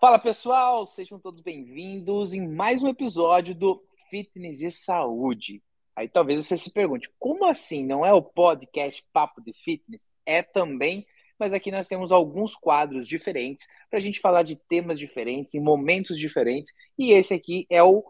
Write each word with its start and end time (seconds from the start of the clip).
Fala 0.00 0.18
pessoal, 0.18 0.86
sejam 0.86 1.18
todos 1.18 1.40
bem-vindos 1.40 2.32
em 2.32 2.48
mais 2.48 2.82
um 2.82 2.88
episódio 2.88 3.54
do 3.54 3.84
Fitness 4.08 4.62
e 4.62 4.70
Saúde. 4.70 5.62
Aí 5.94 6.08
talvez 6.08 6.38
você 6.38 6.56
se 6.56 6.70
pergunte, 6.70 7.10
como 7.18 7.44
assim? 7.44 7.84
Não 7.86 8.06
é 8.06 8.12
o 8.14 8.22
podcast 8.22 9.04
Papo 9.12 9.42
de 9.42 9.52
Fitness? 9.52 10.10
É 10.24 10.42
também, 10.42 11.06
mas 11.38 11.52
aqui 11.52 11.70
nós 11.70 11.88
temos 11.88 12.10
alguns 12.10 12.54
quadros 12.54 13.06
diferentes 13.06 13.66
para 13.90 13.98
a 13.98 14.02
gente 14.02 14.20
falar 14.20 14.42
de 14.42 14.56
temas 14.56 14.98
diferentes, 14.98 15.54
em 15.54 15.60
momentos 15.60 16.18
diferentes, 16.18 16.72
e 16.98 17.12
esse 17.12 17.34
aqui 17.34 17.66
é 17.68 17.82
o 17.82 18.02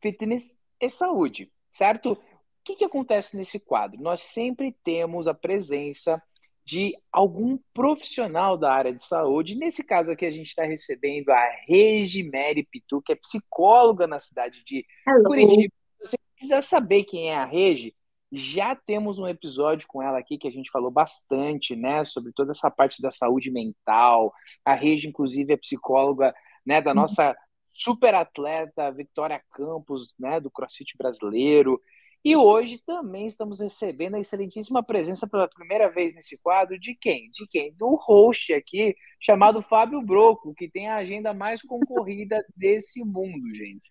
Fitness 0.00 0.58
e 0.78 0.90
Saúde, 0.90 1.50
certo? 1.70 2.12
O 2.12 2.18
que, 2.64 2.76
que 2.76 2.84
acontece 2.84 3.36
nesse 3.36 3.60
quadro? 3.60 4.00
Nós 4.00 4.20
sempre 4.20 4.76
temos 4.84 5.26
a 5.26 5.32
presença 5.32 6.22
de 6.64 6.96
algum 7.10 7.58
profissional 7.74 8.56
da 8.56 8.72
área 8.72 8.92
de 8.92 9.04
saúde. 9.04 9.56
Nesse 9.56 9.84
caso 9.84 10.12
aqui, 10.12 10.24
a 10.24 10.30
gente 10.30 10.48
está 10.48 10.64
recebendo 10.64 11.30
a 11.30 11.50
Regimere 11.66 12.66
Pitu, 12.70 13.02
que 13.02 13.12
é 13.12 13.16
psicóloga 13.16 14.06
na 14.06 14.20
cidade 14.20 14.62
de 14.64 14.84
Hello. 15.06 15.24
Curitiba. 15.24 15.74
Se 16.02 16.10
você 16.10 16.16
quiser 16.36 16.62
saber 16.62 17.04
quem 17.04 17.30
é 17.30 17.36
a 17.36 17.44
Regi, 17.44 17.94
já 18.30 18.74
temos 18.74 19.18
um 19.18 19.28
episódio 19.28 19.86
com 19.86 20.02
ela 20.02 20.18
aqui 20.18 20.38
que 20.38 20.48
a 20.48 20.52
gente 20.52 20.70
falou 20.70 20.90
bastante, 20.90 21.76
né, 21.76 22.04
sobre 22.04 22.32
toda 22.32 22.52
essa 22.52 22.70
parte 22.70 23.02
da 23.02 23.10
saúde 23.10 23.50
mental. 23.50 24.32
A 24.64 24.74
Regi, 24.74 25.08
inclusive, 25.08 25.52
é 25.52 25.56
psicóloga, 25.56 26.34
né, 26.64 26.80
da 26.80 26.94
nossa 26.94 27.36
super 27.72 28.14
atleta 28.14 28.90
Victoria 28.92 29.42
Campos, 29.50 30.14
né, 30.18 30.40
do 30.40 30.50
CrossFit 30.50 30.96
brasileiro. 30.96 31.80
E 32.24 32.36
hoje 32.36 32.80
também 32.86 33.26
estamos 33.26 33.58
recebendo 33.58 34.14
a 34.14 34.20
excelentíssima 34.20 34.80
presença 34.80 35.28
pela 35.28 35.48
primeira 35.48 35.90
vez 35.90 36.14
nesse 36.14 36.40
quadro 36.40 36.78
de 36.78 36.94
quem? 36.94 37.28
De 37.32 37.44
quem? 37.48 37.74
Do 37.74 37.96
host 37.96 38.52
aqui, 38.52 38.94
chamado 39.18 39.60
Fábio 39.60 40.00
Broco, 40.00 40.54
que 40.54 40.70
tem 40.70 40.88
a 40.88 40.96
agenda 40.96 41.34
mais 41.34 41.62
concorrida 41.62 42.40
desse 42.56 43.04
mundo, 43.04 43.52
gente. 43.52 43.90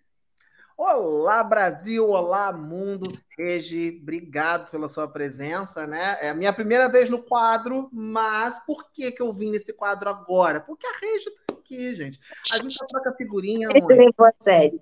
Olá, 0.78 1.44
Brasil! 1.44 2.10
Olá, 2.10 2.54
mundo! 2.54 3.12
Regi, 3.38 4.00
obrigado 4.02 4.72
pela 4.72 4.88
sua 4.88 5.10
presença, 5.10 5.86
né? 5.86 6.18
É 6.22 6.30
a 6.30 6.34
minha 6.34 6.54
primeira 6.54 6.88
vez 6.88 7.10
no 7.10 7.22
quadro, 7.22 7.90
mas 7.92 8.66
por 8.66 8.90
que, 8.94 9.12
que 9.12 9.22
eu 9.22 9.34
vim 9.34 9.52
nesse 9.52 9.74
quadro 9.74 10.10
agora? 10.10 10.62
Porque 10.62 10.88
a 10.88 10.98
Regi 11.00 11.26
tá 11.46 11.54
aqui, 11.54 11.94
gente. 11.96 12.18
A 12.54 12.62
gente 12.62 12.74
só 12.74 12.86
troca 12.86 13.14
figurinha. 13.18 13.68
Ele 13.76 13.86
levou 13.86 14.26
a 14.26 14.34
sério 14.40 14.82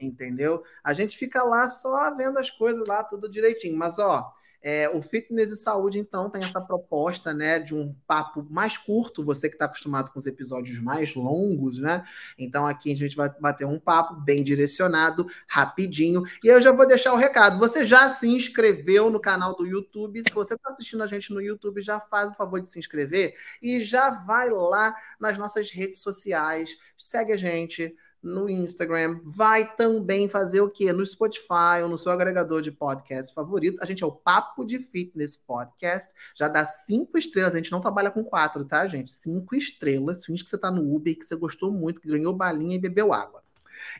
entendeu? 0.00 0.62
A 0.82 0.92
gente 0.92 1.16
fica 1.16 1.42
lá 1.42 1.68
só 1.68 2.14
vendo 2.14 2.38
as 2.38 2.50
coisas 2.50 2.86
lá, 2.86 3.02
tudo 3.04 3.30
direitinho. 3.30 3.76
Mas, 3.76 3.98
ó, 3.98 4.32
é, 4.66 4.88
o 4.88 5.02
Fitness 5.02 5.50
e 5.50 5.56
Saúde, 5.56 5.98
então, 5.98 6.30
tem 6.30 6.42
essa 6.42 6.58
proposta, 6.58 7.34
né, 7.34 7.58
de 7.58 7.74
um 7.74 7.94
papo 8.06 8.42
mais 8.48 8.78
curto, 8.78 9.22
você 9.22 9.46
que 9.46 9.56
está 9.56 9.66
acostumado 9.66 10.10
com 10.10 10.18
os 10.18 10.26
episódios 10.26 10.80
mais 10.80 11.14
longos, 11.14 11.78
né? 11.78 12.02
Então, 12.38 12.66
aqui 12.66 12.90
a 12.90 12.96
gente 12.96 13.14
vai 13.14 13.28
bater 13.38 13.66
um 13.66 13.78
papo 13.78 14.14
bem 14.14 14.42
direcionado, 14.42 15.26
rapidinho. 15.46 16.22
E 16.42 16.48
eu 16.48 16.62
já 16.62 16.72
vou 16.72 16.88
deixar 16.88 17.12
o 17.12 17.16
recado. 17.16 17.58
Você 17.58 17.84
já 17.84 18.08
se 18.08 18.26
inscreveu 18.26 19.10
no 19.10 19.20
canal 19.20 19.54
do 19.54 19.66
YouTube? 19.66 20.22
Se 20.26 20.34
você 20.34 20.54
está 20.54 20.70
assistindo 20.70 21.02
a 21.02 21.06
gente 21.06 21.30
no 21.34 21.42
YouTube, 21.42 21.82
já 21.82 22.00
faz 22.00 22.30
o 22.30 22.34
favor 22.34 22.58
de 22.58 22.68
se 22.70 22.78
inscrever 22.78 23.34
e 23.60 23.80
já 23.80 24.08
vai 24.08 24.48
lá 24.48 24.96
nas 25.20 25.36
nossas 25.36 25.70
redes 25.70 26.00
sociais, 26.00 26.78
segue 26.96 27.34
a 27.34 27.36
gente 27.36 27.94
no 28.24 28.48
Instagram, 28.48 29.20
vai 29.22 29.76
também 29.76 30.28
fazer 30.28 30.62
o 30.62 30.70
quê? 30.70 30.92
No 30.92 31.04
Spotify 31.04 31.82
ou 31.82 31.88
no 31.88 31.98
seu 31.98 32.10
agregador 32.10 32.62
de 32.62 32.72
podcast 32.72 33.34
favorito. 33.34 33.78
A 33.82 33.84
gente 33.84 34.02
é 34.02 34.06
o 34.06 34.12
Papo 34.12 34.64
de 34.64 34.78
Fitness 34.78 35.36
Podcast. 35.36 36.14
Já 36.34 36.48
dá 36.48 36.64
cinco 36.64 37.18
estrelas. 37.18 37.52
A 37.52 37.56
gente 37.56 37.70
não 37.70 37.80
trabalha 37.80 38.10
com 38.10 38.24
quatro, 38.24 38.64
tá, 38.64 38.86
gente? 38.86 39.10
Cinco 39.10 39.54
estrelas. 39.54 40.24
Finge 40.24 40.42
que 40.42 40.48
você 40.48 40.56
tá 40.56 40.70
no 40.70 40.94
Uber, 40.94 41.16
que 41.16 41.24
você 41.24 41.36
gostou 41.36 41.70
muito, 41.70 42.00
que 42.00 42.08
ganhou 42.08 42.32
balinha 42.32 42.76
e 42.76 42.80
bebeu 42.80 43.12
água. 43.12 43.44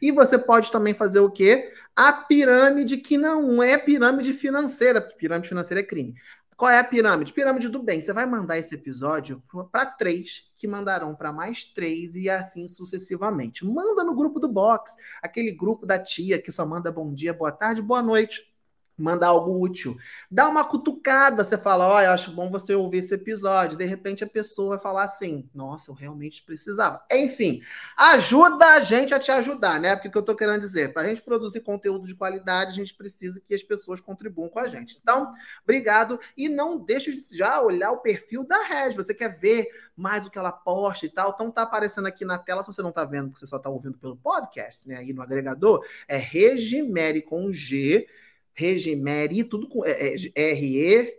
E 0.00 0.10
você 0.10 0.38
pode 0.38 0.72
também 0.72 0.94
fazer 0.94 1.20
o 1.20 1.30
quê? 1.30 1.72
A 1.94 2.12
pirâmide, 2.12 2.96
que 2.96 3.18
não 3.18 3.62
é 3.62 3.76
pirâmide 3.76 4.32
financeira, 4.32 5.00
porque 5.00 5.16
pirâmide 5.16 5.48
financeira 5.48 5.80
é 5.80 5.84
crime. 5.84 6.14
Qual 6.56 6.70
é 6.70 6.78
a 6.78 6.84
pirâmide? 6.84 7.32
Pirâmide 7.32 7.68
do 7.68 7.82
bem. 7.82 8.00
Você 8.00 8.12
vai 8.12 8.26
mandar 8.26 8.58
esse 8.58 8.74
episódio 8.74 9.42
para 9.72 9.86
três, 9.86 10.50
que 10.56 10.68
mandarão 10.68 11.14
para 11.14 11.32
mais 11.32 11.64
três 11.64 12.14
e 12.14 12.30
assim 12.30 12.68
sucessivamente. 12.68 13.64
Manda 13.64 14.04
no 14.04 14.14
grupo 14.14 14.38
do 14.38 14.48
box, 14.48 14.96
aquele 15.22 15.50
grupo 15.50 15.84
da 15.84 15.98
tia 15.98 16.40
que 16.40 16.52
só 16.52 16.64
manda 16.64 16.92
bom 16.92 17.12
dia, 17.12 17.34
boa 17.34 17.52
tarde, 17.52 17.82
boa 17.82 18.02
noite 18.02 18.53
mandar 18.96 19.28
algo 19.28 19.60
útil. 19.60 19.96
Dá 20.30 20.48
uma 20.48 20.64
cutucada, 20.64 21.42
você 21.42 21.58
fala, 21.58 21.86
olha, 21.86 22.12
acho 22.12 22.32
bom 22.32 22.50
você 22.50 22.74
ouvir 22.74 22.98
esse 22.98 23.14
episódio. 23.14 23.76
De 23.76 23.84
repente 23.84 24.24
a 24.24 24.28
pessoa 24.28 24.70
vai 24.70 24.78
falar 24.78 25.04
assim, 25.04 25.48
nossa, 25.54 25.90
eu 25.90 25.94
realmente 25.94 26.42
precisava. 26.42 27.04
Enfim, 27.10 27.62
ajuda 27.96 28.66
a 28.66 28.80
gente 28.80 29.14
a 29.14 29.18
te 29.18 29.30
ajudar, 29.30 29.80
né? 29.80 29.94
Porque 29.94 30.08
o 30.08 30.10
que 30.12 30.18
eu 30.18 30.22
tô 30.22 30.36
querendo 30.36 30.60
dizer, 30.60 30.92
para 30.92 31.02
a 31.02 31.06
gente 31.06 31.22
produzir 31.22 31.60
conteúdo 31.60 32.06
de 32.06 32.14
qualidade, 32.14 32.70
a 32.70 32.74
gente 32.74 32.94
precisa 32.94 33.40
que 33.40 33.54
as 33.54 33.62
pessoas 33.62 34.00
contribuam 34.00 34.48
com 34.48 34.58
a 34.58 34.68
gente. 34.68 34.98
Então, 35.00 35.32
obrigado 35.62 36.18
e 36.36 36.48
não 36.48 36.78
deixe 36.78 37.12
de 37.12 37.36
já 37.36 37.60
olhar 37.60 37.90
o 37.92 37.98
perfil 37.98 38.44
da 38.46 38.62
Reg. 38.62 38.94
Você 38.94 39.14
quer 39.14 39.38
ver 39.38 39.66
mais 39.96 40.26
o 40.26 40.30
que 40.30 40.38
ela 40.38 40.52
posta 40.52 41.06
e 41.06 41.08
tal? 41.08 41.30
Então 41.34 41.50
tá 41.50 41.62
aparecendo 41.62 42.06
aqui 42.06 42.24
na 42.24 42.38
tela, 42.38 42.62
se 42.62 42.72
você 42.72 42.82
não 42.82 42.92
tá 42.92 43.04
vendo, 43.04 43.28
porque 43.28 43.40
você 43.40 43.46
só 43.46 43.58
tá 43.58 43.70
ouvindo 43.70 43.98
pelo 43.98 44.16
podcast, 44.16 44.88
né? 44.88 44.96
Aí 44.96 45.12
no 45.12 45.22
agregador, 45.22 45.84
é 46.08 46.16
Regimere 46.16 47.22
com 47.22 47.50
G 47.52 48.06
Regimeri, 48.54 49.42
tudo 49.44 49.68
com 49.68 49.84
é, 49.84 50.14
é, 50.34 50.50
R-E-G-I-M-E, 50.52 51.18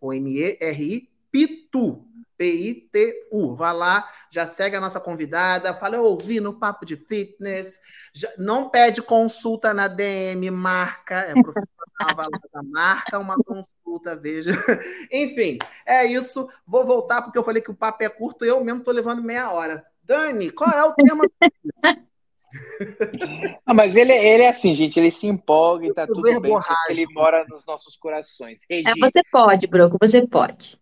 ou 0.00 0.12
M-E-R-I, 0.12 1.08
Pitu, 1.30 2.04
P-I-T-U. 2.36 3.54
Vá 3.54 3.72
lá, 3.72 4.08
já 4.30 4.46
segue 4.46 4.76
a 4.76 4.80
nossa 4.80 5.00
convidada, 5.00 5.72
fala, 5.74 5.96
eu 5.96 6.04
ouvi 6.04 6.38
no 6.40 6.58
Papo 6.58 6.84
de 6.84 6.96
Fitness, 6.96 7.80
já, 8.12 8.30
não 8.36 8.68
pede 8.68 9.00
consulta 9.00 9.72
na 9.72 9.88
DM, 9.88 10.50
marca, 10.50 11.14
é 11.20 11.32
profissional, 11.32 12.16
vai 12.16 12.26
lá, 12.26 12.62
marca 12.62 13.18
uma 13.18 13.36
consulta, 13.36 14.14
veja. 14.14 14.52
Enfim, 15.10 15.58
é 15.86 16.04
isso. 16.04 16.48
Vou 16.66 16.84
voltar, 16.84 17.22
porque 17.22 17.38
eu 17.38 17.44
falei 17.44 17.62
que 17.62 17.70
o 17.70 17.76
papo 17.76 18.02
é 18.02 18.08
curto, 18.08 18.44
eu 18.44 18.62
mesmo 18.62 18.80
estou 18.80 18.92
levando 18.92 19.22
meia 19.22 19.50
hora. 19.50 19.84
Dani, 20.02 20.50
qual 20.50 20.70
é 20.70 20.84
o 20.84 20.92
tema? 20.92 21.24
ah, 23.66 23.74
mas 23.74 23.96
ele, 23.96 24.12
ele 24.12 24.42
é 24.42 24.48
assim, 24.48 24.74
gente, 24.74 24.98
ele 24.98 25.10
se 25.10 25.26
empolga 25.26 25.86
e 25.86 25.94
tá 25.94 26.06
tudo 26.06 26.22
bem, 26.22 26.52
porque 26.52 26.72
ele 26.90 27.06
mora 27.12 27.44
nos 27.48 27.66
nossos 27.66 27.96
corações. 27.96 28.62
Regi, 28.68 28.88
é, 28.88 28.92
você 28.98 29.22
pode, 29.30 29.66
Broco, 29.66 29.96
você 30.00 30.26
pode. 30.26 30.78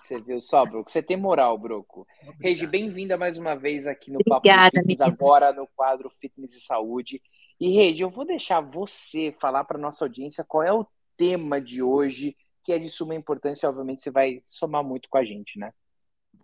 Você 0.00 0.20
viu 0.20 0.40
só, 0.40 0.64
Broco? 0.64 0.90
Você 0.90 1.02
tem 1.02 1.16
moral, 1.16 1.58
Broco. 1.58 2.06
Obrigado. 2.20 2.42
Regi, 2.42 2.66
bem-vinda 2.66 3.16
mais 3.16 3.38
uma 3.38 3.56
vez 3.56 3.86
aqui 3.86 4.10
no 4.10 4.20
Obrigada, 4.20 4.70
Papo 4.70 4.76
Fitness, 4.76 5.00
agora 5.00 5.52
no 5.52 5.66
quadro 5.74 6.10
Fitness 6.10 6.54
e 6.54 6.60
Saúde. 6.60 7.20
E, 7.58 7.70
Regi, 7.70 8.02
eu 8.02 8.10
vou 8.10 8.24
deixar 8.24 8.60
você 8.60 9.34
falar 9.40 9.64
para 9.64 9.78
nossa 9.78 10.04
audiência 10.04 10.44
qual 10.46 10.62
é 10.62 10.72
o 10.72 10.86
tema 11.16 11.60
de 11.60 11.82
hoje, 11.82 12.36
que 12.62 12.72
é 12.72 12.78
de 12.78 12.88
suma 12.88 13.14
importância, 13.14 13.68
obviamente 13.68 14.02
você 14.02 14.10
vai 14.10 14.42
somar 14.46 14.84
muito 14.84 15.08
com 15.08 15.18
a 15.18 15.24
gente, 15.24 15.58
né? 15.58 15.72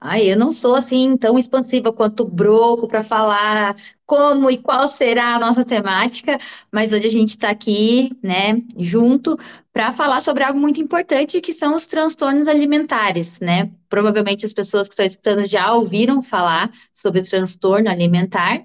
Ai, 0.05 0.33
eu 0.33 0.37
não 0.37 0.51
sou 0.51 0.75
assim 0.75 1.17
tão 1.17 1.39
expansiva 1.39 1.93
quanto 1.93 2.25
o 2.25 2.29
Broco 2.29 2.89
para 2.89 3.05
falar 3.05 3.77
como 4.05 4.51
e 4.51 4.59
qual 4.59 4.89
será 4.89 5.37
a 5.37 5.39
nossa 5.39 5.65
temática, 5.65 6.37
mas 6.73 6.93
hoje 6.93 7.07
a 7.07 7.11
gente 7.11 7.29
está 7.29 7.51
aqui, 7.51 8.11
né, 8.21 8.61
junto 8.77 9.39
para 9.73 9.93
falar 9.93 10.21
sobre 10.21 10.43
algo 10.43 10.59
muito 10.59 10.81
importante 10.81 11.41
que 11.41 11.53
são 11.53 11.77
os 11.77 11.87
transtornos 11.87 12.49
alimentares, 12.49 13.39
né? 13.41 13.71
Provavelmente 13.89 14.45
as 14.45 14.53
pessoas 14.53 14.89
que 14.89 14.95
estão 14.95 15.07
escutando 15.07 15.45
já 15.45 15.73
ouviram 15.73 16.21
falar 16.21 16.69
sobre 16.93 17.23
transtorno 17.23 17.89
alimentar. 17.89 18.61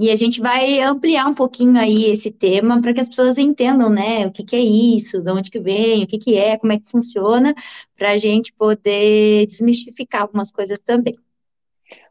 E 0.00 0.10
a 0.10 0.16
gente 0.16 0.40
vai 0.40 0.80
ampliar 0.80 1.26
um 1.26 1.34
pouquinho 1.34 1.78
aí 1.78 2.06
esse 2.06 2.30
tema 2.30 2.80
para 2.80 2.94
que 2.94 3.00
as 3.00 3.08
pessoas 3.10 3.36
entendam, 3.36 3.90
né, 3.90 4.26
o 4.26 4.32
que, 4.32 4.42
que 4.42 4.56
é 4.56 4.58
isso, 4.58 5.22
de 5.22 5.30
onde 5.30 5.50
que 5.50 5.60
vem, 5.60 6.02
o 6.02 6.06
que, 6.06 6.16
que 6.16 6.38
é, 6.38 6.56
como 6.56 6.72
é 6.72 6.78
que 6.78 6.88
funciona, 6.88 7.54
para 7.98 8.12
a 8.12 8.16
gente 8.16 8.50
poder 8.54 9.44
desmistificar 9.44 10.22
algumas 10.22 10.50
coisas 10.50 10.80
também. 10.80 11.12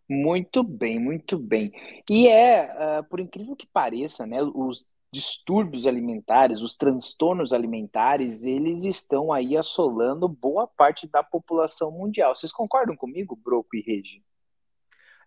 Muito 0.08 0.62
bem, 0.62 1.00
muito 1.00 1.36
bem. 1.40 1.72
E 2.08 2.28
é, 2.28 3.00
uh, 3.00 3.04
por 3.10 3.19
incrível 3.19 3.56
que 3.56 3.66
pareça, 3.66 4.24
né, 4.28 4.38
os 4.54 4.88
distúrbios 5.12 5.88
alimentares, 5.88 6.62
os 6.62 6.75
transtornos 6.75 7.52
alimentares, 7.52 8.44
eles 8.46 8.86
estão 8.86 9.34
aí 9.34 9.58
assolando 9.58 10.28
boa 10.28 10.68
parte 10.68 11.08
da 11.08 11.24
população 11.24 11.90
mundial. 11.90 12.36
Vocês 12.36 12.52
concordam 12.52 12.96
comigo, 12.96 13.36
Broco 13.36 13.75
e 13.75 13.81
Regi? 13.81 14.22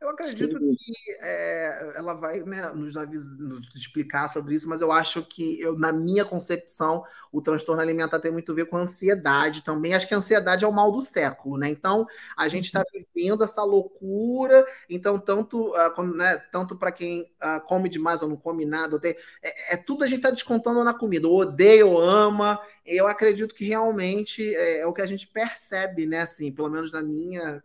Eu 0.02 0.08
acredito 0.10 0.58
Sim. 0.58 0.74
que 0.76 0.92
é, 1.20 1.92
ela 1.94 2.12
vai 2.14 2.40
né, 2.40 2.72
nos, 2.74 2.92
nos, 3.38 3.72
explicar 3.72 4.28
sobre 4.32 4.52
isso, 4.52 4.68
mas 4.68 4.80
eu 4.80 4.90
acho 4.90 5.22
que, 5.22 5.60
eu, 5.60 5.78
na 5.78 5.92
minha 5.92 6.24
concepção, 6.24 7.04
o 7.30 7.40
transtorno 7.40 7.80
alimentar 7.80 8.18
tem 8.18 8.32
muito 8.32 8.50
a 8.50 8.54
ver 8.54 8.66
com 8.66 8.76
a 8.76 8.80
ansiedade 8.80 9.62
também. 9.62 9.94
Acho 9.94 10.08
que 10.08 10.14
a 10.14 10.16
ansiedade 10.16 10.64
é 10.64 10.68
o 10.68 10.72
mal 10.72 10.90
do 10.90 11.00
século, 11.00 11.56
né? 11.56 11.68
Então, 11.68 12.04
a 12.36 12.48
gente 12.48 12.64
está 12.64 12.80
uhum. 12.80 13.04
vivendo 13.14 13.44
essa 13.44 13.62
loucura. 13.62 14.66
Então, 14.90 15.20
tanto, 15.20 15.68
uh, 15.68 16.02
né, 16.02 16.36
tanto 16.50 16.74
para 16.74 16.90
quem 16.90 17.30
uh, 17.40 17.60
come 17.64 17.88
demais 17.88 18.22
ou 18.22 18.28
não 18.28 18.36
come 18.36 18.64
nada, 18.66 18.98
tem, 18.98 19.16
é, 19.40 19.74
é, 19.74 19.76
tudo 19.76 20.02
a 20.02 20.08
gente 20.08 20.18
está 20.18 20.30
descontando 20.30 20.82
na 20.82 20.92
comida. 20.92 21.28
Ou 21.28 21.42
odeia 21.42 21.86
ou 21.86 22.00
ama. 22.00 22.60
Eu 22.84 23.06
acredito 23.06 23.54
que 23.54 23.66
realmente 23.66 24.52
é, 24.52 24.80
é 24.80 24.86
o 24.86 24.92
que 24.92 25.00
a 25.00 25.06
gente 25.06 25.28
percebe, 25.28 26.06
né? 26.06 26.22
Assim, 26.22 26.50
pelo 26.50 26.68
menos 26.68 26.90
na 26.90 27.02
minha 27.02 27.62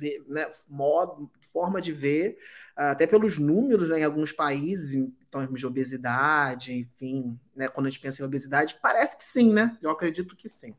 ver, 0.00 0.24
né, 0.26 0.50
modo, 0.68 1.30
forma 1.52 1.80
de 1.80 1.92
ver, 1.92 2.38
até 2.74 3.06
pelos 3.06 3.38
números 3.38 3.90
né, 3.90 4.00
em 4.00 4.04
alguns 4.04 4.32
países, 4.32 4.94
em 4.94 5.14
termos 5.30 5.60
de 5.60 5.66
obesidade, 5.66 6.72
enfim, 6.72 7.38
né, 7.54 7.68
quando 7.68 7.86
a 7.86 7.90
gente 7.90 8.00
pensa 8.00 8.22
em 8.22 8.24
obesidade, 8.24 8.78
parece 8.82 9.16
que 9.16 9.24
sim, 9.24 9.52
né? 9.52 9.76
Eu 9.82 9.90
acredito 9.90 10.34
que 10.34 10.48
sim. 10.48 10.74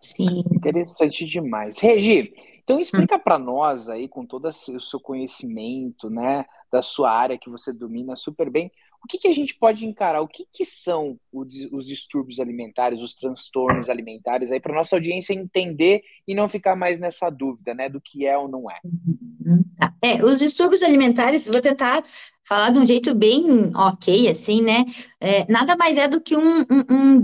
Sim. 0.00 0.42
Interessante 0.50 1.24
demais. 1.24 1.78
Regi, 1.78 2.34
então 2.62 2.80
explica 2.80 3.16
hum. 3.16 3.20
para 3.20 3.38
nós 3.38 3.88
aí, 3.88 4.08
com 4.08 4.24
todo 4.24 4.48
o 4.48 4.52
seu 4.52 4.98
conhecimento, 4.98 6.08
né, 6.08 6.46
da 6.72 6.82
sua 6.82 7.10
área 7.12 7.38
que 7.38 7.50
você 7.50 7.72
domina 7.72 8.16
super 8.16 8.50
bem, 8.50 8.72
o 9.04 9.06
que, 9.06 9.18
que 9.18 9.28
a 9.28 9.32
gente 9.32 9.54
pode 9.54 9.86
encarar? 9.86 10.22
O 10.22 10.28
que, 10.28 10.46
que 10.50 10.64
são 10.64 11.18
os, 11.30 11.68
os 11.70 11.86
distúrbios 11.86 12.40
alimentares, 12.40 13.02
os 13.02 13.14
transtornos 13.14 13.90
alimentares, 13.90 14.50
aí 14.50 14.58
para 14.58 14.74
nossa 14.74 14.96
audiência 14.96 15.34
entender 15.34 16.02
e 16.26 16.34
não 16.34 16.48
ficar 16.48 16.74
mais 16.74 16.98
nessa 16.98 17.28
dúvida, 17.28 17.74
né, 17.74 17.90
do 17.90 18.00
que 18.00 18.26
é 18.26 18.36
ou 18.36 18.48
não 18.48 18.70
é. 18.70 18.78
Uhum. 18.82 19.62
Tá. 19.76 19.94
É, 20.02 20.24
os 20.24 20.38
distúrbios 20.38 20.82
alimentares, 20.82 21.46
vou 21.46 21.60
tentar 21.60 22.02
falar 22.44 22.70
de 22.70 22.78
um 22.78 22.86
jeito 22.86 23.14
bem 23.14 23.70
ok, 23.74 24.28
assim, 24.28 24.62
né? 24.62 24.84
É, 25.20 25.50
nada 25.50 25.76
mais 25.76 25.96
é 25.96 26.06
do 26.06 26.20
que 26.20 26.36
um, 26.36 26.60
um, 26.60 26.84
um, 26.90 27.22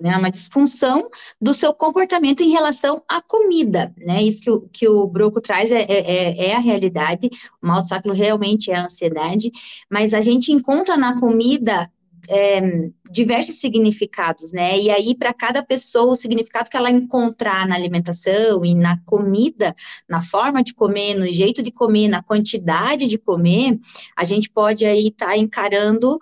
né? 0.00 0.16
Uma 0.16 0.30
disfunção 0.30 1.08
do 1.40 1.52
seu 1.52 1.74
comportamento 1.74 2.42
em 2.42 2.50
relação 2.50 3.02
à 3.08 3.20
comida, 3.20 3.92
né? 3.98 4.22
Isso 4.22 4.42
que 4.42 4.50
o, 4.50 4.60
que 4.72 4.88
o 4.88 5.06
Broco 5.06 5.40
traz 5.40 5.70
é, 5.72 5.82
é, 5.82 5.86
é, 5.88 6.46
é 6.50 6.54
a 6.54 6.60
realidade. 6.60 7.28
O 7.60 7.66
mal 7.66 7.82
do 7.82 7.88
sacro 7.88 8.12
realmente 8.12 8.70
é 8.70 8.76
a 8.76 8.84
ansiedade, 8.84 9.50
mas 9.90 10.14
a 10.14 10.20
gente 10.20 10.52
encontra 10.52 10.96
na 10.96 11.18
comida 11.18 11.90
é, 12.28 12.90
diversos 13.10 13.56
significados, 13.56 14.52
né? 14.52 14.78
E 14.78 14.90
aí, 14.90 15.16
para 15.16 15.32
cada 15.32 15.62
pessoa, 15.62 16.12
o 16.12 16.16
significado 16.16 16.68
que 16.68 16.76
ela 16.76 16.90
encontrar 16.90 17.66
na 17.66 17.74
alimentação 17.74 18.64
e 18.64 18.74
na 18.74 18.98
comida, 19.04 19.74
na 20.08 20.20
forma 20.20 20.62
de 20.62 20.74
comer, 20.74 21.14
no 21.14 21.26
jeito 21.26 21.62
de 21.62 21.72
comer, 21.72 22.08
na 22.08 22.22
quantidade 22.22 23.08
de 23.08 23.18
comer, 23.18 23.78
a 24.16 24.24
gente 24.24 24.50
pode 24.50 24.84
aí 24.84 25.08
estar 25.08 25.28
tá 25.28 25.36
encarando 25.38 26.18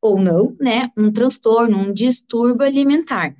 ou 0.00 0.20
não, 0.20 0.56
né? 0.60 0.90
Um 0.96 1.12
transtorno, 1.12 1.78
um 1.78 1.92
distúrbio 1.92 2.66
alimentar. 2.66 3.34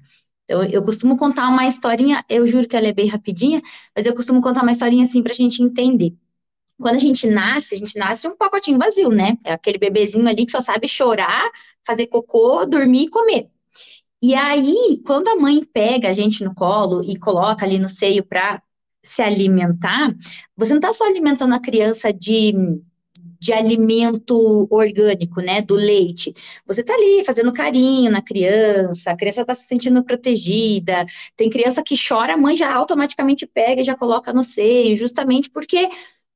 Então, 0.45 0.63
eu 0.65 0.83
costumo 0.83 1.17
contar 1.17 1.49
uma 1.49 1.67
historinha, 1.67 2.25
eu 2.29 2.47
juro 2.47 2.69
que 2.69 2.77
ela 2.77 2.89
é 2.89 2.93
bem 2.93 3.07
rapidinha, 3.07 3.61
mas 3.95 4.07
eu 4.07 4.15
costumo 4.15 4.43
contar 4.43 4.63
uma 4.63 4.73
historinha 4.73 5.05
assim 5.05 5.23
para 5.23 5.33
a 5.33 5.37
gente 5.37 5.63
entender. 5.63 6.15
Quando 6.83 6.97
a 6.97 6.99
gente 6.99 7.27
nasce, 7.27 7.75
a 7.75 7.79
gente 7.79 7.97
nasce 7.97 8.29
um 8.29 8.37
pacotinho 8.37 8.79
vazio, 8.79 9.11
né? 9.11 9.39
É 9.45 9.53
aquele 9.53 9.79
bebezinho 9.79 10.29
ali 10.29 10.45
que 10.45 10.53
só 10.53 10.61
sabe 10.61 10.89
chorar, 10.89 11.51
fazer 11.87 12.09
cocô, 12.09 12.67
dormir 12.67 13.05
e 13.05 13.09
comer. 13.09 13.49
E 14.23 14.37
aí, 14.37 15.01
quando 15.05 15.29
a 15.29 15.37
mãe 15.37 15.65
pega 15.65 16.09
a 16.09 16.13
gente 16.13 16.45
no 16.45 16.55
colo 16.55 17.03
e 17.03 17.19
coloca 17.19 17.67
ali 17.67 17.79
no 17.79 17.89
seio 17.89 18.25
para 18.25 18.63
se 19.03 19.21
alimentar, 19.21 20.15
você 20.57 20.73
não 20.73 20.79
está 20.79 20.93
só 20.93 21.05
alimentando 21.05 21.55
a 21.55 21.61
criança 21.61 22.13
de, 22.13 22.55
de 23.41 23.53
alimento 23.53 24.69
orgânico, 24.71 25.41
né, 25.41 25.61
do 25.61 25.75
leite. 25.75 26.33
Você 26.65 26.83
está 26.83 26.95
ali 26.95 27.25
fazendo 27.25 27.53
carinho 27.53 28.13
na 28.13 28.23
criança, 28.23 29.11
a 29.11 29.17
criança 29.17 29.41
está 29.41 29.57
se 29.57 29.67
sentindo 29.67 30.05
protegida. 30.05 31.05
Tem 31.37 31.51
criança 31.51 31.83
que 31.83 31.97
chora, 31.97 32.35
a 32.35 32.37
mãe 32.37 32.57
já 32.57 32.73
automaticamente 32.73 33.45
pega 33.45 33.81
e 33.81 33.85
já 33.85 33.97
coloca 33.97 34.33
no 34.33 34.45
seio, 34.45 34.97
justamente 34.97 35.51
porque 35.51 35.89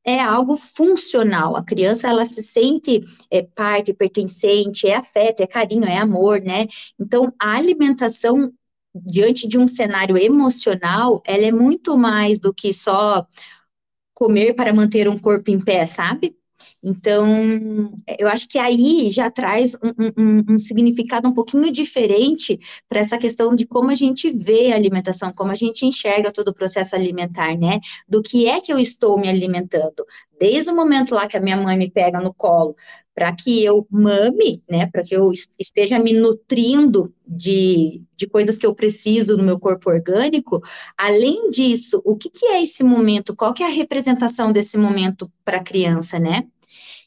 é 0.06 0.20
algo 0.20 0.56
funcional. 0.56 1.56
A 1.56 1.64
criança 1.64 2.08
ela 2.08 2.24
se 2.24 2.40
sente 2.40 3.04
é, 3.30 3.42
parte, 3.42 3.92
pertencente, 3.92 4.86
é 4.86 4.94
afeto, 4.96 5.42
é 5.42 5.46
carinho, 5.46 5.84
é 5.84 5.98
amor, 5.98 6.40
né? 6.40 6.66
Então 6.98 7.32
a 7.40 7.56
alimentação 7.56 8.52
diante 8.94 9.46
de 9.46 9.58
um 9.58 9.66
cenário 9.66 10.16
emocional, 10.16 11.22
ela 11.26 11.44
é 11.44 11.52
muito 11.52 11.98
mais 11.98 12.38
do 12.38 12.54
que 12.54 12.72
só 12.72 13.26
comer 14.14 14.54
para 14.54 14.72
manter 14.72 15.08
um 15.08 15.18
corpo 15.18 15.50
em 15.50 15.62
pé, 15.62 15.84
sabe? 15.86 16.36
Então, 16.88 17.92
eu 18.16 18.28
acho 18.28 18.48
que 18.48 18.60
aí 18.60 19.08
já 19.10 19.28
traz 19.28 19.74
um, 19.74 20.22
um, 20.22 20.54
um 20.54 20.58
significado 20.58 21.28
um 21.28 21.34
pouquinho 21.34 21.72
diferente 21.72 22.60
para 22.88 23.00
essa 23.00 23.18
questão 23.18 23.56
de 23.56 23.66
como 23.66 23.90
a 23.90 23.94
gente 23.96 24.30
vê 24.30 24.70
a 24.70 24.76
alimentação, 24.76 25.32
como 25.32 25.50
a 25.50 25.56
gente 25.56 25.84
enxerga 25.84 26.30
todo 26.30 26.48
o 26.48 26.54
processo 26.54 26.94
alimentar, 26.94 27.58
né? 27.58 27.80
Do 28.08 28.22
que 28.22 28.46
é 28.46 28.60
que 28.60 28.72
eu 28.72 28.78
estou 28.78 29.18
me 29.18 29.28
alimentando. 29.28 30.06
Desde 30.38 30.70
o 30.70 30.76
momento 30.76 31.12
lá 31.12 31.26
que 31.26 31.36
a 31.36 31.40
minha 31.40 31.56
mãe 31.56 31.76
me 31.76 31.90
pega 31.90 32.20
no 32.20 32.32
colo, 32.32 32.76
para 33.12 33.34
que 33.34 33.64
eu 33.64 33.84
mame, 33.90 34.62
né? 34.70 34.86
Para 34.86 35.02
que 35.02 35.16
eu 35.16 35.32
esteja 35.58 35.98
me 35.98 36.12
nutrindo 36.12 37.12
de, 37.26 38.04
de 38.14 38.28
coisas 38.28 38.58
que 38.58 38.66
eu 38.66 38.74
preciso 38.74 39.36
no 39.36 39.42
meu 39.42 39.58
corpo 39.58 39.90
orgânico. 39.90 40.62
Além 40.96 41.50
disso, 41.50 42.00
o 42.04 42.14
que, 42.14 42.30
que 42.30 42.46
é 42.46 42.62
esse 42.62 42.84
momento? 42.84 43.34
Qual 43.34 43.52
que 43.52 43.64
é 43.64 43.66
a 43.66 43.70
representação 43.70 44.52
desse 44.52 44.76
momento 44.78 45.28
para 45.44 45.56
a 45.56 45.64
criança, 45.64 46.20
né? 46.20 46.46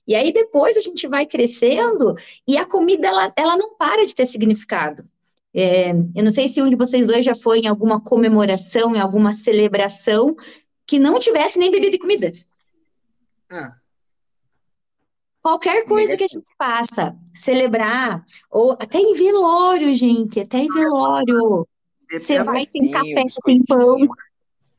E 0.09 0.15
aí 0.15 0.33
depois 0.33 0.75
a 0.75 0.81
gente 0.81 1.07
vai 1.07 1.23
crescendo 1.27 2.15
e 2.47 2.57
a 2.57 2.65
comida 2.65 3.07
ela, 3.07 3.31
ela 3.35 3.55
não 3.55 3.75
para 3.75 4.03
de 4.03 4.15
ter 4.15 4.25
significado. 4.25 5.07
É, 5.53 5.91
eu 5.91 6.23
não 6.23 6.31
sei 6.31 6.47
se 6.47 6.59
um 6.63 6.67
de 6.67 6.75
vocês 6.75 7.05
dois 7.05 7.23
já 7.23 7.35
foi 7.35 7.59
em 7.59 7.67
alguma 7.67 8.01
comemoração, 8.01 8.95
em 8.95 8.99
alguma 8.99 9.31
celebração 9.31 10.35
que 10.87 10.97
não 10.97 11.19
tivesse 11.19 11.59
nem 11.59 11.69
bebida 11.69 11.95
e 11.95 11.99
comida. 11.99 12.31
Ah. 13.51 13.75
Qualquer 15.43 15.85
coisa 15.85 16.17
que 16.17 16.23
a 16.23 16.27
gente 16.27 16.55
faça, 16.57 17.15
celebrar, 17.31 18.25
ou 18.49 18.71
até 18.73 18.97
em 18.97 19.13
velório, 19.13 19.93
gente, 19.93 20.39
até 20.39 20.57
em 20.57 20.69
velório. 20.69 21.67
Você 22.11 22.43
vai, 22.43 22.65
tem 22.65 22.89
café, 22.89 23.25
tem 23.45 23.63
pão. 23.63 23.99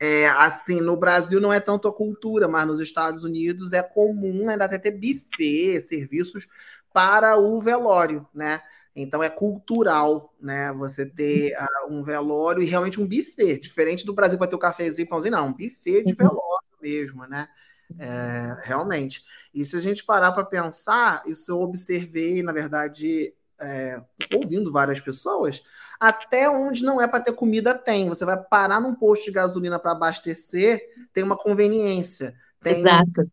É, 0.03 0.27
assim, 0.29 0.81
no 0.81 0.97
Brasil 0.97 1.39
não 1.39 1.53
é 1.53 1.59
tanto 1.59 1.87
a 1.87 1.93
cultura, 1.93 2.47
mas 2.47 2.65
nos 2.65 2.79
Estados 2.79 3.23
Unidos 3.23 3.71
é 3.71 3.83
comum 3.83 4.49
ainda 4.49 4.65
até 4.65 4.79
ter 4.79 4.89
buffet, 4.89 5.79
serviços 5.79 6.47
para 6.91 7.37
o 7.37 7.61
velório, 7.61 8.27
né? 8.33 8.63
Então 8.95 9.21
é 9.21 9.29
cultural, 9.29 10.33
né? 10.41 10.73
Você 10.73 11.05
ter 11.05 11.55
uh, 11.55 11.93
um 11.93 12.01
velório 12.01 12.63
e 12.63 12.65
realmente 12.65 12.99
um 12.99 13.07
buffet, 13.07 13.59
diferente 13.59 14.03
do 14.03 14.11
Brasil 14.11 14.39
vai 14.39 14.47
ter 14.47 14.55
o 14.55 14.59
cafezinho, 14.59 15.07
pãozinho, 15.07 15.33
não, 15.33 15.49
um 15.49 15.53
buffet 15.53 16.03
de 16.03 16.13
uhum. 16.13 16.17
velório 16.17 16.67
mesmo, 16.81 17.27
né? 17.27 17.47
É, 17.99 18.57
realmente. 18.63 19.23
E 19.53 19.63
se 19.63 19.75
a 19.75 19.79
gente 19.79 20.03
parar 20.03 20.31
para 20.31 20.43
pensar, 20.43 21.21
isso 21.27 21.51
eu 21.51 21.61
observei, 21.61 22.41
na 22.41 22.51
verdade, 22.51 23.35
é, 23.61 24.01
ouvindo 24.33 24.71
várias 24.71 24.99
pessoas, 24.99 25.61
até 25.99 26.49
onde 26.49 26.83
não 26.83 26.99
é 26.99 27.07
para 27.07 27.23
ter 27.23 27.33
comida 27.33 27.73
tem. 27.73 28.09
Você 28.09 28.25
vai 28.25 28.37
parar 28.37 28.81
num 28.81 28.95
posto 28.95 29.25
de 29.25 29.31
gasolina 29.31 29.77
para 29.77 29.91
abastecer, 29.91 30.81
tem 31.13 31.23
uma 31.23 31.37
conveniência. 31.37 32.35
Tem 32.61 32.79
Exato. 32.79 33.31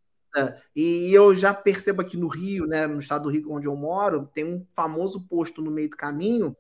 E 0.77 1.13
eu 1.13 1.35
já 1.35 1.53
percebo 1.53 2.03
aqui 2.03 2.17
no 2.17 2.29
Rio, 2.29 2.67
né, 2.67 2.87
no 2.87 2.99
estado 2.99 3.25
do 3.25 3.31
Rio 3.31 3.51
onde 3.51 3.67
eu 3.67 3.75
moro, 3.75 4.31
tem 4.33 4.45
um 4.45 4.65
famoso 4.75 5.23
posto 5.23 5.61
no 5.61 5.71
meio 5.71 5.91
do 5.91 5.97
caminho 5.97 6.57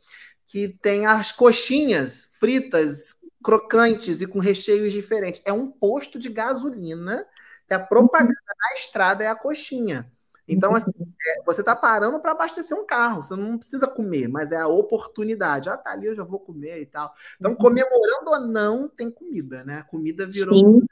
que 0.46 0.68
tem 0.80 1.06
as 1.06 1.30
coxinhas 1.30 2.28
fritas, 2.32 3.14
crocantes 3.44 4.22
e 4.22 4.26
com 4.26 4.38
recheios 4.38 4.92
diferentes. 4.92 5.42
É 5.44 5.52
um 5.52 5.70
posto 5.70 6.18
de 6.18 6.30
gasolina 6.30 7.24
que 7.66 7.74
a 7.74 7.78
propaganda 7.78 8.32
na 8.32 8.78
estrada 8.78 9.22
é 9.22 9.28
a 9.28 9.36
coxinha. 9.36 10.10
Então, 10.48 10.74
assim, 10.74 10.92
é, 11.00 11.42
você 11.44 11.60
está 11.60 11.76
parando 11.76 12.18
para 12.20 12.32
abastecer 12.32 12.76
um 12.76 12.86
carro, 12.86 13.22
você 13.22 13.36
não 13.36 13.58
precisa 13.58 13.86
comer, 13.86 14.28
mas 14.28 14.50
é 14.50 14.56
a 14.56 14.66
oportunidade. 14.66 15.68
Ah, 15.68 15.76
tá 15.76 15.92
ali, 15.92 16.06
eu 16.06 16.16
já 16.16 16.24
vou 16.24 16.40
comer 16.40 16.80
e 16.80 16.86
tal. 16.86 17.12
Então, 17.38 17.52
uhum. 17.52 17.56
comemorando 17.58 18.30
ou 18.30 18.40
não, 18.40 18.88
tem 18.88 19.10
comida, 19.10 19.62
né? 19.64 19.78
A 19.78 19.82
comida 19.84 20.26
virou. 20.26 20.54
Sim. 20.54 20.86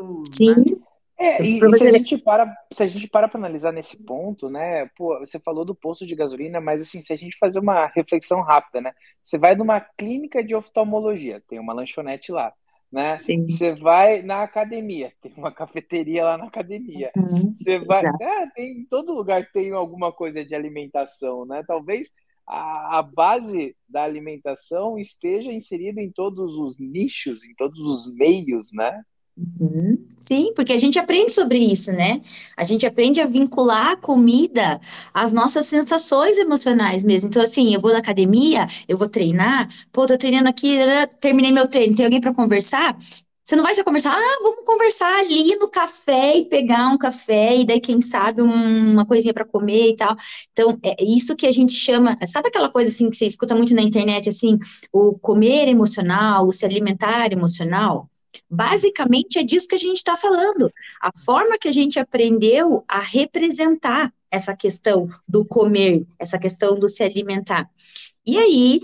Um, 0.00 0.22
Sim. 0.32 0.54
Né? 0.54 0.76
É, 1.18 1.42
e, 1.42 1.58
e, 1.58 1.78
se 1.78 1.86
a 1.86 1.90
gente 1.90 2.16
para, 2.16 2.50
se 2.72 2.82
a 2.82 2.86
gente 2.86 3.06
para 3.06 3.28
para 3.28 3.38
analisar 3.38 3.72
nesse 3.72 4.02
ponto, 4.04 4.48
né? 4.48 4.86
Pô, 4.96 5.18
você 5.18 5.38
falou 5.38 5.66
do 5.66 5.74
posto 5.74 6.06
de 6.06 6.14
gasolina, 6.14 6.62
mas 6.62 6.80
assim, 6.80 7.02
se 7.02 7.12
a 7.12 7.16
gente 7.16 7.36
fazer 7.36 7.58
uma 7.58 7.86
reflexão 7.88 8.40
rápida, 8.40 8.80
né? 8.80 8.94
Você 9.22 9.36
vai 9.36 9.54
numa 9.54 9.80
clínica 9.80 10.42
de 10.42 10.54
oftalmologia, 10.54 11.42
tem 11.46 11.58
uma 11.58 11.74
lanchonete 11.74 12.32
lá 12.32 12.54
né? 12.90 13.18
Sim. 13.18 13.46
Você 13.48 13.72
vai 13.72 14.22
na 14.22 14.42
academia, 14.42 15.12
tem 15.22 15.32
uma 15.36 15.52
cafeteria 15.52 16.24
lá 16.24 16.38
na 16.38 16.46
academia. 16.46 17.10
Uhum, 17.16 17.54
você 17.54 17.78
vai, 17.78 18.04
é, 18.06 18.46
tem 18.54 18.80
em 18.80 18.84
todo 18.84 19.14
lugar 19.14 19.50
tem 19.52 19.72
alguma 19.72 20.12
coisa 20.12 20.44
de 20.44 20.54
alimentação, 20.54 21.44
né? 21.44 21.62
Talvez 21.66 22.10
a, 22.46 22.98
a, 22.98 23.02
base 23.02 23.76
da 23.88 24.02
alimentação 24.02 24.98
esteja 24.98 25.52
inserida 25.52 26.00
em 26.00 26.10
todos 26.10 26.56
os 26.56 26.78
nichos, 26.78 27.44
em 27.44 27.54
todos 27.54 27.78
os 27.80 28.12
meios, 28.12 28.72
né? 28.72 29.02
Uhum. 29.60 29.98
Sim, 30.20 30.52
porque 30.54 30.72
a 30.72 30.78
gente 30.78 30.98
aprende 30.98 31.32
sobre 31.32 31.58
isso, 31.58 31.90
né? 31.92 32.20
A 32.56 32.62
gente 32.62 32.86
aprende 32.86 33.20
a 33.20 33.26
vincular 33.26 33.92
a 33.92 33.96
comida 33.96 34.78
às 35.14 35.32
nossas 35.32 35.66
sensações 35.66 36.36
emocionais 36.36 37.02
mesmo. 37.02 37.28
Então, 37.28 37.42
assim, 37.42 37.74
eu 37.74 37.80
vou 37.80 37.92
na 37.92 37.98
academia, 37.98 38.66
eu 38.86 38.96
vou 38.98 39.08
treinar, 39.08 39.68
pô, 39.92 40.06
tô 40.06 40.16
treinando 40.18 40.48
aqui, 40.48 40.76
terminei 41.20 41.50
meu 41.50 41.66
treino, 41.68 41.96
tem 41.96 42.04
alguém 42.04 42.20
para 42.20 42.34
conversar? 42.34 42.96
Você 43.42 43.56
não 43.56 43.64
vai 43.64 43.74
se 43.74 43.82
conversar, 43.82 44.12
ah, 44.14 44.38
vamos 44.42 44.64
conversar 44.64 45.18
ali 45.20 45.56
no 45.56 45.68
café 45.68 46.36
e 46.36 46.44
pegar 46.44 46.88
um 46.90 46.98
café 46.98 47.56
e 47.56 47.64
daí, 47.64 47.80
quem 47.80 48.00
sabe, 48.02 48.42
um, 48.42 48.92
uma 48.92 49.06
coisinha 49.06 49.34
para 49.34 49.44
comer 49.44 49.88
e 49.92 49.96
tal. 49.96 50.14
Então, 50.52 50.78
é 50.84 51.02
isso 51.02 51.34
que 51.34 51.46
a 51.46 51.50
gente 51.50 51.72
chama, 51.72 52.16
sabe 52.26 52.48
aquela 52.48 52.68
coisa 52.70 52.90
assim 52.90 53.08
que 53.10 53.16
você 53.16 53.26
escuta 53.26 53.54
muito 53.56 53.74
na 53.74 53.82
internet, 53.82 54.28
assim, 54.28 54.58
o 54.92 55.18
comer 55.18 55.66
emocional, 55.68 56.46
o 56.46 56.52
se 56.52 56.64
alimentar 56.64 57.32
emocional? 57.32 58.09
Basicamente 58.48 59.38
é 59.38 59.42
disso 59.42 59.68
que 59.68 59.74
a 59.74 59.78
gente 59.78 59.96
está 59.96 60.16
falando. 60.16 60.68
A 61.00 61.10
forma 61.24 61.58
que 61.58 61.68
a 61.68 61.72
gente 61.72 61.98
aprendeu 61.98 62.84
a 62.88 63.00
representar 63.00 64.12
essa 64.30 64.54
questão 64.56 65.08
do 65.26 65.44
comer, 65.44 66.06
essa 66.18 66.38
questão 66.38 66.78
do 66.78 66.88
se 66.88 67.02
alimentar. 67.02 67.68
E 68.24 68.38
aí 68.38 68.80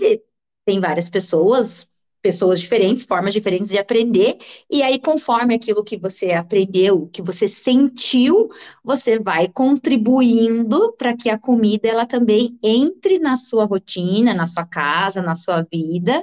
tem 0.65 0.79
várias 0.79 1.07
pessoas, 1.07 1.89
pessoas 2.21 2.59
diferentes, 2.59 3.05
formas 3.05 3.33
diferentes 3.33 3.69
de 3.69 3.77
aprender, 3.77 4.37
e 4.69 4.83
aí, 4.83 4.99
conforme 4.99 5.55
aquilo 5.55 5.83
que 5.83 5.97
você 5.97 6.31
aprendeu, 6.33 7.07
que 7.07 7.21
você 7.21 7.47
sentiu, 7.47 8.49
você 8.83 9.17
vai 9.17 9.47
contribuindo 9.47 10.93
para 10.97 11.15
que 11.15 11.29
a 11.29 11.37
comida 11.37 11.87
ela 11.87 12.05
também 12.05 12.57
entre 12.61 13.17
na 13.17 13.37
sua 13.37 13.63
rotina, 13.63 14.33
na 14.33 14.45
sua 14.45 14.65
casa, 14.65 15.21
na 15.21 15.35
sua 15.35 15.61
vida, 15.71 16.21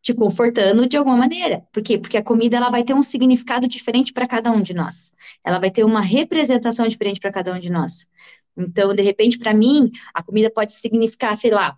te 0.00 0.14
confortando 0.14 0.88
de 0.88 0.96
alguma 0.96 1.16
maneira. 1.16 1.66
Por 1.72 1.82
quê? 1.82 1.98
Porque 1.98 2.16
a 2.16 2.22
comida 2.22 2.56
ela 2.56 2.70
vai 2.70 2.84
ter 2.84 2.94
um 2.94 3.02
significado 3.02 3.66
diferente 3.66 4.12
para 4.12 4.26
cada 4.26 4.50
um 4.50 4.62
de 4.62 4.74
nós. 4.74 5.12
Ela 5.44 5.58
vai 5.58 5.70
ter 5.70 5.84
uma 5.84 6.00
representação 6.00 6.86
diferente 6.86 7.20
para 7.20 7.32
cada 7.32 7.52
um 7.52 7.58
de 7.58 7.70
nós. 7.70 8.08
Então, 8.56 8.94
de 8.94 9.02
repente, 9.02 9.38
para 9.38 9.54
mim, 9.54 9.90
a 10.14 10.22
comida 10.22 10.50
pode 10.50 10.72
significar, 10.72 11.36
sei 11.36 11.50
lá, 11.50 11.76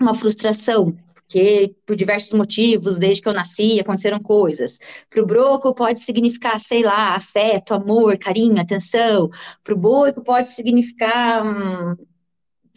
uma 0.00 0.14
frustração, 0.14 0.96
porque 1.14 1.74
por 1.84 1.94
diversos 1.94 2.32
motivos, 2.32 2.98
desde 2.98 3.22
que 3.22 3.28
eu 3.28 3.32
nasci, 3.34 3.78
aconteceram 3.78 4.18
coisas. 4.18 4.78
Para 5.10 5.22
o 5.22 5.26
broco 5.26 5.74
pode 5.74 6.00
significar, 6.00 6.58
sei 6.58 6.82
lá, 6.82 7.14
afeto, 7.14 7.74
amor, 7.74 8.16
carinho, 8.18 8.60
atenção. 8.60 9.28
Para 9.62 9.74
o 9.74 9.78
boico 9.78 10.22
pode 10.22 10.48
significar 10.48 11.44
hum, 11.44 11.96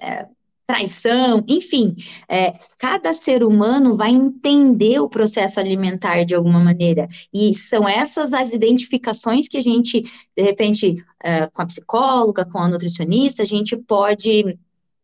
é, 0.02 0.28
traição, 0.66 1.44
enfim, 1.48 1.96
é, 2.30 2.54
cada 2.78 3.14
ser 3.14 3.44
humano 3.44 3.96
vai 3.96 4.12
entender 4.12 5.00
o 5.00 5.10
processo 5.10 5.60
alimentar 5.60 6.24
de 6.24 6.36
alguma 6.36 6.60
maneira, 6.60 7.08
e 7.34 7.54
são 7.54 7.88
essas 7.88 8.34
as 8.34 8.54
identificações 8.54 9.48
que 9.48 9.58
a 9.58 9.62
gente, 9.62 10.02
de 10.36 10.44
repente, 10.44 11.04
é, 11.24 11.48
com 11.48 11.62
a 11.62 11.66
psicóloga, 11.66 12.46
com 12.46 12.60
a 12.60 12.68
nutricionista, 12.68 13.44
a 13.44 13.46
gente 13.46 13.76
pode 13.76 14.58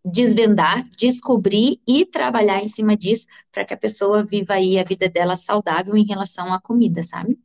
desvendar, 0.05 0.83
descobrir 0.97 1.81
e 1.87 2.05
trabalhar 2.05 2.63
em 2.63 2.67
cima 2.67 2.95
disso 2.95 3.27
para 3.51 3.65
que 3.65 3.73
a 3.73 3.77
pessoa 3.77 4.23
viva 4.23 4.53
aí 4.53 4.79
a 4.79 4.83
vida 4.83 5.09
dela 5.09 5.35
saudável 5.35 5.97
em 5.97 6.05
relação 6.05 6.53
à 6.53 6.61
comida, 6.61 7.03
sabe? 7.03 7.37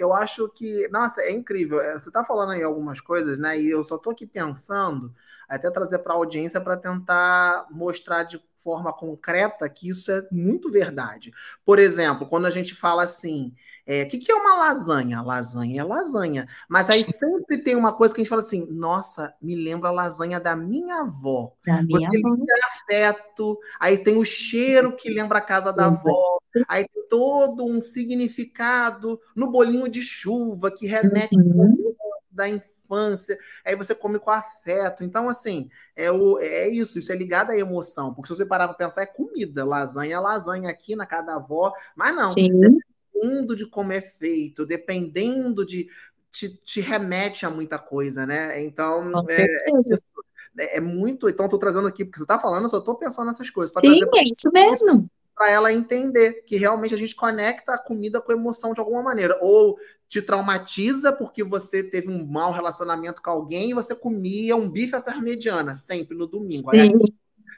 Eu 0.00 0.14
acho 0.14 0.48
que, 0.48 0.88
nossa, 0.88 1.20
é 1.22 1.30
incrível. 1.30 1.80
É, 1.80 1.92
você 1.98 2.08
está 2.08 2.24
falando 2.24 2.52
aí 2.52 2.62
algumas 2.62 3.00
coisas, 3.00 3.38
né? 3.38 3.60
E 3.60 3.70
eu 3.70 3.84
só 3.84 3.96
estou 3.96 4.12
aqui 4.12 4.26
pensando 4.26 5.14
até 5.48 5.70
trazer 5.70 5.98
para 6.00 6.14
a 6.14 6.16
audiência 6.16 6.60
para 6.60 6.76
tentar 6.76 7.66
mostrar 7.70 8.22
de 8.24 8.40
forma 8.58 8.92
concreta 8.92 9.68
que 9.68 9.88
isso 9.88 10.10
é 10.10 10.26
muito 10.30 10.70
verdade. 10.70 11.32
Por 11.64 11.78
exemplo, 11.78 12.26
quando 12.28 12.46
a 12.46 12.50
gente 12.50 12.74
fala 12.74 13.02
assim, 13.04 13.54
é, 13.92 14.04
o 14.04 14.08
que, 14.08 14.18
que 14.18 14.30
é 14.30 14.34
uma 14.36 14.54
lasanha? 14.54 15.20
Lasanha 15.20 15.80
é 15.80 15.84
lasanha. 15.84 16.48
Mas 16.68 16.88
aí 16.88 17.02
sempre 17.02 17.58
tem 17.58 17.74
uma 17.74 17.92
coisa 17.92 18.14
que 18.14 18.20
a 18.20 18.22
gente 18.22 18.28
fala 18.28 18.40
assim: 18.40 18.64
nossa, 18.70 19.34
me 19.42 19.56
lembra 19.56 19.88
a 19.88 19.92
lasanha 19.92 20.38
da 20.38 20.54
minha 20.54 21.00
avó. 21.00 21.54
Da 21.66 21.82
minha 21.82 22.08
Você 22.08 22.18
avó. 22.24 22.36
afeto, 22.68 23.58
aí 23.80 23.98
tem 23.98 24.16
o 24.16 24.24
cheiro 24.24 24.94
que 24.94 25.10
lembra 25.10 25.38
a 25.38 25.42
casa 25.42 25.72
da 25.72 25.86
avó, 25.86 26.38
aí 26.68 26.86
tem 26.86 27.08
todo 27.08 27.64
um 27.64 27.80
significado 27.80 29.20
no 29.34 29.50
bolinho 29.50 29.88
de 29.88 30.04
chuva 30.04 30.70
que 30.70 30.86
remete 30.86 31.36
uhum. 31.36 31.74
da 32.30 32.48
infância 32.48 32.70
aí 33.64 33.76
você 33.76 33.94
come 33.94 34.18
com 34.18 34.30
afeto. 34.30 35.04
Então, 35.04 35.28
assim, 35.28 35.70
é, 35.94 36.10
o, 36.10 36.40
é 36.40 36.68
isso, 36.68 36.98
isso 36.98 37.12
é 37.12 37.14
ligado 37.14 37.50
à 37.50 37.56
emoção. 37.56 38.12
Porque 38.12 38.26
se 38.26 38.36
você 38.36 38.44
parar 38.44 38.66
para 38.66 38.76
pensar, 38.76 39.02
é 39.02 39.06
comida. 39.06 39.64
Lasanha 39.64 40.16
é 40.16 40.18
lasanha 40.18 40.68
aqui 40.68 40.96
na 40.96 41.06
casa 41.06 41.26
da 41.26 41.36
avó, 41.36 41.72
mas 41.94 42.14
não. 42.14 42.30
Sim. 42.30 42.50
Dependendo 43.20 43.56
de 43.56 43.66
como 43.66 43.92
é 43.92 44.00
feito, 44.00 44.66
dependendo 44.66 45.64
de. 45.64 45.88
Te, 46.32 46.48
te 46.62 46.80
remete 46.80 47.44
a 47.44 47.50
muita 47.50 47.76
coisa, 47.76 48.24
né? 48.24 48.62
Então, 48.64 49.10
é, 49.28 49.42
é, 49.42 49.80
isso. 49.80 50.02
É, 50.56 50.76
é 50.76 50.80
muito. 50.80 51.28
Então, 51.28 51.46
estou 51.46 51.58
trazendo 51.58 51.88
aqui, 51.88 52.04
porque 52.04 52.18
você 52.18 52.24
está 52.24 52.38
falando, 52.38 52.64
eu 52.64 52.70
só 52.70 52.78
estou 52.78 52.94
pensando 52.94 53.26
nessas 53.26 53.50
coisas. 53.50 53.74
Sim, 53.74 53.80
trazer 53.80 54.08
é 54.16 54.22
isso 54.22 54.50
mesmo 54.52 55.10
para 55.40 55.50
ela 55.50 55.72
entender 55.72 56.44
que 56.44 56.58
realmente 56.58 56.92
a 56.92 56.98
gente 56.98 57.16
conecta 57.16 57.72
a 57.72 57.78
comida 57.78 58.20
com 58.20 58.30
a 58.30 58.34
emoção 58.34 58.74
de 58.74 58.80
alguma 58.80 59.02
maneira. 59.02 59.38
Ou 59.40 59.78
te 60.06 60.20
traumatiza 60.20 61.14
porque 61.14 61.42
você 61.42 61.82
teve 61.82 62.10
um 62.10 62.26
mau 62.26 62.52
relacionamento 62.52 63.22
com 63.22 63.30
alguém 63.30 63.70
e 63.70 63.74
você 63.74 63.94
comia 63.94 64.54
um 64.54 64.68
bife 64.68 64.94
à 64.94 65.00
parmegiana 65.00 65.74
sempre 65.74 66.14
no 66.14 66.26
domingo. 66.26 66.70
Aí 66.70 66.92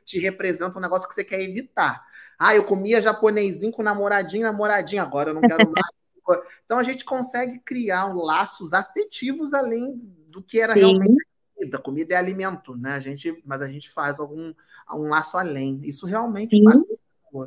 te 0.05 0.21
representa 0.21 0.79
um 0.79 0.81
negócio 0.81 1.09
que 1.09 1.15
você 1.15 1.25
quer 1.25 1.41
evitar. 1.41 2.07
Ah, 2.43 2.57
eu 2.57 2.65
comia 2.65 3.01
japonesinho 3.01 3.73
com 3.73 3.83
namoradinho, 3.83 4.43
namoradinha, 4.43 5.03
agora 5.03 5.31
eu 5.31 5.35
não 5.35 5.43
quero 5.43 5.71
mais. 5.71 6.43
então 6.65 6.79
a 6.79 6.83
gente 6.83 7.05
consegue 7.05 7.61
criar 7.61 8.07
um 8.07 8.17
laços 8.17 8.73
afetivos 8.73 9.55
além 9.55 10.01
do 10.29 10.43
que 10.43 10.61
era 10.61 10.73
Sim. 10.73 10.81
realmente 10.81 11.25
comida. 11.63 11.79
Comida 11.79 12.15
é 12.15 12.17
alimento, 12.17 12.77
né? 12.77 12.95
A 12.95 13.01
gente, 13.01 13.41
mas 13.47 13.63
a 13.63 13.69
gente 13.69 13.89
faz 13.91 14.19
algum 14.19 14.53
um 14.93 15.09
laço 15.09 15.39
além. 15.39 15.81
Isso 15.85 16.05
realmente 16.07 16.57
Sim. 16.57 16.65
faz 16.65 16.77
né? 16.77 16.85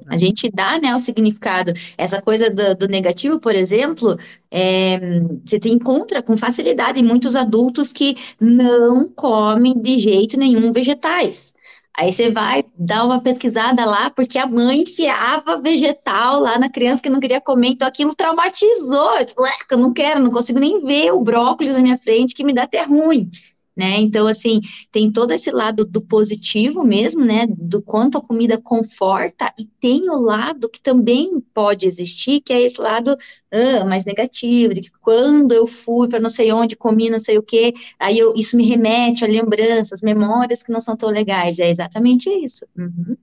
A 0.08 0.18
gente 0.18 0.50
dá, 0.50 0.80
né, 0.80 0.96
o 0.96 1.00
significado. 1.00 1.72
Essa 1.96 2.20
coisa 2.20 2.50
do, 2.50 2.76
do 2.76 2.88
negativo, 2.88 3.40
por 3.40 3.54
exemplo, 3.54 4.18
é, 4.50 5.20
você 5.46 5.60
encontra 5.66 6.24
com 6.24 6.36
facilidade 6.36 7.00
em 7.00 7.04
muitos 7.04 7.36
adultos 7.36 7.94
que 7.94 8.16
não 8.40 9.08
comem 9.08 9.80
de 9.80 10.00
jeito 10.00 10.40
nenhum 10.40 10.72
vegetais. 10.72 11.54
Aí 11.98 12.12
você 12.12 12.30
vai 12.30 12.66
dar 12.78 13.06
uma 13.06 13.22
pesquisada 13.22 13.86
lá, 13.86 14.10
porque 14.10 14.38
a 14.38 14.46
mãe 14.46 14.82
enfiava 14.82 15.62
vegetal 15.62 16.40
lá 16.40 16.60
na 16.60 16.70
criança 16.70 17.02
que 17.02 17.10
não 17.10 17.20
queria 17.20 17.40
comer, 17.40 17.70
então 17.70 17.88
aquilo 17.88 18.16
traumatizou. 18.16 19.26
Tipo, 19.26 19.44
eu 19.72 19.78
não 19.78 19.94
quero, 19.94 20.20
não 20.20 20.30
consigo 20.30 20.60
nem 20.60 20.80
ver 20.86 21.12
o 21.12 21.22
brócolis 21.22 21.74
na 21.74 21.82
minha 21.82 21.98
frente, 21.98 22.36
que 22.36 22.44
me 22.44 22.54
dá 22.54 22.64
até 22.64 22.84
ruim 22.84 23.30
né? 23.76 23.98
Então, 23.98 24.28
assim, 24.28 24.62
tem 24.92 25.12
todo 25.12 25.32
esse 25.32 25.52
lado 25.52 25.86
do 25.86 26.02
positivo 26.02 26.84
mesmo, 26.84 27.26
né? 27.26 27.46
Do 27.48 27.82
quanto 27.82 28.18
a 28.18 28.22
comida 28.22 28.58
conforta, 28.58 29.54
e 29.60 29.66
tem 29.66 30.10
o 30.10 30.16
lado 30.16 30.70
que 30.70 30.82
também 30.82 31.40
pode 31.54 31.86
existir, 31.86 32.42
que 32.42 32.54
é 32.54 32.62
esse 32.62 32.80
lado 32.80 33.16
ah, 33.52 33.84
mais 33.86 34.06
negativo, 34.06 34.74
de 34.74 34.82
que 34.82 34.92
quando 35.02 35.52
eu 35.52 35.68
fui 35.68 36.08
para 36.08 36.20
não 36.20 36.30
sei 36.30 36.52
onde, 36.52 36.76
comi 36.76 37.10
não 37.10 37.20
sei 37.20 37.38
o 37.38 37.44
que, 37.44 37.74
aí 38.00 38.18
eu, 38.18 38.34
isso 38.36 38.56
me 38.56 38.66
remete 38.66 39.26
a 39.26 39.28
lembranças, 39.28 40.02
memórias 40.02 40.64
que 40.64 40.72
não 40.72 40.80
são 40.80 40.96
tão 40.96 41.10
legais. 41.10 41.60
É 41.60 41.70
exatamente 41.70 42.30
isso. 42.30 42.66
Uhum. 42.78 43.18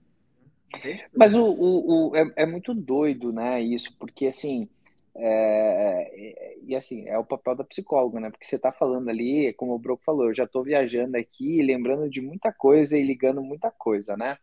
Mas 1.15 1.35
o, 1.35 1.45
o, 1.45 2.09
o 2.09 2.15
é, 2.15 2.31
é 2.37 2.45
muito 2.45 2.73
doido, 2.73 3.31
né? 3.31 3.61
Isso, 3.61 3.95
porque 3.97 4.27
assim 4.27 4.67
é, 5.15 6.09
é, 6.15 6.57
e 6.63 6.75
assim, 6.75 7.07
é 7.07 7.17
o 7.17 7.25
papel 7.25 7.55
da 7.55 7.63
psicóloga, 7.63 8.19
né? 8.19 8.29
Porque 8.31 8.45
você 8.45 8.55
está 8.55 8.71
falando 8.71 9.09
ali, 9.09 9.53
como 9.53 9.73
o 9.73 9.79
Broco 9.79 10.03
falou, 10.03 10.25
eu 10.25 10.33
já 10.33 10.45
estou 10.45 10.63
viajando 10.63 11.17
aqui, 11.17 11.61
lembrando 11.61 12.09
de 12.09 12.21
muita 12.21 12.51
coisa 12.51 12.97
e 12.97 13.03
ligando 13.03 13.41
muita 13.41 13.69
coisa, 13.71 14.17
né? 14.17 14.37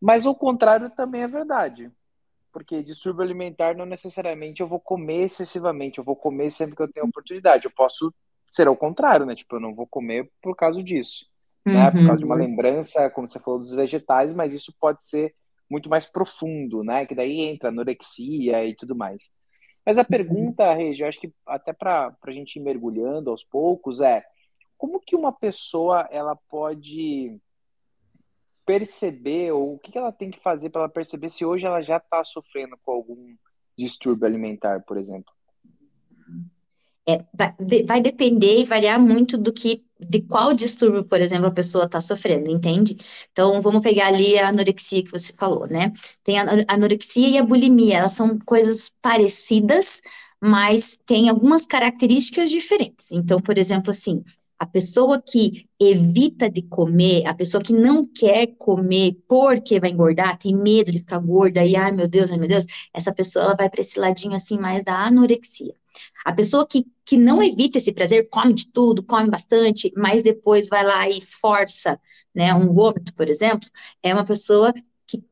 Mas 0.00 0.24
o 0.26 0.34
contrário 0.34 0.90
também 0.90 1.22
é 1.22 1.26
verdade. 1.26 1.90
Porque 2.52 2.82
distúrbio 2.82 3.22
alimentar 3.22 3.76
não 3.76 3.84
necessariamente 3.84 4.62
eu 4.62 4.66
vou 4.66 4.80
comer 4.80 5.24
excessivamente, 5.24 5.98
eu 5.98 6.04
vou 6.04 6.16
comer 6.16 6.50
sempre 6.50 6.74
que 6.74 6.82
eu 6.82 6.90
tenho 6.90 7.06
oportunidade. 7.06 7.66
Eu 7.66 7.72
posso 7.76 8.14
ser 8.48 8.66
ao 8.68 8.76
contrário, 8.76 9.26
né? 9.26 9.34
Tipo, 9.34 9.56
eu 9.56 9.60
não 9.60 9.74
vou 9.74 9.86
comer 9.86 10.30
por 10.40 10.56
causa 10.56 10.82
disso, 10.82 11.26
uhum. 11.66 11.74
né? 11.74 11.90
Por 11.90 12.06
causa 12.06 12.20
de 12.20 12.24
uma 12.24 12.34
uhum. 12.34 12.40
lembrança, 12.40 13.10
como 13.10 13.28
você 13.28 13.38
falou, 13.38 13.58
dos 13.58 13.74
vegetais, 13.74 14.32
mas 14.32 14.54
isso 14.54 14.74
pode 14.80 15.02
ser 15.02 15.34
muito 15.68 15.90
mais 15.90 16.06
profundo, 16.06 16.82
né? 16.82 17.04
Que 17.04 17.14
daí 17.14 17.40
entra 17.40 17.68
anorexia 17.68 18.64
e 18.64 18.74
tudo 18.74 18.96
mais. 18.96 19.34
Mas 19.86 19.98
a 19.98 20.00
uhum. 20.00 20.06
pergunta, 20.08 20.74
Regi, 20.74 21.02
eu 21.02 21.08
acho 21.08 21.20
que 21.20 21.32
até 21.46 21.72
para 21.72 22.12
a 22.20 22.30
gente 22.32 22.56
ir 22.56 22.60
mergulhando 22.60 23.30
aos 23.30 23.44
poucos, 23.44 24.00
é 24.00 24.24
como 24.76 24.98
que 24.98 25.14
uma 25.14 25.32
pessoa 25.32 26.08
ela 26.10 26.34
pode 26.34 27.40
perceber, 28.66 29.52
ou 29.52 29.74
o 29.74 29.78
que, 29.78 29.92
que 29.92 29.98
ela 29.98 30.10
tem 30.10 30.28
que 30.28 30.40
fazer 30.40 30.70
para 30.70 30.82
ela 30.82 30.90
perceber 30.90 31.28
se 31.28 31.44
hoje 31.44 31.64
ela 31.64 31.80
já 31.80 31.98
está 31.98 32.24
sofrendo 32.24 32.76
com 32.82 32.90
algum 32.90 33.36
distúrbio 33.78 34.26
alimentar, 34.26 34.82
por 34.82 34.98
exemplo? 34.98 35.32
É, 37.08 37.24
vai, 37.32 37.54
vai, 37.86 38.00
depender 38.00 38.60
e 38.60 38.64
variar 38.64 39.00
muito 39.00 39.38
do 39.38 39.52
que, 39.52 39.84
de 40.00 40.22
qual 40.22 40.52
distúrbio, 40.52 41.04
por 41.04 41.20
exemplo, 41.20 41.46
a 41.46 41.52
pessoa 41.52 41.84
está 41.84 42.00
sofrendo, 42.00 42.50
entende? 42.50 42.96
Então, 43.30 43.60
vamos 43.62 43.80
pegar 43.80 44.08
ali 44.08 44.36
a 44.36 44.48
anorexia 44.48 45.04
que 45.04 45.12
você 45.12 45.32
falou, 45.32 45.68
né? 45.70 45.92
Tem 46.24 46.38
a 46.38 46.64
anorexia 46.66 47.28
e 47.28 47.38
a 47.38 47.44
bulimia, 47.44 47.98
elas 47.98 48.12
são 48.12 48.36
coisas 48.40 48.92
parecidas, 49.00 50.02
mas 50.40 50.98
tem 51.06 51.28
algumas 51.28 51.64
características 51.64 52.50
diferentes. 52.50 53.12
Então, 53.12 53.40
por 53.40 53.56
exemplo, 53.56 53.90
assim, 53.90 54.24
a 54.58 54.66
pessoa 54.66 55.22
que 55.22 55.68
evita 55.78 56.50
de 56.50 56.62
comer, 56.62 57.26
a 57.26 57.34
pessoa 57.34 57.62
que 57.62 57.72
não 57.72 58.06
quer 58.06 58.48
comer 58.58 59.16
porque 59.28 59.78
vai 59.78 59.90
engordar, 59.90 60.38
tem 60.38 60.56
medo 60.56 60.90
de 60.90 60.98
ficar 61.00 61.18
gorda 61.18 61.64
e, 61.64 61.76
ai 61.76 61.92
meu 61.92 62.08
Deus, 62.08 62.30
ai 62.30 62.38
meu 62.38 62.48
Deus, 62.48 62.64
essa 62.92 63.12
pessoa 63.12 63.44
ela 63.44 63.56
vai 63.56 63.68
para 63.68 63.80
esse 63.80 63.98
ladinho 63.98 64.34
assim 64.34 64.58
mais 64.58 64.82
da 64.82 65.06
anorexia. 65.06 65.74
A 66.24 66.32
pessoa 66.32 66.66
que, 66.66 66.84
que 67.04 67.16
não 67.16 67.42
evita 67.42 67.78
esse 67.78 67.92
prazer, 67.92 68.28
come 68.28 68.52
de 68.52 68.70
tudo, 68.72 69.02
come 69.02 69.30
bastante, 69.30 69.92
mas 69.96 70.22
depois 70.22 70.68
vai 70.68 70.84
lá 70.84 71.08
e 71.08 71.20
força, 71.20 72.00
né, 72.34 72.52
um 72.54 72.70
vômito, 72.70 73.14
por 73.14 73.28
exemplo, 73.28 73.68
é 74.02 74.12
uma 74.12 74.24
pessoa 74.24 74.72
que 75.06 75.22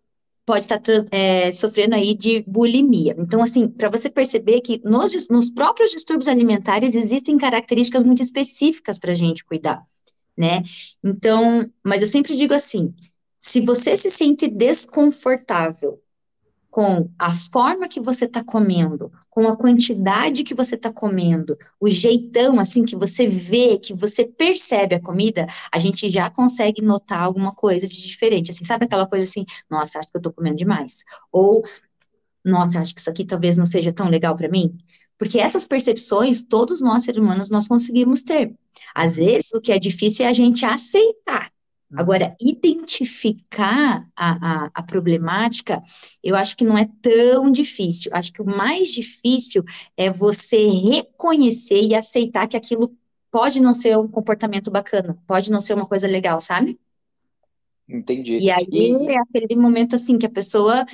pode 0.47 0.61
estar 0.61 0.81
é, 1.11 1.51
sofrendo 1.51 1.95
aí 1.95 2.15
de 2.15 2.43
bulimia. 2.47 3.17
Então, 3.19 3.43
assim, 3.43 3.69
para 3.69 3.91
você 3.91 4.09
perceber 4.09 4.61
que 4.61 4.81
nos, 4.85 5.29
nos 5.29 5.51
próprios 5.51 5.91
distúrbios 5.91 6.29
alimentares 6.29 6.95
existem 6.95 7.37
características 7.37 8.05
muito 8.05 8.23
específicas 8.23 8.99
para 8.99 9.11
a 9.11 9.15
gente 9.15 9.45
cuidar, 9.45 9.85
né? 10.37 10.63
Então, 11.03 11.71
mas 11.83 12.03
eu 12.03 12.09
sempre 12.09 12.37
digo 12.37 12.55
assim, 12.55 12.95
se 13.41 13.61
você 13.61 13.97
se 13.97 14.11
sente 14.11 14.49
desconfortável 14.49 16.01
com 16.75 17.09
a 17.17 17.33
forma 17.33 17.87
que 17.87 18.01
você 18.01 18.25
está 18.25 18.43
comendo, 18.43 19.13
com 19.31 19.47
a 19.47 19.57
quantidade 19.57 20.43
que 20.43 20.57
você 20.57 20.75
está 20.75 20.93
comendo, 20.93 21.57
o 21.79 21.89
jeitão 21.89 22.59
assim 22.59 22.85
que 22.85 22.97
você 22.97 23.29
vê, 23.29 23.79
que 23.79 23.95
você 23.95 24.25
percebe 24.25 24.97
a 24.97 25.01
comida, 25.01 25.47
a 25.71 25.79
gente 25.79 26.11
já 26.11 26.29
consegue 26.29 26.83
notar 26.83 27.21
alguma 27.21 27.53
coisa 27.55 27.87
de 27.87 27.95
diferente. 27.95 28.51
Assim, 28.51 28.65
sabe 28.65 28.87
aquela 28.87 29.07
coisa 29.07 29.23
assim, 29.23 29.45
nossa, 29.71 30.01
acho 30.01 30.11
que 30.11 30.17
eu 30.17 30.19
estou 30.19 30.33
comendo 30.33 30.57
demais. 30.57 31.05
Ou, 31.31 31.63
nossa, 32.45 32.81
acho 32.81 32.93
que 32.93 33.01
isso 33.01 33.09
aqui 33.09 33.25
talvez 33.25 33.57
não 33.57 33.67
seja 33.67 33.93
tão 33.93 34.09
legal 34.09 34.35
para 34.35 34.49
mim. 34.49 34.73
Porque 35.17 35.39
essas 35.39 35.69
percepções, 35.69 36.43
todos 36.43 36.81
nós 36.81 37.05
seres 37.05 37.23
humanos, 37.23 37.51
nós 37.51 37.69
conseguimos 37.69 38.25
ter. 38.25 38.53
Às 38.93 39.15
vezes, 39.15 39.53
o 39.55 39.61
que 39.61 39.71
é 39.71 39.79
difícil 39.79 40.27
é 40.27 40.29
a 40.29 40.33
gente 40.33 40.67
aceitar 40.67 41.53
Agora, 41.93 42.35
identificar 42.41 44.09
a, 44.17 44.65
a, 44.65 44.71
a, 44.75 44.83
problemática, 44.83 45.81
eu 46.23 46.35
acho 46.35 46.57
que 46.57 46.65
não 46.65 46.77
é 46.77 46.89
tão 47.01 47.53
difícil. 47.53 48.11
Acho 48.13 48.33
que 48.33 48.43
o 48.43 48.47
mais 48.47 48.89
difícil 48.89 49.63
é 49.97 50.11
você 50.11 50.67
reconhecer 50.67 51.83
e 51.83 51.95
aceitar 51.95 52.49
que 52.49 52.57
aquilo 52.57 52.97
pode 53.31 53.61
não 53.61 53.75
ser 53.75 53.97
um 53.99 54.09
comportamento 54.09 54.71
bacana, 54.71 55.19
pode 55.27 55.51
não 55.51 55.61
ser 55.61 55.75
uma 55.75 55.87
coisa 55.87 56.07
legal, 56.07 56.41
sabe? 56.41 56.79
Entendi. 57.89 58.39
E 58.39 58.51
aí 58.51 58.67
e... 58.71 59.13
é 59.13 59.19
aquele 59.19 59.57
momento 59.57 59.95
assim 59.95 60.19
que 60.19 60.27
a 60.27 60.31
pessoa 60.31 60.85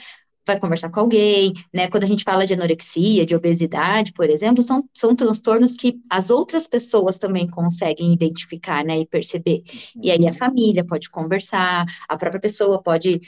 vai 0.51 0.61
conversar 0.61 0.91
com 0.91 1.01
alguém, 1.01 1.53
né? 1.73 1.89
Quando 1.89 2.05
a 2.05 2.07
gente 2.07 2.25
fala 2.25 2.47
de 2.47 2.55
anorexia, 2.55 3.25
de 3.25 3.35
obesidade, 3.35 4.13
por 4.13 4.29
exemplo, 4.29 4.63
são, 4.63 4.85
são 4.93 5.15
transtornos 5.15 5.75
que 5.75 6.01
as 6.11 6.31
outras 6.31 6.67
pessoas 6.67 7.19
também 7.19 7.47
conseguem 7.47 8.13
identificar, 8.13 8.85
né, 8.85 8.99
e 9.01 9.07
perceber. 9.07 9.63
E 10.03 10.11
aí 10.11 10.27
a 10.27 10.33
família 10.33 10.85
pode 10.85 11.11
conversar, 11.11 11.87
a 12.09 12.17
própria 12.17 12.41
pessoa 12.41 12.83
pode 12.83 13.21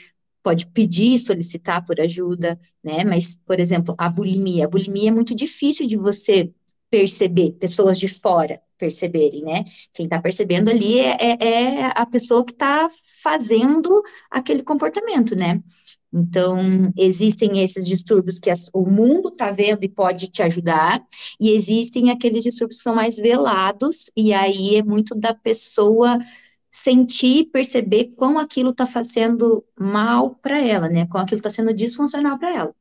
pode 0.43 0.67
pedir, 0.67 1.17
solicitar 1.19 1.85
por 1.85 2.01
ajuda, 2.01 2.59
né? 2.83 3.05
Mas, 3.05 3.39
por 3.45 3.61
exemplo, 3.61 3.95
a 3.97 4.09
bulimia, 4.09 4.65
a 4.65 4.67
bulimia 4.67 5.07
é 5.07 5.11
muito 5.13 5.33
difícil 5.33 5.87
de 5.87 5.95
você 5.95 6.51
perceber, 6.89 7.53
pessoas 7.53 7.97
de 7.97 8.09
fora 8.09 8.61
perceberem, 8.77 9.41
né? 9.41 9.63
Quem 9.93 10.05
está 10.05 10.21
percebendo 10.21 10.69
ali 10.69 10.99
é, 10.99 11.17
é, 11.19 11.45
é 11.45 11.91
a 11.95 12.05
pessoa 12.05 12.45
que 12.45 12.51
está 12.51 12.87
fazendo 13.23 14.03
aquele 14.29 14.61
comportamento, 14.61 15.35
né? 15.35 15.63
Então, 16.13 16.93
existem 16.95 17.63
esses 17.63 17.85
distúrbios 17.85 18.37
que 18.37 18.51
as, 18.51 18.69
o 18.71 18.87
mundo 18.87 19.29
está 19.29 19.49
vendo 19.49 19.83
e 19.83 19.89
pode 19.89 20.27
te 20.27 20.43
ajudar, 20.43 21.03
e 21.39 21.49
existem 21.49 22.11
aqueles 22.11 22.43
distúrbios 22.43 22.77
que 22.77 22.83
são 22.83 22.93
mais 22.93 23.17
velados, 23.17 24.11
e 24.15 24.31
aí 24.31 24.75
é 24.75 24.83
muito 24.83 25.15
da 25.15 25.33
pessoa 25.33 26.19
sentir, 26.71 27.45
perceber 27.45 28.13
quão 28.15 28.37
aquilo 28.37 28.69
está 28.69 28.85
fazendo 28.85 29.63
mal 29.79 30.35
para 30.35 30.61
ela, 30.61 30.87
né? 30.87 31.07
Quão 31.07 31.23
aquilo 31.23 31.39
está 31.39 31.49
sendo 31.49 31.73
disfuncional 31.73 32.37
para 32.37 32.55
ela. 32.55 32.75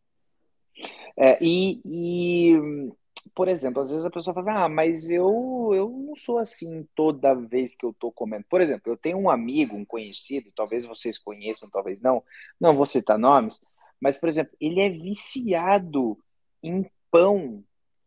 É, 1.16 1.38
e, 1.42 1.80
e 1.84 2.92
por 3.34 3.48
exemplo, 3.48 3.82
às 3.82 3.90
vezes 3.90 4.04
a 4.04 4.10
pessoa 4.10 4.34
fala 4.34 4.50
assim, 4.50 4.64
ah, 4.64 4.68
mas 4.68 5.10
eu, 5.10 5.70
eu 5.74 5.88
não 5.88 6.14
sou 6.14 6.38
assim 6.38 6.86
toda 6.94 7.34
vez 7.34 7.74
que 7.74 7.84
eu 7.84 7.92
tô 7.92 8.12
comendo. 8.12 8.44
Por 8.48 8.60
exemplo, 8.60 8.92
eu 8.92 8.96
tenho 8.96 9.18
um 9.18 9.30
amigo, 9.30 9.76
um 9.76 9.84
conhecido, 9.84 10.52
talvez 10.54 10.84
vocês 10.84 11.18
conheçam, 11.18 11.70
talvez 11.70 12.00
não, 12.02 12.22
não 12.60 12.76
vou 12.76 12.86
citar 12.86 13.18
nomes, 13.18 13.62
mas, 14.00 14.16
por 14.16 14.28
exemplo, 14.28 14.54
ele 14.60 14.80
é 14.80 14.88
viciado 14.88 16.18
em 16.62 16.84
pão 17.10 17.64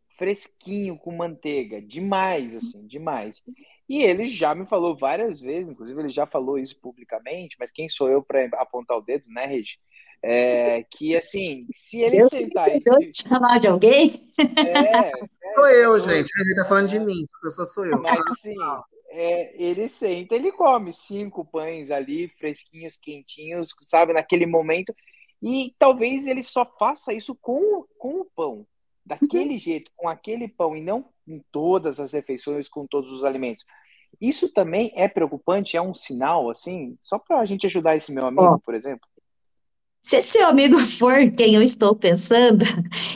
fresquinho 0.09 0.97
com 0.97 1.11
manteiga, 1.11 1.81
demais, 1.81 2.55
assim, 2.55 2.87
demais. 2.87 3.43
E 3.87 4.01
ele 4.03 4.25
já 4.25 4.55
me 4.55 4.65
falou 4.65 4.95
várias 4.95 5.39
vezes, 5.39 5.71
inclusive 5.71 5.99
ele 5.99 6.09
já 6.09 6.25
falou 6.25 6.57
isso 6.57 6.79
publicamente, 6.81 7.55
mas 7.59 7.71
quem 7.71 7.87
sou 7.89 8.09
eu 8.09 8.23
para 8.23 8.45
apontar 8.55 8.97
o 8.97 9.01
dedo, 9.01 9.25
né, 9.27 9.45
Regi? 9.45 9.77
É, 10.27 10.83
que 10.89 11.15
assim, 11.15 11.67
se 11.71 12.01
ele 12.01 12.17
Deus 12.17 12.31
sentar 12.31 12.67
aí. 12.67 12.81
chamar 13.15 13.59
de 13.59 13.67
alguém? 13.67 14.11
É, 14.57 15.11
é, 15.21 15.53
sou 15.53 15.67
eu, 15.67 15.99
gente. 15.99 16.31
Ele 16.41 16.55
tá 16.55 16.65
falando 16.65 16.89
de 16.89 16.99
mim, 16.99 17.23
essa 17.23 17.39
pessoa 17.43 17.65
sou 17.67 17.85
eu. 17.85 18.01
Mas 18.01 18.19
assim, 18.31 18.55
é, 19.11 19.63
ele 19.63 19.87
senta, 19.87 20.33
ele 20.33 20.51
come 20.51 20.91
cinco 20.91 21.45
pães 21.45 21.91
ali, 21.91 22.27
fresquinhos, 22.39 22.97
quentinhos, 22.97 23.69
sabe, 23.81 24.13
naquele 24.13 24.47
momento. 24.47 24.95
E 25.43 25.75
talvez 25.77 26.25
ele 26.25 26.41
só 26.41 26.65
faça 26.65 27.13
isso 27.13 27.35
com, 27.35 27.85
com 27.95 28.21
o 28.21 28.25
pão, 28.35 28.65
daquele 29.05 29.53
uhum. 29.53 29.59
jeito, 29.59 29.91
com 29.95 30.09
aquele 30.09 30.47
pão, 30.47 30.75
e 30.75 30.81
não 30.81 31.05
em 31.27 31.39
todas 31.51 31.99
as 31.99 32.13
refeições, 32.13 32.67
com 32.67 32.87
todos 32.87 33.13
os 33.13 33.23
alimentos. 33.23 33.63
Isso 34.19 34.51
também 34.51 34.91
é 34.95 35.07
preocupante, 35.07 35.77
é 35.77 35.81
um 35.81 35.93
sinal, 35.93 36.49
assim, 36.49 36.97
só 36.99 37.19
para 37.19 37.39
a 37.41 37.45
gente 37.45 37.67
ajudar 37.67 37.95
esse 37.95 38.11
meu 38.11 38.25
amigo, 38.25 38.55
oh. 38.55 38.59
por 38.59 38.73
exemplo. 38.73 39.07
Se 40.05 40.21
seu 40.21 40.45
amigo 40.45 40.77
for 40.99 41.31
quem 41.31 41.55
eu 41.55 41.63
estou 41.63 41.95
pensando, 41.95 42.63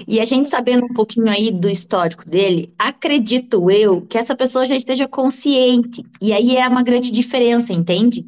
e 0.08 0.20
a 0.20 0.26
gente 0.26 0.50
sabendo 0.50 0.86
um 0.86 0.94
pouquinho 0.96 1.30
aí 1.30 1.52
do 1.52 1.70
histórico 1.70 2.26
dele, 2.26 2.74
acredito 2.80 3.70
eu 3.70 4.02
que 4.02 4.18
essa 4.18 4.36
pessoa 4.36 4.66
já 4.66 4.76
esteja 4.76 5.08
consciente. 5.08 6.04
E 6.20 6.34
aí 6.34 6.58
é 6.58 6.68
uma 6.68 6.82
grande 6.82 7.12
diferença, 7.12 7.72
entende? 7.72 8.26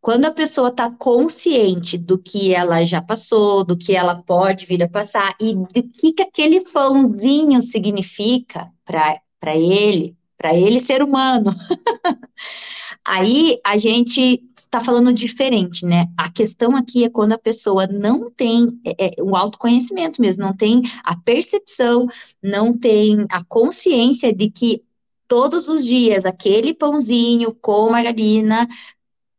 Quando 0.00 0.24
a 0.24 0.32
pessoa 0.32 0.70
está 0.70 0.90
consciente 0.90 1.96
do 1.96 2.18
que 2.18 2.52
ela 2.52 2.84
já 2.84 3.00
passou, 3.00 3.64
do 3.64 3.78
que 3.78 3.94
ela 3.94 4.16
pode 4.16 4.66
vir 4.66 4.82
a 4.82 4.88
passar 4.88 5.36
e 5.40 5.54
do 5.54 5.68
que, 5.68 6.12
que 6.12 6.22
aquele 6.22 6.62
pãozinho 6.62 7.62
significa 7.62 8.66
para 8.84 9.56
ele, 9.56 10.16
para 10.36 10.52
ele 10.52 10.80
ser 10.80 11.00
humano. 11.00 11.54
aí 13.06 13.60
a 13.64 13.76
gente 13.76 14.42
está 14.70 14.80
falando 14.80 15.12
diferente, 15.12 15.84
né? 15.84 16.06
A 16.16 16.30
questão 16.30 16.76
aqui 16.76 17.04
é 17.04 17.10
quando 17.10 17.32
a 17.32 17.38
pessoa 17.38 17.88
não 17.88 18.30
tem 18.30 18.80
é, 18.86 19.06
é, 19.06 19.22
o 19.22 19.34
autoconhecimento 19.34 20.22
mesmo, 20.22 20.44
não 20.44 20.54
tem 20.54 20.82
a 21.02 21.16
percepção, 21.16 22.06
não 22.40 22.72
tem 22.72 23.26
a 23.28 23.42
consciência 23.42 24.32
de 24.32 24.48
que 24.48 24.80
todos 25.26 25.68
os 25.68 25.84
dias 25.84 26.24
aquele 26.24 26.72
pãozinho 26.72 27.52
com 27.52 27.90
margarina 27.90 28.68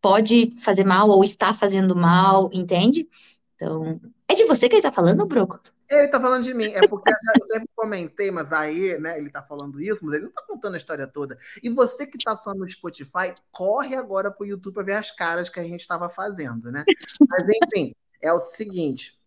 pode 0.02 0.52
fazer 0.62 0.84
mal 0.84 1.10
ou 1.10 1.24
está 1.24 1.54
fazendo 1.54 1.96
mal, 1.96 2.50
entende? 2.52 3.08
Então, 3.56 4.02
é 4.28 4.34
de 4.34 4.44
você 4.44 4.68
que 4.68 4.76
ele 4.76 4.80
está 4.80 4.92
falando, 4.92 5.26
Broco? 5.26 5.62
Ele 5.92 6.08
tá 6.08 6.20
falando 6.20 6.44
de 6.44 6.54
mim. 6.54 6.72
É 6.74 6.88
porque 6.88 7.12
eu 7.12 7.46
sempre 7.46 7.70
comentei, 7.76 8.32
mas 8.32 8.54
aí, 8.54 8.98
né, 9.00 9.18
ele 9.18 9.30
tá 9.30 9.44
falando 9.44 9.82
isso, 9.82 10.04
mas 10.06 10.16
ele 10.16 10.26
não 10.26 10.32
tá 10.32 10.44
contando 10.48 10.74
a 10.74 10.78
história 10.78 11.06
toda. 11.06 11.38
E 11.62 11.70
você 11.70 12.08
que 12.08 12.18
tá 12.18 12.36
só 12.36 12.54
no 12.54 12.68
Spotify, 12.68 13.34
corre 13.52 13.96
agora 13.96 14.32
pro 14.32 14.46
YouTube 14.46 14.74
para 14.74 14.84
ver 14.84 14.96
as 14.96 15.12
caras 15.12 15.50
que 15.50 15.60
a 15.60 15.64
gente 15.64 15.82
estava 15.82 16.10
fazendo, 16.10 16.72
né? 16.72 16.84
Mas 17.30 17.44
enfim, 17.64 17.94
é 18.22 18.32
o 18.32 18.40
seguinte 18.40 19.21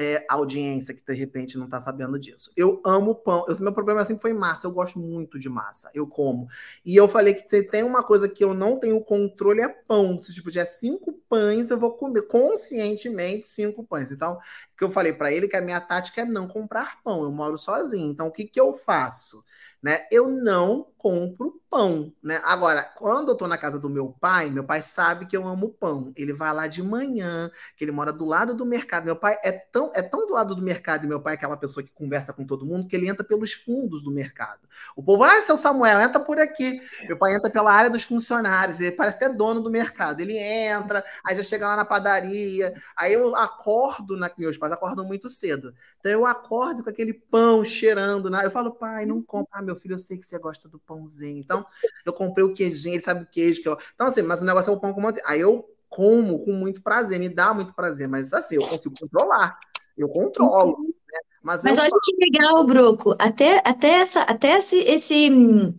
é, 0.00 0.24
audiência 0.28 0.94
que 0.94 1.04
de 1.04 1.12
repente 1.12 1.58
não 1.58 1.64
está 1.64 1.80
sabendo 1.80 2.16
disso. 2.20 2.52
Eu 2.56 2.80
amo 2.86 3.16
pão. 3.16 3.44
Eu, 3.48 3.58
meu 3.58 3.72
problema 3.72 4.04
sempre 4.04 4.22
foi 4.22 4.32
massa. 4.32 4.68
Eu 4.68 4.70
gosto 4.70 4.96
muito 4.96 5.40
de 5.40 5.48
massa. 5.48 5.90
Eu 5.92 6.06
como. 6.06 6.48
E 6.84 6.94
eu 6.94 7.08
falei 7.08 7.34
que 7.34 7.62
tem 7.64 7.82
uma 7.82 8.04
coisa 8.04 8.28
que 8.28 8.44
eu 8.44 8.54
não 8.54 8.78
tenho 8.78 9.00
controle 9.00 9.60
é 9.60 9.68
pão. 9.68 10.16
Se 10.22 10.32
tipo 10.32 10.52
tiver 10.52 10.66
cinco 10.66 11.12
pães, 11.28 11.70
eu 11.70 11.78
vou 11.80 11.90
comer 11.94 12.22
conscientemente 12.22 13.48
cinco 13.48 13.82
pães. 13.82 14.12
Então, 14.12 14.38
que 14.76 14.84
eu 14.84 14.90
falei 14.90 15.12
para 15.12 15.32
ele 15.32 15.48
que 15.48 15.56
a 15.56 15.60
minha 15.60 15.80
tática 15.80 16.20
é 16.20 16.24
não 16.24 16.46
comprar 16.46 17.02
pão. 17.02 17.24
Eu 17.24 17.32
moro 17.32 17.58
sozinho. 17.58 18.12
Então, 18.12 18.28
o 18.28 18.32
que 18.32 18.44
que 18.44 18.60
eu 18.60 18.72
faço? 18.72 19.44
Né? 19.82 20.06
Eu 20.12 20.28
não 20.28 20.86
compro 20.98 21.62
pão, 21.70 22.12
né? 22.22 22.40
Agora, 22.44 22.82
quando 22.82 23.30
eu 23.30 23.36
tô 23.36 23.46
na 23.46 23.58
casa 23.58 23.78
do 23.78 23.88
meu 23.88 24.08
pai, 24.20 24.50
meu 24.50 24.64
pai 24.64 24.82
sabe 24.82 25.26
que 25.26 25.36
eu 25.36 25.46
amo 25.46 25.68
pão. 25.68 26.12
Ele 26.16 26.32
vai 26.32 26.52
lá 26.52 26.66
de 26.66 26.82
manhã, 26.82 27.50
que 27.76 27.84
ele 27.84 27.92
mora 27.92 28.12
do 28.12 28.24
lado 28.24 28.54
do 28.54 28.64
mercado. 28.66 29.04
Meu 29.04 29.16
pai 29.16 29.36
é 29.44 29.52
tão, 29.52 29.90
é 29.94 30.02
tão 30.02 30.26
do 30.26 30.32
lado 30.32 30.54
do 30.54 30.62
mercado, 30.62 31.04
e 31.04 31.08
meu 31.08 31.20
pai 31.20 31.34
é 31.34 31.36
aquela 31.36 31.56
pessoa 31.56 31.84
que 31.84 31.92
conversa 31.92 32.32
com 32.32 32.44
todo 32.44 32.66
mundo, 32.66 32.88
que 32.88 32.96
ele 32.96 33.08
entra 33.08 33.22
pelos 33.22 33.52
fundos 33.52 34.02
do 34.02 34.10
mercado. 34.10 34.60
O 34.96 35.02
povo, 35.02 35.24
ah, 35.24 35.42
seu 35.42 35.56
Samuel, 35.56 36.00
entra 36.00 36.20
por 36.20 36.38
aqui. 36.38 36.80
Meu 37.06 37.16
pai 37.16 37.34
entra 37.34 37.50
pela 37.50 37.72
área 37.72 37.90
dos 37.90 38.02
funcionários, 38.02 38.80
ele 38.80 38.92
parece 38.92 39.16
até 39.16 39.28
dono 39.28 39.60
do 39.60 39.70
mercado. 39.70 40.20
Ele 40.20 40.36
entra, 40.36 41.04
aí 41.24 41.36
já 41.36 41.44
chega 41.44 41.68
lá 41.68 41.76
na 41.76 41.84
padaria, 41.84 42.74
aí 42.96 43.12
eu 43.12 43.36
acordo, 43.36 44.16
na, 44.16 44.30
meus 44.38 44.56
pais 44.56 44.72
acordam 44.72 45.04
muito 45.04 45.28
cedo. 45.28 45.74
Então 46.00 46.10
eu 46.12 46.26
acordo 46.26 46.82
com 46.82 46.90
aquele 46.90 47.12
pão 47.12 47.64
cheirando. 47.64 48.30
Né? 48.30 48.44
Eu 48.44 48.50
falo, 48.50 48.72
pai, 48.72 49.04
não 49.04 49.22
compra, 49.22 49.58
ah, 49.58 49.62
meu 49.62 49.76
filho, 49.76 49.94
eu 49.94 49.98
sei 49.98 50.16
que 50.16 50.26
você 50.26 50.38
gosta 50.38 50.68
do 50.68 50.78
pãozinho. 50.88 51.38
Então, 51.38 51.64
eu 52.04 52.12
comprei 52.12 52.44
o 52.44 52.54
queijinho, 52.54 52.94
ele 52.94 53.02
sabe 53.02 53.22
o 53.22 53.26
queijo 53.26 53.62
que 53.62 53.68
eu. 53.68 53.78
Então, 53.94 54.06
assim, 54.06 54.22
mas 54.22 54.40
o 54.42 54.44
negócio 54.44 54.70
é 54.70 54.74
o 54.74 54.80
pão 54.80 54.94
com 54.94 55.00
manteiga. 55.00 55.28
Aí 55.28 55.40
eu 55.40 55.68
como 55.88 56.40
com 56.44 56.52
muito 56.52 56.82
prazer, 56.82 57.18
me 57.18 57.28
dá 57.28 57.54
muito 57.54 57.74
prazer, 57.74 58.08
mas 58.08 58.32
assim, 58.32 58.56
eu 58.56 58.62
consigo 58.62 58.94
controlar. 58.98 59.58
Eu 59.96 60.08
controlo. 60.08 60.78
Né? 60.82 61.18
Mas, 61.42 61.62
mas 61.62 61.78
olha 61.78 61.90
que 62.02 62.16
legal, 62.16 62.64
Broco. 62.64 63.14
Até, 63.18 63.62
até, 63.64 64.00
essa, 64.00 64.22
até 64.22 64.58
esse, 64.58 64.78
esse, 64.80 65.28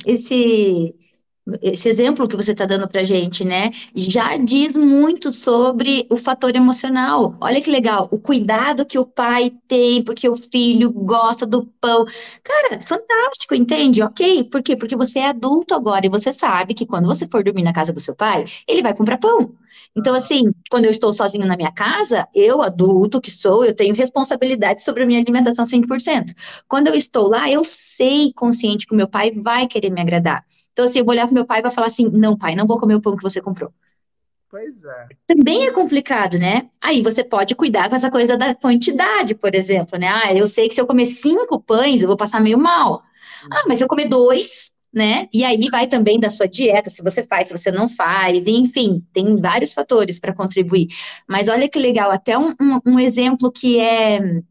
esse 0.06 0.96
esse 1.62 1.90
exemplo 1.90 2.28
que 2.28 2.36
você 2.36 2.52
está 2.52 2.66
dando 2.66 2.88
para 2.88 3.04
gente, 3.04 3.44
né? 3.46 3.72
Já 3.96 4.38
diz 4.38 4.76
muito 4.76 5.32
sobre 5.32 6.06
o 6.10 6.18
fator 6.18 6.56
emocional. 6.56 7.36
Olha 7.42 7.62
que 7.62 7.70
legal, 7.70 8.08
o 8.12 8.20
cuidado 8.20 8.86
que 8.86 8.98
o 9.00 9.06
pai 9.06 9.52
tem 9.68 10.04
porque 10.04 10.28
o 10.28 10.36
filho 10.36 10.92
gosta 10.92 11.46
do 11.46 11.66
pão. 11.82 12.06
Cara, 12.44 12.82
fantástico, 12.82 13.56
entende? 13.56 14.02
Ok. 14.04 14.46
Por 14.46 14.62
quê? 14.64 14.76
Porque 14.76 14.96
você 14.96 15.20
é 15.20 15.28
adulto 15.28 15.74
agora 15.74 16.06
e 16.06 16.10
você 16.10 16.32
sabe 16.34 16.74
que 16.74 16.86
quando 16.86 17.08
você 17.08 17.26
for 17.28 17.44
dormir 17.44 17.64
na 17.64 17.74
casa 17.74 17.94
do 17.94 18.00
seu 18.00 18.16
pai, 18.16 18.46
ele 18.68 18.82
vai 18.82 18.96
comprar 18.96 19.18
pão. 19.18 19.54
Então, 19.96 20.16
assim, 20.16 20.52
quando 20.70 20.86
eu 20.86 20.92
estou 20.92 21.12
sozinho 21.14 21.46
na 21.46 21.58
minha 21.58 21.72
casa, 21.72 22.28
eu, 22.34 22.62
adulto 22.62 23.22
que 23.22 23.32
sou, 23.32 23.66
eu 23.66 23.76
tenho 23.76 23.96
responsabilidade 23.96 24.84
sobre 24.84 25.04
a 25.04 25.06
minha 25.06 25.20
alimentação 25.20 25.66
100%. 25.66 26.34
Quando 26.68 26.88
eu 26.88 26.96
estou 26.96 27.28
lá, 27.28 27.50
eu 27.50 27.64
sei 27.64 28.32
consciente 28.34 28.86
que 28.88 28.94
o 28.94 28.98
meu 28.98 29.08
pai 29.08 29.32
vai 29.32 29.68
querer 29.68 29.90
me 29.90 30.02
agradar. 30.02 30.46
Então, 30.80 30.86
assim, 30.86 31.00
eu 31.00 31.06
vou 31.06 31.14
olhar 31.14 31.26
para 31.26 31.34
meu 31.34 31.46
pai 31.46 31.60
e 31.60 31.62
vou 31.62 31.72
falar 31.72 31.88
assim: 31.88 32.10
não, 32.10 32.38
pai, 32.38 32.56
não 32.56 32.66
vou 32.66 32.80
comer 32.80 32.96
o 32.96 33.02
pão 33.02 33.14
que 33.14 33.22
você 33.22 33.42
comprou. 33.42 33.70
Pois 34.50 34.86
é. 34.86 35.08
Também 35.28 35.68
é 35.68 35.72
complicado, 35.72 36.40
né? 36.40 36.70
Aí 36.80 37.04
você 37.04 37.22
pode 37.22 37.54
cuidar 37.54 37.90
com 37.90 37.96
essa 37.96 38.10
coisa 38.10 38.38
da 38.38 38.56
quantidade, 38.56 39.36
por 39.36 39.54
exemplo, 39.54 40.00
né? 40.00 40.08
Ah, 40.08 40.34
eu 40.34 40.48
sei 40.48 40.70
que 40.70 40.74
se 40.74 40.80
eu 40.80 40.88
comer 40.88 41.06
cinco 41.06 41.60
pães, 41.60 42.02
eu 42.02 42.08
vou 42.08 42.16
passar 42.16 42.40
meio 42.40 42.58
mal. 42.58 43.04
Ah, 43.52 43.64
mas 43.68 43.82
eu 43.82 43.90
comer 43.90 44.08
dois, 44.08 44.72
né? 44.92 45.28
E 45.34 45.44
aí 45.44 45.68
vai 45.70 45.86
também 45.86 46.18
da 46.18 46.30
sua 46.30 46.48
dieta, 46.48 46.90
se 46.90 47.04
você 47.04 47.24
faz, 47.24 47.48
se 47.48 47.58
você 47.58 47.72
não 47.72 47.90
faz, 47.90 48.48
enfim, 48.48 49.06
tem 49.12 49.36
vários 49.36 49.74
fatores 49.74 50.18
para 50.18 50.34
contribuir. 50.34 50.88
Mas 51.28 51.50
olha 51.50 51.68
que 51.68 51.78
legal, 51.78 52.10
até 52.10 52.38
um, 52.38 52.56
um, 52.60 52.94
um 52.94 53.00
exemplo 53.00 53.52
que 53.52 53.80
é 53.80 54.42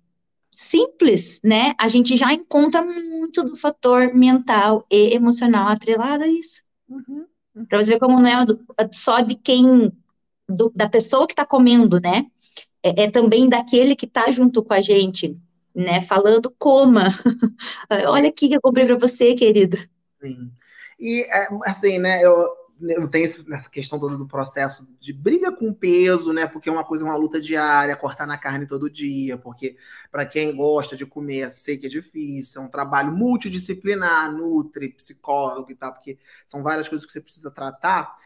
simples, 0.58 1.40
né? 1.44 1.72
A 1.78 1.86
gente 1.86 2.16
já 2.16 2.34
encontra 2.34 2.82
muito 2.82 3.44
do 3.44 3.54
fator 3.54 4.12
mental 4.12 4.84
e 4.90 5.14
emocional 5.14 5.68
atrelado 5.68 6.24
a 6.24 6.26
isso. 6.26 6.64
Uhum, 6.88 7.24
uhum. 7.54 7.64
Para 7.66 7.78
você 7.78 7.92
ver 7.92 8.00
como 8.00 8.18
não 8.18 8.28
é 8.28 8.88
só 8.90 9.20
de 9.20 9.36
quem, 9.36 9.92
do, 10.48 10.72
da 10.74 10.88
pessoa 10.88 11.28
que 11.28 11.32
está 11.32 11.46
comendo, 11.46 12.00
né? 12.00 12.26
É, 12.82 13.04
é, 13.04 13.10
também 13.10 13.48
daquele 13.48 13.94
que 13.94 14.04
está 14.04 14.28
junto 14.32 14.60
com 14.64 14.74
a 14.74 14.80
gente, 14.80 15.38
né? 15.72 16.00
Falando 16.00 16.52
coma. 16.58 17.14
Olha 18.08 18.28
aqui 18.28 18.48
que 18.48 18.56
eu 18.56 18.60
comprei 18.60 18.84
para 18.84 18.98
você, 18.98 19.36
querido. 19.36 19.78
Sim. 20.20 20.50
E 20.98 21.24
assim, 21.66 22.00
né? 22.00 22.20
Eu 22.24 22.48
eu 22.80 23.08
tenho 23.08 23.24
essa 23.24 23.70
questão 23.70 23.98
toda 23.98 24.16
do 24.16 24.26
processo 24.26 24.88
de 25.00 25.12
briga 25.12 25.50
com 25.50 25.72
peso, 25.72 26.32
né? 26.32 26.46
Porque 26.46 26.68
é 26.68 26.72
uma 26.72 26.84
coisa, 26.84 27.04
uma 27.04 27.16
luta 27.16 27.40
diária, 27.40 27.96
cortar 27.96 28.26
na 28.26 28.38
carne 28.38 28.66
todo 28.66 28.90
dia, 28.90 29.36
porque 29.36 29.76
para 30.10 30.24
quem 30.24 30.54
gosta 30.54 30.96
de 30.96 31.04
comer, 31.04 31.50
sei 31.50 31.76
que 31.76 31.86
é 31.86 31.88
difícil, 31.88 32.62
é 32.62 32.64
um 32.64 32.68
trabalho 32.68 33.12
multidisciplinar, 33.12 34.32
nutri, 34.32 34.90
psicólogo 34.90 35.70
e 35.70 35.74
tal, 35.74 35.92
porque 35.92 36.18
são 36.46 36.62
várias 36.62 36.88
coisas 36.88 37.06
que 37.06 37.12
você 37.12 37.20
precisa 37.20 37.50
tratar. 37.50 38.16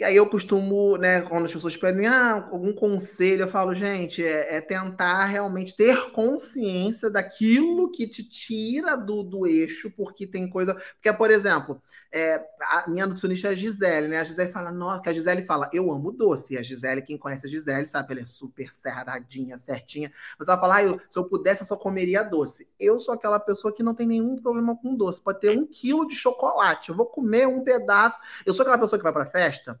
E 0.00 0.04
aí 0.04 0.16
eu 0.16 0.28
costumo, 0.28 0.96
né, 0.96 1.22
quando 1.22 1.44
as 1.44 1.52
pessoas 1.52 1.76
pedem 1.76 2.08
ah, 2.08 2.48
algum 2.50 2.72
conselho, 2.72 3.42
eu 3.42 3.48
falo, 3.48 3.72
gente, 3.72 4.24
é, 4.24 4.56
é, 4.56 4.60
tentar 4.60 5.26
realmente 5.26 5.76
ter 5.76 6.10
consciência 6.10 7.08
daquilo 7.08 7.90
que 7.90 8.08
te 8.08 8.28
tira 8.28 8.96
do, 8.96 9.22
do 9.22 9.46
eixo, 9.46 9.90
porque 9.92 10.26
tem 10.26 10.48
coisa. 10.48 10.74
Porque, 10.74 11.12
por 11.12 11.30
exemplo, 11.30 11.80
é, 12.12 12.44
a 12.60 12.90
minha 12.90 13.06
nutricionista 13.06 13.48
é 13.48 13.50
a 13.52 13.54
Gisele, 13.54 14.08
né? 14.08 14.18
A 14.18 14.24
Gisele 14.24 14.50
fala, 14.50 14.72
nossa, 14.72 15.02
que 15.02 15.08
a 15.08 15.12
Gisele 15.12 15.42
fala, 15.42 15.70
eu 15.72 15.92
amo 15.92 16.10
doce. 16.10 16.54
E 16.54 16.58
a 16.58 16.62
Gisele, 16.62 17.02
quem 17.02 17.16
conhece 17.16 17.46
a 17.46 17.50
Gisele, 17.50 17.86
sabe, 17.86 18.12
ela 18.12 18.22
é 18.22 18.26
super 18.26 18.72
cerradinha, 18.72 19.56
certinha. 19.56 20.12
Mas 20.38 20.48
ela 20.48 20.58
fala, 20.58 20.76
ah, 20.76 20.82
eu, 20.82 21.00
se 21.08 21.18
eu 21.18 21.24
pudesse, 21.24 21.62
eu 21.62 21.66
só 21.66 21.76
comeria 21.76 22.22
doce. 22.22 22.68
Eu 22.78 22.98
sou 22.98 23.14
aquela 23.14 23.38
pessoa 23.38 23.72
que 23.72 23.82
não 23.82 23.94
tem 23.94 24.06
nenhum 24.06 24.36
problema 24.36 24.76
com 24.76 24.96
doce. 24.96 25.22
Pode 25.22 25.40
ter 25.40 25.56
um 25.56 25.66
quilo 25.66 26.06
de 26.06 26.14
chocolate, 26.14 26.90
eu 26.90 26.96
vou 26.96 27.06
comer 27.06 27.46
um 27.46 27.62
pedaço. 27.62 28.18
Eu 28.44 28.52
sou 28.52 28.62
aquela 28.62 28.78
pessoa 28.78 28.98
que 28.98 29.04
vai 29.04 29.12
pra 29.12 29.26
festa 29.26 29.80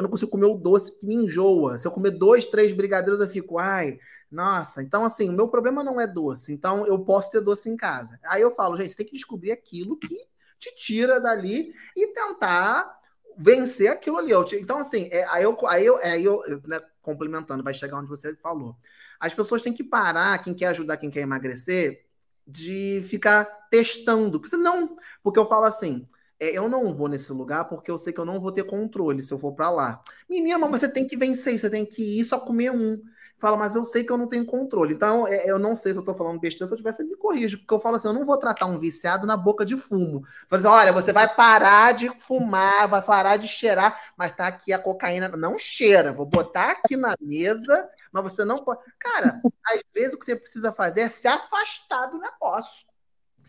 eu 0.00 0.02
não 0.02 0.10
consigo 0.10 0.30
comer 0.30 0.46
o 0.46 0.56
doce 0.56 0.98
que 0.98 1.06
me 1.06 1.14
enjoa. 1.14 1.76
Se 1.76 1.86
eu 1.86 1.92
comer 1.92 2.12
dois, 2.12 2.46
três 2.46 2.72
brigadeiros, 2.72 3.20
eu 3.20 3.28
fico, 3.28 3.58
ai, 3.58 3.98
nossa. 4.30 4.82
Então, 4.82 5.04
assim, 5.04 5.28
o 5.28 5.32
meu 5.32 5.46
problema 5.48 5.84
não 5.84 6.00
é 6.00 6.06
doce. 6.06 6.52
Então, 6.52 6.86
eu 6.86 6.98
posso 7.00 7.30
ter 7.30 7.40
doce 7.40 7.68
em 7.68 7.76
casa. 7.76 8.18
Aí 8.24 8.40
eu 8.40 8.54
falo, 8.54 8.76
gente, 8.76 8.90
você 8.90 8.96
tem 8.96 9.06
que 9.06 9.12
descobrir 9.12 9.52
aquilo 9.52 9.98
que 9.98 10.16
te 10.58 10.74
tira 10.74 11.20
dali 11.20 11.74
e 11.94 12.06
tentar 12.08 12.98
vencer 13.36 13.90
aquilo 13.90 14.16
ali. 14.16 14.32
Então, 14.54 14.78
assim, 14.78 15.08
é, 15.12 15.24
aí 15.28 15.42
eu, 15.42 15.56
aí 15.66 15.86
eu, 15.86 15.96
aí 15.98 16.24
eu 16.24 16.42
né, 16.66 16.80
complementando, 17.02 17.62
vai 17.62 17.74
chegar 17.74 17.98
onde 17.98 18.08
você 18.08 18.34
falou. 18.36 18.76
As 19.18 19.34
pessoas 19.34 19.60
têm 19.60 19.72
que 19.72 19.84
parar, 19.84 20.42
quem 20.42 20.54
quer 20.54 20.68
ajudar, 20.68 20.96
quem 20.96 21.10
quer 21.10 21.20
emagrecer, 21.20 22.06
de 22.46 23.02
ficar 23.04 23.44
testando. 23.70 24.40
Porque 24.40 24.56
não, 24.56 24.96
porque 25.22 25.38
eu 25.38 25.46
falo 25.46 25.64
assim, 25.64 26.06
é, 26.40 26.56
eu 26.56 26.68
não 26.68 26.94
vou 26.94 27.06
nesse 27.06 27.32
lugar 27.32 27.66
porque 27.66 27.90
eu 27.90 27.98
sei 27.98 28.12
que 28.12 28.18
eu 28.20 28.24
não 28.24 28.40
vou 28.40 28.50
ter 28.50 28.64
controle 28.64 29.22
se 29.22 29.32
eu 29.32 29.38
for 29.38 29.52
para 29.52 29.70
lá. 29.70 30.02
Menina, 30.28 30.58
mas 30.58 30.80
você 30.80 30.88
tem 30.88 31.06
que 31.06 31.16
vencer, 31.16 31.58
você 31.58 31.68
tem 31.68 31.84
que 31.84 32.20
ir 32.20 32.24
só 32.24 32.40
comer 32.40 32.70
um. 32.70 33.00
Fala, 33.38 33.56
mas 33.56 33.74
eu 33.74 33.82
sei 33.84 34.04
que 34.04 34.12
eu 34.12 34.18
não 34.18 34.28
tenho 34.28 34.44
controle. 34.44 34.92
Então, 34.94 35.26
é, 35.26 35.50
eu 35.50 35.58
não 35.58 35.74
sei 35.74 35.92
se 35.92 35.98
eu 35.98 36.04
tô 36.04 36.12
falando 36.12 36.38
besteira, 36.38 36.66
se 36.66 36.74
eu 36.74 36.76
tivesse, 36.76 37.02
me 37.02 37.16
corrija. 37.16 37.56
Porque 37.56 37.72
eu 37.72 37.80
falo 37.80 37.96
assim, 37.96 38.08
eu 38.08 38.12
não 38.12 38.26
vou 38.26 38.36
tratar 38.36 38.66
um 38.66 38.78
viciado 38.78 39.26
na 39.26 39.34
boca 39.34 39.64
de 39.64 39.78
fumo. 39.78 40.22
Falo 40.46 40.60
assim, 40.60 40.68
olha, 40.68 40.92
você 40.92 41.10
vai 41.10 41.34
parar 41.34 41.92
de 41.92 42.10
fumar, 42.20 42.86
vai 42.86 43.00
parar 43.00 43.38
de 43.38 43.48
cheirar, 43.48 43.98
mas 44.14 44.36
tá 44.36 44.46
aqui 44.46 44.74
a 44.74 44.78
cocaína. 44.78 45.28
Não 45.28 45.58
cheira, 45.58 46.12
vou 46.12 46.26
botar 46.26 46.72
aqui 46.72 46.96
na 46.98 47.14
mesa, 47.18 47.88
mas 48.12 48.24
você 48.24 48.44
não 48.44 48.56
pode. 48.56 48.80
Cara, 48.98 49.40
às 49.68 49.82
vezes 49.94 50.14
o 50.14 50.18
que 50.18 50.24
você 50.26 50.36
precisa 50.36 50.70
fazer 50.70 51.02
é 51.02 51.08
se 51.08 51.26
afastar 51.26 52.06
do 52.06 52.18
negócio 52.18 52.89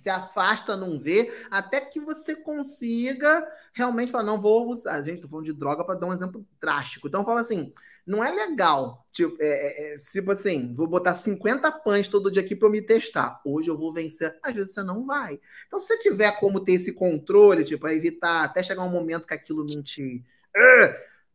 se 0.01 0.09
afasta, 0.09 0.75
não 0.75 0.99
vê, 0.99 1.31
até 1.51 1.79
que 1.79 1.99
você 1.99 2.35
consiga 2.35 3.47
realmente 3.71 4.11
falar, 4.11 4.23
não 4.23 4.41
vou 4.41 4.67
usar. 4.67 5.03
Gente, 5.03 5.21
tô 5.21 5.27
falando 5.27 5.45
de 5.45 5.53
droga 5.53 5.83
para 5.83 5.99
dar 5.99 6.07
um 6.07 6.13
exemplo 6.13 6.43
drástico. 6.59 7.07
Então, 7.07 7.23
fala 7.23 7.41
assim, 7.41 7.71
não 8.05 8.23
é 8.23 8.31
legal, 8.31 9.05
tipo, 9.11 9.37
é, 9.39 9.47
é, 9.47 9.93
é, 9.93 9.95
tipo 10.11 10.31
assim, 10.31 10.73
vou 10.73 10.87
botar 10.87 11.13
50 11.13 11.71
pães 11.71 12.07
todo 12.07 12.31
dia 12.31 12.41
aqui 12.41 12.55
para 12.55 12.67
eu 12.67 12.71
me 12.71 12.81
testar. 12.81 13.39
Hoje 13.45 13.69
eu 13.69 13.77
vou 13.77 13.93
vencer. 13.93 14.37
Às 14.41 14.55
vezes 14.55 14.73
você 14.73 14.81
não 14.81 15.05
vai. 15.05 15.39
Então, 15.67 15.77
se 15.77 15.87
você 15.87 15.99
tiver 15.99 16.31
como 16.39 16.59
ter 16.59 16.73
esse 16.73 16.93
controle, 16.93 17.63
tipo, 17.63 17.87
evitar 17.87 18.43
até 18.43 18.63
chegar 18.63 18.81
um 18.81 18.89
momento 18.89 19.27
que 19.27 19.35
aquilo 19.35 19.63
não 19.69 19.83
te. 19.83 20.25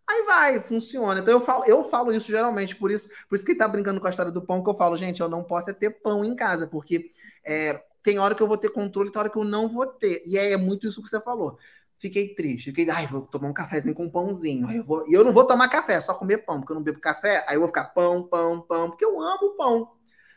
Aí 0.09 0.23
vai, 0.25 0.61
funciona. 0.61 1.21
Então 1.21 1.35
eu 1.35 1.41
falo, 1.41 1.65
eu 1.65 1.83
falo 1.83 2.13
isso 2.13 2.29
geralmente, 2.29 2.77
por 2.77 2.93
isso, 2.93 3.09
por 3.29 3.35
isso 3.35 3.45
que 3.45 3.53
ele 3.53 3.59
tá 3.59 3.67
brincando 3.67 4.01
com 4.01 4.07
a 4.07 4.11
história 4.11 4.31
do 4.31 4.41
pão, 4.41 4.63
que 4.63 4.71
eu 4.71 4.77
falo, 4.77 4.97
gente, 4.97 5.21
eu 5.21 5.29
não 5.29 5.43
posso 5.43 5.71
é 5.71 5.73
ter 5.73 5.91
pão 5.91 6.25
em 6.25 6.37
casa, 6.37 6.67
porque 6.67 7.11
é, 7.45 7.83
tem 8.07 8.21
hora 8.21 8.37
que 8.37 8.43
eu 8.43 8.47
vou 8.47 8.57
ter 8.57 8.69
controle, 8.69 9.11
tem 9.11 9.19
hora 9.19 9.29
que 9.29 9.37
eu 9.37 9.43
não 9.43 9.69
vou 9.69 9.85
ter. 9.85 10.23
E 10.25 10.39
é, 10.39 10.53
é 10.53 10.57
muito 10.57 10.87
isso 10.87 11.03
que 11.03 11.11
você 11.11 11.21
falou. 11.21 11.59
Fiquei 11.99 12.37
triste, 12.37 12.67
fiquei, 12.67 12.89
ai, 12.89 13.05
vou 13.05 13.23
tomar 13.23 13.49
um 13.49 13.53
cafezinho 13.53 13.97
com 13.97 14.05
um 14.05 14.11
pãozinho. 14.11 14.71
Eu 14.71 14.85
vou, 14.85 15.09
e 15.09 15.13
eu 15.13 15.25
não 15.25 15.33
vou 15.33 15.45
tomar 15.45 15.69
café, 15.69 16.01
só 16.01 16.15
comer 16.15 16.39
pão, 16.39 16.61
porque 16.61 16.71
eu 16.71 16.77
não 16.77 16.85
bebo 16.85 17.01
café. 17.01 17.45
Aí 17.49 17.57
eu 17.57 17.61
vou 17.61 17.69
ficar 17.69 17.87
pão, 17.87 18.23
pão, 18.23 18.61
pão, 18.61 18.91
porque 18.91 19.05
eu 19.05 19.21
amo 19.21 19.57
pão. 19.57 19.91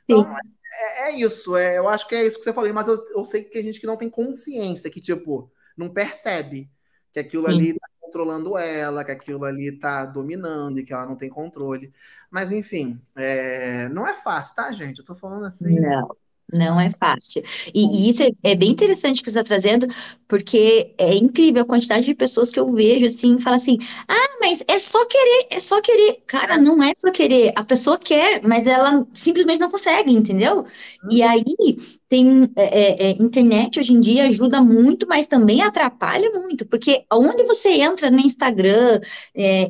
Então, 0.04 0.36
é, 0.36 1.10
é, 1.10 1.16
isso, 1.20 1.56
é, 1.56 1.78
eu 1.78 1.88
acho 1.88 2.08
que 2.08 2.16
é 2.16 2.26
isso 2.26 2.40
que 2.40 2.44
você 2.44 2.52
falou, 2.52 2.74
mas 2.74 2.88
eu, 2.88 3.06
eu 3.10 3.24
sei 3.24 3.44
que 3.44 3.52
tem 3.52 3.62
gente 3.62 3.80
que 3.80 3.86
não 3.86 3.98
tem 3.98 4.10
consciência, 4.10 4.90
que, 4.90 5.00
tipo, 5.00 5.52
não 5.78 5.90
percebe 5.90 6.72
que 7.14 7.20
aquilo 7.20 7.46
Sim. 7.46 7.54
ali 7.54 7.74
tá 7.80 7.88
controlando 8.02 8.58
ela, 8.58 9.06
que 9.06 9.12
aquilo 9.12 9.46
ali 9.46 9.72
tá 9.78 10.08
dominando 10.08 10.80
e 10.80 10.84
que 10.84 10.92
ela 10.92 11.06
não 11.06 11.16
tem 11.16 11.30
controle. 11.30 11.94
Mas, 12.32 12.52
enfim, 12.52 13.00
é, 13.16 13.88
não 13.90 14.08
é 14.08 14.16
fácil, 14.16 14.56
tá, 14.56 14.72
gente? 14.72 15.00
Eu 15.00 15.06
tô 15.06 15.14
falando 15.14 15.46
assim. 15.46 15.80
Não. 15.80 16.10
Não 16.52 16.80
é 16.80 16.90
fácil. 16.90 17.44
E, 17.74 18.06
e 18.06 18.10
isso 18.10 18.24
é, 18.24 18.30
é, 18.44 18.56
bem 18.56 18.72
interessante 18.72 19.22
que 19.22 19.30
você 19.30 19.40
está 19.40 19.44
trazendo, 19.44 19.88
porque 20.28 20.94
é 20.98 21.14
incrível 21.16 21.62
a 21.62 21.66
quantidade 21.66 22.06
de 22.06 22.16
pessoas 22.16 22.50
que 22.50 22.60
eu 22.60 22.68
vejo 22.68 23.06
assim, 23.06 23.38
fala 23.40 23.56
assim: 23.56 23.78
ah, 24.08 24.38
mas 24.40 24.64
é 24.68 24.80
só 24.80 25.06
querer, 25.06 25.48
é 25.52 25.60
só 25.60 25.82
querer. 25.82 26.20
Cara, 26.26 26.58
não 26.58 26.82
é 26.82 26.92
só 26.96 27.12
querer. 27.12 27.52
A 27.56 27.64
pessoa 27.64 27.98
quer, 27.98 28.42
mas 28.44 28.68
ela 28.68 29.06
simplesmente 29.14 29.60
não 29.60 29.70
consegue, 29.70 30.12
entendeu? 30.12 30.66
E 31.12 31.22
uhum. 31.22 31.30
aí 31.30 31.78
tem 32.08 32.50
é, 32.56 32.64
é, 32.64 33.04
é, 33.04 33.12
internet 33.12 33.80
hoje 33.80 33.94
em 33.94 34.00
dia 34.00 34.26
ajuda 34.26 34.62
muito, 34.62 35.08
mas 35.08 35.28
também 35.28 35.62
atrapalha 35.62 36.30
muito, 36.32 36.66
porque 36.66 37.04
onde 37.12 37.44
você 37.44 37.70
entra 37.70 38.10
no 38.10 38.20
Instagram, 38.20 39.00
é, 39.36 39.70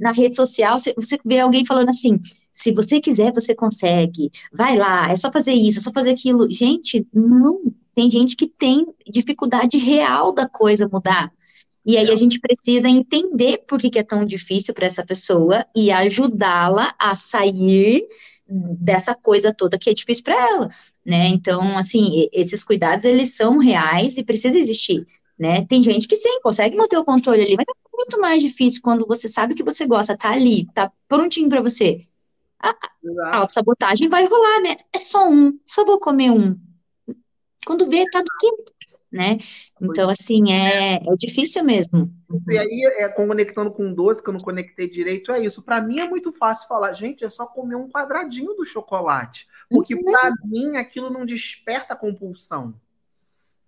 na 0.00 0.12
rede 0.12 0.36
social, 0.36 0.78
você, 0.78 0.94
você 0.94 1.18
vê 1.24 1.40
alguém 1.40 1.64
falando 1.64 1.88
assim 1.88 2.18
se 2.52 2.72
você 2.72 3.00
quiser, 3.00 3.32
você 3.32 3.54
consegue. 3.54 4.30
Vai 4.52 4.76
lá, 4.76 5.10
é 5.10 5.16
só 5.16 5.30
fazer 5.30 5.52
isso, 5.52 5.78
é 5.78 5.82
só 5.82 5.92
fazer 5.92 6.10
aquilo. 6.10 6.50
Gente, 6.50 7.06
não. 7.12 7.62
Tem 7.94 8.08
gente 8.08 8.36
que 8.36 8.46
tem 8.46 8.86
dificuldade 9.08 9.76
real 9.76 10.32
da 10.32 10.48
coisa 10.48 10.88
mudar. 10.90 11.32
E 11.84 11.96
aí 11.96 12.10
a 12.10 12.16
gente 12.16 12.38
precisa 12.38 12.88
entender 12.88 13.64
por 13.66 13.80
que, 13.80 13.90
que 13.90 13.98
é 13.98 14.02
tão 14.02 14.24
difícil 14.24 14.74
para 14.74 14.86
essa 14.86 15.04
pessoa 15.04 15.64
e 15.74 15.90
ajudá-la 15.90 16.94
a 16.98 17.14
sair 17.14 18.06
dessa 18.46 19.14
coisa 19.14 19.52
toda 19.56 19.78
que 19.78 19.88
é 19.88 19.94
difícil 19.94 20.24
para 20.24 20.34
ela, 20.34 20.68
né? 21.06 21.28
Então, 21.28 21.78
assim, 21.78 22.28
esses 22.32 22.64
cuidados 22.64 23.04
eles 23.04 23.34
são 23.34 23.58
reais 23.58 24.18
e 24.18 24.24
precisa 24.24 24.58
existir, 24.58 25.06
né? 25.38 25.64
Tem 25.66 25.82
gente 25.82 26.06
que 26.06 26.16
sim 26.16 26.40
consegue 26.42 26.76
manter 26.76 26.98
o 26.98 27.04
controle 27.04 27.42
ali, 27.42 27.56
mas 27.56 27.66
é 27.68 27.96
muito 27.96 28.20
mais 28.20 28.42
difícil 28.42 28.80
quando 28.82 29.06
você 29.06 29.28
sabe 29.28 29.54
que 29.54 29.62
você 29.62 29.86
gosta, 29.86 30.16
tá 30.16 30.32
ali, 30.32 30.66
tá 30.74 30.92
prontinho 31.08 31.48
para 31.48 31.62
você 31.62 32.06
a, 32.62 32.74
a 33.30 33.36
autossabotagem 33.36 34.08
vai 34.08 34.26
rolar, 34.26 34.60
né? 34.60 34.76
É 34.92 34.98
só 34.98 35.28
um, 35.28 35.58
só 35.66 35.84
vou 35.84 35.98
comer 35.98 36.30
um. 36.30 36.58
Quando 37.66 37.86
vê, 37.86 38.04
tá 38.10 38.20
no 38.20 38.38
quinto. 38.38 38.72
né? 39.12 39.38
Então, 39.80 40.08
assim, 40.08 40.52
é, 40.52 40.96
é 40.96 41.16
difícil 41.18 41.64
mesmo. 41.64 42.10
E 42.48 42.58
aí, 42.58 42.84
é, 42.98 43.08
conectando 43.08 43.70
com 43.70 43.92
doce, 43.92 44.22
que 44.22 44.28
eu 44.28 44.32
não 44.32 44.40
conectei 44.40 44.88
direito, 44.88 45.32
é 45.32 45.40
isso. 45.40 45.62
Para 45.62 45.80
mim 45.80 45.98
é 45.98 46.08
muito 46.08 46.32
fácil 46.32 46.68
falar, 46.68 46.92
gente, 46.92 47.24
é 47.24 47.30
só 47.30 47.46
comer 47.46 47.76
um 47.76 47.88
quadradinho 47.88 48.54
do 48.54 48.64
chocolate. 48.64 49.46
Porque 49.68 49.94
uhum. 49.94 50.02
para 50.02 50.32
mim 50.44 50.76
aquilo 50.76 51.10
não 51.10 51.24
desperta 51.24 51.96
compulsão. 51.96 52.74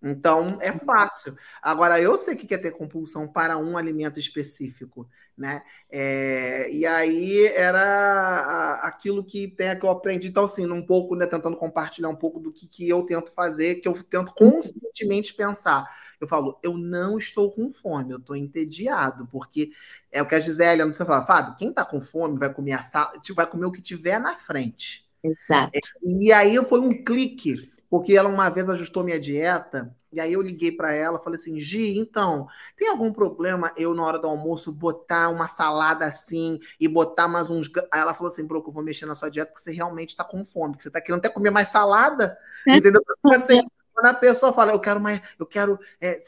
Então 0.03 0.59
é 0.61 0.73
fácil. 0.73 1.37
Agora, 1.63 2.01
eu 2.01 2.17
sei 2.17 2.35
que 2.35 2.47
quer 2.47 2.59
ter 2.59 2.73
compulsão 2.73 3.29
para 3.29 3.57
um 3.57 3.77
alimento 3.77 4.19
específico, 4.19 5.09
né? 5.39 5.63
É, 5.89 6.69
e 6.73 6.85
aí 6.85 7.47
era 7.47 8.81
aquilo 8.83 9.23
que 9.25 9.47
tem 9.47 9.79
que 9.79 9.85
eu 9.85 9.91
aprendi. 9.91 10.29
Então, 10.29 10.45
assim, 10.45 10.69
um 10.69 10.85
pouco, 10.85 11.15
né, 11.15 11.27
tentando 11.27 11.57
compartilhar 11.57 12.09
um 12.09 12.17
pouco 12.17 12.41
do 12.41 12.53
que, 12.53 12.67
que 12.67 12.89
eu 12.89 13.05
tento 13.05 13.33
fazer, 13.33 13.77
que 13.77 13.87
eu 13.87 13.93
tento 14.05 14.35
conscientemente 14.35 15.35
pensar. 15.35 15.89
Eu 16.21 16.27
falo, 16.27 16.59
eu 16.63 16.77
não 16.77 17.19
estou 17.19 17.51
com 17.51 17.71
fome, 17.73 18.13
eu 18.13 18.19
estou 18.19 18.37
entediado, 18.37 19.27
porque 19.27 19.73
é 20.11 20.23
o 20.23 20.27
que 20.27 20.35
a 20.35 20.41
Gisele, 20.41 20.85
não 20.85 20.95
sei 20.95 21.07
falar, 21.07 21.27
Fábio, 21.27 21.57
quem 21.57 21.71
está 21.71 21.85
com 21.85 22.01
fome 22.01 22.39
vai 22.39 22.53
comer 22.53 22.73
a 22.73 22.83
sal, 22.83 23.13
vai 23.35 23.47
comer 23.47 23.67
o 23.67 23.73
que 23.73 23.83
tiver 23.83 24.21
na 24.21 24.37
frente. 24.37 25.05
Exato. 25.23 25.73
É, 25.75 25.81
e 26.05 26.33
aí 26.33 26.57
foi 26.65 26.81
um 26.81 27.05
clique 27.05 27.55
porque 27.93 28.17
ela 28.17 28.27
uma 28.27 28.49
vez 28.49 28.71
ajustou 28.71 29.05
minha 29.05 29.21
dieta, 29.21 29.95
e 30.11 30.19
aí 30.19 30.33
eu 30.33 30.41
liguei 30.41 30.73
para 30.73 30.95
ela, 30.95 31.19
falei 31.19 31.39
assim, 31.39 31.61
Gi, 31.61 31.99
então, 31.99 32.49
tem 32.75 32.89
algum 32.89 33.13
problema 33.13 33.71
eu 33.77 33.95
na 33.95 34.03
hora 34.03 34.19
do 34.19 34.27
almoço 34.27 34.73
botar 34.73 35.29
uma 35.29 35.47
salada 35.47 36.07
assim 36.07 36.59
e 36.81 36.89
botar 36.89 37.29
mais 37.29 37.51
uns... 37.51 37.71
Aí 37.93 38.01
ela 38.01 38.15
falou 38.15 38.33
assim, 38.33 38.47
Broco, 38.47 38.71
eu 38.71 38.73
vou 38.73 38.83
mexer 38.83 39.05
na 39.05 39.15
sua 39.15 39.29
dieta 39.29 39.51
porque 39.51 39.63
você 39.63 39.73
realmente 39.73 40.09
está 40.09 40.25
com 40.25 40.43
fome, 40.43 40.73
porque 40.73 40.85
você 40.85 40.89
está 40.89 41.03
querendo 41.03 41.19
até 41.19 41.29
comer 41.29 41.51
mais 41.51 41.69
salada, 41.69 42.39
é. 42.67 42.79
entendeu? 42.79 43.03
Assim, 43.27 43.61
quando 43.93 44.07
a 44.07 44.15
pessoa 44.15 44.55
fala, 44.55 44.73
eu 44.73 44.81
quero 44.81 44.99
mais, 44.99 45.21
eu 45.39 45.45
quero. 45.45 45.79
É, 46.01 46.19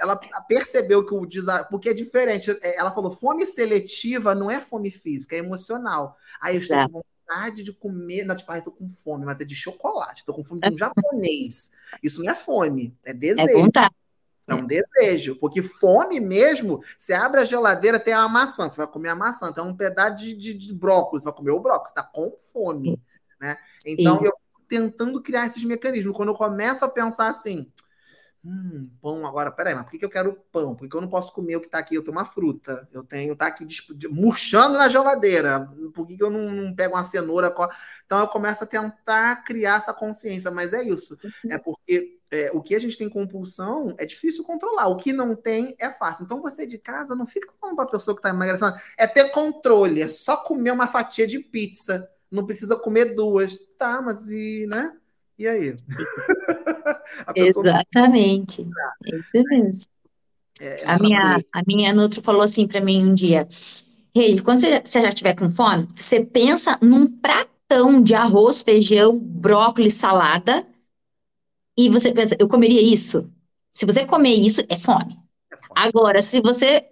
ela 0.00 0.16
percebeu 0.48 1.06
que 1.06 1.14
o 1.14 1.24
desafio. 1.24 1.68
Porque 1.70 1.90
é 1.90 1.94
diferente. 1.94 2.50
É, 2.60 2.80
ela 2.80 2.90
falou, 2.90 3.12
fome 3.12 3.46
seletiva 3.46 4.34
não 4.34 4.50
é 4.50 4.60
fome 4.60 4.90
física, 4.90 5.36
é 5.36 5.38
emocional. 5.38 6.16
Aí 6.40 6.56
eu 6.56 6.60
estou 6.60 6.88
com 6.90 7.02
vontade 7.32 7.62
de 7.62 7.72
comer. 7.72 8.24
Não, 8.24 8.36
tipo, 8.36 8.50
ah, 8.52 8.58
eu 8.58 8.62
tô 8.62 8.70
com 8.70 8.88
fome, 8.88 9.24
mas 9.24 9.40
é 9.40 9.44
de 9.44 9.54
chocolate, 9.54 10.24
tô 10.24 10.34
com 10.34 10.44
fome 10.44 10.60
de 10.60 10.74
um 10.74 10.78
japonês. 10.78 11.70
Isso 12.02 12.22
não 12.22 12.30
é 12.30 12.34
fome, 12.34 12.96
é, 13.04 13.10
é 13.10 13.14
desejo. 13.14 13.70
É, 13.76 13.88
é 14.48 14.54
um 14.54 14.66
desejo, 14.66 15.36
porque 15.36 15.62
fome 15.62 16.18
mesmo, 16.18 16.82
você 16.98 17.12
abre 17.12 17.40
a 17.40 17.44
geladeira, 17.44 18.00
tem 18.00 18.12
uma 18.12 18.28
maçã, 18.28 18.68
você 18.68 18.78
vai 18.78 18.88
comer 18.88 19.10
a 19.10 19.14
maçã, 19.14 19.52
tem 19.52 19.62
um 19.62 19.74
pedaço 19.74 20.16
de, 20.16 20.34
de, 20.34 20.54
de 20.54 20.74
brócolis, 20.74 21.22
você 21.22 21.28
vai 21.28 21.36
comer 21.36 21.52
o 21.52 21.60
brócolis, 21.60 21.92
tá 21.92 22.02
com 22.02 22.36
fome, 22.52 23.00
né? 23.40 23.56
Então, 23.86 24.18
Sim. 24.18 24.26
eu 24.26 24.32
tentando 24.68 25.20
criar 25.20 25.46
esses 25.46 25.62
mecanismos. 25.64 26.16
Quando 26.16 26.30
eu 26.30 26.34
começo 26.34 26.82
a 26.82 26.88
pensar 26.88 27.28
assim, 27.28 27.70
Hum, 28.44 28.90
pão 29.00 29.24
agora, 29.24 29.52
peraí, 29.52 29.72
mas 29.72 29.84
por 29.84 29.92
que, 29.92 29.98
que 30.00 30.04
eu 30.04 30.10
quero 30.10 30.34
pão? 30.50 30.74
Porque 30.74 30.96
eu 30.96 31.00
não 31.00 31.08
posso 31.08 31.32
comer 31.32 31.54
o 31.54 31.60
que 31.60 31.66
está 31.66 31.78
aqui? 31.78 31.94
Eu 31.94 32.02
tenho 32.02 32.16
uma 32.16 32.24
fruta, 32.24 32.88
eu 32.92 33.04
tenho, 33.04 33.36
tá 33.36 33.46
aqui 33.46 33.64
murchando 34.10 34.76
na 34.76 34.88
geladeira. 34.88 35.70
Por 35.94 36.04
que, 36.04 36.16
que 36.16 36.22
eu 36.24 36.30
não, 36.30 36.50
não 36.50 36.74
pego 36.74 36.96
uma 36.96 37.04
cenoura? 37.04 37.54
Então 38.04 38.18
eu 38.18 38.26
começo 38.26 38.64
a 38.64 38.66
tentar 38.66 39.44
criar 39.44 39.76
essa 39.76 39.94
consciência, 39.94 40.50
mas 40.50 40.72
é 40.72 40.82
isso. 40.82 41.16
É 41.48 41.56
porque 41.56 42.18
é, 42.32 42.50
o 42.52 42.60
que 42.60 42.74
a 42.74 42.80
gente 42.80 42.98
tem 42.98 43.08
compulsão 43.08 43.94
é 43.96 44.04
difícil 44.04 44.42
controlar. 44.42 44.88
O 44.88 44.96
que 44.96 45.12
não 45.12 45.36
tem 45.36 45.76
é 45.78 45.90
fácil. 45.90 46.24
Então 46.24 46.42
você 46.42 46.66
de 46.66 46.78
casa 46.78 47.14
não 47.14 47.26
fica 47.26 47.52
falando 47.60 47.76
para 47.76 47.84
a 47.84 47.90
pessoa 47.90 48.14
que 48.14 48.18
está 48.18 48.30
emagrecendo. 48.30 48.74
É 48.98 49.06
ter 49.06 49.30
controle, 49.30 50.02
é 50.02 50.08
só 50.08 50.36
comer 50.36 50.72
uma 50.72 50.88
fatia 50.88 51.28
de 51.28 51.38
pizza. 51.38 52.08
Não 52.28 52.44
precisa 52.44 52.74
comer 52.74 53.14
duas. 53.14 53.56
Tá, 53.78 54.02
mas 54.02 54.30
e, 54.30 54.66
né? 54.66 54.96
E 55.42 55.48
aí? 55.48 55.74
Exatamente. 57.34 58.64
É 59.04 59.18
isso 59.18 59.44
mesmo. 59.48 59.90
É, 60.60 60.84
a, 60.86 60.96
minha, 61.00 61.44
a 61.52 61.62
minha 61.66 61.92
Nutro 61.92 62.22
falou 62.22 62.42
assim 62.42 62.68
para 62.68 62.80
mim 62.80 63.04
um 63.04 63.12
dia: 63.12 63.48
Rei, 64.14 64.38
quando 64.38 64.60
você, 64.60 64.80
você 64.80 65.02
já 65.02 65.08
estiver 65.08 65.34
com 65.34 65.50
fome, 65.50 65.88
você 65.96 66.24
pensa 66.24 66.78
num 66.80 67.08
pratão 67.18 68.00
de 68.00 68.14
arroz, 68.14 68.62
feijão, 68.62 69.18
brócolis, 69.18 69.94
salada, 69.94 70.64
e 71.76 71.88
você 71.88 72.12
pensa, 72.12 72.36
eu 72.38 72.46
comeria 72.46 72.80
isso? 72.80 73.28
Se 73.72 73.84
você 73.84 74.06
comer 74.06 74.34
isso, 74.34 74.62
é 74.68 74.76
fome. 74.76 75.18
Agora, 75.76 76.20
se 76.22 76.40
você 76.40 76.84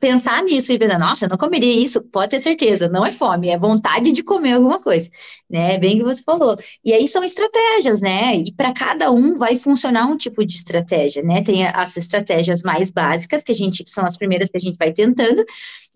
pensar 0.00 0.42
nisso 0.42 0.72
e 0.72 0.78
pensar, 0.78 0.98
nossa, 0.98 1.24
eu 1.26 1.28
não 1.28 1.36
comeria 1.36 1.72
isso, 1.72 2.02
pode 2.02 2.30
ter 2.30 2.40
certeza, 2.40 2.88
não 2.88 3.04
é 3.04 3.12
fome, 3.12 3.48
é 3.48 3.58
vontade 3.58 4.12
de 4.12 4.22
comer 4.22 4.52
alguma 4.52 4.80
coisa, 4.80 5.10
né? 5.48 5.78
Bem 5.78 5.98
que 5.98 6.04
você 6.04 6.22
falou. 6.22 6.56
E 6.84 6.92
aí 6.92 7.06
são 7.08 7.22
estratégias, 7.24 8.00
né? 8.00 8.36
E 8.36 8.52
para 8.52 8.72
cada 8.72 9.10
um 9.10 9.34
vai 9.36 9.56
funcionar 9.56 10.06
um 10.06 10.16
tipo 10.16 10.44
de 10.44 10.54
estratégia, 10.54 11.22
né? 11.22 11.42
Tem 11.42 11.66
as 11.66 11.96
estratégias 11.96 12.62
mais 12.62 12.90
básicas, 12.90 13.42
que 13.42 13.52
a 13.52 13.54
gente 13.54 13.84
que 13.84 13.90
são 13.90 14.04
as 14.04 14.16
primeiras 14.16 14.50
que 14.50 14.56
a 14.56 14.60
gente 14.60 14.76
vai 14.76 14.92
tentando, 14.92 15.44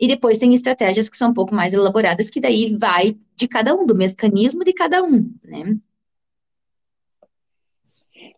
e 0.00 0.08
depois 0.08 0.38
tem 0.38 0.52
estratégias 0.54 1.08
que 1.08 1.16
são 1.16 1.30
um 1.30 1.34
pouco 1.34 1.54
mais 1.54 1.74
elaboradas, 1.74 2.30
que 2.30 2.40
daí 2.40 2.76
vai 2.78 3.16
de 3.36 3.48
cada 3.48 3.74
um, 3.74 3.86
do 3.86 3.94
mecanismo 3.94 4.64
de 4.64 4.72
cada 4.72 5.02
um, 5.02 5.30
né? 5.44 5.76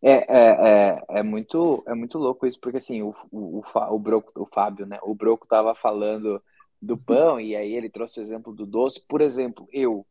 É, 0.07 0.11
é, 0.29 0.99
é, 0.99 1.05
é, 1.21 1.23
muito, 1.23 1.83
é 1.87 1.95
muito 1.95 2.19
louco 2.19 2.47
isso, 2.47 2.61
porque 2.61 2.77
assim, 2.77 3.01
o, 3.01 3.15
o, 3.33 3.61
o, 3.61 3.95
o, 3.95 3.99
Broco, 3.99 4.31
o 4.43 4.45
Fábio, 4.45 4.85
né? 4.85 4.99
O 5.03 5.15
Broco 5.15 5.49
tava 5.49 5.75
falando 5.75 6.43
do 6.81 6.95
pão, 6.95 7.41
e 7.41 7.57
aí 7.57 7.75
ele 7.75 7.89
trouxe 7.89 8.21
o 8.21 8.23
exemplo 8.23 8.53
do 8.53 8.67
doce. 8.67 9.01
Por 9.09 9.23
exemplo, 9.23 9.67
eu. 9.73 10.07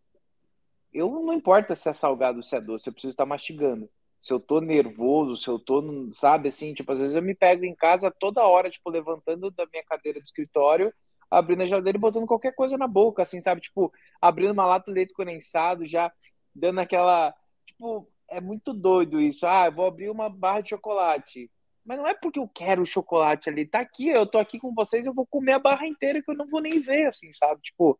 Eu 0.92 1.12
não 1.12 1.34
importa 1.34 1.76
se 1.76 1.90
é 1.90 1.94
salgado 1.94 2.38
ou 2.38 2.44
se 2.44 2.56
é 2.56 2.62
doce, 2.62 2.88
eu 2.90 2.94
preciso 2.94 3.12
estar 3.12 3.26
mastigando. 3.26 3.88
Se 4.20 4.34
eu 4.34 4.40
tô 4.40 4.60
nervoso, 4.62 5.38
se 5.38 5.48
eu 5.48 5.60
tô, 5.60 6.10
sabe, 6.12 6.50
assim, 6.50 6.74
tipo, 6.74 6.92
às 6.92 7.00
vezes 7.00 7.16
eu 7.16 7.22
me 7.22 7.36
pego 7.36 7.64
em 7.66 7.76
casa 7.76 8.12
toda 8.12 8.46
hora, 8.48 8.70
tipo, 8.72 8.90
levantando 8.90 9.52
da 9.52 9.68
minha 9.72 9.84
cadeira 9.84 10.20
de 10.20 10.26
escritório, 10.26 10.92
abrindo 11.30 11.62
a 11.64 11.66
geladeira 11.68 11.98
e 11.98 12.02
botando 12.02 12.26
qualquer 12.26 12.56
coisa 12.56 12.78
na 12.78 12.88
boca, 12.88 13.22
assim, 13.24 13.42
sabe? 13.42 13.62
Tipo, 13.62 13.92
abrindo 14.22 14.54
uma 14.54 14.66
lata 14.66 14.92
de 14.92 14.96
leite 14.96 15.14
condensado, 15.14 15.86
já 15.86 16.12
dando 16.56 16.80
aquela. 16.80 17.34
Tipo, 17.66 18.08
é 18.34 18.42
muito 18.42 18.74
doido 18.74 19.22
isso. 19.22 19.46
Ah, 19.46 19.68
eu 19.68 19.72
vou 19.72 19.86
abrir 19.86 20.10
uma 20.10 20.30
barra 20.30 20.62
de 20.62 20.70
chocolate. 20.70 21.50
Mas 21.86 21.98
não 21.98 22.08
é 22.08 22.14
porque 22.14 22.40
eu 22.40 22.48
quero 22.48 22.82
o 22.82 22.86
chocolate 22.86 23.50
ali. 23.50 23.66
Tá 23.66 23.80
aqui, 23.80 24.08
eu 24.08 24.26
tô 24.26 24.38
aqui 24.38 24.60
com 24.60 24.74
vocês, 24.74 25.06
eu 25.06 25.14
vou 25.14 25.26
comer 25.26 25.54
a 25.54 25.60
barra 25.60 25.86
inteira 25.86 26.22
que 26.22 26.32
eu 26.32 26.36
não 26.36 26.48
vou 26.48 26.62
nem 26.62 26.80
ver, 26.80 27.08
assim, 27.08 27.32
sabe? 27.34 27.62
Tipo, 27.62 28.00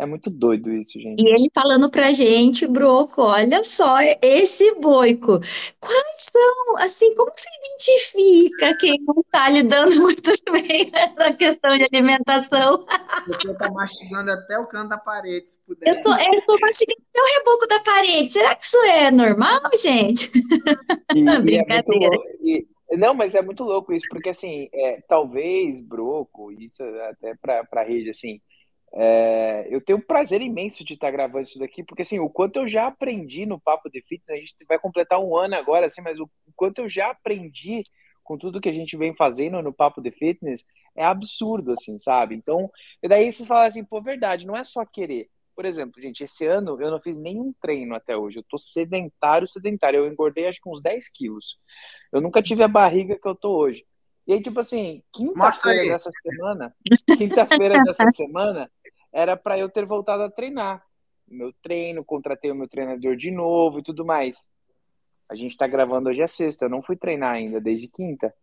é 0.00 0.06
muito 0.06 0.30
doido 0.30 0.72
isso, 0.72 0.98
gente. 0.98 1.22
E 1.22 1.28
ele 1.28 1.50
falando 1.54 1.90
pra 1.90 2.10
gente, 2.10 2.66
Broco, 2.66 3.20
olha 3.20 3.62
só 3.62 3.98
esse 4.22 4.74
boico. 4.76 5.38
Quais 5.78 6.26
são, 6.32 6.76
assim, 6.78 7.14
como 7.14 7.30
você 7.30 7.48
identifica 7.60 8.78
quem 8.78 8.94
não 9.06 9.22
tá 9.30 9.50
lidando 9.50 9.90
muito 10.00 10.32
bem 10.50 10.90
nessa 10.90 11.34
questão 11.34 11.76
de 11.76 11.84
alimentação? 11.92 12.86
Você 13.26 13.54
tá 13.58 13.70
mastigando 13.70 14.32
até 14.32 14.58
o 14.58 14.66
canto 14.66 14.88
da 14.88 14.98
parede, 14.98 15.50
se 15.50 15.58
puder. 15.66 15.94
Eu 15.94 16.02
tô, 16.02 16.10
eu 16.10 16.44
tô 16.46 16.58
mastigando 16.58 17.02
até 17.10 17.20
o 17.20 17.38
reboco 17.38 17.66
da 17.68 17.80
parede. 17.80 18.32
Será 18.32 18.54
que 18.54 18.64
isso 18.64 18.78
é 18.78 19.10
normal, 19.10 19.60
gente? 19.82 20.30
E, 21.14 21.22
Brincadeira. 21.42 22.16
E 22.42 22.66
é 22.90 22.96
não, 22.96 23.14
mas 23.14 23.34
é 23.36 23.42
muito 23.42 23.62
louco 23.62 23.92
isso, 23.92 24.06
porque 24.10 24.30
assim, 24.30 24.68
é, 24.72 25.00
talvez, 25.02 25.80
Broco, 25.80 26.50
isso 26.50 26.82
até 26.82 27.36
pra, 27.36 27.64
pra 27.64 27.84
rede, 27.84 28.10
assim, 28.10 28.40
é, 28.92 29.68
eu 29.70 29.80
tenho 29.80 29.98
um 29.98 30.02
prazer 30.02 30.40
imenso 30.40 30.84
de 30.84 30.94
estar 30.94 31.10
gravando 31.10 31.44
isso 31.44 31.58
daqui, 31.58 31.82
porque 31.82 32.02
assim, 32.02 32.18
o 32.18 32.28
quanto 32.28 32.56
eu 32.56 32.66
já 32.66 32.86
aprendi 32.86 33.46
no 33.46 33.60
Papo 33.60 33.88
de 33.88 34.02
Fitness, 34.02 34.30
a 34.30 34.36
gente 34.36 34.54
vai 34.68 34.78
completar 34.78 35.20
um 35.20 35.36
ano 35.36 35.54
agora, 35.54 35.86
assim, 35.86 36.02
mas 36.02 36.18
o, 36.18 36.28
quanto 36.56 36.80
eu 36.80 36.88
já 36.88 37.10
aprendi 37.10 37.82
com 38.24 38.36
tudo 38.36 38.60
que 38.60 38.68
a 38.68 38.72
gente 38.72 38.96
vem 38.96 39.14
fazendo 39.14 39.62
no 39.62 39.72
Papo 39.72 40.00
de 40.00 40.10
Fitness 40.10 40.64
é 40.96 41.04
absurdo, 41.04 41.72
assim, 41.72 41.98
sabe? 41.98 42.34
Então, 42.34 42.70
e 43.02 43.08
daí 43.08 43.30
vocês 43.30 43.48
falam 43.48 43.66
assim, 43.66 43.84
pô, 43.84 44.00
verdade, 44.00 44.46
não 44.46 44.56
é 44.56 44.64
só 44.64 44.84
querer. 44.84 45.28
Por 45.54 45.64
exemplo, 45.64 46.00
gente, 46.00 46.24
esse 46.24 46.46
ano 46.46 46.80
eu 46.80 46.90
não 46.90 46.98
fiz 46.98 47.18
nenhum 47.18 47.52
treino 47.60 47.94
até 47.94 48.16
hoje. 48.16 48.38
Eu 48.38 48.44
tô 48.48 48.56
sedentário, 48.56 49.46
sedentário. 49.46 49.98
Eu 49.98 50.06
engordei 50.10 50.46
acho 50.46 50.60
que 50.60 50.68
uns 50.70 50.80
10 50.80 51.08
quilos. 51.10 51.58
Eu 52.10 52.20
nunca 52.20 52.42
tive 52.42 52.62
a 52.62 52.68
barriga 52.68 53.18
que 53.18 53.28
eu 53.28 53.34
tô 53.34 53.56
hoje. 53.58 53.84
E 54.26 54.32
aí, 54.32 54.40
tipo 54.40 54.60
assim, 54.60 55.02
quinta-feira 55.12 55.88
dessa 55.88 56.10
semana, 56.22 56.74
quinta-feira 57.18 57.82
dessa 57.82 58.10
semana, 58.12 58.70
era 59.12 59.36
para 59.36 59.58
eu 59.58 59.68
ter 59.68 59.84
voltado 59.84 60.22
a 60.22 60.30
treinar. 60.30 60.84
Meu 61.26 61.52
treino, 61.62 62.04
contratei 62.04 62.50
o 62.50 62.54
meu 62.54 62.68
treinador 62.68 63.16
de 63.16 63.30
novo 63.30 63.78
e 63.78 63.82
tudo 63.82 64.04
mais. 64.04 64.48
A 65.28 65.34
gente 65.34 65.52
está 65.52 65.66
gravando 65.66 66.08
hoje 66.08 66.20
é 66.20 66.26
sexta, 66.26 66.64
eu 66.64 66.68
não 66.68 66.82
fui 66.82 66.96
treinar 66.96 67.34
ainda 67.34 67.60
desde 67.60 67.86
quinta, 67.86 68.34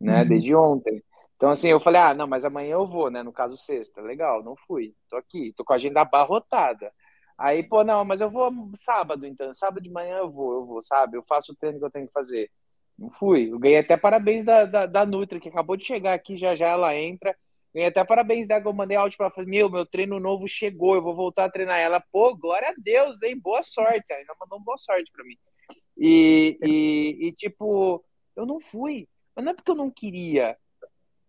né? 0.00 0.22
Uhum. 0.22 0.28
Desde 0.28 0.54
ontem. 0.54 1.02
Então, 1.36 1.50
assim, 1.50 1.68
eu 1.68 1.78
falei, 1.78 2.00
ah, 2.00 2.14
não, 2.14 2.26
mas 2.26 2.44
amanhã 2.44 2.74
eu 2.74 2.86
vou, 2.86 3.10
né? 3.10 3.22
No 3.22 3.32
caso, 3.32 3.56
sexta. 3.56 4.00
Legal, 4.00 4.42
não 4.42 4.56
fui. 4.56 4.94
Tô 5.08 5.16
aqui, 5.16 5.52
tô 5.56 5.64
com 5.64 5.72
a 5.72 5.76
agenda 5.76 6.00
abarrotada. 6.00 6.92
Aí, 7.36 7.62
pô, 7.62 7.82
não, 7.84 8.04
mas 8.04 8.20
eu 8.20 8.30
vou 8.30 8.52
sábado, 8.76 9.26
então. 9.26 9.52
Sábado 9.52 9.82
de 9.82 9.90
manhã 9.90 10.18
eu 10.18 10.28
vou, 10.28 10.54
eu 10.54 10.64
vou, 10.64 10.80
sabe? 10.80 11.16
Eu 11.16 11.22
faço 11.22 11.52
o 11.52 11.56
treino 11.56 11.78
que 11.78 11.84
eu 11.84 11.90
tenho 11.90 12.06
que 12.06 12.12
fazer. 12.12 12.50
Não 12.98 13.10
fui. 13.10 13.52
Eu 13.52 13.58
ganhei 13.58 13.78
até 13.78 13.96
parabéns 13.96 14.44
da, 14.44 14.64
da, 14.64 14.86
da 14.86 15.04
Nutri, 15.04 15.40
que 15.40 15.48
acabou 15.48 15.76
de 15.76 15.84
chegar 15.84 16.14
aqui, 16.14 16.36
já 16.36 16.54
já 16.54 16.68
ela 16.68 16.94
entra. 16.96 17.36
Ganhei 17.74 17.88
até 17.88 18.04
parabéns 18.04 18.46
dela, 18.46 18.62
eu 18.64 18.72
mandei 18.72 18.96
áudio 18.96 19.18
pra 19.18 19.32
ela, 19.34 19.46
meu, 19.46 19.68
meu 19.68 19.84
treino 19.84 20.20
novo 20.20 20.46
chegou, 20.46 20.94
eu 20.94 21.02
vou 21.02 21.14
voltar 21.14 21.46
a 21.46 21.50
treinar. 21.50 21.78
Ela, 21.80 22.00
pô, 22.12 22.36
glória 22.36 22.68
a 22.68 22.74
Deus, 22.78 23.20
hein, 23.22 23.36
boa 23.36 23.62
sorte. 23.64 24.12
Ela 24.12 24.20
ainda 24.20 24.34
mandou 24.40 24.60
boa 24.60 24.76
sorte 24.76 25.10
pra 25.10 25.24
mim. 25.24 25.36
E, 25.98 26.56
e, 26.64 27.28
e, 27.28 27.32
tipo, 27.32 28.04
eu 28.36 28.46
não 28.46 28.60
fui. 28.60 29.08
Mas 29.34 29.44
não 29.44 29.52
é 29.52 29.54
porque 29.54 29.70
eu 29.70 29.74
não 29.74 29.90
queria. 29.90 30.56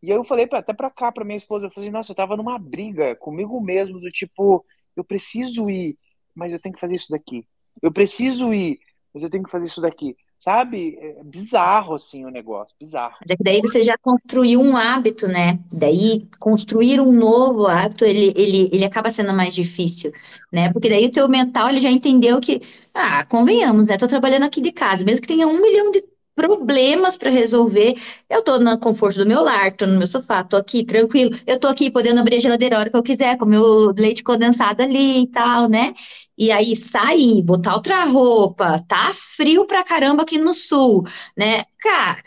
E 0.04 0.12
aí 0.12 0.18
eu 0.18 0.24
falei 0.24 0.48
até 0.52 0.72
pra 0.72 0.92
cá, 0.92 1.12
pra 1.12 1.26
minha 1.26 1.36
esposa, 1.36 1.66
eu 1.66 1.72
falei, 1.72 1.90
nossa, 1.90 2.12
eu 2.12 2.16
tava 2.16 2.38
numa 2.38 2.60
briga 2.60 3.16
comigo 3.16 3.60
mesmo, 3.60 4.00
do 4.00 4.10
tipo, 4.12 4.64
eu 4.96 5.04
preciso 5.04 5.68
ir, 5.68 5.98
mas 6.36 6.54
eu 6.54 6.60
tenho 6.60 6.76
que 6.76 6.80
fazer 6.80 6.94
isso 6.94 7.10
daqui. 7.10 7.44
Eu 7.82 7.92
preciso 7.92 8.54
ir, 8.54 8.80
mas 9.12 9.24
eu 9.24 9.32
tenho 9.32 9.44
que 9.44 9.50
fazer 9.50 9.66
isso 9.66 9.82
daqui. 9.82 10.16
Sabe? 10.46 10.96
É 11.02 11.24
bizarro, 11.24 11.96
assim, 11.96 12.24
o 12.24 12.30
negócio, 12.30 12.76
bizarro. 12.80 13.16
É 13.28 13.36
daí 13.44 13.62
você 13.62 13.82
já 13.82 13.98
construiu 13.98 14.62
um 14.62 14.78
hábito, 14.78 15.28
né? 15.28 15.58
Daí, 15.74 16.28
construir 16.40 17.02
um 17.02 17.12
novo 17.12 17.66
hábito, 17.66 18.06
ele, 18.06 18.32
ele, 18.36 18.70
ele 18.72 18.86
acaba 18.86 19.10
sendo 19.10 19.34
mais 19.34 19.56
difícil, 19.56 20.12
né? 20.54 20.72
Porque 20.72 20.88
daí 20.88 21.08
o 21.08 21.12
teu 21.12 21.28
mental, 21.28 21.68
ele 21.68 21.80
já 21.80 21.90
entendeu 21.90 22.40
que, 22.40 22.62
ah, 22.94 23.26
convenhamos, 23.26 23.88
né? 23.88 23.98
Tô 23.98 24.08
trabalhando 24.08 24.44
aqui 24.44 24.62
de 24.62 24.72
casa, 24.72 25.04
mesmo 25.04 25.22
que 25.24 25.28
tenha 25.28 25.48
um 25.48 25.60
milhão 25.60 25.90
de 25.90 26.04
problemas 26.36 27.18
para 27.18 27.32
resolver. 27.32 27.96
Eu 28.30 28.44
tô 28.44 28.60
no 28.60 28.78
conforto 28.80 29.18
do 29.18 29.26
meu 29.26 29.42
lar, 29.42 29.76
tô 29.76 29.88
no 29.88 29.98
meu 29.98 30.06
sofá, 30.06 30.44
tô 30.44 30.58
aqui 30.58 30.86
tranquilo. 30.86 31.32
Eu 31.48 31.60
tô 31.60 31.68
aqui 31.70 31.90
podendo 31.90 32.20
abrir 32.20 32.36
a 32.36 32.40
geladeira 32.40 32.76
a 32.78 32.80
hora 32.82 32.90
que 32.92 32.96
eu 32.98 33.02
quiser, 33.02 33.36
com 33.40 33.46
meu 33.46 33.94
leite 33.98 34.22
condensado 34.22 34.84
ali 34.84 35.24
e 35.24 35.28
tal, 35.28 35.68
né? 35.68 35.94
E 36.38 36.52
aí 36.52 36.76
sair, 36.76 37.42
botar 37.42 37.76
outra 37.76 38.04
roupa, 38.04 38.78
tá 38.88 39.12
frio 39.14 39.66
pra 39.66 39.84
caramba 39.84 40.24
aqui 40.24 40.38
no 40.38 40.54
sul, 40.54 41.04
né? 41.38 41.64
Cara, 41.80 42.24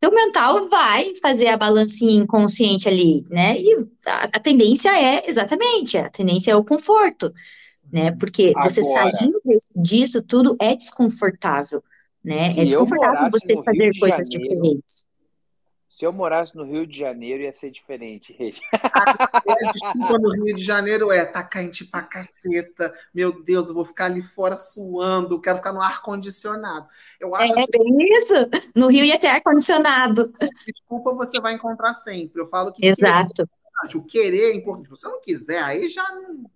teu 0.00 0.12
mental 0.12 0.66
vai 0.68 1.14
fazer 1.22 1.48
a 1.48 1.56
balancinha 1.56 2.22
inconsciente 2.22 2.88
ali, 2.88 3.24
né? 3.30 3.58
E 3.58 3.86
a, 4.06 4.24
a 4.24 4.40
tendência 4.40 4.90
é, 4.90 5.28
exatamente, 5.28 5.96
a 5.96 6.10
tendência 6.10 6.52
é 6.52 6.56
o 6.56 6.64
conforto, 6.64 7.32
né? 7.90 8.12
Porque 8.12 8.52
Agora, 8.54 8.70
você 8.70 8.82
saindo 8.82 9.40
disso 9.76 10.22
tudo 10.22 10.56
é 10.60 10.76
desconfortável 10.76 11.82
né? 12.28 12.50
é 12.50 12.64
desconfortável 12.64 13.30
você 13.30 13.54
fazer 13.62 13.90
coisas 13.98 14.28
Janeiro, 14.30 14.56
diferentes. 14.56 15.06
Se 15.98 16.04
eu 16.04 16.12
morasse 16.12 16.54
no 16.54 16.62
Rio 16.62 16.86
de 16.86 16.96
Janeiro, 16.96 17.42
ia 17.42 17.52
ser 17.52 17.72
diferente, 17.72 18.32
A 18.94 19.42
desculpa 19.72 20.16
no 20.16 20.30
Rio 20.44 20.54
de 20.54 20.62
Janeiro 20.62 21.10
é, 21.10 21.24
tá 21.24 21.42
quente 21.42 21.84
pra 21.84 22.02
caceta. 22.02 22.94
Meu 23.12 23.42
Deus, 23.42 23.66
eu 23.66 23.74
vou 23.74 23.84
ficar 23.84 24.04
ali 24.04 24.22
fora 24.22 24.56
suando, 24.56 25.40
quero 25.40 25.56
ficar 25.56 25.72
no 25.72 25.82
ar-condicionado. 25.82 26.86
Eu 27.18 27.34
acho 27.34 27.52
é 27.52 27.62
assim, 27.62 27.72
bem 27.72 27.96
isso. 28.12 28.32
No 28.76 28.86
Rio 28.86 29.04
ia 29.04 29.18
ter 29.18 29.26
ar-condicionado. 29.26 30.32
Desculpa 30.64 31.12
você 31.14 31.40
vai 31.40 31.54
encontrar 31.54 31.92
sempre. 31.94 32.40
Eu 32.40 32.46
falo 32.46 32.70
que 32.70 32.86
Exato. 32.86 33.48
Querer, 33.82 33.96
o 33.96 34.04
querer 34.04 34.52
é 34.52 34.54
importante. 34.54 34.84
Se 34.84 34.90
você 34.90 35.08
não 35.08 35.20
quiser, 35.20 35.60
aí 35.64 35.88
já 35.88 36.08
não 36.12 36.48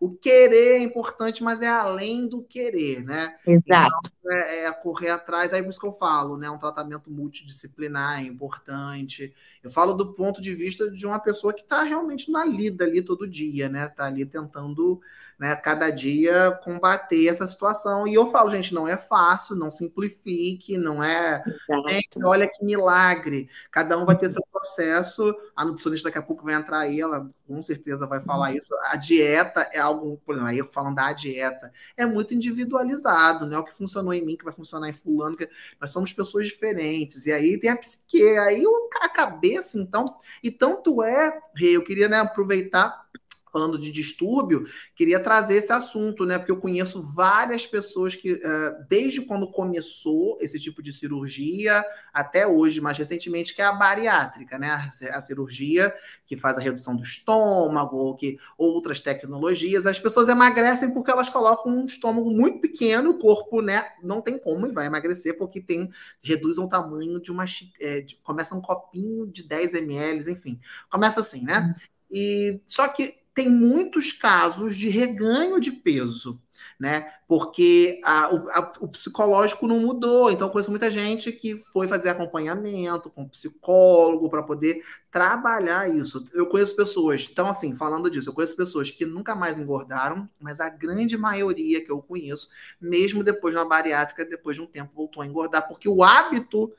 o 0.00 0.10
querer 0.10 0.78
é 0.78 0.82
importante, 0.82 1.44
mas 1.44 1.60
é 1.60 1.68
além 1.68 2.26
do 2.26 2.42
querer, 2.42 3.04
né? 3.04 3.36
Exato. 3.46 3.92
Então, 4.18 4.38
é, 4.38 4.64
é, 4.64 4.72
correr 4.72 5.10
atrás, 5.10 5.52
aí 5.52 5.62
por 5.62 5.68
isso 5.68 5.78
que 5.78 5.86
eu 5.86 5.92
falo, 5.92 6.38
né? 6.38 6.50
Um 6.50 6.58
tratamento 6.58 7.10
multidisciplinar 7.10 8.20
é 8.20 8.22
importante. 8.22 9.34
Eu 9.62 9.70
falo 9.70 9.92
do 9.94 10.12
ponto 10.14 10.40
de 10.40 10.54
vista 10.54 10.90
de 10.90 11.06
uma 11.06 11.18
pessoa 11.18 11.52
que 11.52 11.62
está 11.62 11.82
realmente 11.82 12.30
na 12.30 12.44
lida 12.44 12.84
ali 12.84 13.02
todo 13.02 13.28
dia, 13.28 13.68
né? 13.68 13.86
Está 13.86 14.06
ali 14.06 14.24
tentando 14.24 15.00
né, 15.40 15.56
cada 15.56 15.88
dia 15.88 16.52
combater 16.62 17.26
essa 17.26 17.46
situação. 17.46 18.06
E 18.06 18.12
eu 18.12 18.30
falo, 18.30 18.50
gente, 18.50 18.74
não 18.74 18.86
é 18.86 18.94
fácil, 18.94 19.56
não 19.56 19.70
simplifique, 19.70 20.76
não 20.76 21.02
é. 21.02 21.42
Gente, 21.88 22.22
olha 22.22 22.46
que 22.46 22.62
milagre. 22.62 23.48
Cada 23.70 23.96
um 23.96 24.04
vai 24.04 24.18
ter 24.18 24.28
seu 24.28 24.44
processo. 24.52 25.34
A 25.56 25.64
nutricionista 25.64 26.10
daqui 26.10 26.18
a 26.18 26.22
pouco 26.22 26.44
vai 26.44 26.52
entrar 26.52 26.80
aí, 26.80 27.00
ela 27.00 27.30
com 27.48 27.62
certeza 27.62 28.06
vai 28.06 28.20
falar 28.20 28.50
uhum. 28.50 28.56
isso. 28.56 28.68
A 28.84 28.96
dieta 28.96 29.66
é 29.72 29.78
algo, 29.78 30.20
por 30.26 30.34
exemplo, 30.34 30.50
aí 30.50 30.58
eu 30.58 30.66
falando 30.66 30.96
da 30.96 31.10
dieta, 31.14 31.72
é 31.96 32.04
muito 32.04 32.34
individualizado, 32.34 33.46
né? 33.46 33.56
O 33.56 33.64
que 33.64 33.72
funcionou 33.72 34.12
em 34.12 34.24
mim, 34.24 34.36
que 34.36 34.44
vai 34.44 34.52
funcionar 34.52 34.90
em 34.90 34.92
fulano, 34.92 35.38
que 35.38 35.48
nós 35.80 35.90
somos 35.90 36.12
pessoas 36.12 36.48
diferentes. 36.48 37.24
E 37.24 37.32
aí 37.32 37.58
tem 37.58 37.70
a 37.70 37.76
psique, 37.76 38.22
aí 38.36 38.62
a 39.00 39.08
cabeça, 39.08 39.49
então, 39.78 40.16
e 40.42 40.50
tanto 40.50 41.02
é, 41.02 41.40
eu 41.60 41.82
queria 41.84 42.08
né, 42.08 42.18
aproveitar 42.18 43.06
falando 43.52 43.78
de 43.78 43.90
distúrbio, 43.90 44.66
queria 44.94 45.20
trazer 45.20 45.56
esse 45.56 45.72
assunto, 45.72 46.24
né? 46.24 46.38
Porque 46.38 46.52
eu 46.52 46.60
conheço 46.60 47.02
várias 47.02 47.66
pessoas 47.66 48.14
que, 48.14 48.34
uh, 48.34 48.84
desde 48.88 49.20
quando 49.22 49.50
começou 49.50 50.38
esse 50.40 50.58
tipo 50.58 50.82
de 50.82 50.92
cirurgia, 50.92 51.84
até 52.12 52.46
hoje, 52.46 52.80
mais 52.80 52.96
recentemente, 52.96 53.54
que 53.54 53.62
é 53.62 53.64
a 53.64 53.72
bariátrica, 53.72 54.58
né? 54.58 54.70
A, 54.70 55.16
a 55.16 55.20
cirurgia 55.20 55.94
que 56.26 56.36
faz 56.36 56.56
a 56.56 56.60
redução 56.60 56.94
do 56.94 57.02
estômago, 57.02 57.96
ou 57.96 58.14
que 58.14 58.38
outras 58.56 59.00
tecnologias, 59.00 59.86
as 59.86 59.98
pessoas 59.98 60.28
emagrecem 60.28 60.92
porque 60.92 61.10
elas 61.10 61.28
colocam 61.28 61.72
um 61.72 61.86
estômago 61.86 62.30
muito 62.30 62.60
pequeno, 62.60 63.10
o 63.10 63.18
corpo, 63.18 63.60
né? 63.60 63.84
Não 64.02 64.20
tem 64.20 64.38
como 64.38 64.66
e 64.66 64.72
vai 64.72 64.86
emagrecer 64.86 65.36
porque 65.36 65.60
tem 65.60 65.90
reduzem 66.22 66.64
o 66.64 66.68
tamanho 66.68 67.20
de 67.20 67.32
uma 67.32 67.44
é, 67.80 68.00
de, 68.00 68.16
começa 68.16 68.54
um 68.54 68.60
copinho 68.60 69.26
de 69.26 69.42
10 69.42 69.74
ml, 69.74 70.30
enfim, 70.30 70.60
começa 70.88 71.20
assim, 71.20 71.44
né? 71.44 71.74
E 72.10 72.60
só 72.66 72.88
que 72.88 73.19
tem 73.34 73.48
muitos 73.48 74.12
casos 74.12 74.76
de 74.76 74.88
reganho 74.88 75.60
de 75.60 75.70
peso, 75.70 76.40
né? 76.78 77.12
Porque 77.28 78.00
a, 78.04 78.34
o, 78.34 78.50
a, 78.50 78.72
o, 78.80 78.88
psicológico 78.88 79.66
não 79.66 79.78
mudou. 79.78 80.30
Então, 80.30 80.48
conheço 80.48 80.70
muita 80.70 80.90
gente 80.90 81.30
que 81.30 81.62
foi 81.72 81.86
fazer 81.86 82.08
acompanhamento 82.08 83.10
com 83.10 83.28
psicólogo 83.28 84.28
para 84.30 84.42
poder 84.42 84.82
trabalhar 85.10 85.88
isso. 85.88 86.24
Eu 86.32 86.46
conheço 86.46 86.74
pessoas, 86.74 87.28
então, 87.30 87.48
assim, 87.48 87.74
falando 87.74 88.10
disso, 88.10 88.30
eu 88.30 88.34
conheço 88.34 88.56
pessoas 88.56 88.90
que 88.90 89.04
nunca 89.04 89.34
mais 89.34 89.58
engordaram, 89.58 90.28
mas 90.40 90.60
a 90.60 90.68
grande 90.68 91.16
maioria 91.16 91.84
que 91.84 91.90
eu 91.90 92.00
conheço, 92.00 92.48
mesmo 92.80 93.22
depois 93.22 93.54
de 93.54 93.60
uma 93.60 93.68
bariátrica, 93.68 94.24
depois 94.24 94.56
de 94.56 94.62
um 94.62 94.66
tempo, 94.66 94.92
voltou 94.94 95.22
a 95.22 95.26
engordar, 95.26 95.68
porque 95.68 95.88
o 95.88 96.02
hábito 96.02 96.72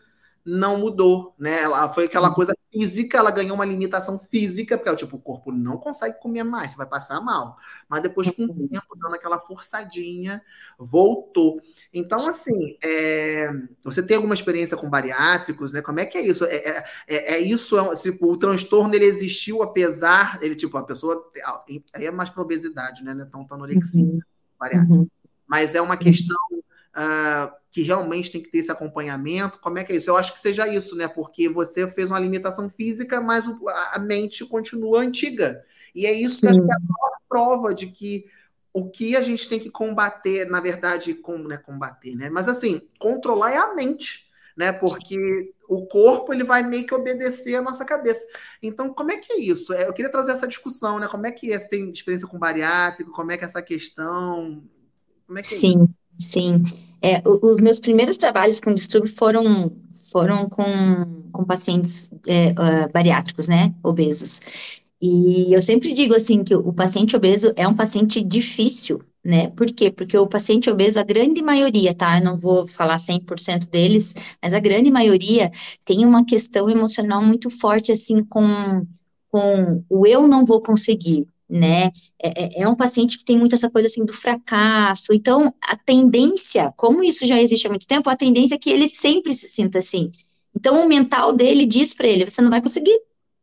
não 0.46 0.78
mudou, 0.78 1.36
né? 1.38 1.62
Ela 1.62 1.88
foi 1.90 2.06
aquela 2.06 2.30
uhum. 2.30 2.34
coisa 2.34 2.56
física, 2.72 3.18
ela 3.18 3.32
ganhou 3.32 3.56
uma 3.56 3.66
limitação 3.66 4.20
física, 4.20 4.78
porque 4.78 4.96
tipo, 4.96 5.18
o 5.18 5.22
corpo 5.22 5.52
não 5.52 5.78
consegue 5.78 6.20
comer 6.20 6.44
mais, 6.44 6.72
você 6.72 6.78
vai 6.78 6.88
passar 6.88 7.22
mal. 7.22 7.58
Mas 7.88 8.02
depois, 8.02 8.30
com 8.32 8.44
o 8.44 8.48
uhum. 8.48 8.68
tempo, 8.68 8.98
dando 8.98 9.16
aquela 9.16 9.40
forçadinha, 9.40 10.42
voltou. 10.78 11.62
Então, 11.94 12.18
assim, 12.18 12.78
é... 12.84 13.52
você 13.84 14.02
tem 14.02 14.16
alguma 14.16 14.34
experiência 14.34 14.76
com 14.76 14.90
bariátricos, 14.90 15.74
né? 15.74 15.82
Como 15.82 16.00
é 16.00 16.06
que 16.06 16.18
é 16.18 16.22
isso? 16.22 16.46
É, 16.46 16.56
é, 16.56 16.86
é, 17.08 17.34
é 17.36 17.40
isso, 17.40 17.78
é, 17.80 17.96
tipo, 17.96 18.32
o 18.32 18.38
transtorno 18.38 18.96
ele 18.96 19.06
existiu 19.06 19.62
apesar, 19.62 20.40
ele, 20.42 20.56
tipo, 20.56 20.78
a 20.78 20.84
pessoa 20.84 21.30
aí 21.94 22.06
é 22.06 22.12
mais 22.12 22.30
para 22.30 22.42
obesidade, 22.42 23.04
né? 23.04 23.14
Não 23.14 23.24
é 23.24 23.28
tão, 23.28 23.46
tão 23.46 23.58
anorexia, 23.58 24.04
uhum. 24.04 24.20
bariátrica. 24.60 24.94
Uhum. 24.94 25.08
Mas 25.48 25.76
é 25.76 25.82
uma 25.82 25.98
questão 25.98 26.38
uh, 26.96 27.52
que 27.72 27.82
realmente 27.82 28.32
tem 28.32 28.42
que 28.42 28.50
ter 28.50 28.60
esse 28.60 28.72
acompanhamento? 28.72 29.60
Como 29.60 29.78
é 29.78 29.84
que 29.84 29.94
é 29.94 29.96
isso? 29.96 30.10
Eu 30.10 30.18
acho 30.18 30.34
que 30.34 30.40
seja 30.40 30.68
isso, 30.68 30.96
né? 30.96 31.08
Porque 31.08 31.48
você 31.48 31.88
fez 31.88 32.12
uma 32.12 32.20
limitação 32.20 32.70
física, 32.70 33.22
mas 33.22 33.46
a 33.94 34.00
mente 34.00 34.46
continua 34.46 35.02
antiga. 35.02 35.64
E 35.96 36.06
é 36.06 36.12
isso 36.12 36.40
Sim. 36.40 36.48
que 36.48 36.48
é 36.48 36.52
a 36.52 36.56
maior 36.60 37.18
prova 37.30 37.74
de 37.74 37.88
que 37.88 38.26
o 38.74 38.90
que 38.90 39.16
a 39.16 39.22
gente 39.22 39.50
tem 39.50 39.60
que 39.60 39.70
combater, 39.70 40.46
na 40.46 40.62
verdade, 40.62 41.14
com, 41.14 41.38
né, 41.38 41.58
combater, 41.58 42.16
né? 42.16 42.30
Mas 42.30 42.48
assim, 42.48 42.82
controlar 43.00 43.52
é 43.52 43.58
a 43.58 43.74
mente, 43.74 44.30
né? 44.56 44.72
Porque 44.72 45.54
o 45.68 45.86
corpo 45.86 46.34
ele 46.34 46.44
vai 46.44 46.64
meio 46.64 46.86
que 46.86 46.94
obedecer 46.94 47.56
a 47.56 47.62
nossa 47.62 47.84
cabeça. 47.84 48.26
Então, 48.62 48.94
como 48.94 49.12
é 49.12 49.18
que 49.18 49.34
é 49.34 49.40
isso? 49.40 49.74
É, 49.74 49.88
eu 49.88 49.94
queria 49.94 50.12
trazer 50.12 50.32
essa 50.32 50.48
discussão, 50.48 51.00
né? 51.00 51.08
Como 51.08 51.26
é 51.26 51.32
que 51.32 51.52
é? 51.52 51.60
Você 51.60 51.68
tem 51.68 51.90
experiência 51.90 52.28
com 52.28 52.40
bariátrico? 52.40 53.12
Como 53.12 53.32
é 53.32 53.38
que 53.38 53.44
é 53.44 53.48
essa 53.48 53.62
questão? 53.62 54.64
Como 55.28 55.40
é 55.40 55.42
que 55.42 55.48
é 55.48 55.58
Sim. 55.58 55.84
Isso? 55.84 56.01
Sim, 56.22 56.64
é, 57.02 57.22
os 57.26 57.58
meus 57.58 57.80
primeiros 57.80 58.18
trabalhos 58.18 58.60
com 58.60 58.74
distúrbio 58.74 59.12
foram, 59.12 59.72
foram 60.12 60.48
com, 60.48 61.24
com 61.32 61.44
pacientes 61.44 62.14
é, 62.28 62.52
uh, 62.52 62.92
bariátricos, 62.94 63.48
né, 63.48 63.74
obesos. 63.84 64.40
E 65.02 65.52
eu 65.52 65.62
sempre 65.62 65.94
digo 65.94 66.14
assim 66.14 66.44
que 66.44 66.54
o 66.54 66.72
paciente 66.72 67.16
obeso 67.16 67.52
é 67.56 67.68
um 67.68 67.74
paciente 67.74 68.22
difícil, 68.22 69.02
né? 69.26 69.50
Por 69.50 69.66
quê? 69.68 69.92
Porque 69.92 70.16
o 70.16 70.28
paciente 70.28 70.70
obeso, 70.70 71.00
a 71.00 71.04
grande 71.04 71.42
maioria, 71.42 71.94
tá? 71.96 72.20
Eu 72.20 72.24
não 72.24 72.38
vou 72.38 72.68
falar 72.68 73.00
100% 73.00 73.68
deles, 73.72 74.14
mas 74.42 74.54
a 74.54 74.60
grande 74.60 74.92
maioria 74.92 75.50
tem 75.84 76.06
uma 76.06 76.24
questão 76.24 76.70
emocional 76.70 77.24
muito 77.24 77.50
forte, 77.50 77.92
assim, 77.92 78.24
com, 78.24 78.86
com 79.30 79.84
o 79.90 80.06
eu 80.06 80.28
não 80.28 80.46
vou 80.46 80.62
conseguir, 80.62 81.28
né? 81.52 81.92
É, 82.18 82.60
é, 82.60 82.62
é, 82.64 82.68
um 82.68 82.76
paciente 82.76 83.18
que 83.18 83.26
tem 83.26 83.38
muito 83.38 83.54
essa 83.54 83.70
coisa 83.70 83.88
assim 83.88 84.06
do 84.06 84.14
fracasso. 84.14 85.14
Então, 85.14 85.54
a 85.62 85.76
tendência, 85.76 86.74
como 86.78 87.04
isso 87.04 87.28
já 87.28 87.40
existe 87.42 87.68
há 87.68 87.70
muito 87.70 87.86
tempo, 87.86 88.10
a 88.10 88.16
tendência 88.16 88.56
é 88.56 88.58
que 88.58 88.70
ele 88.70 88.88
sempre 88.88 89.34
se 89.34 89.48
sinta 89.50 89.80
assim. 89.80 90.10
Então, 90.56 90.84
o 90.84 90.88
mental 90.88 91.34
dele 91.34 91.66
diz 91.66 91.94
para 91.94 92.08
ele: 92.08 92.28
você 92.30 92.42
não 92.42 92.50
vai 92.50 92.62
conseguir. 92.62 92.98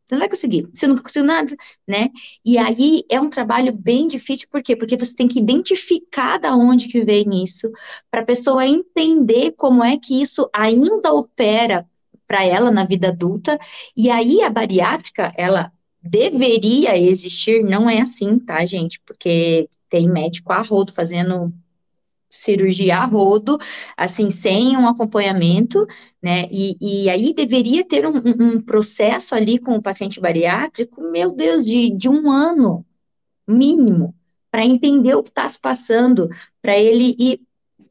Você 0.05 0.15
não 0.15 0.19
vai 0.21 0.29
conseguir, 0.29 0.67
você 0.73 0.87
nunca 0.87 1.03
conseguiu 1.03 1.27
nada, 1.27 1.55
né? 1.87 2.09
E 2.43 2.57
aí 2.57 3.03
é 3.11 3.21
um 3.21 3.29
trabalho 3.29 3.71
bem 3.71 4.07
difícil, 4.07 4.47
por 4.49 4.63
quê? 4.63 4.75
Porque 4.75 4.97
você 4.97 5.15
tem 5.15 5.27
que 5.27 5.37
identificar 5.37 6.39
da 6.39 6.55
onde 6.55 6.87
que 6.87 7.05
vem 7.05 7.43
isso, 7.43 7.71
para 8.09 8.21
a 8.21 8.25
pessoa 8.25 8.65
entender 8.65 9.51
como 9.51 9.83
é 9.83 9.99
que 9.99 10.19
isso 10.19 10.49
ainda 10.51 11.13
opera 11.13 11.87
para 12.25 12.43
ela 12.43 12.71
na 12.71 12.85
vida 12.85 13.09
adulta, 13.09 13.59
e 13.95 14.09
aí 14.09 14.41
a 14.41 14.49
bariátrica, 14.49 15.31
ela 15.37 15.71
deveria 16.01 16.97
existir, 16.97 17.63
não 17.63 17.89
é 17.89 18.01
assim, 18.01 18.39
tá, 18.39 18.65
gente? 18.65 18.99
Porque 19.05 19.69
tem 19.89 20.07
médico 20.07 20.51
a 20.53 20.61
rodo 20.61 20.91
fazendo 20.91 21.53
cirurgia 22.29 22.97
a 22.97 23.05
rodo, 23.05 23.57
assim, 23.97 24.29
sem 24.29 24.77
um 24.77 24.87
acompanhamento, 24.87 25.85
né? 26.21 26.47
E, 26.51 26.77
e 26.79 27.09
aí 27.09 27.33
deveria 27.33 27.83
ter 27.83 28.05
um, 28.05 28.17
um, 28.17 28.61
processo 28.61 29.33
ali 29.33 29.57
com 29.57 29.75
o 29.75 29.81
paciente 29.81 30.19
bariátrico, 30.19 31.01
meu 31.01 31.33
Deus, 31.33 31.65
de, 31.65 31.89
de 31.89 32.07
um 32.07 32.29
ano 32.29 32.85
mínimo, 33.47 34.13
para 34.51 34.65
entender 34.65 35.15
o 35.15 35.23
que 35.23 35.29
está 35.29 35.47
se 35.47 35.59
passando, 35.59 36.29
para 36.61 36.77
ele 36.77 37.15
ir 37.17 37.41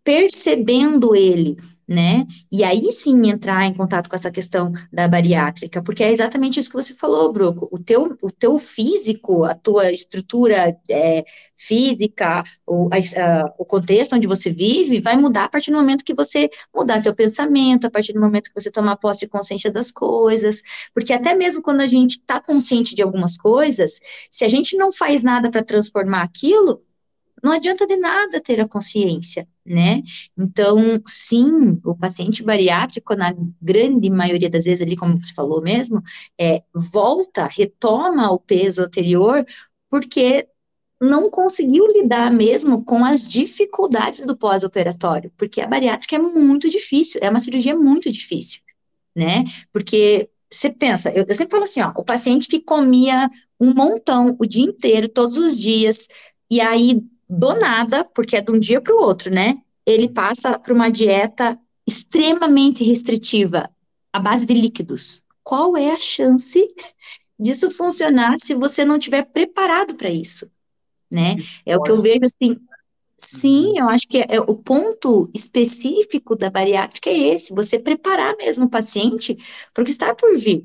percebendo 0.04 1.14
ele, 1.14 1.56
né? 1.88 2.26
E 2.52 2.62
aí 2.62 2.92
sim 2.92 3.30
entrar 3.30 3.64
em 3.64 3.72
contato 3.72 4.10
com 4.10 4.14
essa 4.14 4.30
questão 4.30 4.70
da 4.92 5.08
bariátrica, 5.08 5.82
porque 5.82 6.04
é 6.04 6.12
exatamente 6.12 6.60
isso 6.60 6.68
que 6.68 6.76
você 6.76 6.92
falou, 6.92 7.32
Bruco. 7.32 7.66
O 7.72 7.78
teu, 7.78 8.14
o 8.20 8.30
teu 8.30 8.58
físico, 8.58 9.44
a 9.44 9.54
tua 9.54 9.90
estrutura 9.90 10.76
é, 10.90 11.24
física, 11.56 12.44
o, 12.66 12.90
a, 12.92 13.54
o 13.56 13.64
contexto 13.64 14.14
onde 14.14 14.26
você 14.26 14.50
vive, 14.50 15.00
vai 15.00 15.16
mudar 15.16 15.44
a 15.44 15.48
partir 15.48 15.70
do 15.70 15.78
momento 15.78 16.04
que 16.04 16.12
você 16.12 16.50
mudar 16.74 17.00
seu 17.00 17.14
pensamento, 17.14 17.86
a 17.86 17.90
partir 17.90 18.12
do 18.12 18.20
momento 18.20 18.50
que 18.52 18.60
você 18.60 18.70
tomar 18.70 18.96
posse 18.96 19.20
de 19.20 19.28
consciência 19.28 19.70
das 19.70 19.90
coisas, 19.90 20.62
porque 20.92 21.14
até 21.14 21.34
mesmo 21.34 21.62
quando 21.62 21.80
a 21.80 21.86
gente 21.86 22.18
está 22.18 22.38
consciente 22.38 22.94
de 22.94 23.02
algumas 23.02 23.38
coisas, 23.38 23.98
se 24.30 24.44
a 24.44 24.48
gente 24.48 24.76
não 24.76 24.92
faz 24.92 25.22
nada 25.22 25.50
para 25.50 25.62
transformar 25.62 26.22
aquilo, 26.22 26.82
não 27.42 27.52
adianta 27.52 27.86
de 27.86 27.96
nada 27.96 28.40
ter 28.40 28.60
a 28.60 28.68
consciência, 28.68 29.46
né? 29.64 30.02
Então, 30.36 31.00
sim, 31.06 31.78
o 31.84 31.96
paciente 31.96 32.42
bariátrico, 32.42 33.14
na 33.14 33.34
grande 33.60 34.10
maioria 34.10 34.50
das 34.50 34.64
vezes, 34.64 34.82
ali, 34.82 34.96
como 34.96 35.18
você 35.18 35.32
falou 35.34 35.62
mesmo, 35.62 36.02
é, 36.38 36.62
volta, 36.74 37.46
retoma 37.46 38.30
o 38.30 38.38
peso 38.38 38.82
anterior, 38.82 39.44
porque 39.90 40.48
não 41.00 41.30
conseguiu 41.30 41.86
lidar 41.86 42.32
mesmo 42.32 42.84
com 42.84 43.04
as 43.04 43.26
dificuldades 43.28 44.26
do 44.26 44.36
pós-operatório, 44.36 45.32
porque 45.36 45.60
a 45.60 45.66
bariátrica 45.66 46.16
é 46.16 46.18
muito 46.18 46.68
difícil, 46.68 47.20
é 47.22 47.30
uma 47.30 47.40
cirurgia 47.40 47.76
muito 47.76 48.10
difícil, 48.10 48.60
né? 49.14 49.44
Porque 49.72 50.28
você 50.50 50.70
pensa, 50.70 51.10
eu, 51.10 51.24
eu 51.28 51.34
sempre 51.34 51.52
falo 51.52 51.64
assim, 51.64 51.80
ó, 51.82 51.92
o 51.96 52.04
paciente 52.04 52.48
que 52.48 52.60
comia 52.60 53.28
um 53.60 53.72
montão 53.74 54.34
o 54.38 54.46
dia 54.46 54.64
inteiro, 54.64 55.08
todos 55.08 55.36
os 55.36 55.58
dias, 55.58 56.08
e 56.50 56.60
aí 56.60 57.02
do 57.28 57.54
nada, 57.54 58.04
porque 58.14 58.36
é 58.36 58.40
de 58.40 58.50
um 58.50 58.58
dia 58.58 58.80
para 58.80 58.94
o 58.94 59.00
outro, 59.00 59.32
né? 59.32 59.60
Ele 59.84 60.08
passa 60.08 60.58
para 60.58 60.72
uma 60.72 60.90
dieta 60.90 61.58
extremamente 61.86 62.84
restritiva, 62.84 63.70
à 64.12 64.18
base 64.18 64.46
de 64.46 64.54
líquidos. 64.54 65.22
Qual 65.42 65.76
é 65.76 65.90
a 65.90 65.96
chance 65.96 66.66
disso 67.38 67.70
funcionar 67.70 68.38
se 68.38 68.54
você 68.54 68.84
não 68.84 68.96
estiver 68.96 69.24
preparado 69.24 69.94
para 69.94 70.10
isso? 70.10 70.50
Né? 71.10 71.36
É 71.64 71.76
o 71.76 71.82
que 71.82 71.90
eu 71.90 72.02
vejo 72.02 72.24
assim. 72.24 72.58
Sim, 73.20 73.78
eu 73.78 73.88
acho 73.88 74.06
que 74.06 74.18
é, 74.18 74.26
é, 74.28 74.40
o 74.40 74.54
ponto 74.54 75.28
específico 75.34 76.36
da 76.36 76.48
bariátrica 76.48 77.10
é 77.10 77.34
esse, 77.34 77.52
você 77.52 77.76
preparar 77.76 78.36
mesmo 78.36 78.66
o 78.66 78.70
paciente 78.70 79.36
para 79.74 79.82
o 79.82 79.84
que 79.84 79.90
está 79.90 80.14
por 80.14 80.36
vir. 80.36 80.64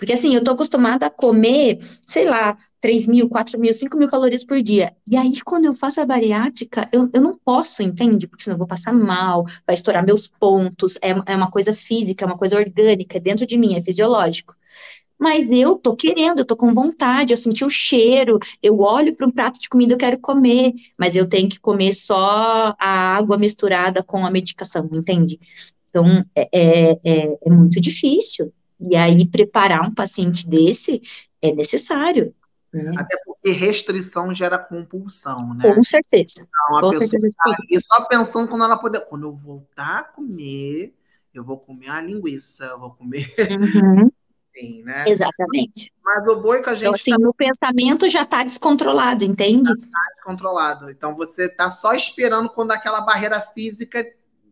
Porque 0.00 0.14
assim, 0.14 0.34
eu 0.34 0.42
tô 0.42 0.52
acostumada 0.52 1.04
a 1.04 1.10
comer, 1.10 1.78
sei 2.06 2.24
lá, 2.24 2.56
3 2.80 3.06
mil, 3.06 3.28
4 3.28 3.60
mil, 3.60 3.74
5 3.74 3.98
mil 3.98 4.08
calorias 4.08 4.42
por 4.42 4.62
dia. 4.62 4.96
E 5.06 5.14
aí, 5.14 5.42
quando 5.44 5.66
eu 5.66 5.74
faço 5.74 6.00
a 6.00 6.06
bariátrica, 6.06 6.88
eu, 6.90 7.10
eu 7.12 7.20
não 7.20 7.38
posso, 7.44 7.82
entende? 7.82 8.26
Porque 8.26 8.42
senão 8.42 8.54
eu 8.54 8.58
vou 8.58 8.66
passar 8.66 8.94
mal, 8.94 9.44
vai 9.66 9.74
estourar 9.74 10.02
meus 10.02 10.26
pontos, 10.26 10.98
é, 11.02 11.10
é 11.26 11.36
uma 11.36 11.50
coisa 11.50 11.74
física, 11.74 12.24
é 12.24 12.26
uma 12.26 12.38
coisa 12.38 12.56
orgânica, 12.56 13.18
é 13.18 13.20
dentro 13.20 13.44
de 13.44 13.58
mim, 13.58 13.74
é 13.76 13.82
fisiológico. 13.82 14.56
Mas 15.18 15.50
eu 15.50 15.76
tô 15.76 15.94
querendo, 15.94 16.38
eu 16.38 16.46
tô 16.46 16.56
com 16.56 16.72
vontade, 16.72 17.34
eu 17.34 17.36
senti 17.36 17.62
o 17.62 17.68
cheiro, 17.68 18.38
eu 18.62 18.80
olho 18.80 19.14
para 19.14 19.26
um 19.26 19.30
prato 19.30 19.60
de 19.60 19.68
comida, 19.68 19.92
eu 19.92 19.98
quero 19.98 20.18
comer, 20.18 20.72
mas 20.98 21.14
eu 21.14 21.28
tenho 21.28 21.46
que 21.46 21.60
comer 21.60 21.92
só 21.92 22.74
a 22.78 23.16
água 23.18 23.36
misturada 23.36 24.02
com 24.02 24.24
a 24.24 24.30
medicação, 24.30 24.88
entende? 24.94 25.38
Então, 25.90 26.24
é, 26.34 26.48
é, 26.50 27.00
é, 27.04 27.38
é 27.44 27.50
muito 27.50 27.78
difícil. 27.82 28.50
E 28.80 28.96
aí, 28.96 29.28
preparar 29.28 29.82
um 29.86 29.92
paciente 29.92 30.48
desse 30.48 31.02
é 31.42 31.52
necessário. 31.52 32.34
Né? 32.72 32.94
Até 32.96 33.16
porque 33.24 33.50
restrição 33.50 34.32
gera 34.32 34.58
compulsão, 34.58 35.54
né? 35.54 35.72
Com 35.72 35.82
certeza. 35.82 36.46
Então, 36.48 36.78
a 36.78 36.80
Com 36.80 36.90
pessoa 36.90 37.08
certeza. 37.08 37.36
Tá 37.36 37.56
e 37.68 37.80
só 37.80 38.04
pensando 38.04 38.48
quando 38.48 38.64
ela 38.64 38.78
puder. 38.78 39.00
Quando 39.06 39.26
eu 39.26 39.34
voltar 39.34 39.98
a 39.98 40.04
comer, 40.04 40.94
eu 41.34 41.44
vou 41.44 41.58
comer 41.58 41.88
a 41.88 42.00
linguiça, 42.00 42.64
eu 42.64 42.78
vou 42.78 42.90
comer. 42.90 43.34
Uhum. 43.50 44.10
Sim, 44.52 44.82
né? 44.82 45.04
Exatamente. 45.06 45.92
Mas 46.04 46.26
o 46.26 46.40
boi 46.40 46.60
que 46.60 46.70
a 46.70 46.74
então, 46.74 46.74
gente. 46.74 46.82
Então, 46.82 46.94
assim, 46.94 47.22
tá... 47.22 47.28
o 47.28 47.32
pensamento 47.32 48.08
já 48.08 48.22
está 48.22 48.42
descontrolado, 48.42 49.24
entende? 49.24 49.68
Já 49.68 49.74
está 49.74 50.12
descontrolado. 50.16 50.90
Então, 50.90 51.14
você 51.14 51.46
está 51.46 51.70
só 51.70 51.94
esperando 51.94 52.50
quando 52.50 52.72
aquela 52.72 53.00
barreira 53.00 53.40
física 53.40 54.04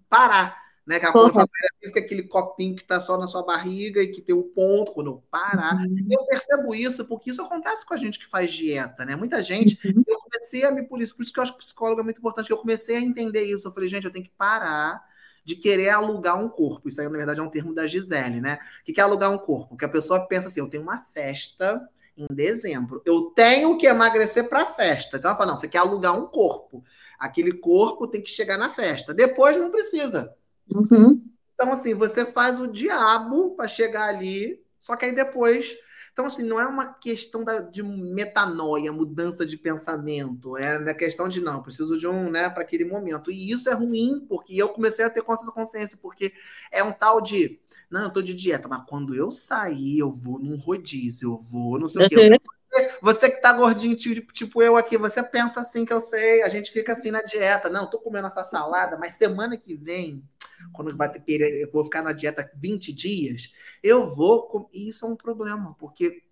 parar 0.09 0.68
né? 0.89 0.97
Aquela 0.97 1.13
coisa 1.13 1.47
física, 1.79 2.01
aquele 2.01 2.23
copinho 2.23 2.75
que 2.75 2.81
está 2.81 2.99
só 2.99 3.19
na 3.19 3.27
sua 3.27 3.45
barriga 3.45 4.01
e 4.01 4.11
que 4.11 4.23
tem 4.23 4.35
o 4.35 4.43
ponto, 4.43 4.93
quando 4.93 5.11
eu 5.11 5.23
parar. 5.31 5.77
Uhum. 5.77 6.07
Eu 6.11 6.25
percebo 6.25 6.75
isso, 6.75 7.05
porque 7.05 7.31
isso 7.31 7.43
acontece 7.43 7.85
com 7.85 7.93
a 7.93 7.99
gente 7.99 8.19
que 8.19 8.27
faz 8.27 8.51
dieta, 8.51 9.05
né? 9.05 9.15
Muita 9.15 9.43
gente, 9.43 9.79
uhum. 9.87 10.03
eu 10.09 10.19
comecei 10.19 10.65
a 10.65 10.71
me 10.71 10.83
polícia, 10.83 11.15
por 11.15 11.23
isso 11.23 11.33
que 11.33 11.39
eu 11.39 11.43
acho 11.43 11.53
que 11.53 11.59
psicólogo 11.59 12.01
é 12.01 12.05
muito 12.05 12.17
importante, 12.17 12.51
eu 12.51 12.57
comecei 12.57 12.97
a 12.97 13.01
entender 13.01 13.45
isso. 13.45 13.69
Eu 13.69 13.73
falei, 13.73 13.87
gente, 13.87 14.07
eu 14.07 14.11
tenho 14.11 14.25
que 14.25 14.33
parar 14.37 15.05
de 15.45 15.57
querer 15.57 15.91
alugar 15.91 16.43
um 16.43 16.49
corpo. 16.49 16.89
Isso 16.89 17.03
aí, 17.03 17.09
na 17.09 17.19
verdade, 17.19 17.39
é 17.39 17.43
um 17.43 17.51
termo 17.51 17.75
da 17.75 17.87
Gisele, 17.87 18.41
né? 18.41 18.59
O 18.81 18.85
que 18.91 18.99
é 18.99 19.05
alugar 19.05 19.31
um 19.31 19.39
corpo? 19.39 19.77
Que 19.77 19.85
a 19.85 19.89
pessoa 19.91 20.27
pensa 20.27 20.49
assim, 20.49 20.61
eu 20.61 20.71
tenho 20.71 20.83
uma 20.83 21.01
festa 21.13 21.87
em 22.17 22.27
dezembro. 22.31 23.03
Eu 23.05 23.25
tenho 23.37 23.77
que 23.77 23.87
emagrecer 23.87 24.49
para 24.49 24.63
a 24.63 24.73
festa. 24.73 25.19
Então 25.19 25.31
ela 25.31 25.39
fala, 25.39 25.53
não, 25.53 25.59
você 25.59 25.69
quer 25.69 25.79
alugar 25.79 26.19
um 26.19 26.27
corpo. 26.27 26.83
Aquele 27.19 27.53
corpo 27.53 28.07
tem 28.07 28.23
que 28.23 28.31
chegar 28.31 28.57
na 28.57 28.71
festa. 28.71 29.13
Depois 29.13 29.57
não 29.57 29.71
precisa. 29.71 30.35
Uhum. 30.71 31.23
Então, 31.55 31.73
assim, 31.73 31.95
você 31.95 32.25
faz 32.25 32.61
o 32.61 32.69
diabo 32.69 33.51
para 33.57 33.67
chegar 33.67 34.05
ali, 34.05 34.63
só 34.79 34.95
que 34.95 35.07
aí 35.07 35.13
depois. 35.13 35.77
Então, 36.13 36.27
assim, 36.27 36.43
não 36.43 36.61
é 36.61 36.67
uma 36.67 36.95
questão 36.95 37.45
da, 37.45 37.61
de 37.61 37.83
metanoia, 37.83 38.93
mudança 38.93 39.45
de 39.45 39.57
pensamento. 39.57 40.57
É 40.57 40.79
na 40.79 40.95
questão 40.95 41.29
de, 41.29 41.41
não, 41.41 41.63
preciso 41.63 41.99
de 41.99 42.07
um, 42.07 42.31
né, 42.31 42.49
para 42.49 42.63
aquele 42.63 42.85
momento. 42.85 43.31
E 43.31 43.51
isso 43.51 43.69
é 43.69 43.73
ruim, 43.73 44.25
porque 44.29 44.55
eu 44.55 44.69
comecei 44.69 45.05
a 45.05 45.11
ter 45.11 45.23
consciência, 45.23 45.99
porque 46.01 46.33
é 46.71 46.83
um 46.83 46.93
tal 46.93 47.21
de. 47.21 47.61
Não, 47.91 48.03
eu 48.03 48.11
tô 48.11 48.21
de 48.21 48.35
dieta, 48.35 48.69
mas 48.69 48.85
quando 48.87 49.15
eu 49.15 49.31
sair, 49.31 49.99
eu 49.99 50.13
vou 50.13 50.39
num 50.39 50.57
rodízio, 50.57 51.33
eu 51.33 51.39
vou 51.41 51.79
não 51.79 51.89
sei 51.89 52.07
o 52.07 52.09
quê. 52.09 52.31
Uhum. 52.31 52.89
Você 53.01 53.31
que 53.31 53.41
tá 53.41 53.53
gordinho, 53.53 53.97
tipo, 53.97 54.33
tipo 54.33 54.63
eu 54.63 54.77
aqui, 54.77 54.99
você 54.99 55.23
pensa 55.23 55.61
assim 55.61 55.85
que 55.85 55.93
eu 55.93 56.01
sei, 56.01 56.43
a 56.43 56.49
gente 56.49 56.71
fica 56.71 56.93
assim 56.93 57.11
na 57.11 57.23
dieta. 57.23 57.69
Não, 57.69 57.89
tô 57.89 57.99
comendo 57.99 58.27
essa 58.27 58.45
salada, 58.45 58.97
mas 58.99 59.15
semana 59.15 59.57
que 59.57 59.75
vem 59.75 60.23
quando 60.73 60.97
vai 60.97 61.11
ter 61.11 61.41
eu 61.41 61.71
vou 61.71 61.85
ficar 61.85 62.03
na 62.03 62.13
dieta 62.13 62.51
20 62.57 62.93
dias, 62.93 63.55
eu 63.83 64.15
vou. 64.15 64.69
E 64.73 64.89
isso 64.89 65.05
é 65.05 65.09
um 65.09 65.17
problema, 65.17 65.75
porque 65.79 66.23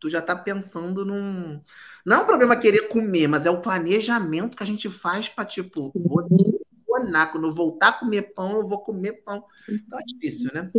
tu 0.00 0.08
já 0.08 0.18
está 0.18 0.36
pensando 0.36 1.04
num. 1.04 1.60
Não 2.04 2.16
é 2.18 2.22
um 2.22 2.26
problema 2.26 2.56
querer 2.56 2.88
comer, 2.88 3.26
mas 3.26 3.46
é 3.46 3.50
o 3.50 3.60
planejamento 3.60 4.56
que 4.56 4.62
a 4.62 4.66
gente 4.66 4.90
faz 4.90 5.28
para, 5.28 5.44
tipo, 5.44 5.90
vou 5.96 6.28
quando 7.32 7.48
eu 7.48 7.54
voltar 7.54 7.88
a 7.88 7.92
comer 7.92 8.34
pão, 8.34 8.58
eu 8.58 8.66
vou 8.66 8.78
comer 8.78 9.24
pão. 9.24 9.44
Então 9.68 9.98
é 9.98 10.02
difícil, 10.04 10.50
né? 10.54 10.70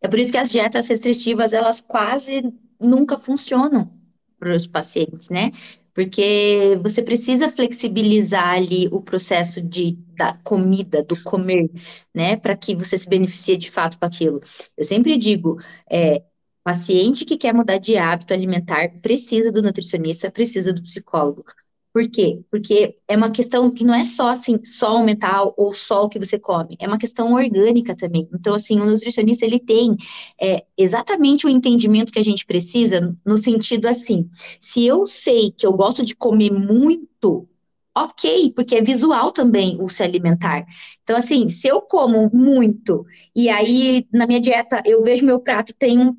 É 0.00 0.08
por 0.08 0.18
isso 0.18 0.32
que 0.32 0.38
as 0.38 0.50
dietas 0.50 0.88
restritivas, 0.88 1.52
elas 1.52 1.80
quase 1.80 2.52
nunca 2.80 3.16
funcionam 3.16 4.03
para 4.44 4.54
os 4.54 4.66
pacientes, 4.66 5.30
né? 5.30 5.50
Porque 5.94 6.78
você 6.82 7.02
precisa 7.02 7.48
flexibilizar 7.48 8.54
ali 8.54 8.88
o 8.90 9.00
processo 9.00 9.62
de, 9.62 9.92
da 10.16 10.34
comida, 10.44 11.02
do 11.02 11.16
comer, 11.22 11.70
né? 12.14 12.36
Para 12.36 12.56
que 12.56 12.74
você 12.74 12.98
se 12.98 13.08
beneficie 13.08 13.56
de 13.56 13.70
fato 13.70 13.98
com 13.98 14.04
aquilo. 14.04 14.40
Eu 14.76 14.84
sempre 14.84 15.16
digo, 15.16 15.56
é, 15.90 16.22
paciente 16.62 17.24
que 17.24 17.36
quer 17.38 17.54
mudar 17.54 17.78
de 17.78 17.96
hábito 17.96 18.34
alimentar 18.34 18.90
precisa 19.00 19.50
do 19.52 19.62
nutricionista, 19.62 20.30
precisa 20.30 20.72
do 20.72 20.82
psicólogo. 20.82 21.44
Por 21.94 22.10
quê? 22.10 22.40
Porque 22.50 22.96
é 23.06 23.16
uma 23.16 23.30
questão 23.30 23.70
que 23.70 23.84
não 23.84 23.94
é 23.94 24.04
só 24.04 24.28
assim, 24.30 24.58
só 24.64 24.96
o 24.96 25.04
mental 25.04 25.54
ou 25.56 25.72
só 25.72 26.02
o 26.02 26.08
que 26.08 26.18
você 26.18 26.36
come, 26.40 26.76
é 26.80 26.88
uma 26.88 26.98
questão 26.98 27.32
orgânica 27.32 27.94
também. 27.94 28.28
Então, 28.34 28.52
assim, 28.52 28.80
o 28.80 28.84
nutricionista 28.84 29.46
ele 29.46 29.60
tem 29.60 29.96
é, 30.42 30.64
exatamente 30.76 31.46
o 31.46 31.48
entendimento 31.48 32.12
que 32.12 32.18
a 32.18 32.24
gente 32.24 32.44
precisa, 32.44 33.16
no 33.24 33.38
sentido 33.38 33.86
assim, 33.86 34.28
se 34.60 34.84
eu 34.84 35.06
sei 35.06 35.52
que 35.52 35.64
eu 35.64 35.72
gosto 35.72 36.04
de 36.04 36.16
comer 36.16 36.50
muito, 36.50 37.48
ok, 37.96 38.52
porque 38.56 38.74
é 38.74 38.80
visual 38.82 39.30
também 39.30 39.78
o 39.80 39.88
se 39.88 40.02
alimentar. 40.02 40.66
Então, 41.04 41.16
assim, 41.16 41.48
se 41.48 41.68
eu 41.68 41.80
como 41.80 42.28
muito 42.34 43.06
e 43.36 43.48
aí 43.48 44.04
na 44.12 44.26
minha 44.26 44.40
dieta 44.40 44.82
eu 44.84 45.04
vejo 45.04 45.24
meu 45.24 45.38
prato 45.38 45.72
tem 45.78 46.00
um 46.00 46.16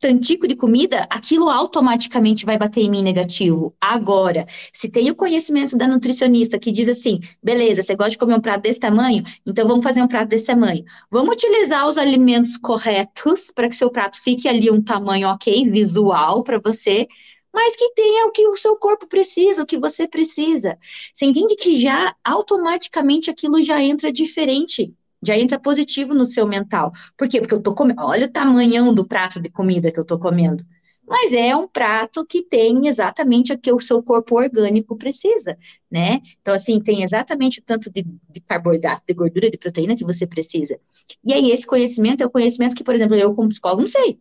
tantico 0.00 0.48
de 0.48 0.56
comida, 0.56 1.06
aquilo 1.10 1.50
automaticamente 1.50 2.46
vai 2.46 2.58
bater 2.58 2.80
em 2.80 2.90
mim 2.90 3.02
negativo. 3.02 3.76
Agora, 3.78 4.46
se 4.72 4.90
tem 4.90 5.10
o 5.10 5.14
conhecimento 5.14 5.76
da 5.76 5.86
nutricionista 5.86 6.58
que 6.58 6.72
diz 6.72 6.88
assim, 6.88 7.20
beleza, 7.42 7.82
você 7.82 7.94
gosta 7.94 8.12
de 8.12 8.18
comer 8.18 8.34
um 8.34 8.40
prato 8.40 8.62
desse 8.62 8.80
tamanho? 8.80 9.22
Então 9.46 9.68
vamos 9.68 9.84
fazer 9.84 10.02
um 10.02 10.08
prato 10.08 10.30
desse 10.30 10.46
tamanho. 10.46 10.82
Vamos 11.10 11.34
utilizar 11.34 11.86
os 11.86 11.98
alimentos 11.98 12.56
corretos 12.56 13.52
para 13.54 13.68
que 13.68 13.76
seu 13.76 13.90
prato 13.90 14.20
fique 14.22 14.48
ali 14.48 14.70
um 14.70 14.82
tamanho 14.82 15.28
ok, 15.28 15.68
visual 15.70 16.42
para 16.42 16.58
você, 16.58 17.06
mas 17.52 17.76
que 17.76 17.92
tenha 17.94 18.26
o 18.26 18.30
que 18.30 18.46
o 18.46 18.56
seu 18.56 18.76
corpo 18.76 19.06
precisa, 19.06 19.62
o 19.62 19.66
que 19.66 19.78
você 19.78 20.08
precisa. 20.08 20.78
Você 21.12 21.26
entende 21.26 21.56
que 21.56 21.74
já 21.74 22.14
automaticamente 22.24 23.30
aquilo 23.30 23.60
já 23.60 23.82
entra 23.82 24.12
diferente, 24.12 24.94
já 25.22 25.36
entra 25.36 25.58
positivo 25.58 26.14
no 26.14 26.24
seu 26.26 26.46
mental. 26.46 26.92
Por 27.16 27.28
quê? 27.28 27.40
Porque 27.40 27.54
eu 27.54 27.62
tô 27.62 27.74
comendo, 27.74 28.02
olha 28.02 28.26
o 28.26 28.30
tamanhão 28.30 28.94
do 28.94 29.06
prato 29.06 29.40
de 29.40 29.50
comida 29.50 29.92
que 29.92 29.98
eu 30.00 30.04
tô 30.04 30.18
comendo. 30.18 30.64
Mas 31.06 31.32
é 31.32 31.56
um 31.56 31.66
prato 31.66 32.24
que 32.24 32.42
tem 32.42 32.86
exatamente 32.86 33.52
o 33.52 33.58
que 33.58 33.72
o 33.72 33.80
seu 33.80 34.00
corpo 34.00 34.36
orgânico 34.36 34.96
precisa, 34.96 35.58
né? 35.90 36.20
Então, 36.40 36.54
assim, 36.54 36.80
tem 36.80 37.02
exatamente 37.02 37.58
o 37.58 37.64
tanto 37.64 37.90
de, 37.90 38.04
de 38.28 38.40
carboidrato, 38.40 39.02
de 39.08 39.14
gordura, 39.14 39.50
de 39.50 39.58
proteína 39.58 39.96
que 39.96 40.04
você 40.04 40.24
precisa. 40.24 40.78
E 41.24 41.32
aí, 41.32 41.50
esse 41.50 41.66
conhecimento 41.66 42.22
é 42.22 42.26
o 42.26 42.30
conhecimento 42.30 42.76
que, 42.76 42.84
por 42.84 42.94
exemplo, 42.94 43.16
eu, 43.16 43.34
como 43.34 43.48
psicólogo, 43.48 43.80
não 43.82 43.88
sei 43.88 44.20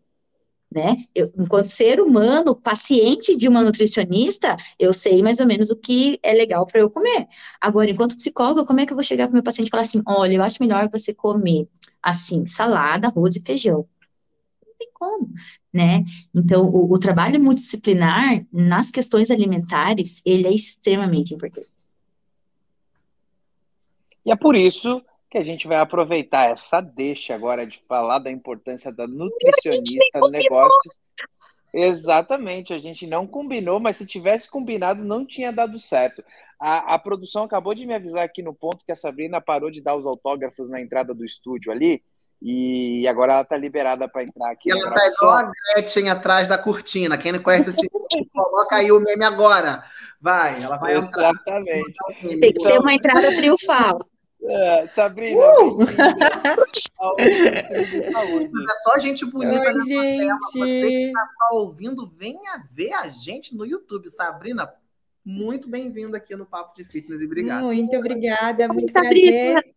né? 0.71 0.97
Eu, 1.15 1.31
enquanto 1.37 1.65
ser 1.65 1.99
humano, 1.99 2.55
paciente 2.55 3.35
de 3.35 3.47
uma 3.47 3.63
nutricionista, 3.63 4.55
eu 4.77 4.93
sei 4.93 5.23
mais 5.23 5.39
ou 5.39 5.47
menos 5.47 5.71
o 5.71 5.75
que 5.75 6.19
é 6.21 6.31
legal 6.33 6.65
para 6.65 6.81
eu 6.81 6.89
comer. 6.89 7.27
Agora, 7.59 7.89
enquanto 7.89 8.15
psicóloga, 8.15 8.65
como 8.65 8.79
é 8.79 8.85
que 8.85 8.93
eu 8.93 8.97
vou 8.97 9.03
chegar 9.03 9.25
para 9.25 9.33
meu 9.33 9.43
paciente 9.43 9.67
e 9.67 9.71
falar 9.71 9.81
assim: 9.83 10.01
olha, 10.05 10.35
eu 10.35 10.43
acho 10.43 10.61
melhor 10.61 10.89
você 10.89 11.13
comer 11.13 11.67
assim, 12.01 12.45
salada, 12.45 13.07
arroz 13.07 13.35
e 13.35 13.41
feijão? 13.41 13.87
Não 14.65 14.73
tem 14.77 14.89
como, 14.93 15.29
né? 15.73 16.03
Então, 16.33 16.69
o, 16.69 16.93
o 16.93 16.99
trabalho 16.99 17.41
multidisciplinar 17.41 18.45
nas 18.53 18.91
questões 18.91 19.31
alimentares, 19.31 20.21
ele 20.23 20.47
é 20.47 20.53
extremamente 20.53 21.33
importante. 21.33 21.73
E 24.25 24.31
é 24.31 24.35
por 24.35 24.55
isso 24.55 25.01
que 25.29 25.37
a 25.37 25.43
gente 25.43 25.67
vai 25.67 25.77
aproveitar 25.77 26.49
essa 26.49 26.81
deixa 26.81 27.35
agora 27.35 27.65
de 27.65 27.81
falar 27.87 28.19
da 28.19 28.31
importância 28.31 28.91
da 28.91 29.07
nutricionista 29.07 30.19
no 30.19 30.29
negócio. 30.29 30.91
Exatamente, 31.71 32.73
a 32.73 32.79
gente 32.79 33.05
não 33.05 33.27
combinou, 33.27 33.79
mas 33.79 33.97
se 33.97 34.05
tivesse 34.05 34.49
combinado, 34.49 35.03
não 35.03 35.25
tinha 35.25 35.51
dado 35.51 35.77
certo. 35.77 36.23
A, 36.59 36.95
a 36.95 36.99
produção 36.99 37.43
acabou 37.43 37.75
de 37.75 37.85
me 37.85 37.93
avisar 37.93 38.23
aqui 38.23 38.41
no 38.41 38.53
ponto 38.53 38.83
que 38.83 38.91
a 38.91 38.95
Sabrina 38.95 39.39
parou 39.39 39.69
de 39.69 39.81
dar 39.81 39.95
os 39.95 40.05
autógrafos 40.05 40.67
na 40.67 40.81
entrada 40.81 41.13
do 41.13 41.23
estúdio 41.23 41.71
ali, 41.71 42.01
e 42.41 43.05
agora 43.07 43.33
ela 43.33 43.41
está 43.41 43.57
liberada 43.57 44.07
para 44.07 44.23
entrar 44.23 44.49
aqui. 44.49 44.71
Ela 44.71 44.87
está 44.87 45.07
igual 45.07 45.33
a 45.33 45.51
Gretchen 45.75 46.09
atrás 46.09 46.47
da 46.47 46.57
cortina. 46.57 47.17
Quem 47.17 47.33
não 47.33 47.39
conhece 47.41 47.69
esse 47.69 47.89
coloca 48.33 48.77
aí 48.77 48.91
o 48.91 48.99
meme 48.99 49.25
agora. 49.25 49.83
Vai, 50.21 50.63
ela 50.63 50.77
vai 50.77 50.93
Exatamente. 50.93 51.07
entrar. 51.07 51.31
Exatamente. 51.31 52.39
Tem 52.39 52.53
que 52.53 52.61
ser 52.61 52.79
uma 52.79 52.93
entrada 52.93 53.35
triunfal. 53.35 54.08
É, 54.41 54.87
Sabrina, 54.87 55.37
uh! 55.37 55.81
é 57.19 57.85
só 58.83 58.97
gente 58.97 59.25
bonita 59.25 59.59
Oi, 59.59 59.73
nessa 59.73 59.85
gente. 59.85 60.17
tela. 60.17 60.39
Você 60.39 60.87
que 60.87 61.07
está 61.07 61.25
só 61.27 61.57
ouvindo, 61.57 62.07
venha 62.17 62.63
ver 62.71 62.93
a 62.93 63.09
gente 63.09 63.55
no 63.55 63.65
YouTube. 63.65 64.09
Sabrina, 64.09 64.73
muito 65.25 65.69
bem-vinda 65.69 66.17
aqui 66.17 66.35
no 66.35 66.45
Papo 66.45 66.73
de 66.73 66.85
Fitness 66.85 67.21
e 67.21 67.25
obrigado. 67.25 67.65
Muito 67.65 67.95
obrigada, 67.97 68.67
muito 68.69 68.93
prazer. 68.93 69.75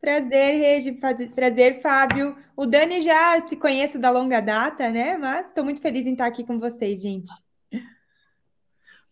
Prazer, 0.00 0.58
Regi, 0.58 0.98
prazer, 1.34 1.80
Fábio. 1.80 2.36
O 2.56 2.66
Dani 2.66 3.00
já 3.00 3.40
te 3.40 3.56
conheço 3.56 3.98
da 3.98 4.10
longa 4.10 4.40
data, 4.40 4.88
né? 4.88 5.16
Mas 5.18 5.46
estou 5.46 5.64
muito 5.64 5.82
feliz 5.82 6.06
em 6.06 6.12
estar 6.12 6.26
aqui 6.26 6.44
com 6.44 6.58
vocês, 6.58 7.02
gente. 7.02 7.30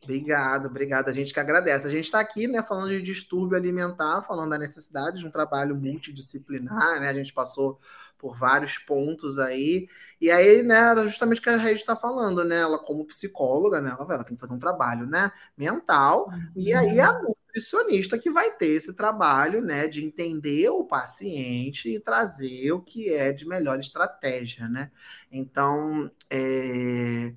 Obrigado, 0.06 0.66
obrigado. 0.66 1.08
A 1.08 1.12
gente 1.12 1.34
que 1.34 1.40
agradece. 1.40 1.88
A 1.88 1.90
gente 1.90 2.04
está 2.04 2.20
aqui, 2.20 2.46
né, 2.46 2.62
falando 2.62 2.90
de 2.90 3.02
distúrbio 3.02 3.58
alimentar, 3.58 4.22
falando 4.22 4.50
da 4.50 4.58
necessidade 4.58 5.18
de 5.18 5.26
um 5.26 5.30
trabalho 5.32 5.74
multidisciplinar, 5.74 7.00
né? 7.00 7.08
A 7.08 7.14
gente 7.14 7.32
passou 7.32 7.80
por 8.16 8.36
vários 8.36 8.78
pontos 8.78 9.36
aí. 9.36 9.88
E 10.20 10.30
aí, 10.30 10.62
né, 10.62 10.76
era 10.76 11.06
justamente 11.06 11.40
o 11.40 11.42
que 11.42 11.50
a 11.50 11.56
Rede 11.56 11.80
está 11.80 11.96
falando, 11.96 12.44
né? 12.44 12.60
Ela, 12.60 12.78
como 12.78 13.04
psicóloga, 13.04 13.80
né, 13.80 13.90
ela, 13.90 14.14
ela, 14.14 14.24
tem 14.24 14.36
que 14.36 14.40
fazer 14.40 14.54
um 14.54 14.60
trabalho, 14.60 15.06
né, 15.06 15.32
mental. 15.58 16.30
E 16.54 16.72
aí, 16.72 17.00
a 17.00 17.12
nutricionista 17.20 18.16
que 18.16 18.30
vai 18.30 18.52
ter 18.52 18.68
esse 18.68 18.94
trabalho, 18.94 19.60
né, 19.60 19.88
de 19.88 20.04
entender 20.04 20.68
o 20.70 20.84
paciente 20.84 21.92
e 21.92 21.98
trazer 21.98 22.70
o 22.70 22.80
que 22.80 23.12
é 23.12 23.32
de 23.32 23.46
melhor 23.46 23.80
estratégia, 23.80 24.68
né? 24.68 24.90
Então, 25.32 26.08
é 26.30 27.34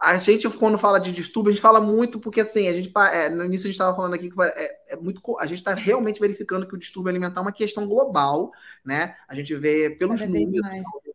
a 0.00 0.16
gente, 0.16 0.48
quando 0.50 0.78
fala 0.78 1.00
de 1.00 1.10
distúrbio, 1.10 1.50
a 1.50 1.52
gente 1.52 1.62
fala 1.62 1.80
muito 1.80 2.20
porque, 2.20 2.40
assim, 2.40 2.68
a 2.68 2.72
gente, 2.72 2.92
é, 3.12 3.28
no 3.28 3.44
início 3.44 3.66
a 3.66 3.68
gente 3.68 3.74
estava 3.74 3.96
falando 3.96 4.14
aqui 4.14 4.30
que 4.30 4.42
é, 4.42 4.80
é 4.90 4.96
muito, 4.96 5.20
a 5.38 5.46
gente 5.46 5.58
está 5.58 5.74
realmente 5.74 6.20
verificando 6.20 6.66
que 6.66 6.74
o 6.74 6.78
distúrbio 6.78 7.10
alimentar 7.10 7.40
é 7.40 7.42
uma 7.42 7.52
questão 7.52 7.86
global, 7.86 8.52
né? 8.84 9.16
A 9.26 9.34
gente 9.34 9.54
vê 9.56 9.90
pelos 9.90 10.20
números, 10.20 10.70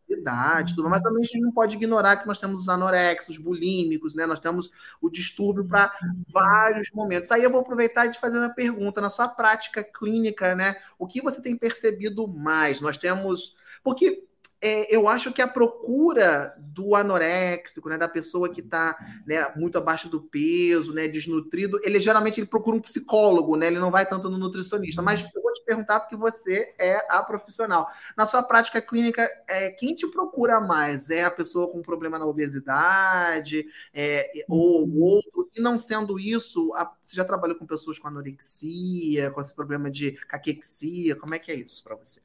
idade, 0.10 0.76
tudo, 0.76 0.90
mas 0.90 1.02
também 1.02 1.22
a 1.22 1.26
gente 1.26 1.42
não 1.42 1.52
pode 1.52 1.76
ignorar 1.76 2.18
que 2.18 2.28
nós 2.28 2.38
temos 2.38 2.62
os 2.62 2.70
anorexos, 2.70 3.38
bulímicos, 3.38 4.16
né? 4.16 4.26
Nós 4.26 4.40
temos 4.40 4.72
o 5.02 5.10
distúrbio 5.10 5.66
para 5.66 5.94
vários 6.30 6.90
momentos. 6.92 7.32
Aí 7.32 7.44
eu 7.44 7.52
vou 7.52 7.62
aproveitar 7.62 8.06
e 8.06 8.12
te 8.12 8.20
fazer 8.20 8.38
uma 8.38 8.54
pergunta 8.54 9.02
na 9.02 9.10
sua 9.10 9.28
prática 9.28 9.84
clínica, 9.84 10.56
né? 10.56 10.76
O 10.98 11.06
que 11.06 11.22
você 11.22 11.42
tem 11.42 11.58
percebido 11.58 12.28
mais? 12.28 12.80
Nós 12.80 12.98
temos 12.98 13.56
porque 13.84 14.26
é, 14.66 14.96
eu 14.96 15.10
acho 15.10 15.34
que 15.34 15.42
a 15.42 15.48
procura 15.48 16.56
do 16.58 16.96
anoréxico, 16.96 17.90
né, 17.90 17.98
da 17.98 18.08
pessoa 18.08 18.48
que 18.48 18.62
está 18.62 18.98
né, 19.28 19.46
muito 19.58 19.78
abaixo 19.78 20.08
do 20.08 20.22
peso, 20.22 20.94
né, 20.94 21.06
desnutrido, 21.06 21.78
ele 21.84 22.00
geralmente 22.00 22.40
ele 22.40 22.48
procura 22.48 22.78
um 22.78 22.82
psicólogo, 22.82 23.58
né, 23.58 23.68
ele 23.68 23.78
não 23.78 23.92
vai 23.92 24.08
tanto 24.08 24.30
no 24.30 24.38
nutricionista. 24.38 25.02
Mas 25.02 25.22
eu 25.36 25.42
vou 25.42 25.52
te 25.52 25.66
perguntar 25.66 26.00
porque 26.00 26.16
você 26.16 26.74
é 26.80 26.96
a 27.10 27.22
profissional. 27.22 27.90
Na 28.16 28.26
sua 28.26 28.42
prática 28.42 28.82
clínica, 28.82 29.30
é, 29.50 29.72
quem 29.72 29.94
te 29.94 30.08
procura 30.08 30.62
mais? 30.62 31.10
É 31.10 31.26
a 31.26 31.32
pessoa 31.32 31.70
com 31.70 31.82
problema 31.82 32.18
na 32.18 32.26
obesidade 32.26 33.66
é, 33.94 34.32
ou 34.48 34.90
outro? 34.98 35.50
E 35.54 35.62
não 35.62 35.78
sendo 35.78 36.18
isso, 36.18 36.74
a, 36.74 36.90
você 37.04 37.18
já 37.18 37.26
trabalhou 37.26 37.58
com 37.58 37.66
pessoas 37.66 38.00
com 38.00 38.08
anorexia, 38.08 39.30
com 39.30 39.42
esse 39.42 39.54
problema 39.54 39.92
de 39.92 40.14
caquexia? 40.26 41.18
Como 41.18 41.36
é 41.36 41.40
que 41.40 41.52
é 41.52 41.56
isso 41.56 41.84
para 41.84 41.98
você? 41.98 42.22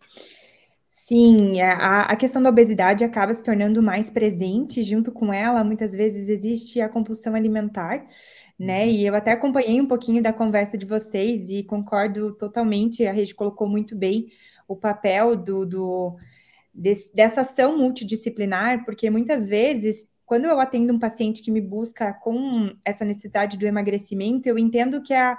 Sim, 1.09 1.59
é, 1.59 1.73
a, 1.73 2.03
a 2.03 2.17
questão 2.17 2.43
da 2.43 2.51
obesidade 2.51 3.03
acaba 3.03 3.33
se 3.33 3.43
tornando 3.43 3.83
mais 3.83 4.11
presente, 4.11 4.83
junto 4.83 5.11
com 5.11 5.33
ela, 5.33 5.65
muitas 5.65 5.95
vezes 5.95 6.29
existe 6.29 6.83
a 6.83 6.89
compulsão 6.89 7.35
alimentar, 7.35 8.07
né? 8.59 8.85
Uhum. 8.85 8.91
E 8.91 9.07
eu 9.07 9.15
até 9.15 9.33
acompanhei 9.33 9.81
um 9.81 9.87
pouquinho 9.87 10.23
da 10.23 10.35
conversa 10.35 10.77
de 10.77 10.85
vocês 10.85 11.49
e 11.49 11.65
concordo 11.65 12.35
totalmente, 12.37 13.07
a 13.07 13.13
Rede 13.13 13.35
colocou 13.35 13.67
muito 13.67 13.97
bem 13.97 14.31
o 14.69 14.77
papel 14.77 15.35
do, 15.35 15.65
do 15.65 16.17
desse, 16.75 17.11
dessa 17.15 17.41
ação 17.41 17.79
multidisciplinar, 17.79 18.85
porque 18.85 19.09
muitas 19.09 19.49
vezes, 19.49 20.07
quando 20.27 20.45
eu 20.45 20.61
atendo 20.61 20.93
um 20.93 20.99
paciente 20.99 21.41
que 21.41 21.51
me 21.51 21.63
busca 21.63 22.13
com 22.13 22.71
essa 22.85 23.03
necessidade 23.07 23.57
do 23.57 23.67
emagrecimento, 23.67 24.47
eu 24.47 24.59
entendo 24.59 25.03
que 25.03 25.15
a, 25.15 25.39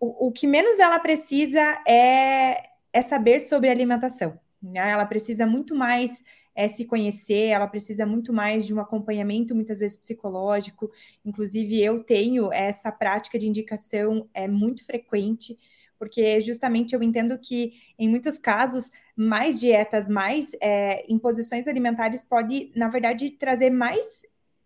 o, 0.00 0.28
o 0.28 0.32
que 0.32 0.48
menos 0.48 0.80
ela 0.80 0.98
precisa 0.98 1.60
é, 1.86 2.60
é 2.92 3.02
saber 3.02 3.38
sobre 3.38 3.70
alimentação 3.70 4.36
né? 4.62 4.90
Ela 4.90 5.04
precisa 5.04 5.46
muito 5.46 5.74
mais 5.74 6.10
é, 6.54 6.68
se 6.68 6.84
conhecer, 6.84 7.48
ela 7.48 7.66
precisa 7.66 8.04
muito 8.04 8.32
mais 8.32 8.66
de 8.66 8.74
um 8.74 8.80
acompanhamento, 8.80 9.54
muitas 9.54 9.78
vezes 9.78 9.96
psicológico. 9.96 10.90
Inclusive, 11.24 11.82
eu 11.82 12.02
tenho 12.04 12.52
essa 12.52 12.90
prática 12.92 13.38
de 13.38 13.48
indicação 13.48 14.28
é 14.34 14.46
muito 14.48 14.84
frequente, 14.84 15.56
porque 15.98 16.40
justamente 16.40 16.94
eu 16.94 17.02
entendo 17.02 17.38
que, 17.38 17.74
em 17.98 18.08
muitos 18.08 18.38
casos, 18.38 18.90
mais 19.16 19.60
dietas, 19.60 20.08
mais 20.08 20.50
é, 20.60 21.04
imposições 21.12 21.66
alimentares 21.66 22.24
pode, 22.24 22.72
na 22.74 22.88
verdade, 22.88 23.30
trazer 23.30 23.70
mais 23.70 24.20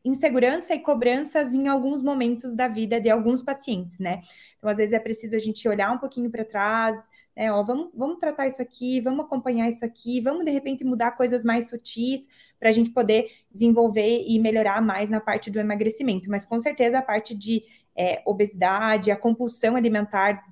insegurança 0.04 0.74
e 0.74 0.78
cobranças 0.80 1.54
em 1.54 1.66
alguns 1.66 2.02
momentos 2.02 2.54
da 2.54 2.68
vida 2.68 3.00
de 3.00 3.08
alguns 3.08 3.42
pacientes, 3.42 3.98
né? 3.98 4.20
Então, 4.58 4.68
às 4.68 4.76
vezes 4.76 4.92
é 4.92 4.98
preciso 4.98 5.34
a 5.34 5.38
gente 5.38 5.66
olhar 5.66 5.90
um 5.90 5.98
pouquinho 5.98 6.30
para 6.30 6.44
trás, 6.44 7.08
é, 7.36 7.50
ó, 7.50 7.62
vamos, 7.62 7.90
vamos 7.94 8.18
tratar 8.18 8.46
isso 8.46 8.62
aqui, 8.62 9.00
vamos 9.00 9.24
acompanhar 9.24 9.68
isso 9.68 9.84
aqui, 9.84 10.20
vamos 10.20 10.44
de 10.44 10.50
repente 10.50 10.84
mudar 10.84 11.12
coisas 11.12 11.44
mais 11.44 11.68
sutis 11.68 12.28
para 12.60 12.68
a 12.68 12.72
gente 12.72 12.90
poder 12.90 13.28
desenvolver 13.50 14.24
e 14.26 14.38
melhorar 14.38 14.80
mais 14.80 15.10
na 15.10 15.20
parte 15.20 15.50
do 15.50 15.58
emagrecimento. 15.58 16.30
Mas 16.30 16.46
com 16.46 16.60
certeza 16.60 16.98
a 16.98 17.02
parte 17.02 17.34
de 17.34 17.64
é, 17.96 18.22
obesidade, 18.24 19.10
a 19.10 19.16
compulsão 19.16 19.76
alimentar 19.76 20.44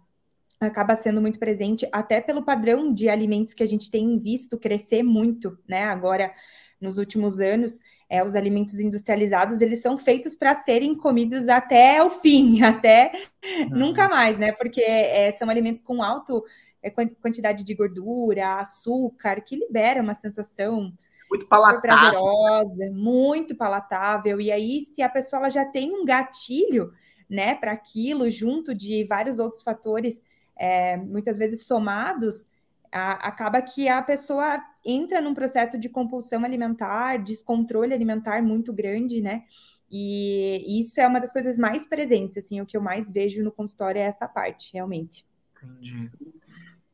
acaba 0.61 0.95
sendo 0.95 1.21
muito 1.21 1.39
presente, 1.39 1.89
até 1.93 2.21
pelo 2.21 2.43
padrão 2.43 2.93
de 2.93 3.09
alimentos 3.09 3.53
que 3.53 3.63
a 3.63 3.67
gente 3.67 3.91
tem 3.91 4.19
visto 4.19 4.59
crescer 4.59 5.03
muito, 5.03 5.59
né? 5.69 5.85
Agora, 5.85 6.33
nos 6.81 6.99
últimos 6.99 7.41
anos, 7.41 7.81
é, 8.09 8.23
os 8.23 8.35
alimentos 8.35 8.79
industrializados, 8.79 9.61
eles 9.61 9.81
são 9.81 9.97
feitos 9.99 10.37
para 10.37 10.55
serem 10.55 10.95
comidos 10.95 11.49
até 11.49 12.03
o 12.03 12.11
fim, 12.11 12.61
até 12.63 13.11
uhum. 13.45 13.71
nunca 13.71 14.09
mais, 14.09 14.39
né? 14.39 14.53
Porque 14.53 14.83
é, 14.83 15.33
são 15.33 15.49
alimentos 15.49 15.81
com 15.81 16.03
alto 16.03 16.45
quantidade 16.91 17.65
de 17.65 17.75
gordura, 17.75 18.57
açúcar, 18.57 19.41
que 19.41 19.57
libera 19.57 20.03
uma 20.03 20.15
sensação 20.15 20.93
muito 21.31 21.47
palatável. 21.47 21.81
prazerosa, 21.81 22.91
muito 22.91 23.55
palatável. 23.55 24.41
E 24.41 24.53
aí, 24.53 24.83
se 24.83 25.01
a 25.01 25.09
pessoa 25.09 25.49
já 25.49 25.65
tem 25.65 25.95
um 25.95 26.05
gatilho, 26.05 26.93
né, 27.29 27.55
para 27.55 27.73
aquilo, 27.73 28.31
junto 28.31 28.75
de 28.75 29.05
vários 29.05 29.39
outros 29.39 29.63
fatores, 29.63 30.23
é, 30.57 30.97
muitas 30.99 31.39
vezes 31.39 31.65
somados, 31.65 32.47
a, 32.93 33.13
acaba 33.27 33.63
que 33.63 33.89
a 33.89 34.03
pessoa 34.03 34.63
entra 34.85 35.21
num 35.21 35.33
processo 35.33 35.79
de 35.79 35.89
compulsão 35.89 36.45
alimentar, 36.45 37.17
descontrole 37.17 37.95
alimentar 37.95 38.43
muito 38.43 38.73
grande, 38.73 39.23
né? 39.23 39.45
E 39.91 40.81
isso 40.81 41.01
é 41.01 41.07
uma 41.07 41.21
das 41.21 41.33
coisas 41.33 41.59
mais 41.59 41.87
presentes, 41.87 42.39
assim, 42.39 42.61
o 42.61 42.67
que 42.67 42.77
eu 42.77 42.81
mais 42.81 43.11
vejo 43.11 43.43
no 43.43 43.53
consultório 43.53 43.99
é 43.99 44.05
essa 44.05 44.27
parte, 44.27 44.73
realmente. 44.73 45.27
Entendi. 45.63 46.11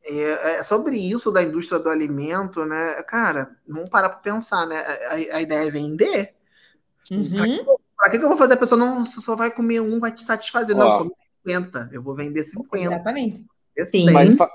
É, 0.05 0.57
é, 0.57 0.63
sobre 0.63 0.97
isso 0.97 1.31
da 1.31 1.43
indústria 1.43 1.79
do 1.79 1.91
alimento, 1.91 2.65
né? 2.65 3.03
Cara, 3.03 3.57
vamos 3.67 3.91
parar 3.91 4.09
para 4.09 4.19
pensar, 4.19 4.67
né? 4.67 4.79
A, 4.79 5.37
a, 5.37 5.43
ideia 5.43 5.67
é 5.67 5.71
vender. 5.71 6.35
Uhum. 7.11 7.65
Para 7.97 8.11
que, 8.11 8.19
que, 8.19 8.25
eu 8.25 8.29
vou 8.29 8.39
fazer? 8.39 8.55
A 8.55 8.59
pessoa 8.59 8.79
não 8.79 9.05
só 9.05 9.37
vai 9.37 9.51
comer 9.51 9.81
um, 9.81 9.99
vai 9.99 10.13
te 10.13 10.23
satisfazer. 10.23 10.77
Ó, 10.77 10.79
não, 10.79 10.99
come 10.99 11.11
50. 11.45 11.91
Eu 11.93 12.03
vou 12.03 12.15
vender 12.15 12.45
50. 12.45 12.95
Exatamente. 12.95 13.47
Sim. 13.85 14.11
Mas 14.11 14.35
fa 14.35 14.49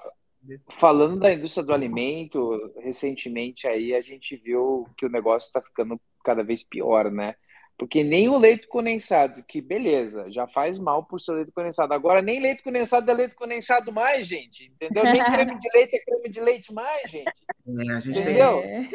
falando 0.68 1.20
da 1.22 1.34
indústria 1.34 1.64
do 1.64 1.74
alimento, 1.74 2.74
recentemente 2.82 3.66
aí 3.66 3.96
a 3.96 4.02
gente 4.02 4.36
viu 4.36 4.86
que 4.98 5.06
o 5.06 5.10
negócio 5.10 5.48
está 5.48 5.62
ficando 5.62 6.00
cada 6.24 6.44
vez 6.44 6.64
pior, 6.64 7.10
né? 7.10 7.36
Porque 7.84 8.02
nem 8.02 8.30
o 8.30 8.38
leite 8.38 8.66
condensado, 8.66 9.44
que 9.44 9.60
beleza, 9.60 10.32
já 10.32 10.48
faz 10.48 10.80
mal 10.80 11.04
por 11.04 11.20
ser 11.20 11.34
leite 11.34 11.52
condensado. 11.52 11.94
Agora, 11.94 12.22
nem 12.22 12.40
leite 12.40 12.64
condensado 12.64 13.12
é 13.12 13.14
leite 13.14 13.36
condensado 13.36 13.92
mais, 13.92 14.26
gente. 14.26 14.72
Entendeu? 14.74 15.04
Nem 15.04 15.22
creme 15.22 15.60
de 15.60 15.70
leite 15.76 15.96
é 15.98 16.00
creme 16.00 16.30
de 16.30 16.40
leite 16.40 16.74
mais, 16.74 17.12
gente. 17.12 17.26
É, 17.28 17.92
a 17.92 18.00
gente 18.00 18.22
entendeu? 18.22 18.62
Tem... 18.62 18.90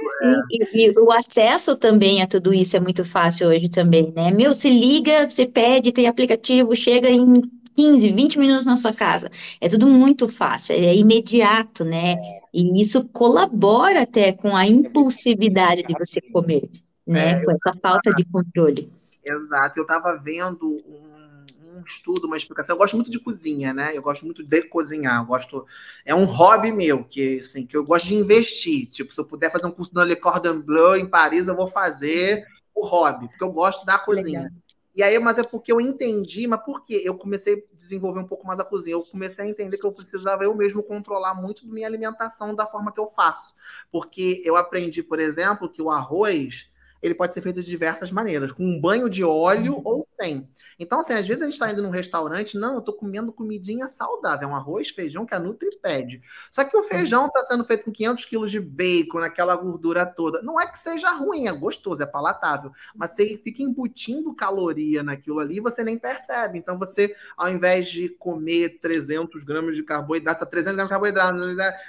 E, 0.51 0.87
e, 0.87 0.99
o 0.99 1.13
acesso 1.13 1.77
também 1.77 2.23
a 2.23 2.27
tudo 2.27 2.55
isso 2.55 2.79
é 2.79 2.81
muito 2.81 3.05
fácil 3.05 3.49
hoje 3.49 3.69
também, 3.69 4.11
né? 4.17 4.31
Meu, 4.31 4.55
se 4.55 4.71
liga, 4.71 5.29
você 5.29 5.47
pede, 5.47 5.93
tem 5.93 6.07
aplicativo, 6.07 6.75
chega 6.75 7.11
em 7.11 7.43
15, 7.77 8.11
20 8.11 8.39
minutos 8.39 8.65
na 8.65 8.77
sua 8.77 8.95
casa. 8.95 9.31
É 9.61 9.69
tudo 9.69 9.87
muito 9.87 10.27
fácil, 10.31 10.77
é 10.77 10.97
imediato, 10.97 11.85
né? 11.85 12.17
E 12.55 12.81
isso 12.81 13.05
colabora 13.13 14.01
até 14.05 14.33
com 14.33 14.57
a 14.57 14.67
impulsividade 14.67 15.83
de 15.83 15.93
você 15.93 16.23
comer 16.33 16.71
né? 17.09 17.33
É, 17.33 17.45
com 17.45 17.51
essa 17.51 17.73
falta 17.81 18.11
de 18.11 18.25
controle. 18.25 18.89
Exato. 19.25 19.79
Eu 19.79 19.83
estava 19.83 20.17
vendo 20.17 20.77
um, 20.87 21.79
um, 21.79 21.83
estudo, 21.85 22.27
uma 22.27 22.37
explicação. 22.37 22.75
Eu 22.75 22.79
gosto 22.79 22.95
muito 22.95 23.11
de 23.11 23.19
cozinha, 23.19 23.73
né? 23.73 23.97
Eu 23.97 24.03
gosto 24.03 24.25
muito 24.25 24.43
de 24.43 24.63
cozinhar. 24.63 25.23
Eu 25.23 25.27
gosto. 25.27 25.67
É 26.05 26.15
um 26.15 26.25
hobby 26.25 26.73
meu 26.73 27.05
que, 27.05 27.41
assim, 27.41 27.67
que 27.67 27.77
eu 27.77 27.85
gosto 27.85 28.09
de 28.09 28.15
investir. 28.15 28.87
Tipo, 28.87 29.15
se 29.15 29.21
eu 29.21 29.25
puder 29.25 29.51
fazer 29.51 29.67
um 29.67 29.71
curso 29.71 29.95
no 29.95 30.03
Le 30.03 30.17
Cordon 30.17 30.61
Bleu 30.61 30.97
em 30.97 31.07
Paris, 31.07 31.49
eu 31.49 31.57
vou 31.57 31.69
fazer 31.69 32.47
o 32.75 32.87
hobby, 32.87 33.29
porque 33.29 33.43
eu 33.43 33.51
gosto 33.51 33.85
da 33.85 33.99
cozinha. 33.99 34.43
Legal. 34.43 34.59
E 34.99 35.03
aí, 35.03 35.17
mas 35.21 35.39
é 35.39 35.45
porque 35.45 35.71
eu 35.71 35.81
entendi, 35.81 36.49
mas 36.49 36.61
por 36.65 36.85
quê? 36.85 37.01
Eu 37.05 37.17
comecei 37.17 37.55
a 37.55 37.77
desenvolver 37.77 38.19
um 38.19 38.27
pouco 38.27 38.45
mais 38.45 38.59
a 38.59 38.65
cozinha. 38.65 38.95
Eu 38.95 39.05
comecei 39.05 39.45
a 39.45 39.49
entender 39.49 39.79
que 39.79 39.87
eu 39.87 39.93
precisava 39.93 40.43
eu 40.43 40.53
mesmo 40.57 40.83
controlar 40.83 41.35
muito 41.35 41.69
minha 41.69 41.87
alimentação 41.87 42.53
da 42.53 42.67
forma 42.67 42.91
que 42.91 42.99
eu 42.99 43.07
faço. 43.07 43.55
Porque 43.93 44.43
eu 44.45 44.57
aprendi, 44.57 45.01
por 45.01 45.21
exemplo, 45.21 45.71
que 45.71 45.81
o 45.81 45.89
arroz 45.89 46.69
ele 47.03 47.15
pode 47.15 47.33
ser 47.33 47.41
feito 47.41 47.63
de 47.63 47.69
diversas 47.69 48.11
maneiras, 48.11 48.53
com 48.53 48.65
um 48.65 48.81
banho 48.81 49.09
de 49.09 49.23
óleo 49.25 49.75
uhum. 49.75 49.83
ou 49.85 50.09
sem. 50.21 50.49
Então, 50.79 51.01
assim, 51.01 51.13
às 51.13 51.27
vezes 51.27 51.43
a 51.43 51.45
gente 51.45 51.55
está 51.55 51.71
indo 51.73 51.83
num 51.83 51.91
restaurante, 51.91 52.57
não, 52.57 52.75
eu 52.75 52.79
estou 52.79 52.95
comendo 52.95 53.33
comidinha 53.33 53.89
saudável, 53.89 54.49
é 54.49 54.53
um 54.53 54.55
arroz, 54.55 54.91
feijão 54.91 55.27
que 55.27 55.35
a 55.35 55.39
Nutri 55.39 55.69
pede. 55.83 56.23
Só 56.49 56.63
que 56.63 56.77
o 56.77 56.85
feijão 56.85 57.27
está 57.27 57.43
sendo 57.43 57.65
feito 57.65 57.85
com 57.85 57.91
500 57.91 58.25
quilos 58.25 58.51
de 58.51 58.61
bacon, 58.61 59.19
naquela 59.19 59.57
gordura 59.57 60.07
toda. 60.07 60.41
Não 60.41 60.61
é 60.61 60.67
que 60.67 60.79
seja 60.79 61.11
ruim, 61.11 61.49
é 61.49 61.53
gostoso, 61.53 62.01
é 62.03 62.07
palatável, 62.07 62.71
mas 62.95 63.11
você 63.11 63.37
fica 63.37 63.61
embutindo 63.61 64.35
caloria 64.35 65.03
naquilo 65.03 65.41
ali 65.41 65.57
e 65.57 65.61
você 65.61 65.83
nem 65.83 65.99
percebe. 65.99 66.59
Então, 66.59 66.79
você, 66.79 67.15
ao 67.37 67.51
invés 67.51 67.89
de 67.89 68.09
comer 68.11 68.79
300 68.81 69.43
gramas 69.43 69.75
de 69.75 69.83
carboidrato, 69.83 70.47
300 70.47 70.77
gramas 70.77 70.89
de 70.89 70.93
carboidrato, 70.93 71.39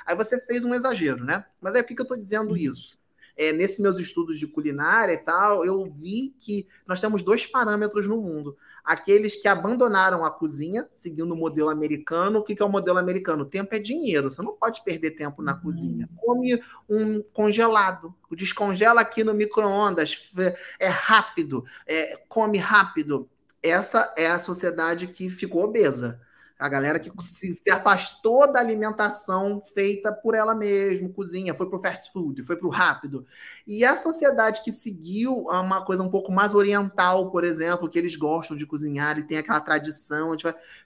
aí 0.06 0.16
você 0.16 0.40
fez 0.42 0.66
um 0.66 0.74
exagero, 0.74 1.24
né? 1.24 1.46
Mas 1.62 1.76
aí 1.76 1.84
por 1.84 1.90
que 1.90 2.02
eu 2.02 2.04
estou 2.04 2.18
dizendo 2.18 2.52
uhum. 2.52 2.58
isso? 2.58 2.99
É, 3.40 3.54
nesses 3.54 3.80
meus 3.80 3.98
estudos 3.98 4.38
de 4.38 4.46
culinária 4.46 5.14
e 5.14 5.18
tal, 5.18 5.64
eu 5.64 5.86
vi 5.86 6.36
que 6.42 6.68
nós 6.86 7.00
temos 7.00 7.24
dois 7.24 7.46
parâmetros 7.46 8.06
no 8.06 8.18
mundo. 8.18 8.58
Aqueles 8.84 9.34
que 9.34 9.48
abandonaram 9.48 10.26
a 10.26 10.30
cozinha, 10.30 10.86
seguindo 10.92 11.32
o 11.32 11.38
modelo 11.38 11.70
americano. 11.70 12.40
O 12.40 12.44
que 12.44 12.62
é 12.62 12.66
o 12.66 12.70
modelo 12.70 12.98
americano? 12.98 13.46
Tempo 13.46 13.74
é 13.74 13.80
dinheiro. 13.80 14.30
Você 14.30 14.42
não 14.42 14.58
pode 14.58 14.84
perder 14.84 15.12
tempo 15.12 15.42
na 15.42 15.54
cozinha. 15.54 16.10
Uhum. 16.12 16.18
Come 16.18 16.64
um 16.90 17.24
congelado. 17.32 18.14
Descongela 18.32 19.00
aqui 19.00 19.24
no 19.24 19.34
micro-ondas. 19.34 20.34
É 20.78 20.90
rápido. 20.90 21.64
É, 21.88 22.18
come 22.28 22.58
rápido. 22.58 23.30
Essa 23.64 24.14
é 24.18 24.28
a 24.28 24.40
sociedade 24.40 25.08
que 25.08 25.30
ficou 25.30 25.64
obesa. 25.64 26.20
A 26.60 26.68
galera 26.68 27.00
que 27.00 27.10
se, 27.24 27.54
se, 27.54 27.72
afastou 27.72 28.52
da 28.52 28.60
alimentação 28.60 29.62
feita 29.62 30.12
por 30.12 30.36
ela 30.36 30.54
mesma, 30.54 31.08
cozinha, 31.08 31.54
foi 31.54 31.70
para 31.70 31.80
o 31.80 31.82
fast 31.82 32.12
food, 32.12 32.44
foi 32.44 32.58
para 32.58 32.68
o 32.68 32.70
rápido. 32.70 33.26
E 33.66 33.86
a 33.86 33.96
sociedade 33.96 34.62
que 34.62 34.70
seguiu 34.70 35.48
uma 35.48 35.86
coisa 35.86 36.04
um 36.04 36.10
pouco 36.10 36.34
mais 36.34 36.54
oriental, 36.54 37.32
por 37.32 37.46
exemplo, 37.46 37.90
que 37.90 37.98
eles 37.98 38.18
gostam 38.18 38.58
de 38.58 38.66
cozinhar 38.66 39.18
e 39.18 39.24
tem 39.24 39.38
aquela 39.38 39.62
tradição, 39.62 40.36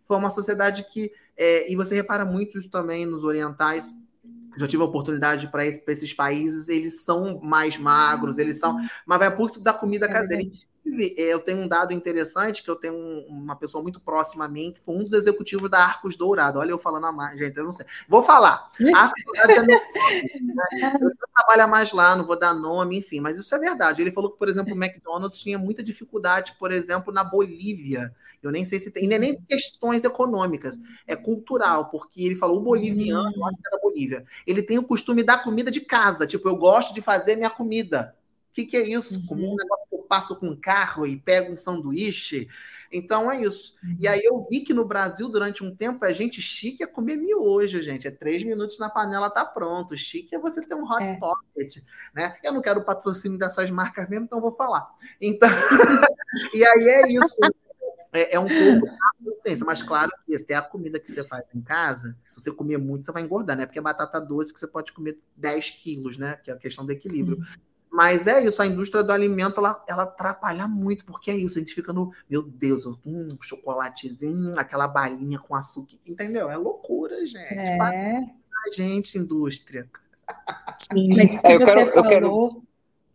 foi 0.05 0.15
uma 0.15 0.29
sociedade 0.29 0.85
que. 0.91 1.11
É, 1.35 1.71
e 1.71 1.75
você 1.75 1.95
repara 1.95 2.23
muito 2.23 2.59
isso 2.59 2.69
também 2.69 3.03
nos 3.07 3.23
orientais. 3.23 3.95
Já 4.55 4.67
tive 4.67 4.83
a 4.83 4.85
oportunidade 4.85 5.47
para 5.47 5.65
esses 5.65 6.13
países, 6.13 6.69
eles 6.69 7.01
são 7.01 7.39
mais 7.41 7.79
magros, 7.79 8.37
eles 8.37 8.59
são. 8.59 8.77
Mas 9.07 9.17
vai 9.17 9.35
por 9.35 9.57
da 9.59 9.73
comida 9.73 10.05
é 10.05 10.09
caseira. 10.09 10.43
Inclusive, 10.85 11.15
eu 11.17 11.39
tenho 11.39 11.59
um 11.59 11.67
dado 11.67 11.93
interessante 11.93 12.61
que 12.61 12.69
eu 12.69 12.75
tenho 12.75 12.95
uma 13.27 13.55
pessoa 13.55 13.81
muito 13.81 13.99
próxima 13.99 14.45
a 14.45 14.49
mim, 14.49 14.73
que 14.73 14.81
foi 14.81 14.95
um 14.95 15.03
dos 15.03 15.13
executivos 15.13 15.69
da 15.69 15.79
Arcos 15.79 16.15
Dourado. 16.15 16.59
Olha 16.59 16.71
eu 16.71 16.77
falando 16.77 17.05
a 17.05 17.11
mais, 17.11 17.39
gente, 17.39 17.57
eu 17.57 17.63
não 17.63 17.71
sei. 17.71 17.85
Vou 18.07 18.21
falar. 18.21 18.69
Arcos 18.93 19.23
Dourado 19.25 19.51
é 19.51 19.61
né? 20.41 20.97
Eu 21.01 21.11
trabalho 21.33 21.71
mais 21.71 21.91
lá, 21.93 22.15
não 22.15 22.25
vou 22.25 22.37
dar 22.37 22.53
nome, 22.53 22.97
enfim, 22.97 23.19
mas 23.19 23.37
isso 23.37 23.53
é 23.55 23.59
verdade. 23.59 24.01
Ele 24.01 24.11
falou 24.11 24.31
que, 24.31 24.37
por 24.37 24.49
exemplo, 24.49 24.73
o 24.73 24.83
McDonald's 24.83 25.39
tinha 25.39 25.57
muita 25.57 25.81
dificuldade, 25.81 26.55
por 26.59 26.71
exemplo, 26.71 27.13
na 27.13 27.23
Bolívia. 27.23 28.13
Eu 28.41 28.51
nem 28.51 28.65
sei 28.65 28.79
se 28.79 28.91
tem, 28.91 29.07
não 29.07 29.15
é 29.15 29.19
nem 29.19 29.41
questões 29.41 30.03
econômicas, 30.03 30.77
é 31.07 31.15
cultural, 31.15 31.89
porque 31.89 32.25
ele 32.25 32.35
falou 32.35 32.57
o 32.57 32.61
boliviano, 32.61 33.31
eu 33.33 33.45
acho 33.45 33.57
que 33.57 33.67
era 33.67 33.81
Bolívia, 33.81 34.25
ele 34.45 34.61
tem 34.61 34.77
o 34.77 34.83
costume 34.83 35.23
da 35.23 35.37
comida 35.37 35.71
de 35.71 35.79
casa, 35.79 36.27
tipo, 36.27 36.49
eu 36.49 36.57
gosto 36.57 36.93
de 36.93 37.01
fazer 37.01 37.37
minha 37.37 37.49
comida. 37.49 38.13
O 38.53 38.55
que, 38.55 38.65
que, 38.65 38.77
é 38.77 38.87
isso? 38.87 39.19
Uhum. 39.21 39.25
Como 39.25 39.51
um 39.51 39.55
negócio 39.55 39.89
que 39.89 39.95
eu 39.95 40.03
passo 40.03 40.35
com 40.35 40.49
um 40.49 40.55
carro 40.55 41.07
e 41.07 41.19
pego 41.19 41.51
um 41.51 41.57
sanduíche. 41.57 42.47
Então 42.91 43.31
é 43.31 43.41
isso. 43.41 43.75
Uhum. 43.83 43.97
E 43.99 44.07
aí 44.07 44.21
eu 44.23 44.47
vi 44.47 44.59
que 44.59 44.75
no 44.75 44.85
Brasil, 44.85 45.27
durante 45.27 45.63
um 45.63 45.75
tempo, 45.75 46.05
a 46.05 46.13
gente 46.13 46.39
chique 46.39 46.83
é 46.83 46.85
comer 46.85 47.15
miojo, 47.15 47.81
gente. 47.81 48.07
É 48.07 48.11
três 48.11 48.43
minutos 48.43 48.77
na 48.77 48.91
panela, 48.91 49.27
tá 49.27 49.43
pronto. 49.43 49.97
Chique 49.97 50.35
é 50.35 50.37
você 50.37 50.61
ter 50.61 50.75
um 50.75 50.83
hot 50.83 51.01
é. 51.01 51.15
pocket, 51.15 51.77
né? 52.13 52.35
Eu 52.43 52.53
não 52.53 52.61
quero 52.61 52.81
o 52.81 52.85
patrocínio 52.85 53.39
dessas 53.39 53.71
marcas 53.71 54.07
mesmo, 54.07 54.25
então 54.25 54.39
vou 54.39 54.55
falar. 54.55 54.87
Então, 55.19 55.49
e 56.53 56.63
aí 56.63 56.89
é 56.89 57.11
isso. 57.11 57.39
É, 58.11 58.35
é 58.35 58.39
um 58.39 58.47
pouco 58.47 58.85
da 58.85 59.41
ciência, 59.41 59.65
mas 59.65 59.81
claro 59.81 60.11
que 60.27 60.35
até 60.35 60.53
a 60.53 60.61
comida 60.61 60.99
que 60.99 61.11
você 61.11 61.23
faz 61.23 61.55
em 61.55 61.61
casa, 61.61 62.15
se 62.29 62.39
você 62.39 62.51
comer 62.51 62.77
muito, 62.77 63.07
você 63.07 63.11
vai 63.11 63.23
engordar, 63.23 63.57
né? 63.57 63.65
Porque 63.65 63.79
é 63.79 63.81
batata 63.81 64.21
doce 64.21 64.53
que 64.53 64.59
você 64.59 64.67
pode 64.67 64.93
comer 64.93 65.17
10 65.35 65.71
quilos, 65.71 66.19
né? 66.19 66.35
Que 66.43 66.51
é 66.51 66.53
a 66.53 66.57
questão 66.57 66.85
do 66.85 66.91
equilíbrio. 66.91 67.39
Uhum. 67.39 67.72
Mas 67.93 68.25
é 68.25 68.43
isso, 68.43 68.59
a 68.59 68.65
indústria 68.65 69.03
do 69.03 69.11
alimento 69.11 69.59
ela, 69.59 69.85
ela 69.87 70.01
atrapalha 70.01 70.67
muito, 70.67 71.05
porque 71.05 71.29
é 71.29 71.37
isso, 71.37 71.59
a 71.59 71.61
gente 71.61 71.75
fica 71.75 71.93
no, 71.93 72.11
meu 72.27 72.41
Deus, 72.41 72.87
um 73.05 73.37
chocolatezinho, 73.39 74.51
aquela 74.57 74.87
balinha 74.87 75.37
com 75.37 75.53
açúcar, 75.53 75.95
entendeu? 76.03 76.49
É 76.49 76.57
loucura, 76.57 77.23
gente. 77.23 77.53
É. 77.53 77.77
A 77.77 78.71
gente, 78.75 79.19
indústria. 79.19 79.87
Sim. 80.91 81.07
Mas 81.15 81.43
é, 81.43 81.53
eu, 81.53 81.59
quero, 81.59 81.91
falou... 81.91 81.95
eu 81.95 82.03
quero 82.03 82.63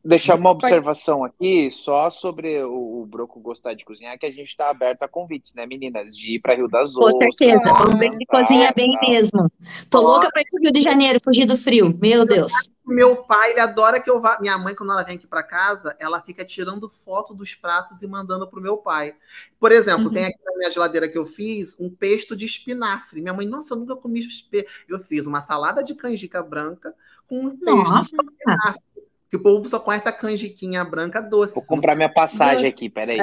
deixar 0.05 0.37
uma 0.37 0.51
observação 0.51 1.25
aqui 1.25 1.71
só 1.73 2.09
sobre 2.09 2.63
o, 2.63 3.03
o 3.03 3.07
Broco 3.07 3.41
gostar 3.41 3.75
de 3.75 3.85
cozinhar, 3.85 4.17
que 4.17 4.27
a 4.27 4.31
gente 4.31 4.49
está 4.49 4.71
aberto 4.71 5.03
a 5.03 5.09
convites, 5.09 5.55
né, 5.55 5.67
meninas? 5.67 6.17
De 6.17 6.37
ir 6.37 6.41
para 6.41 6.55
Rio 6.55 6.69
das 6.69 6.97
Ostras. 6.97 7.15
Com 7.15 7.33
certeza, 7.33 7.75
vamos 7.79 7.99
ver 7.99 8.13
se 8.13 8.25
cozinha 8.27 8.73
bem 8.77 8.93
tá. 8.93 9.01
mesmo. 9.09 9.51
Tô 9.91 10.01
louca 10.01 10.31
para 10.31 10.43
ir 10.43 10.47
para 10.51 10.61
Rio 10.63 10.73
de 10.73 10.81
Janeiro, 10.81 11.19
fugir 11.21 11.47
do 11.47 11.57
frio, 11.57 11.99
meu 12.01 12.25
Deus. 12.25 12.53
Meu 12.89 13.17
pai, 13.25 13.51
ele 13.51 13.61
adora 13.61 14.01
que 14.01 14.09
eu 14.09 14.21
vá. 14.21 14.39
Minha 14.41 14.57
mãe, 14.57 14.75
quando 14.75 14.93
ela 14.93 15.03
vem 15.03 15.17
aqui 15.17 15.27
para 15.27 15.43
casa, 15.43 15.95
ela 15.99 16.23
fica 16.23 16.45
tirando 16.45 16.89
foto 16.89 17.35
dos 17.35 17.55
pratos 17.55 18.03
e 18.03 18.07
mandando 18.07 18.49
pro 18.49 18.63
meu 18.63 18.79
pai. 18.79 19.15
Por 19.61 19.71
exemplo, 19.71 20.07
uhum. 20.07 20.13
tem 20.13 20.25
aqui 20.25 20.39
na 20.45 20.57
minha 20.57 20.71
geladeira 20.71 21.09
que 21.09 21.19
eu 21.19 21.27
fiz 21.27 21.77
um 21.79 21.91
pesto 21.91 22.35
de 22.35 22.47
espinafre. 22.47 23.21
Minha 23.21 23.35
mãe, 23.35 23.47
nossa, 23.47 23.75
eu 23.75 23.79
nunca 23.79 23.95
comi 23.95 24.21
espinafre. 24.21 24.71
Eu 24.89 24.99
fiz 24.99 25.27
uma 25.27 25.41
salada 25.41 25.85
de 25.85 25.95
canjica 25.95 26.43
branca 26.43 26.95
com 27.29 27.41
um 27.41 27.51
pesto 27.51 27.65
nossa. 27.65 28.17
de 28.17 28.25
espinafre. 28.25 28.83
Que 29.29 29.37
o 29.37 29.43
povo 29.43 29.69
só 29.69 29.79
conhece 29.79 30.09
a 30.09 30.13
canjiquinha 30.13 30.83
branca 30.83 31.21
doce. 31.21 31.55
Vou 31.55 31.67
comprar 31.67 31.95
minha 31.95 32.09
passagem 32.09 32.71
doce. 32.71 32.75
aqui, 32.75 32.89
peraí. 32.89 33.19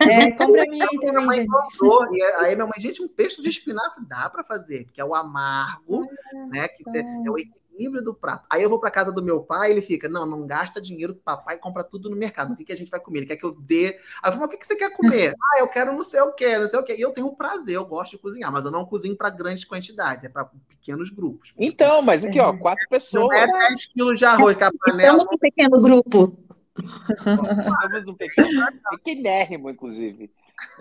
É, 0.00 0.30
compra 0.38 0.62
minha 0.68 0.86
aí 0.88 0.98
também. 1.00 1.12
Minha 1.12 1.26
mãe 1.26 1.46
comprou, 1.46 2.06
e 2.14 2.22
aí 2.22 2.54
minha 2.54 2.66
mãe, 2.66 2.78
gente, 2.78 3.02
um 3.02 3.08
pesto 3.08 3.42
de 3.42 3.48
espinafre 3.48 4.04
dá 4.06 4.30
para 4.30 4.44
fazer, 4.44 4.84
porque 4.84 5.00
é 5.00 5.04
o 5.04 5.14
amargo, 5.14 6.06
né? 6.50 6.68
Que 6.68 6.84
é 6.96 7.30
o 7.30 7.36
equilíbrio 7.36 7.58
do 8.02 8.14
prato. 8.14 8.46
Aí 8.50 8.62
eu 8.62 8.68
vou 8.68 8.80
para 8.80 8.90
casa 8.90 9.12
do 9.12 9.22
meu 9.22 9.40
pai, 9.40 9.70
ele 9.70 9.82
fica, 9.82 10.08
não, 10.08 10.26
não 10.26 10.46
gasta 10.46 10.80
dinheiro 10.80 11.14
que 11.14 11.20
papai 11.20 11.58
compra 11.58 11.84
tudo 11.84 12.10
no 12.10 12.16
mercado. 12.16 12.52
O 12.52 12.56
que, 12.56 12.64
que 12.64 12.72
a 12.72 12.76
gente 12.76 12.90
vai 12.90 12.98
comer? 12.98 13.20
Ele 13.20 13.26
quer 13.26 13.36
que 13.36 13.44
eu 13.44 13.54
dê. 13.54 13.98
Aí 14.22 14.30
eu 14.30 14.32
falo, 14.32 14.46
o 14.46 14.48
que, 14.48 14.56
que 14.56 14.66
você 14.66 14.76
quer 14.76 14.90
comer? 14.90 15.34
ah, 15.40 15.60
eu 15.60 15.68
quero 15.68 15.92
não 15.92 16.02
sei 16.02 16.20
o 16.20 16.32
que, 16.32 16.58
não 16.58 16.66
sei 16.66 16.78
o 16.78 16.82
que. 16.82 16.94
E 16.94 17.00
eu 17.00 17.12
tenho 17.12 17.28
um 17.28 17.34
prazer, 17.34 17.76
eu 17.76 17.84
gosto 17.84 18.12
de 18.12 18.18
cozinhar, 18.18 18.52
mas 18.52 18.64
eu 18.64 18.70
não 18.70 18.84
cozinho 18.84 19.16
para 19.16 19.30
grandes 19.30 19.64
quantidades, 19.64 20.24
é 20.24 20.28
para 20.28 20.50
pequenos 20.68 21.10
grupos. 21.10 21.52
Então, 21.56 22.02
mas 22.02 22.24
aqui, 22.24 22.40
ó, 22.40 22.52
quatro 22.56 22.86
pessoas. 22.88 23.28
Não 23.28 23.32
é 23.32 23.46
10 23.68 23.86
quilos 23.86 24.18
de 24.18 24.24
arroz, 24.24 24.56
a 24.60 24.70
panela. 24.72 25.02
Estamos 25.02 25.26
um 25.32 25.38
pequeno 25.38 25.80
grupo. 25.80 26.38
Estamos 27.60 28.08
um 28.08 28.14
pequeno, 28.14 28.66
pequenérrimo, 28.90 29.70
inclusive. 29.70 30.30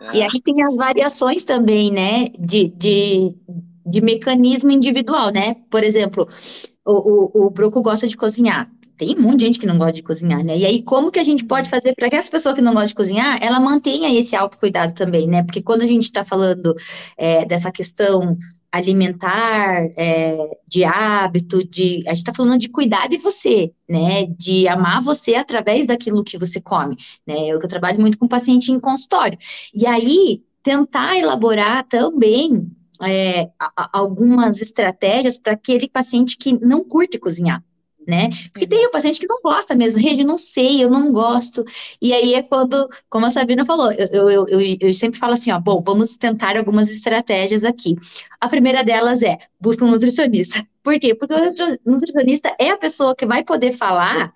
É. 0.02 0.18
E 0.18 0.22
aí 0.24 0.42
tem 0.44 0.64
as 0.64 0.76
variações 0.76 1.44
também, 1.44 1.92
né, 1.92 2.26
de, 2.40 2.70
de, 2.70 3.36
de 3.86 4.02
mecanismo 4.02 4.72
individual, 4.72 5.32
né? 5.32 5.56
Por 5.70 5.84
exemplo, 5.84 6.28
o, 6.88 7.42
o, 7.44 7.46
o 7.48 7.50
Broco 7.50 7.82
gosta 7.82 8.08
de 8.08 8.18
cozinhar 8.18 8.70
tem 8.98 9.16
um 9.16 9.22
monte 9.22 9.40
de 9.40 9.46
gente 9.46 9.60
que 9.60 9.68
não 9.68 9.78
gosta 9.78 9.94
de 9.94 10.02
cozinhar, 10.02 10.44
né? 10.44 10.58
E 10.58 10.66
aí, 10.66 10.82
como 10.82 11.12
que 11.12 11.20
a 11.20 11.24
gente 11.24 11.46
pode 11.46 11.70
fazer 11.70 11.94
para 11.94 12.10
que 12.10 12.16
essa 12.16 12.32
pessoa 12.32 12.56
que 12.56 12.62
não 12.62 12.74
gosta 12.74 12.88
de 12.88 12.96
cozinhar, 12.96 13.38
ela 13.42 13.60
mantenha 13.60 14.12
esse 14.20 14.36
autocuidado 14.36 14.94
também, 14.94 15.28
né? 15.28 15.44
Porque 15.44 15.62
quando 15.62 15.84
a 15.84 15.86
gente 15.86 16.06
está 16.06 16.24
falando 16.24 16.74
é, 17.16 17.46
dessa 17.46 17.72
questão 17.72 18.36
alimentar, 18.72 19.88
é, 19.96 20.38
de 20.68 20.84
hábito, 20.84 21.64
de 21.64 22.04
a 22.08 22.10
gente 22.10 22.18
está 22.18 22.34
falando 22.34 22.58
de 22.58 22.70
cuidar 22.70 23.08
de 23.08 23.18
você, 23.18 23.72
né? 23.88 24.26
De 24.26 24.68
amar 24.68 25.02
você 25.02 25.36
através 25.36 25.86
daquilo 25.86 26.24
que 26.24 26.38
você 26.38 26.60
come, 26.60 26.98
né? 27.26 27.48
Eu, 27.48 27.60
eu 27.60 27.68
trabalho 27.68 28.00
muito 28.00 28.18
com 28.18 28.28
paciente 28.28 28.72
em 28.72 28.80
consultório. 28.80 29.38
E 29.76 29.86
aí, 29.86 30.42
tentar 30.64 31.16
elaborar 31.18 31.88
também 31.88 32.68
é, 33.04 33.50
algumas 33.92 34.62
estratégias 34.62 35.38
para 35.38 35.54
aquele 35.54 35.90
paciente 35.90 36.38
que 36.38 36.54
não 36.60 36.84
curte 36.84 37.20
cozinhar 37.20 37.64
né? 38.08 38.30
Porque 38.54 38.66
tem 38.66 38.88
o 38.88 38.92
paciente 38.92 39.20
que 39.20 39.28
não 39.28 39.42
gosta 39.44 39.76
mesmo, 39.76 40.02
Regi, 40.02 40.24
não 40.24 40.38
sei, 40.38 40.82
eu 40.82 40.90
não 40.90 41.12
gosto. 41.12 41.66
E 42.02 42.14
aí 42.14 42.36
é 42.36 42.42
quando, 42.42 42.90
como 43.10 43.26
a 43.26 43.30
Sabina 43.30 43.66
falou, 43.66 43.92
eu, 43.92 44.30
eu, 44.30 44.46
eu, 44.48 44.78
eu, 44.80 44.94
sempre 44.94 45.20
falo 45.20 45.34
assim, 45.34 45.52
ó, 45.52 45.60
bom, 45.60 45.84
vamos 45.86 46.16
tentar 46.16 46.56
algumas 46.56 46.90
estratégias 46.90 47.66
aqui. 47.66 47.98
A 48.40 48.48
primeira 48.48 48.82
delas 48.82 49.22
é, 49.24 49.38
busca 49.60 49.84
um 49.84 49.92
nutricionista. 49.92 50.66
Por 50.82 50.98
quê? 50.98 51.14
Porque 51.14 51.34
o 51.34 51.92
nutricionista 51.92 52.56
é 52.58 52.70
a 52.70 52.78
pessoa 52.78 53.14
que 53.14 53.26
vai 53.26 53.44
poder 53.44 53.74
falar 53.74 54.34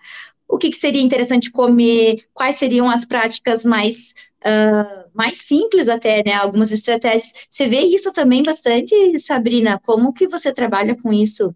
o 0.49 0.57
que, 0.57 0.70
que 0.70 0.76
seria 0.76 1.01
interessante 1.01 1.49
comer, 1.49 2.26
quais 2.34 2.57
seriam 2.57 2.89
as 2.89 3.05
práticas 3.05 3.64
mais 3.64 4.14
Uh, 4.41 5.01
mais 5.14 5.38
simples 5.38 5.89
até, 5.89 6.24
né? 6.24 6.34
Algumas 6.34 6.72
estratégias. 6.72 7.34
Você 7.49 7.68
vê 7.68 7.80
isso 7.80 8.12
também 8.12 8.43
bastante, 8.43 8.95
Sabrina? 9.20 9.80
Como 9.80 10.14
que 10.14 10.28
você 10.28 10.51
trabalha 10.51 10.95
com 10.95 11.12
isso? 11.12 11.55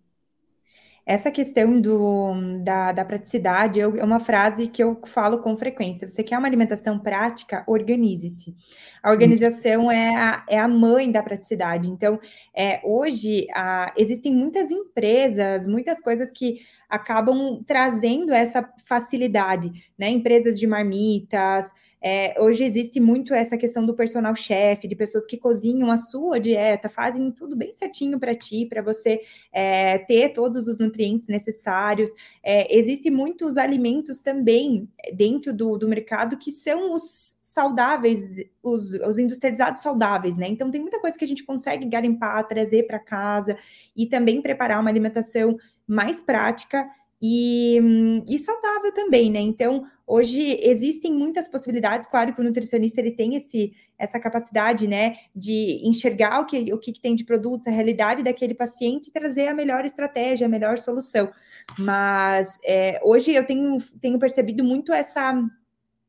Essa 1.06 1.30
questão 1.30 1.80
do, 1.80 2.34
da, 2.64 2.92
da 2.92 3.06
praticidade 3.06 3.80
eu, 3.80 3.96
é 3.96 4.04
uma 4.04 4.20
frase 4.20 4.68
que 4.68 4.84
eu 4.84 5.00
falo 5.06 5.38
com 5.38 5.56
frequência. 5.56 6.10
Você 6.10 6.24
quer 6.24 6.36
uma 6.36 6.48
alimentação 6.48 6.98
prática? 6.98 7.64
Organize-se. 7.68 8.56
A 9.04 9.12
organização 9.12 9.92
é 9.92 10.16
a, 10.16 10.44
é 10.50 10.58
a 10.58 10.68
mãe 10.68 11.12
da 11.12 11.22
praticidade. 11.22 11.92
Então, 11.92 12.20
é, 12.56 12.82
hoje, 12.84 13.46
a, 13.54 13.94
existem 13.96 14.34
muitas 14.34 14.72
empresas, 14.72 15.68
muitas 15.68 16.02
coisas 16.02 16.32
que 16.32 16.62
acabam 16.90 17.64
trazendo 17.68 18.34
essa 18.34 18.68
facilidade, 18.88 19.72
né? 19.96 20.10
Empresas 20.10 20.58
de 20.60 20.66
marmitas, 20.66 21.72
é, 22.08 22.40
hoje 22.40 22.64
existe 22.64 23.00
muito 23.00 23.34
essa 23.34 23.58
questão 23.58 23.84
do 23.84 23.96
personal 23.96 24.36
chefe, 24.36 24.88
de 24.88 24.96
pessoas 24.96 25.26
que 25.26 25.38
cozinham 25.38 25.90
a 25.90 25.98
sua 25.98 26.40
dieta, 26.40 26.88
fazem 26.88 27.32
tudo 27.32 27.56
bem 27.56 27.74
certinho 27.74 28.20
para 28.20 28.36
ti, 28.36 28.68
para 28.68 28.84
você 28.84 29.22
é, 29.52 29.98
ter 29.98 30.30
todos 30.30 30.68
os 30.68 30.78
nutrientes 30.78 31.28
necessários. 31.28 32.12
É, 32.44 32.78
Existem 32.78 33.12
muitos 33.12 33.58
alimentos 33.58 34.20
também 34.20 34.88
dentro 35.16 35.52
do, 35.52 35.80
do 35.80 35.88
mercado 35.88 36.38
que 36.38 36.52
são 36.52 36.94
os 36.94 37.34
saudáveis, 37.38 38.22
os, 38.62 38.94
os, 38.94 39.18
industrializados 39.18 39.82
saudáveis, 39.82 40.38
né? 40.38 40.48
Então 40.48 40.70
tem 40.70 40.82
muita 40.82 41.00
coisa 41.00 41.18
que 41.18 41.26
a 41.26 41.28
gente 41.28 41.44
consegue 41.44 41.88
garimpar, 41.88 42.48
trazer 42.48 42.86
para 42.86 43.00
casa 43.00 43.58
e 43.98 44.06
também 44.06 44.44
preparar 44.44 44.80
uma 44.80 44.92
alimentação 44.92 45.58
mais 45.88 46.22
prática 46.22 46.88
e, 47.28 47.80
e, 48.28 48.38
saudável 48.38 48.94
também, 48.94 49.32
né? 49.32 49.40
Então, 49.40 49.84
hoje 50.06 50.60
existem 50.62 51.12
muitas 51.12 51.48
possibilidades, 51.48 52.08
claro 52.08 52.32
que 52.32 52.40
o 52.40 52.44
nutricionista 52.44 53.02
ele 53.02 53.10
tem 53.10 53.34
esse, 53.34 53.74
essa 53.98 54.20
capacidade, 54.20 54.88
né, 54.88 55.18
de 55.36 55.82
enxergar 55.84 56.42
o 56.42 56.46
que, 56.46 56.72
o 56.72 56.78
que 56.78 57.02
tem 57.02 57.16
de 57.16 57.24
produtos, 57.24 57.66
a 57.66 57.72
realidade 57.72 58.22
daquele 58.22 58.54
paciente 58.54 59.08
e 59.08 59.12
trazer 59.12 59.48
a 59.48 59.56
melhor 59.56 59.86
estratégia, 59.86 60.46
a 60.46 60.50
melhor 60.50 60.78
solução. 60.78 61.32
Mas 61.80 62.60
é, 62.64 63.02
hoje 63.04 63.34
eu 63.34 63.44
tenho, 63.44 63.78
tenho 64.00 64.20
percebido 64.20 64.64
muito 64.64 64.94
essa 64.94 65.34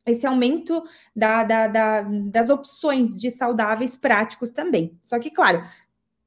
esse 0.05 0.25
aumento 0.25 0.85
da, 1.17 1.43
da, 1.43 1.67
da, 1.67 2.01
das 2.03 2.49
opções 2.49 3.21
de 3.21 3.29
saudáveis 3.29 3.97
práticos 3.97 4.53
também. 4.53 4.97
Só 5.03 5.19
que, 5.19 5.33
claro, 5.33 5.65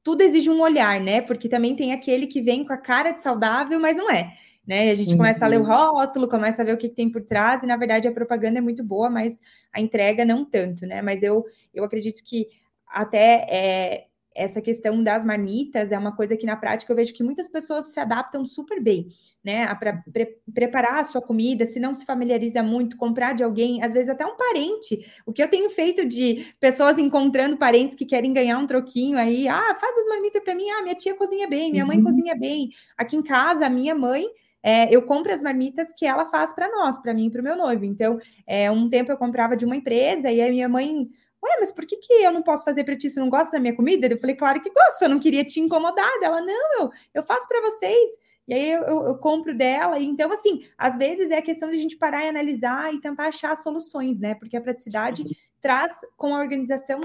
tudo 0.02 0.20
exige 0.20 0.50
um 0.50 0.60
olhar, 0.60 1.00
né? 1.00 1.22
Porque 1.22 1.48
também 1.48 1.74
tem 1.74 1.94
aquele 1.94 2.26
que 2.26 2.42
vem 2.42 2.62
com 2.62 2.74
a 2.74 2.76
cara 2.76 3.12
de 3.12 3.22
saudável, 3.22 3.80
mas 3.80 3.96
não 3.96 4.10
é 4.10 4.34
né? 4.66 4.90
A 4.90 4.94
gente 4.94 5.12
uhum. 5.12 5.18
começa 5.18 5.44
a 5.44 5.48
ler 5.48 5.58
o 5.58 5.62
uhum. 5.62 5.66
rótulo, 5.66 6.28
começa 6.28 6.62
a 6.62 6.64
ver 6.64 6.74
o 6.74 6.78
que, 6.78 6.88
que, 6.88 6.94
tem 6.94 7.10
por 7.10 7.22
trás, 7.22 7.62
e 7.62 7.66
na 7.66 7.76
verdade 7.76 8.08
a 8.08 8.12
propaganda 8.12 8.58
é 8.58 8.62
muito 8.62 8.84
boa, 8.84 9.10
mas 9.10 9.40
a 9.72 9.80
entrega 9.80 10.24
não 10.24 10.44
tanto, 10.44 10.86
né? 10.86 11.02
Mas 11.02 11.22
eu, 11.22 11.44
eu 11.74 11.84
acredito 11.84 12.22
que 12.22 12.46
até 12.86 13.46
é, 13.48 14.06
essa 14.34 14.60
questão 14.60 15.02
das 15.02 15.24
marmitas 15.24 15.90
é 15.90 15.98
uma 15.98 16.14
coisa 16.14 16.36
que 16.36 16.46
na 16.46 16.56
prática 16.56 16.92
eu 16.92 16.96
vejo 16.96 17.12
que 17.12 17.22
muitas 17.22 17.48
pessoas 17.48 17.86
se 17.86 17.98
adaptam 17.98 18.44
super 18.44 18.80
bem, 18.80 19.08
né? 19.42 19.64
A 19.64 19.74
pre, 19.74 20.38
preparar 20.52 21.00
a 21.00 21.04
sua 21.04 21.20
comida, 21.20 21.66
se 21.66 21.80
não 21.80 21.92
se 21.92 22.06
familiariza 22.06 22.62
muito, 22.62 22.96
comprar 22.96 23.34
de 23.34 23.42
alguém, 23.42 23.82
às 23.82 23.92
vezes 23.92 24.08
até 24.08 24.24
um 24.24 24.36
parente. 24.36 25.04
O 25.26 25.32
que 25.32 25.42
eu 25.42 25.48
tenho 25.48 25.68
feito 25.70 26.06
de 26.06 26.46
pessoas 26.60 26.96
encontrando 26.98 27.56
parentes 27.56 27.96
que 27.96 28.06
querem 28.06 28.32
ganhar 28.32 28.58
um 28.58 28.66
troquinho 28.66 29.18
aí, 29.18 29.48
ah, 29.48 29.76
faz 29.80 29.98
as 29.98 30.06
marmitas 30.06 30.42
para 30.42 30.54
mim, 30.54 30.68
ah, 30.70 30.82
minha 30.82 30.94
tia 30.94 31.14
cozinha 31.14 31.48
bem, 31.48 31.72
minha 31.72 31.84
mãe 31.84 31.98
uhum. 31.98 32.04
cozinha 32.04 32.36
bem. 32.36 32.70
Aqui 32.96 33.16
em 33.16 33.22
casa, 33.22 33.66
a 33.66 33.70
minha 33.70 33.94
mãe 33.94 34.26
é, 34.62 34.94
eu 34.94 35.02
compro 35.02 35.32
as 35.32 35.42
marmitas 35.42 35.92
que 35.96 36.06
ela 36.06 36.26
faz 36.26 36.52
para 36.52 36.70
nós, 36.70 36.98
para 36.98 37.14
mim 37.14 37.26
e 37.26 37.30
para 37.30 37.40
o 37.40 37.44
meu 37.44 37.56
noivo. 37.56 37.84
Então, 37.84 38.18
é, 38.46 38.70
um 38.70 38.88
tempo 38.88 39.10
eu 39.10 39.16
comprava 39.16 39.56
de 39.56 39.64
uma 39.64 39.76
empresa 39.76 40.30
e 40.30 40.40
a 40.42 40.48
minha 40.50 40.68
mãe, 40.68 41.08
ué, 41.42 41.56
mas 41.60 41.72
por 41.72 41.86
que, 41.86 41.96
que 41.96 42.12
eu 42.12 42.32
não 42.32 42.42
posso 42.42 42.64
fazer 42.64 42.84
para 42.84 42.96
ti? 42.96 43.08
Você 43.08 43.18
não 43.18 43.30
gosta 43.30 43.52
da 43.52 43.60
minha 43.60 43.74
comida? 43.74 44.06
Eu 44.06 44.18
falei, 44.18 44.36
claro 44.36 44.60
que 44.60 44.70
gosto, 44.70 45.02
eu 45.02 45.08
não 45.08 45.18
queria 45.18 45.44
te 45.44 45.60
incomodar. 45.60 46.10
Ela, 46.22 46.40
não, 46.40 46.80
eu, 46.80 46.90
eu 47.14 47.22
faço 47.22 47.48
para 47.48 47.60
vocês. 47.62 48.18
E 48.46 48.54
aí 48.54 48.70
eu, 48.70 48.82
eu, 48.82 49.06
eu, 49.06 49.18
compro 49.18 49.56
dela. 49.56 49.98
Então, 50.00 50.32
assim, 50.32 50.66
às 50.76 50.96
vezes 50.96 51.30
é 51.30 51.38
a 51.38 51.42
questão 51.42 51.70
de 51.70 51.76
a 51.76 51.80
gente 51.80 51.96
parar 51.96 52.24
e 52.24 52.28
analisar 52.28 52.92
e 52.92 53.00
tentar 53.00 53.28
achar 53.28 53.56
soluções, 53.56 54.18
né? 54.18 54.34
Porque 54.34 54.56
a 54.56 54.60
praticidade 54.60 55.24
traz 55.60 56.00
com 56.16 56.34
a 56.34 56.40
organização, 56.40 57.00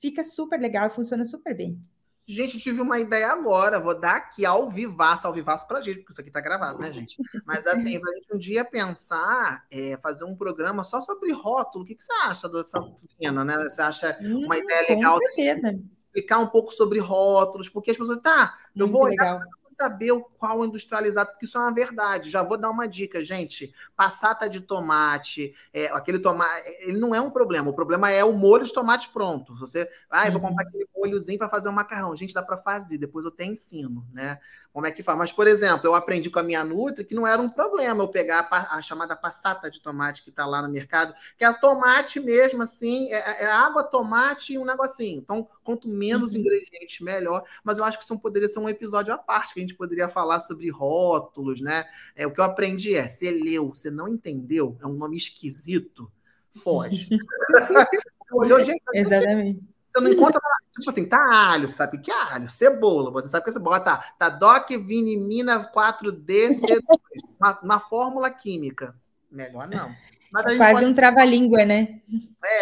fica 0.00 0.22
super 0.22 0.60
legal, 0.60 0.90
funciona 0.90 1.24
super 1.24 1.56
bem. 1.56 1.80
Gente, 2.26 2.58
tive 2.58 2.80
uma 2.80 2.98
ideia 2.98 3.28
agora. 3.28 3.80
Vou 3.80 3.98
dar 3.98 4.16
aqui 4.16 4.46
ao 4.46 4.68
vivaço, 4.68 5.26
ao 5.26 5.32
vivaço 5.32 5.66
pra 5.66 5.80
gente, 5.80 5.98
porque 5.98 6.12
isso 6.12 6.20
aqui 6.20 6.30
tá 6.30 6.40
gravado, 6.40 6.78
né, 6.78 6.92
gente? 6.92 7.16
Mas 7.44 7.66
assim, 7.66 7.98
pra 8.00 8.14
gente 8.14 8.34
um 8.34 8.38
dia 8.38 8.64
pensar, 8.64 9.64
é, 9.70 9.98
fazer 10.02 10.24
um 10.24 10.36
programa 10.36 10.84
só 10.84 11.00
sobre 11.00 11.32
rótulo. 11.32 11.84
O 11.84 11.86
que, 11.86 11.94
que 11.94 12.04
você 12.04 12.12
acha 12.24 12.48
dessa 12.48 12.80
pena, 13.18 13.44
né? 13.44 13.56
Você 13.56 13.82
acha 13.82 14.18
uma 14.20 14.54
hum, 14.54 14.58
ideia 14.58 14.86
legal? 14.88 15.18
Com 15.18 15.26
certeza. 15.26 15.80
Explicar 16.06 16.38
um 16.38 16.48
pouco 16.48 16.72
sobre 16.72 16.98
rótulos, 16.98 17.68
porque 17.68 17.92
as 17.92 17.96
pessoas, 17.96 18.20
tá, 18.20 18.56
eu 18.74 18.86
Muito 18.86 18.92
vou 18.92 19.04
olhar 19.04 19.34
legal 19.34 19.59
saber 19.80 20.12
o 20.12 20.22
qual 20.22 20.62
industrializado, 20.62 21.30
porque 21.30 21.46
isso 21.46 21.56
é 21.56 21.60
uma 21.60 21.72
verdade. 21.72 22.28
Já 22.28 22.42
vou 22.42 22.58
dar 22.58 22.68
uma 22.68 22.86
dica, 22.86 23.24
gente. 23.24 23.74
Passata 23.96 24.48
de 24.48 24.60
tomate, 24.60 25.54
é, 25.72 25.86
aquele 25.86 26.18
tomate, 26.18 26.62
ele 26.80 26.98
não 26.98 27.14
é 27.14 27.20
um 27.20 27.30
problema. 27.30 27.70
O 27.70 27.74
problema 27.74 28.10
é 28.10 28.22
o 28.22 28.34
molho 28.34 28.64
de 28.64 28.72
tomate 28.74 29.08
pronto. 29.08 29.54
Você, 29.56 29.88
ah, 30.10 30.26
eu 30.26 30.32
vou 30.32 30.40
comprar 30.42 30.64
uhum. 30.64 30.68
aquele 30.68 30.88
molhozinho 30.94 31.38
para 31.38 31.48
fazer 31.48 31.70
um 31.70 31.72
macarrão. 31.72 32.14
Gente, 32.14 32.34
dá 32.34 32.42
para 32.42 32.58
fazer, 32.58 32.98
depois 32.98 33.24
eu 33.24 33.32
até 33.32 33.46
ensino, 33.46 34.06
né? 34.12 34.38
Como 34.72 34.86
é 34.86 34.90
que 34.90 35.02
faz. 35.02 35.18
Mas, 35.18 35.32
por 35.32 35.46
exemplo, 35.46 35.86
eu 35.86 35.94
aprendi 35.94 36.30
com 36.30 36.38
a 36.38 36.42
minha 36.42 36.64
Nutri 36.64 37.04
que 37.04 37.14
não 37.14 37.26
era 37.26 37.40
um 37.40 37.48
problema 37.48 38.02
eu 38.02 38.08
pegar 38.08 38.48
a, 38.50 38.76
a 38.76 38.82
chamada 38.82 39.16
passata 39.16 39.70
de 39.70 39.80
tomate 39.80 40.22
que 40.22 40.30
está 40.30 40.46
lá 40.46 40.62
no 40.62 40.68
mercado, 40.68 41.14
que 41.36 41.44
é 41.44 41.52
tomate 41.52 42.20
mesmo, 42.20 42.62
assim, 42.62 43.12
é, 43.12 43.44
é, 43.44 43.46
água, 43.46 43.82
tomate 43.82 44.54
e 44.54 44.58
um 44.58 44.64
negocinho. 44.64 45.18
Então, 45.18 45.48
quanto 45.64 45.88
menos 45.88 46.32
uhum. 46.32 46.40
ingredientes, 46.40 47.00
melhor. 47.00 47.44
Mas 47.64 47.78
eu 47.78 47.84
acho 47.84 47.98
que 47.98 48.04
isso 48.04 48.18
poderia 48.18 48.48
ser 48.48 48.60
um 48.60 48.68
episódio 48.68 49.12
à 49.12 49.18
parte, 49.18 49.54
que 49.54 49.60
a 49.60 49.62
gente 49.62 49.74
poderia 49.74 50.08
falar 50.08 50.40
sobre 50.40 50.70
rótulos, 50.70 51.60
né? 51.60 51.84
É, 52.14 52.26
o 52.26 52.30
que 52.30 52.40
eu 52.40 52.44
aprendi 52.44 52.94
é, 52.94 53.08
você 53.08 53.30
leu, 53.30 53.68
você 53.68 53.90
não 53.90 54.08
entendeu, 54.08 54.76
é 54.80 54.86
um 54.86 54.94
nome 54.94 55.16
esquisito, 55.16 56.10
foge. 56.62 57.08
Olhou, 58.32 58.62
gente, 58.62 58.82
Exatamente. 58.94 59.60
Você 59.90 60.00
não 60.00 60.12
encontra, 60.12 60.40
tipo 60.78 60.88
assim, 60.88 61.04
tá 61.04 61.50
alho, 61.52 61.68
sabe 61.68 61.98
que 61.98 62.10
é 62.10 62.14
alho? 62.14 62.48
Cebola, 62.48 63.10
você 63.10 63.28
sabe 63.28 63.44
que 63.44 63.50
é 63.50 63.52
cebola. 63.52 63.80
Tá, 63.80 63.98
tá 64.18 64.28
DOC, 64.28 64.78
vinimina 64.78 65.70
4D, 65.72 66.60
C2, 66.60 66.80
uma, 67.38 67.60
uma 67.60 67.80
fórmula 67.80 68.30
química. 68.30 68.94
Melhor 69.30 69.68
não. 69.68 69.94
Mas 70.32 70.46
a 70.46 70.48
gente 70.50 70.58
Quase 70.58 70.72
pode... 70.74 70.86
um 70.86 70.94
trava-língua, 70.94 71.64
né? 71.64 72.00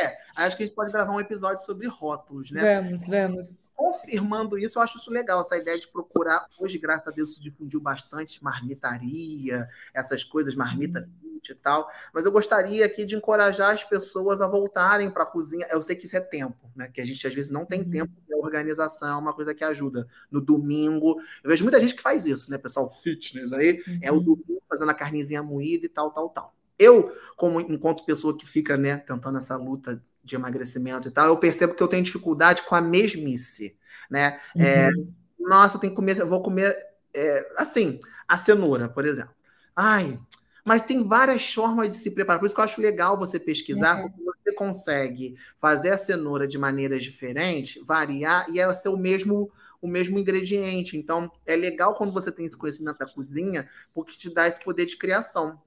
É, 0.01 0.17
acho 0.37 0.57
que 0.57 0.63
a 0.63 0.67
gente 0.67 0.75
pode 0.75 0.91
gravar 0.91 1.13
um 1.13 1.21
episódio 1.21 1.63
sobre 1.65 1.87
rótulos, 1.87 2.51
né? 2.51 2.81
Vamos, 2.81 3.07
vamos 3.07 3.69
confirmando 3.79 4.59
isso, 4.59 4.77
eu 4.77 4.83
acho 4.83 4.99
isso 4.99 5.09
legal, 5.09 5.41
essa 5.41 5.57
ideia 5.57 5.79
de 5.79 5.87
procurar. 5.87 6.49
Hoje, 6.59 6.79
graças 6.79 7.07
a 7.07 7.13
Deus, 7.13 7.35
se 7.35 7.41
difundiu 7.41 7.81
bastante 7.81 8.43
marmitaria, 8.43 9.69
essas 9.95 10.25
coisas, 10.25 10.57
marmita. 10.57 11.09
E 11.53 11.55
tal. 11.55 11.89
Mas 12.13 12.25
eu 12.25 12.33
gostaria 12.33 12.85
aqui 12.85 13.05
de 13.05 13.17
encorajar 13.17 13.73
as 13.73 13.85
pessoas 13.85 14.41
a 14.41 14.47
voltarem 14.47 15.11
para 15.11 15.23
a 15.23 15.27
cozinha. 15.27 15.67
Eu 15.71 15.83
sei 15.83 15.97
que 15.97 16.07
isso 16.07 16.17
é 16.17 16.21
tempo, 16.21 16.71
né? 16.75 16.89
Que 16.93 17.01
a 17.01 17.05
gente 17.05 17.27
às 17.27 17.35
vezes 17.35 17.51
não 17.51 17.65
tem 17.65 17.81
uhum. 17.81 17.91
tempo 17.91 18.13
de 18.27 18.35
organização, 18.35 19.19
é 19.19 19.21
uma 19.21 19.33
coisa 19.33 19.55
que 19.55 19.65
ajuda. 19.65 20.07
No 20.31 20.41
domingo, 20.41 21.21
eu 21.43 21.51
vejo 21.51 21.65
muita 21.65 21.81
gente 21.81 21.95
que 21.95 22.03
faz 22.03 22.27
isso, 22.27 22.51
né, 22.51 22.59
pessoal? 22.59 22.89
Fitness 22.89 23.53
aí, 23.53 23.83
uhum. 23.87 23.99
é 24.03 24.11
o 24.11 24.17
uhum. 24.17 24.23
domingo 24.23 24.63
fazendo 24.69 24.91
a 24.91 24.95
carnezinha 24.95 25.43
moída 25.43 25.87
e 25.87 25.89
tal, 25.89 26.11
tal, 26.11 26.29
tal. 26.31 26.55
Eu, 26.79 27.13
como 27.37 27.61
enquanto 27.61 28.05
pessoa 28.05 28.37
que 28.37 28.47
fica, 28.47 28.77
né, 28.77 28.99
tentando 28.99 29.39
essa 29.39 29.57
luta 29.57 30.03
de 30.23 30.35
emagrecimento 30.37 31.09
e 31.09 31.11
tal, 31.11 31.27
eu 31.27 31.37
percebo 31.37 31.75
que 31.75 31.83
eu 31.83 31.89
tenho 31.89 32.05
dificuldade 32.05 32.63
com 32.63 32.75
a 32.75 32.81
mesmice, 32.81 33.77
né? 34.11 34.41
É, 34.57 34.89
uhum. 34.89 35.15
É, 35.41 35.49
nossa, 35.49 35.77
eu 35.77 35.81
tenho 35.81 35.93
que 35.93 35.97
comer, 35.97 36.19
eu 36.19 36.29
vou 36.29 36.43
comer, 36.43 36.77
é, 37.15 37.53
assim, 37.57 37.99
a 38.27 38.37
cenoura, 38.37 38.89
por 38.89 39.07
exemplo. 39.07 39.35
Ai, 39.75 40.19
mas 40.69 40.83
tem 40.83 41.03
várias 41.03 41.51
formas 41.51 41.89
de 41.89 41.95
se 41.95 42.11
preparar. 42.11 42.39
Por 42.39 42.45
isso 42.45 42.55
que 42.55 42.61
eu 42.61 42.65
acho 42.65 42.79
legal 42.79 43.19
você 43.19 43.41
pesquisar, 43.41 44.03
uhum. 44.03 44.11
porque 44.11 44.23
você 44.23 44.53
consegue 44.53 45.35
fazer 45.59 45.91
a 45.91 45.97
cenoura 45.97 46.47
de 46.47 46.59
maneiras 46.59 47.03
diferentes, 47.03 47.83
variar, 47.87 48.47
e 48.51 48.61
ela 48.61 48.75
ser 48.75 48.91
o 48.91 48.97
mesmo 48.97 49.51
o 49.81 49.89
mesmo 49.89 50.19
ingrediente. 50.19 50.97
Então, 50.97 51.31
é 51.47 51.57
legal 51.57 51.95
quando 51.95 52.13
você 52.13 52.31
tem 52.31 52.45
esse 52.45 52.57
conhecimento 52.57 52.99
da 52.99 53.07
cozinha, 53.07 53.67
porque 53.95 54.17
te 54.17 54.29
dá 54.29 54.47
esse 54.47 54.63
poder 54.63 54.85
de 54.85 54.97
criação. 54.97 55.59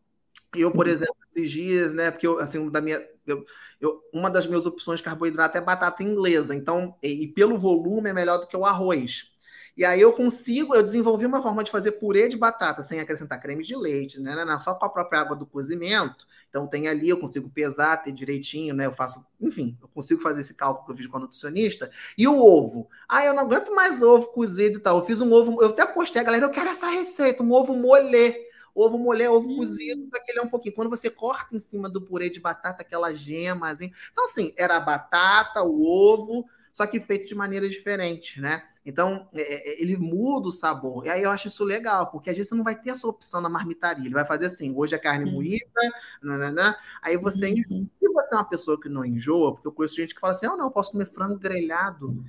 Eu, 0.53 0.69
por 0.69 0.85
uhum. 0.85 0.91
exemplo, 0.91 1.15
esses 1.33 1.49
dias, 1.49 1.93
né, 1.93 2.11
porque 2.11 2.27
eu, 2.27 2.37
assim, 2.37 2.69
da 2.69 2.81
minha, 2.81 3.01
eu, 3.25 3.43
eu, 3.79 4.01
uma 4.13 4.29
das 4.29 4.45
minhas 4.45 4.65
opções 4.67 4.99
de 4.99 5.05
carboidrato 5.05 5.57
é 5.57 5.61
batata 5.61 6.03
inglesa, 6.03 6.53
então, 6.53 6.93
e, 7.01 7.23
e 7.23 7.27
pelo 7.27 7.57
volume 7.57 8.09
é 8.09 8.13
melhor 8.13 8.37
do 8.37 8.47
que 8.47 8.57
o 8.57 8.65
arroz. 8.65 9.30
E 9.75 9.85
aí 9.85 10.01
eu 10.01 10.11
consigo, 10.13 10.75
eu 10.75 10.83
desenvolvi 10.83 11.25
uma 11.25 11.41
forma 11.41 11.63
de 11.63 11.71
fazer 11.71 11.93
purê 11.93 12.27
de 12.27 12.37
batata 12.37 12.83
sem 12.83 12.99
acrescentar 12.99 13.41
creme 13.41 13.63
de 13.63 13.75
leite, 13.75 14.19
né, 14.19 14.35
né, 14.35 14.45
né 14.45 14.59
só 14.59 14.75
com 14.75 14.85
a 14.85 14.89
própria 14.89 15.21
água 15.21 15.35
do 15.35 15.45
cozimento. 15.45 16.25
Então 16.51 16.67
tem 16.67 16.89
ali, 16.89 17.07
eu 17.07 17.17
consigo 17.17 17.49
pesar, 17.49 18.03
ter 18.03 18.11
direitinho, 18.11 18.75
né? 18.75 18.85
Eu 18.85 18.91
faço, 18.91 19.25
enfim, 19.39 19.77
eu 19.81 19.87
consigo 19.87 20.21
fazer 20.21 20.41
esse 20.41 20.53
cálculo 20.53 20.85
que 20.85 20.91
eu 20.91 20.95
fiz 20.97 21.07
com 21.07 21.15
a 21.15 21.21
nutricionista. 21.21 21.89
E 22.17 22.27
o 22.27 22.37
ovo. 22.37 22.89
Ah, 23.07 23.23
eu 23.23 23.33
não 23.33 23.43
aguento 23.43 23.73
mais 23.73 24.01
ovo 24.01 24.27
cozido 24.27 24.77
e 24.77 24.81
tal. 24.81 24.99
Eu 24.99 25.05
fiz 25.05 25.21
um 25.21 25.31
ovo, 25.31 25.63
eu 25.63 25.69
até 25.69 25.85
postei, 25.85 26.21
galera, 26.21 26.45
eu 26.45 26.49
quero 26.49 26.69
essa 26.69 26.89
receita, 26.89 27.41
um 27.41 27.53
ovo 27.53 27.73
molê. 27.73 28.51
Ovo 28.75 28.97
molê, 28.97 29.27
ovo 29.29 29.49
hum. 29.49 29.57
cozido, 29.57 30.09
aquele 30.13 30.39
é 30.39 30.41
um 30.41 30.49
pouquinho. 30.49 30.75
Quando 30.75 30.89
você 30.89 31.09
corta 31.09 31.55
em 31.55 31.59
cima 31.59 31.89
do 31.89 32.01
purê 32.01 32.29
de 32.29 32.41
batata, 32.41 32.81
aquela 32.81 33.13
gema, 33.13 33.69
assim. 33.69 33.91
Então, 34.11 34.25
assim, 34.25 34.53
era 34.57 34.75
a 34.75 34.79
batata, 34.81 35.63
o 35.63 35.85
ovo, 35.85 36.45
só 36.73 36.85
que 36.87 36.99
feito 36.99 37.27
de 37.27 37.35
maneira 37.35 37.67
diferente, 37.69 38.39
né? 38.39 38.63
Então, 38.85 39.27
é, 39.33 39.41
é, 39.41 39.81
ele 39.81 39.95
muda 39.95 40.47
o 40.47 40.51
sabor. 40.51 41.05
E 41.05 41.09
aí 41.09 41.21
eu 41.21 41.31
acho 41.31 41.47
isso 41.47 41.63
legal, 41.63 42.07
porque 42.07 42.29
às 42.29 42.35
vezes 42.35 42.49
você 42.49 42.55
não 42.55 42.63
vai 42.63 42.75
ter 42.75 42.89
essa 42.91 43.07
opção 43.07 43.39
na 43.39 43.49
marmitaria. 43.49 44.05
Ele 44.05 44.13
vai 44.13 44.25
fazer 44.25 44.47
assim, 44.47 44.73
hoje 44.75 44.95
é 44.95 44.97
carne 44.97 45.25
uhum. 45.25 45.33
moída, 45.33 45.81
nananã. 46.21 46.75
aí 47.01 47.15
você 47.17 47.51
uhum. 47.51 47.87
Se 47.99 48.09
você 48.09 48.33
é 48.33 48.37
uma 48.37 48.49
pessoa 48.49 48.79
que 48.79 48.89
não 48.89 49.05
enjoa, 49.05 49.53
porque 49.53 49.67
eu 49.67 49.71
conheço 49.71 49.95
gente 49.95 50.15
que 50.15 50.21
fala 50.21 50.33
assim, 50.33 50.47
oh, 50.47 50.57
não, 50.57 50.65
eu 50.65 50.71
posso 50.71 50.91
comer 50.91 51.05
frango 51.05 51.37
grelhado 51.37 52.23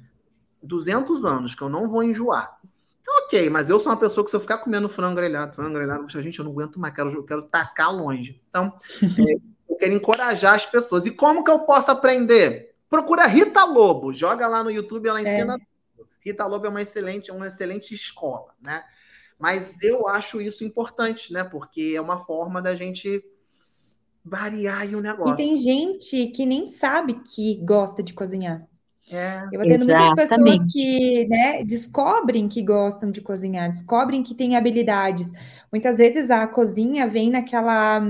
200 0.63 1.25
anos, 1.25 1.55
que 1.55 1.63
eu 1.63 1.69
não 1.69 1.89
vou 1.89 2.03
enjoar. 2.03 2.59
Então, 3.01 3.25
ok, 3.25 3.51
mas 3.51 3.69
eu 3.69 3.79
sou 3.79 3.91
uma 3.91 3.99
pessoa 3.99 4.23
que 4.23 4.31
se 4.31 4.37
eu 4.37 4.41
ficar 4.41 4.59
comendo 4.59 4.89
frango 4.89 5.17
grelhado, 5.17 5.55
frango 5.57 5.75
grelhado, 5.75 6.07
gente, 6.09 6.39
eu 6.39 6.45
não 6.45 6.53
aguento 6.53 6.79
mais, 6.79 6.95
quero, 6.95 7.11
eu 7.11 7.25
quero 7.25 7.43
tacar 7.43 7.93
longe. 7.93 8.41
Então, 8.49 8.73
é, 9.03 9.35
eu 9.69 9.77
quero 9.77 9.95
encorajar 9.95 10.55
as 10.55 10.67
pessoas. 10.67 11.07
E 11.07 11.11
como 11.11 11.43
que 11.43 11.51
eu 11.51 11.61
posso 11.61 11.91
aprender? 11.91 12.72
Procura 12.93 13.27
Rita 13.27 13.65
Lobo, 13.65 14.13
joga 14.13 14.47
lá 14.47 14.63
no 14.63 14.71
YouTube, 14.71 15.09
ela 15.09 15.23
ensina 15.23 15.57
é 15.57 16.03
Rita 16.21 16.45
Lobo 16.45 16.67
é 16.67 16.69
uma 16.69 16.83
excelente, 16.83 17.33
uma 17.33 17.47
excelente 17.47 17.95
escola, 17.95 18.53
né? 18.61 18.85
Mas 19.39 19.83
eu 19.83 20.07
acho 20.07 20.43
isso 20.43 20.63
importante, 20.63 21.33
né? 21.33 21.43
Porque 21.43 21.95
é 21.97 22.01
uma 22.03 22.19
forma 22.19 22.61
da 22.61 22.75
gente 22.75 23.25
variar 24.23 24.87
o 24.95 25.01
negócio. 25.01 25.33
E 25.33 25.37
tem 25.37 25.57
gente 25.57 26.27
que 26.27 26.45
nem 26.45 26.67
sabe 26.67 27.15
que 27.15 27.57
gosta 27.65 28.03
de 28.03 28.13
cozinhar. 28.13 28.69
É, 29.11 29.43
eu 29.51 29.63
atendo 29.63 29.87
muitas 29.87 30.15
pessoas 30.15 30.59
que 30.71 31.27
né, 31.29 31.65
descobrem 31.65 32.47
que 32.47 32.63
gostam 32.63 33.11
de 33.11 33.23
cozinhar, 33.23 33.71
descobrem 33.71 34.23
que 34.23 34.35
têm 34.35 34.55
habilidades. 34.55 35.33
Muitas 35.73 35.97
vezes 35.97 36.31
a 36.31 36.47
cozinha 36.47 37.09
vem 37.09 37.31
naquela 37.31 38.01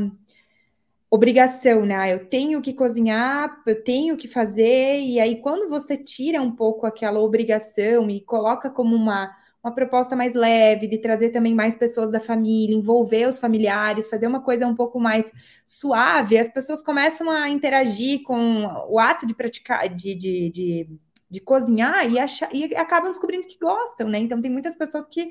obrigação, 1.12 1.84
né? 1.84 1.94
Ah, 1.94 2.08
eu 2.08 2.24
tenho 2.26 2.62
que 2.62 2.72
cozinhar, 2.72 3.62
eu 3.66 3.84
tenho 3.84 4.16
que 4.16 4.26
fazer, 4.26 4.98
e 4.98 5.20
aí 5.20 5.42
quando 5.42 5.68
você 5.68 5.94
tira 5.94 6.40
um 6.40 6.56
pouco 6.56 6.86
aquela 6.86 7.20
obrigação 7.20 8.08
e 8.08 8.18
coloca 8.22 8.70
como 8.70 8.96
uma, 8.96 9.30
uma 9.62 9.74
proposta 9.74 10.16
mais 10.16 10.32
leve, 10.32 10.86
de 10.86 10.96
trazer 10.96 11.28
também 11.28 11.54
mais 11.54 11.76
pessoas 11.76 12.10
da 12.10 12.18
família, 12.18 12.74
envolver 12.74 13.28
os 13.28 13.36
familiares, 13.36 14.08
fazer 14.08 14.26
uma 14.26 14.40
coisa 14.40 14.66
um 14.66 14.74
pouco 14.74 14.98
mais 14.98 15.30
suave, 15.66 16.38
as 16.38 16.48
pessoas 16.48 16.82
começam 16.82 17.28
a 17.28 17.46
interagir 17.50 18.22
com 18.22 18.64
o 18.88 18.98
ato 18.98 19.26
de 19.26 19.34
praticar, 19.34 19.86
de, 19.90 20.14
de, 20.14 20.50
de, 20.50 20.88
de 21.30 21.40
cozinhar 21.40 22.10
e, 22.10 22.18
achar, 22.18 22.48
e 22.54 22.74
acabam 22.74 23.10
descobrindo 23.10 23.46
que 23.46 23.58
gostam, 23.58 24.08
né? 24.08 24.18
Então 24.18 24.40
tem 24.40 24.50
muitas 24.50 24.74
pessoas 24.74 25.06
que 25.06 25.30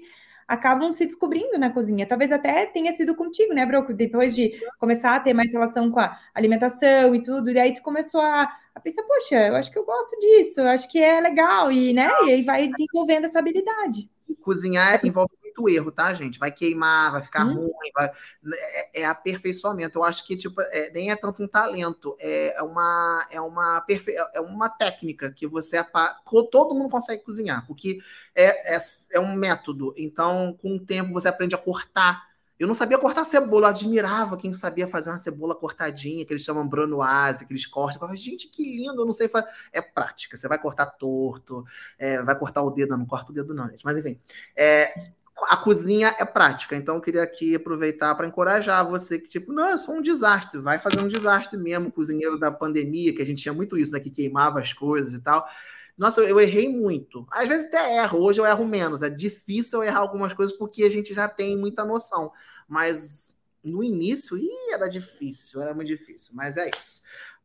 acabam 0.51 0.91
se 0.91 1.05
descobrindo 1.05 1.57
na 1.57 1.69
cozinha. 1.69 2.05
Talvez 2.05 2.29
até 2.29 2.65
tenha 2.65 2.93
sido 2.93 3.15
contigo, 3.15 3.53
né, 3.53 3.65
Broco? 3.65 3.93
Depois 3.93 4.35
de 4.35 4.59
começar 4.77 5.15
a 5.15 5.19
ter 5.19 5.33
mais 5.33 5.49
relação 5.49 5.89
com 5.89 5.99
a 6.01 6.19
alimentação 6.33 7.15
e 7.15 7.21
tudo, 7.21 7.49
e 7.49 7.57
aí 7.57 7.73
tu 7.73 7.81
começou 7.81 8.19
a, 8.19 8.51
a 8.75 8.79
pensar, 8.81 9.03
poxa, 9.03 9.47
eu 9.47 9.55
acho 9.55 9.71
que 9.71 9.79
eu 9.79 9.85
gosto 9.85 10.19
disso, 10.19 10.59
eu 10.59 10.67
acho 10.67 10.89
que 10.89 10.99
é 10.99 11.21
legal, 11.21 11.71
e, 11.71 11.93
né, 11.93 12.09
e 12.25 12.31
aí 12.31 12.43
vai 12.43 12.67
desenvolvendo 12.67 13.25
essa 13.25 13.39
habilidade. 13.39 14.09
Cozinhar 14.41 14.99
envolve 15.05 15.33
muito 15.51 15.69
erro, 15.69 15.91
tá, 15.91 16.13
gente? 16.13 16.39
Vai 16.39 16.51
queimar, 16.51 17.11
vai 17.11 17.21
ficar 17.21 17.45
hum. 17.45 17.55
ruim, 17.55 17.91
vai... 17.93 18.11
É, 18.53 19.01
é, 19.01 19.05
aperfeiçoamento. 19.05 19.99
Eu 19.99 20.03
acho 20.03 20.25
que 20.25 20.35
tipo, 20.35 20.61
é, 20.61 20.91
nem 20.91 21.11
é 21.11 21.15
tanto 21.15 21.43
um 21.43 21.47
talento, 21.47 22.15
é 22.19 22.61
uma, 22.61 23.27
é 23.29 23.41
uma, 23.41 23.81
perfe... 23.81 24.15
é 24.33 24.41
uma 24.41 24.69
técnica 24.69 25.31
que 25.31 25.47
você 25.47 25.83
todo 26.51 26.75
mundo 26.75 26.89
consegue 26.89 27.23
cozinhar, 27.23 27.65
porque 27.67 27.99
é, 28.35 28.75
é, 28.75 28.81
é 29.13 29.19
um 29.19 29.35
método. 29.35 29.93
Então, 29.97 30.57
com 30.61 30.75
o 30.75 30.79
tempo, 30.79 31.13
você 31.13 31.27
aprende 31.27 31.55
a 31.55 31.57
cortar 31.57 32.31
eu 32.61 32.67
não 32.67 32.75
sabia 32.75 32.99
cortar 32.99 33.25
cebola, 33.25 33.65
eu 33.65 33.71
admirava 33.71 34.37
quem 34.37 34.53
sabia 34.53 34.87
fazer 34.87 35.09
uma 35.09 35.17
cebola 35.17 35.55
cortadinha, 35.55 36.23
que 36.23 36.31
eles 36.31 36.43
chamam 36.43 36.67
bronoise, 36.67 37.43
que 37.43 37.51
eles 37.51 37.65
cortam. 37.65 37.95
Eu 37.95 37.99
falava, 38.01 38.15
gente, 38.15 38.47
que 38.49 38.63
lindo, 38.63 39.01
eu 39.01 39.05
não 39.07 39.11
sei 39.11 39.27
fazer. 39.27 39.47
É 39.73 39.81
prática, 39.81 40.37
você 40.37 40.47
vai 40.47 40.59
cortar 40.59 40.85
torto, 40.85 41.65
é, 41.97 42.21
vai 42.21 42.37
cortar 42.37 42.61
o 42.61 42.69
dedo, 42.69 42.95
não 42.95 43.07
corta 43.07 43.31
o 43.31 43.33
dedo, 43.33 43.55
não, 43.55 43.67
gente. 43.67 43.83
Mas 43.83 43.97
enfim, 43.97 44.19
é, 44.55 45.11
a 45.47 45.57
cozinha 45.57 46.15
é 46.19 46.25
prática, 46.25 46.75
então 46.75 46.95
eu 46.95 47.01
queria 47.01 47.23
aqui 47.23 47.55
aproveitar 47.55 48.13
para 48.15 48.27
encorajar 48.27 48.87
você 48.87 49.19
que, 49.19 49.29
tipo, 49.29 49.51
não, 49.53 49.69
eu 49.69 49.77
sou 49.77 49.95
um 49.95 50.01
desastre, 50.01 50.59
vai 50.59 50.79
fazer 50.79 50.99
um 50.99 51.07
desastre 51.07 51.57
mesmo, 51.57 51.91
cozinheiro 51.91 52.39
da 52.39 52.51
pandemia, 52.51 53.13
que 53.13 53.21
a 53.21 53.25
gente 53.25 53.41
tinha 53.41 53.53
muito 53.53 53.77
isso, 53.77 53.91
né, 53.91 53.99
que 53.99 54.09
queimava 54.09 54.59
as 54.59 54.73
coisas 54.73 55.13
e 55.13 55.21
tal. 55.21 55.47
Nossa, 55.97 56.21
eu 56.21 56.39
errei 56.39 56.67
muito. 56.67 57.27
Às 57.31 57.47
vezes 57.47 57.67
até 57.67 57.97
erro, 57.97 58.19
hoje 58.19 58.41
eu 58.41 58.45
erro 58.45 58.65
menos. 58.65 59.03
É 59.03 59.09
difícil 59.09 59.83
errar 59.83 59.99
algumas 59.99 60.33
coisas 60.33 60.55
porque 60.57 60.83
a 60.83 60.89
gente 60.89 61.13
já 61.13 61.27
tem 61.27 61.57
muita 61.57 61.85
noção. 61.85 62.31
Mas 62.67 63.35
no 63.63 63.83
início, 63.83 64.37
ih, 64.37 64.71
era 64.71 64.87
difícil, 64.87 65.61
era 65.61 65.73
muito 65.73 65.89
difícil. 65.89 66.33
Mas 66.33 66.57
é 66.57 66.69
isso. 66.69 67.01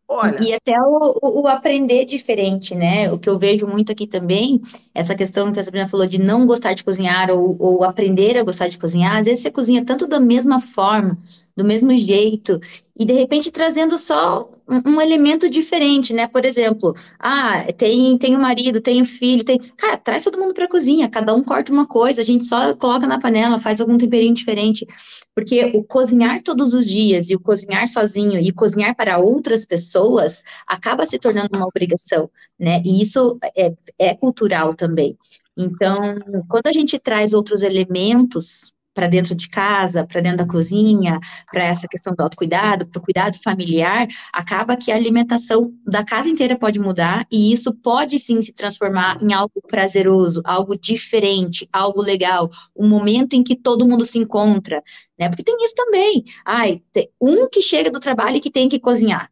Olha. 0.08 0.40
E 0.40 0.54
até 0.54 0.72
o, 0.80 1.40
o, 1.42 1.48
aprender 1.48 2.04
diferente, 2.04 2.74
né? 2.76 3.10
O 3.10 3.18
que 3.18 3.28
eu 3.28 3.38
vejo 3.38 3.66
muito 3.66 3.90
aqui 3.90 4.06
também, 4.06 4.60
essa 4.94 5.16
questão 5.16 5.52
que 5.52 5.58
a 5.58 5.64
Sabrina 5.64 5.88
falou 5.88 6.06
de 6.06 6.20
não 6.20 6.46
gostar 6.46 6.74
de 6.74 6.84
cozinhar 6.84 7.28
ou, 7.30 7.56
ou 7.58 7.82
aprender 7.82 8.38
a 8.38 8.44
gostar 8.44 8.68
de 8.68 8.78
cozinhar, 8.78 9.16
às 9.16 9.26
vezes 9.26 9.42
você 9.42 9.50
cozinha 9.50 9.84
tanto 9.84 10.06
da 10.06 10.20
mesma 10.20 10.60
forma, 10.60 11.18
do 11.56 11.64
mesmo 11.64 11.96
jeito, 11.96 12.60
e 12.94 13.04
de 13.06 13.14
repente 13.14 13.50
trazendo 13.50 13.96
só 13.96 14.50
um, 14.68 14.90
um, 14.90 15.00
elemento 15.00 15.48
diferente, 15.48 16.12
né? 16.12 16.26
Por 16.28 16.44
exemplo, 16.44 16.94
ah, 17.18 17.64
tem, 17.72 18.18
tem 18.18 18.36
o 18.36 18.40
marido, 18.40 18.78
tem 18.78 19.00
o 19.00 19.06
filho, 19.06 19.42
tem. 19.42 19.58
Cara, 19.76 19.96
traz 19.96 20.22
todo 20.22 20.38
mundo 20.38 20.52
para 20.52 20.66
a 20.66 20.68
cozinha, 20.68 21.08
cada 21.08 21.34
um 21.34 21.42
corta 21.42 21.72
uma 21.72 21.86
coisa, 21.86 22.20
a 22.20 22.24
gente 22.24 22.44
só 22.44 22.74
coloca 22.74 23.06
na 23.06 23.18
panela, 23.18 23.58
faz 23.58 23.80
algum 23.80 23.96
temperinho 23.96 24.34
diferente. 24.34 24.86
Porque 25.34 25.64
o 25.74 25.82
cozinhar 25.82 26.42
todos 26.42 26.74
os 26.74 26.86
dias 26.86 27.30
e 27.30 27.34
o 27.34 27.40
cozinhar 27.40 27.86
sozinho 27.86 28.38
e 28.38 28.52
cozinhar 28.52 28.94
para 28.94 29.18
outras 29.18 29.64
pessoas 29.64 30.42
acaba 30.66 31.06
se 31.06 31.18
tornando 31.18 31.56
uma 31.56 31.66
obrigação, 31.66 32.30
né? 32.58 32.82
E 32.84 33.00
isso 33.00 33.38
é, 33.56 33.72
é 33.98 34.14
cultural 34.14 34.74
também. 34.74 35.16
Então, 35.56 36.16
quando 36.48 36.66
a 36.66 36.72
gente 36.72 36.98
traz 36.98 37.32
outros 37.32 37.62
elementos 37.62 38.75
para 38.96 39.06
dentro 39.06 39.34
de 39.34 39.46
casa, 39.50 40.06
para 40.06 40.22
dentro 40.22 40.38
da 40.38 40.46
cozinha, 40.46 41.20
para 41.52 41.64
essa 41.64 41.86
questão 41.86 42.14
do 42.14 42.22
autocuidado, 42.22 42.86
para 42.86 42.98
o 42.98 43.02
cuidado 43.02 43.36
familiar, 43.42 44.08
acaba 44.32 44.74
que 44.74 44.90
a 44.90 44.96
alimentação 44.96 45.70
da 45.86 46.02
casa 46.02 46.30
inteira 46.30 46.56
pode 46.56 46.80
mudar 46.80 47.26
e 47.30 47.52
isso 47.52 47.74
pode 47.74 48.18
sim 48.18 48.40
se 48.40 48.54
transformar 48.54 49.22
em 49.22 49.34
algo 49.34 49.60
prazeroso, 49.68 50.40
algo 50.46 50.78
diferente, 50.78 51.68
algo 51.70 52.00
legal, 52.00 52.48
um 52.74 52.88
momento 52.88 53.34
em 53.34 53.42
que 53.42 53.54
todo 53.54 53.86
mundo 53.86 54.06
se 54.06 54.18
encontra, 54.18 54.82
né? 55.18 55.28
Porque 55.28 55.44
tem 55.44 55.56
isso 55.60 55.74
também. 55.74 56.24
Ai, 56.42 56.80
um 57.20 57.46
que 57.50 57.60
chega 57.60 57.90
do 57.90 58.00
trabalho 58.00 58.38
e 58.38 58.40
que 58.40 58.50
tem 58.50 58.66
que 58.66 58.80
cozinhar 58.80 59.30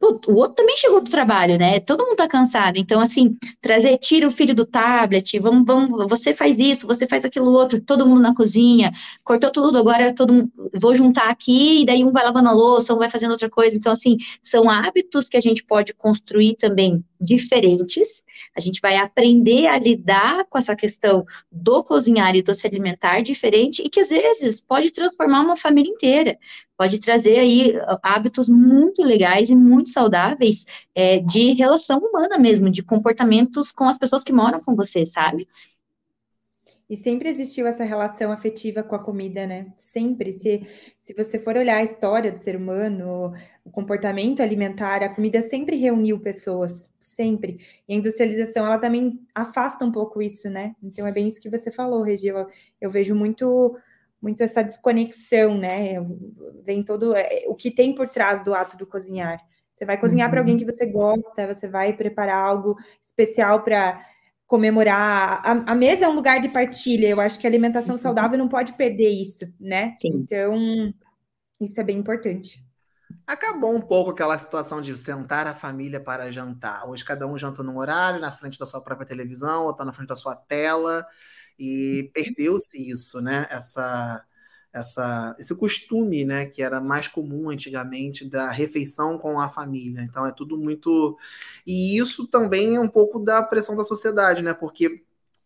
o 0.00 0.34
outro 0.34 0.56
também 0.56 0.76
chegou 0.76 1.00
do 1.00 1.10
trabalho, 1.10 1.58
né? 1.58 1.80
Todo 1.80 2.04
mundo 2.04 2.16
tá 2.16 2.28
cansado. 2.28 2.76
Então, 2.76 3.00
assim, 3.00 3.36
trazer, 3.60 3.96
tira 3.98 4.28
o 4.28 4.30
filho 4.30 4.54
do 4.54 4.66
tablet, 4.66 5.38
vamos, 5.38 5.64
vamos, 5.66 6.08
você 6.08 6.34
faz 6.34 6.58
isso, 6.58 6.86
você 6.86 7.06
faz 7.06 7.24
aquilo 7.24 7.50
outro, 7.50 7.80
todo 7.80 8.06
mundo 8.06 8.20
na 8.20 8.34
cozinha, 8.34 8.92
cortou 9.24 9.50
tudo, 9.50 9.78
agora 9.78 10.14
todo 10.14 10.32
mundo, 10.32 10.50
vou 10.74 10.92
juntar 10.92 11.30
aqui, 11.30 11.82
e 11.82 11.86
daí 11.86 12.04
um 12.04 12.12
vai 12.12 12.24
lavando 12.24 12.48
a 12.48 12.52
louça, 12.52 12.94
um 12.94 12.98
vai 12.98 13.08
fazendo 13.08 13.30
outra 13.30 13.48
coisa. 13.48 13.76
Então, 13.76 13.92
assim, 13.92 14.18
são 14.42 14.68
hábitos 14.68 15.28
que 15.28 15.36
a 15.36 15.40
gente 15.40 15.64
pode 15.64 15.94
construir 15.94 16.56
também 16.56 17.02
diferentes. 17.18 18.22
A 18.54 18.60
gente 18.60 18.80
vai 18.80 18.96
aprender 18.96 19.66
a 19.66 19.78
lidar 19.78 20.44
com 20.50 20.58
essa 20.58 20.76
questão 20.76 21.24
do 21.50 21.82
cozinhar 21.82 22.36
e 22.36 22.42
do 22.42 22.54
se 22.54 22.66
alimentar 22.66 23.22
diferente, 23.22 23.82
e 23.82 23.88
que 23.88 24.00
às 24.00 24.10
vezes 24.10 24.60
pode 24.60 24.92
transformar 24.92 25.40
uma 25.40 25.56
família 25.56 25.90
inteira. 25.90 26.38
Pode 26.76 27.00
trazer 27.00 27.38
aí 27.38 27.74
hábitos 28.02 28.48
muito 28.48 29.02
legais 29.02 29.50
e 29.50 29.56
muito 29.56 29.90
saudáveis 29.90 30.66
é, 30.94 31.18
de 31.20 31.52
relação 31.52 31.98
humana 31.98 32.38
mesmo, 32.38 32.70
de 32.70 32.82
comportamentos 32.82 33.72
com 33.72 33.84
as 33.84 33.98
pessoas 33.98 34.22
que 34.22 34.32
moram 34.32 34.60
com 34.60 34.74
você, 34.74 35.06
sabe? 35.06 35.48
E 36.88 36.96
sempre 36.96 37.28
existiu 37.28 37.66
essa 37.66 37.82
relação 37.82 38.30
afetiva 38.30 38.80
com 38.80 38.94
a 38.94 39.02
comida, 39.02 39.44
né? 39.44 39.72
Sempre. 39.76 40.32
Se, 40.32 40.64
se 40.96 41.12
você 41.14 41.36
for 41.36 41.56
olhar 41.56 41.78
a 41.78 41.82
história 41.82 42.30
do 42.30 42.38
ser 42.38 42.54
humano, 42.54 43.34
o 43.64 43.70
comportamento 43.70 44.40
alimentar, 44.40 45.02
a 45.02 45.12
comida 45.12 45.42
sempre 45.42 45.74
reuniu 45.74 46.20
pessoas, 46.20 46.88
sempre. 47.00 47.58
E 47.88 47.94
a 47.94 47.96
industrialização, 47.96 48.64
ela 48.64 48.78
também 48.78 49.20
afasta 49.34 49.84
um 49.84 49.90
pouco 49.90 50.22
isso, 50.22 50.48
né? 50.48 50.76
Então 50.80 51.04
é 51.04 51.10
bem 51.10 51.26
isso 51.26 51.40
que 51.40 51.50
você 51.50 51.72
falou, 51.72 52.02
Regi. 52.02 52.28
Eu, 52.28 52.46
eu 52.80 52.88
vejo 52.88 53.16
muito 53.16 53.76
muito 54.20 54.42
essa 54.42 54.62
desconexão, 54.62 55.56
né? 55.56 55.94
Vem 56.64 56.82
todo 56.82 57.14
é, 57.14 57.44
o 57.46 57.54
que 57.54 57.70
tem 57.70 57.94
por 57.94 58.08
trás 58.08 58.42
do 58.42 58.54
ato 58.54 58.76
do 58.76 58.86
cozinhar. 58.86 59.40
Você 59.72 59.84
vai 59.84 59.98
cozinhar 59.98 60.26
uhum. 60.26 60.30
para 60.30 60.40
alguém 60.40 60.56
que 60.56 60.64
você 60.64 60.86
gosta, 60.86 61.46
você 61.46 61.68
vai 61.68 61.92
preparar 61.92 62.42
algo 62.42 62.76
especial 63.00 63.62
para 63.62 64.00
comemorar. 64.46 65.42
A, 65.44 65.72
a, 65.72 65.74
mesa 65.74 66.06
é 66.06 66.08
um 66.08 66.14
lugar 66.14 66.40
de 66.40 66.48
partilha. 66.48 67.08
Eu 67.08 67.20
acho 67.20 67.38
que 67.38 67.46
a 67.46 67.50
alimentação 67.50 67.92
uhum. 67.92 68.00
saudável 68.00 68.38
não 68.38 68.48
pode 68.48 68.72
perder 68.72 69.10
isso, 69.10 69.44
né? 69.60 69.94
Sim. 70.00 70.08
Então, 70.14 70.94
isso 71.60 71.78
é 71.80 71.84
bem 71.84 71.98
importante. 71.98 72.64
Acabou 73.26 73.74
um 73.74 73.80
pouco 73.80 74.10
aquela 74.10 74.38
situação 74.38 74.80
de 74.80 74.96
sentar 74.96 75.46
a 75.46 75.54
família 75.54 76.00
para 76.00 76.30
jantar. 76.30 76.88
Hoje 76.88 77.04
cada 77.04 77.26
um 77.26 77.36
janta 77.36 77.62
num 77.62 77.76
horário, 77.76 78.20
na 78.20 78.32
frente 78.32 78.58
da 78.58 78.66
sua 78.66 78.80
própria 78.80 79.06
televisão, 79.06 79.64
ou 79.64 79.72
está 79.72 79.84
na 79.84 79.92
frente 79.92 80.08
da 80.08 80.16
sua 80.16 80.34
tela, 80.34 81.06
e 81.58 82.10
perdeu-se 82.14 82.90
isso, 82.90 83.20
né? 83.20 83.46
Essa 83.50 84.24
essa, 84.72 85.34
esse 85.38 85.54
costume, 85.56 86.22
né, 86.24 86.44
que 86.46 86.62
era 86.62 86.80
mais 86.82 87.08
comum 87.08 87.48
antigamente 87.48 88.28
da 88.28 88.50
refeição 88.50 89.18
com 89.18 89.40
a 89.40 89.48
família. 89.48 90.02
Então 90.02 90.26
é 90.26 90.32
tudo 90.32 90.58
muito 90.58 91.16
e 91.66 91.96
isso 91.98 92.28
também 92.28 92.76
é 92.76 92.80
um 92.80 92.88
pouco 92.88 93.18
da 93.18 93.42
pressão 93.42 93.74
da 93.74 93.82
sociedade, 93.84 94.42
né? 94.42 94.52
Porque 94.52 95.02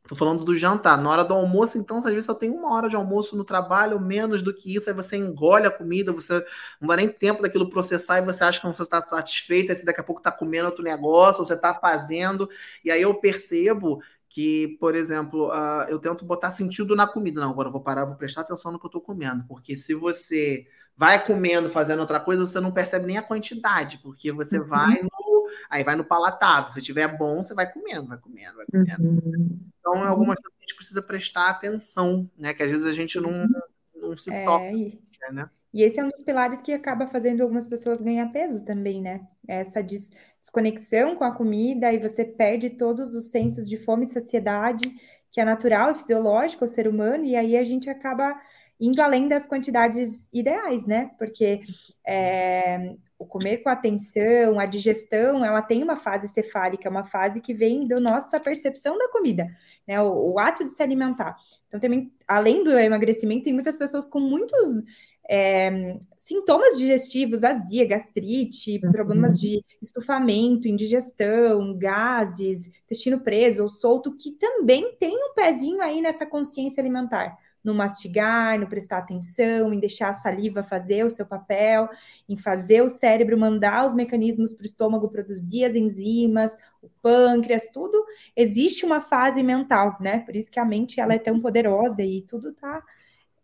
Tô 0.09 0.17
falando 0.17 0.45
do 0.45 0.57
jantar. 0.57 1.01
Na 1.01 1.09
hora 1.11 1.25
do 1.25 1.35
almoço, 1.35 1.79
então, 1.79 1.99
às 1.99 2.05
vezes 2.05 2.25
só 2.25 2.35
tem 2.35 2.51
uma 2.51 2.75
hora 2.75 2.89
de 2.89 2.97
almoço 2.97 3.37
no 3.37 3.45
trabalho, 3.45 4.01
menos 4.01 4.43
do 4.43 4.53
que 4.53 4.75
isso, 4.75 4.89
aí 4.91 4.97
você 4.97 5.17
engole 5.17 5.67
a 5.67 5.71
comida, 5.71 6.13
você 6.13 6.45
não 6.81 6.89
dá 6.89 6.97
nem 6.97 7.09
tempo 7.09 7.43
daquilo 7.43 7.71
processar 7.71 8.19
e 8.19 8.25
você 8.25 8.43
acha 8.43 8.61
que 8.61 8.67
você 8.67 8.83
está 8.83 9.01
satisfeito, 9.03 9.71
aí 9.71 9.85
daqui 9.85 10.01
a 10.01 10.05
pouco 10.05 10.21
está 10.21 10.33
comendo 10.33 10.67
outro 10.67 10.83
negócio, 10.83 11.45
você 11.45 11.55
está 11.55 11.75
fazendo. 11.75 12.49
E 12.85 12.91
aí 12.91 13.03
eu 13.03 13.15
percebo 13.21 14.01
que, 14.31 14.78
por 14.78 14.95
exemplo, 14.95 15.49
uh, 15.49 15.89
eu 15.89 15.99
tento 15.99 16.24
botar 16.24 16.51
sentido 16.51 16.95
na 16.95 17.07
comida. 17.07 17.41
Não, 17.41 17.51
agora 17.51 17.68
eu 17.68 17.72
vou 17.72 17.83
parar, 17.83 18.05
vou 18.05 18.14
prestar 18.14 18.43
atenção 18.43 18.70
no 18.70 18.78
que 18.78 18.87
eu 18.87 18.89
estou 18.89 19.01
comendo, 19.01 19.45
porque 19.49 19.76
se 19.76 19.93
você 19.93 20.66
vai 20.97 21.26
comendo, 21.26 21.68
fazendo 21.68 21.99
outra 21.99 22.20
coisa, 22.20 22.47
você 22.47 22.61
não 22.61 22.70
percebe 22.70 23.07
nem 23.07 23.18
a 23.18 23.22
quantidade, 23.22 23.99
porque 23.99 24.31
você 24.31 24.59
uhum. 24.59 24.66
vai 24.66 25.03
no, 25.03 25.49
aí 25.68 25.83
vai 25.83 25.97
no 25.97 26.05
palatável. 26.05 26.70
Se 26.70 26.81
tiver 26.81 27.09
bom, 27.09 27.45
você 27.45 27.55
vai 27.55 27.70
comendo, 27.70 28.07
vai 28.07 28.18
comendo, 28.18 28.57
vai 28.57 28.66
comendo. 28.66 29.03
Uhum. 29.03 29.61
Então, 29.81 30.05
é 30.05 30.09
algumas 30.09 30.37
coisas 30.37 30.57
a 30.57 30.61
gente 30.61 30.76
precisa 30.76 31.03
prestar 31.03 31.51
atenção, 31.51 32.31
né? 32.39 32.55
Que 32.55 32.62
às 32.62 32.70
vezes 32.70 32.87
a 32.87 32.93
gente 32.93 33.18
não, 33.18 33.49
não 33.97 34.16
se 34.16 34.33
é, 34.33 34.45
toca, 34.45 35.33
né? 35.33 35.51
E 35.73 35.83
esse 35.83 36.01
é 36.01 36.05
um 36.05 36.09
dos 36.09 36.23
pilares 36.23 36.61
que 36.61 36.73
acaba 36.73 37.07
fazendo 37.07 37.43
algumas 37.43 37.66
pessoas 37.66 38.01
ganhar 38.01 38.27
peso 38.33 38.64
também, 38.64 39.01
né? 39.01 39.21
Essa 39.47 39.83
des 39.83 40.11
desconexão 40.41 41.16
com 41.16 41.25
a 41.25 41.35
comida 41.35 41.93
e 41.93 41.99
você 41.99 42.25
perde 42.25 42.71
todos 42.71 43.14
os 43.14 43.27
sensos 43.27 43.68
de 43.68 43.77
fome 43.77 44.07
e 44.07 44.09
saciedade, 44.09 44.91
que 45.31 45.41
é 45.41 45.45
natural 45.45 45.93
e 45.93 45.95
fisiológico 45.95 46.64
ao 46.64 46.68
ser 46.68 46.89
humano, 46.89 47.25
e 47.25 47.37
aí 47.37 47.57
a 47.57 47.62
gente 47.62 47.91
acaba 47.91 48.35
indo 48.81 49.01
além 49.01 49.29
das 49.29 49.47
quantidades 49.47 50.29
ideais, 50.33 50.87
né? 50.87 51.11
Porque 51.18 51.61
é, 52.07 52.95
o 53.18 53.27
comer 53.27 53.59
com 53.59 53.68
atenção, 53.68 54.59
a 54.59 54.64
digestão, 54.64 55.45
ela 55.45 55.61
tem 55.61 55.83
uma 55.83 55.97
fase 55.97 56.27
cefálica, 56.29 56.89
uma 56.89 57.05
fase 57.05 57.43
que 57.43 57.53
vem 57.53 57.87
da 57.87 58.01
nossa 58.01 58.41
percepção 58.41 58.97
da 58.97 59.11
comida, 59.11 59.47
né? 59.87 60.01
O, 60.01 60.33
o 60.33 60.39
ato 60.39 60.64
de 60.64 60.73
se 60.73 60.83
alimentar. 60.83 61.37
Então, 61.66 61.79
também, 61.79 62.11
além 62.27 62.64
do 62.64 62.71
emagrecimento, 62.79 63.45
tem 63.45 63.53
muitas 63.53 63.77
pessoas 63.77 64.09
com 64.09 64.18
muitos 64.18 64.83
é, 65.29 65.97
sintomas 66.16 66.77
digestivos, 66.77 67.45
azia, 67.45 67.87
gastrite, 67.87 68.81
uhum. 68.83 68.91
problemas 68.91 69.39
de 69.39 69.64
estufamento, 69.81 70.66
indigestão, 70.66 71.77
gases, 71.79 72.66
intestino 72.85 73.21
preso 73.21 73.62
ou 73.62 73.68
solto, 73.68 74.16
que 74.16 74.33
também 74.33 74.97
tem 74.99 75.16
um 75.16 75.33
pezinho 75.35 75.81
aí 75.81 76.01
nessa 76.01 76.27
consciência 76.27 76.81
alimentar. 76.81 77.39
No 77.62 77.75
mastigar, 77.75 78.59
no 78.59 78.66
prestar 78.66 78.99
atenção, 78.99 79.73
em 79.73 79.79
deixar 79.79 80.09
a 80.09 80.14
saliva 80.14 80.62
fazer 80.62 81.05
o 81.05 81.11
seu 81.11 81.27
papel, 81.27 81.89
em 82.27 82.37
fazer 82.37 82.83
o 82.83 82.89
cérebro 82.89 83.39
mandar 83.39 83.85
os 83.85 83.93
mecanismos 83.93 84.51
para 84.51 84.62
o 84.62 84.66
estômago 84.66 85.11
produzir 85.11 85.66
as 85.66 85.75
enzimas, 85.77 86.57
o 86.83 86.89
pâncreas, 87.03 87.68
tudo. 87.71 88.03
Existe 88.35 88.87
uma 88.87 89.03
fase 89.03 89.43
mental, 89.43 89.97
né? 90.01 90.21
Por 90.21 90.35
isso 90.35 90.51
que 90.51 90.59
a 90.59 90.64
mente 90.64 91.01
ela 91.01 91.12
é 91.12 91.18
tão 91.18 91.39
poderosa 91.39 92.03
e 92.03 92.23
tudo 92.23 92.55
tá 92.55 92.83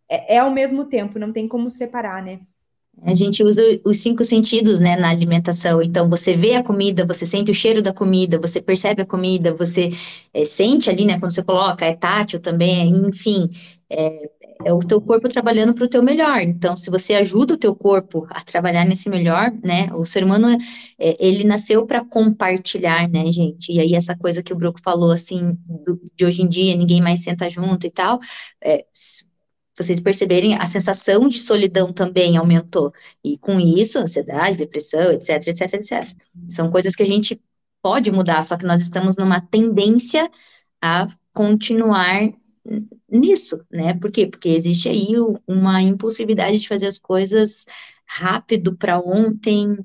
é, 0.08 0.36
é 0.36 0.38
ao 0.38 0.50
mesmo 0.50 0.84
tempo, 0.86 1.18
não 1.18 1.32
tem 1.32 1.48
como 1.48 1.70
separar, 1.70 2.22
né? 2.22 2.40
A 3.02 3.12
gente 3.12 3.44
usa 3.44 3.62
os 3.84 3.98
cinco 3.98 4.24
sentidos, 4.24 4.80
né, 4.80 4.96
na 4.96 5.10
alimentação. 5.10 5.82
Então, 5.82 6.08
você 6.08 6.34
vê 6.34 6.54
a 6.54 6.62
comida, 6.62 7.04
você 7.04 7.26
sente 7.26 7.50
o 7.50 7.54
cheiro 7.54 7.82
da 7.82 7.92
comida, 7.92 8.38
você 8.38 8.60
percebe 8.60 9.02
a 9.02 9.06
comida, 9.06 9.52
você 9.52 9.90
é, 10.32 10.44
sente 10.44 10.88
ali, 10.88 11.04
né, 11.04 11.20
quando 11.20 11.34
você 11.34 11.42
coloca, 11.42 11.84
é 11.84 11.94
tátil 11.94 12.40
também, 12.40 12.88
enfim, 13.06 13.50
é, 13.90 14.30
é 14.64 14.72
o 14.72 14.78
teu 14.78 15.00
corpo 15.00 15.28
trabalhando 15.28 15.74
para 15.74 15.84
o 15.84 15.88
teu 15.88 16.02
melhor. 16.02 16.40
Então, 16.40 16.74
se 16.74 16.90
você 16.90 17.14
ajuda 17.14 17.54
o 17.54 17.58
teu 17.58 17.74
corpo 17.74 18.26
a 18.30 18.42
trabalhar 18.42 18.86
nesse 18.86 19.10
melhor, 19.10 19.52
né, 19.62 19.90
o 19.94 20.04
ser 20.06 20.24
humano, 20.24 20.56
é, 20.98 21.16
ele 21.24 21.44
nasceu 21.44 21.86
para 21.86 22.02
compartilhar, 22.02 23.08
né, 23.08 23.30
gente? 23.30 23.72
E 23.72 23.78
aí, 23.78 23.94
essa 23.94 24.16
coisa 24.16 24.42
que 24.42 24.52
o 24.54 24.56
Bruco 24.56 24.80
falou, 24.82 25.12
assim, 25.12 25.56
do, 25.84 26.00
de 26.16 26.24
hoje 26.24 26.42
em 26.42 26.48
dia, 26.48 26.74
ninguém 26.74 27.02
mais 27.02 27.22
senta 27.22 27.48
junto 27.50 27.86
e 27.86 27.90
tal, 27.90 28.18
é, 28.64 28.86
vocês 29.76 30.00
perceberem, 30.00 30.54
a 30.54 30.66
sensação 30.66 31.28
de 31.28 31.38
solidão 31.38 31.92
também 31.92 32.36
aumentou. 32.36 32.92
E 33.22 33.36
com 33.36 33.60
isso, 33.60 33.98
ansiedade, 33.98 34.56
depressão, 34.56 35.12
etc, 35.12 35.46
etc, 35.48 35.74
etc. 35.74 36.16
São 36.48 36.70
coisas 36.70 36.96
que 36.96 37.02
a 37.02 37.06
gente 37.06 37.40
pode 37.82 38.10
mudar, 38.10 38.42
só 38.42 38.56
que 38.56 38.66
nós 38.66 38.80
estamos 38.80 39.16
numa 39.16 39.40
tendência 39.40 40.30
a 40.80 41.06
continuar 41.32 42.32
nisso, 43.10 43.64
né? 43.70 43.94
Por 43.94 44.10
quê? 44.10 44.26
Porque 44.26 44.48
existe 44.48 44.88
aí 44.88 45.12
uma 45.46 45.82
impulsividade 45.82 46.58
de 46.58 46.68
fazer 46.68 46.86
as 46.86 46.98
coisas 46.98 47.66
rápido 48.06 48.76
para 48.76 48.98
ontem. 48.98 49.78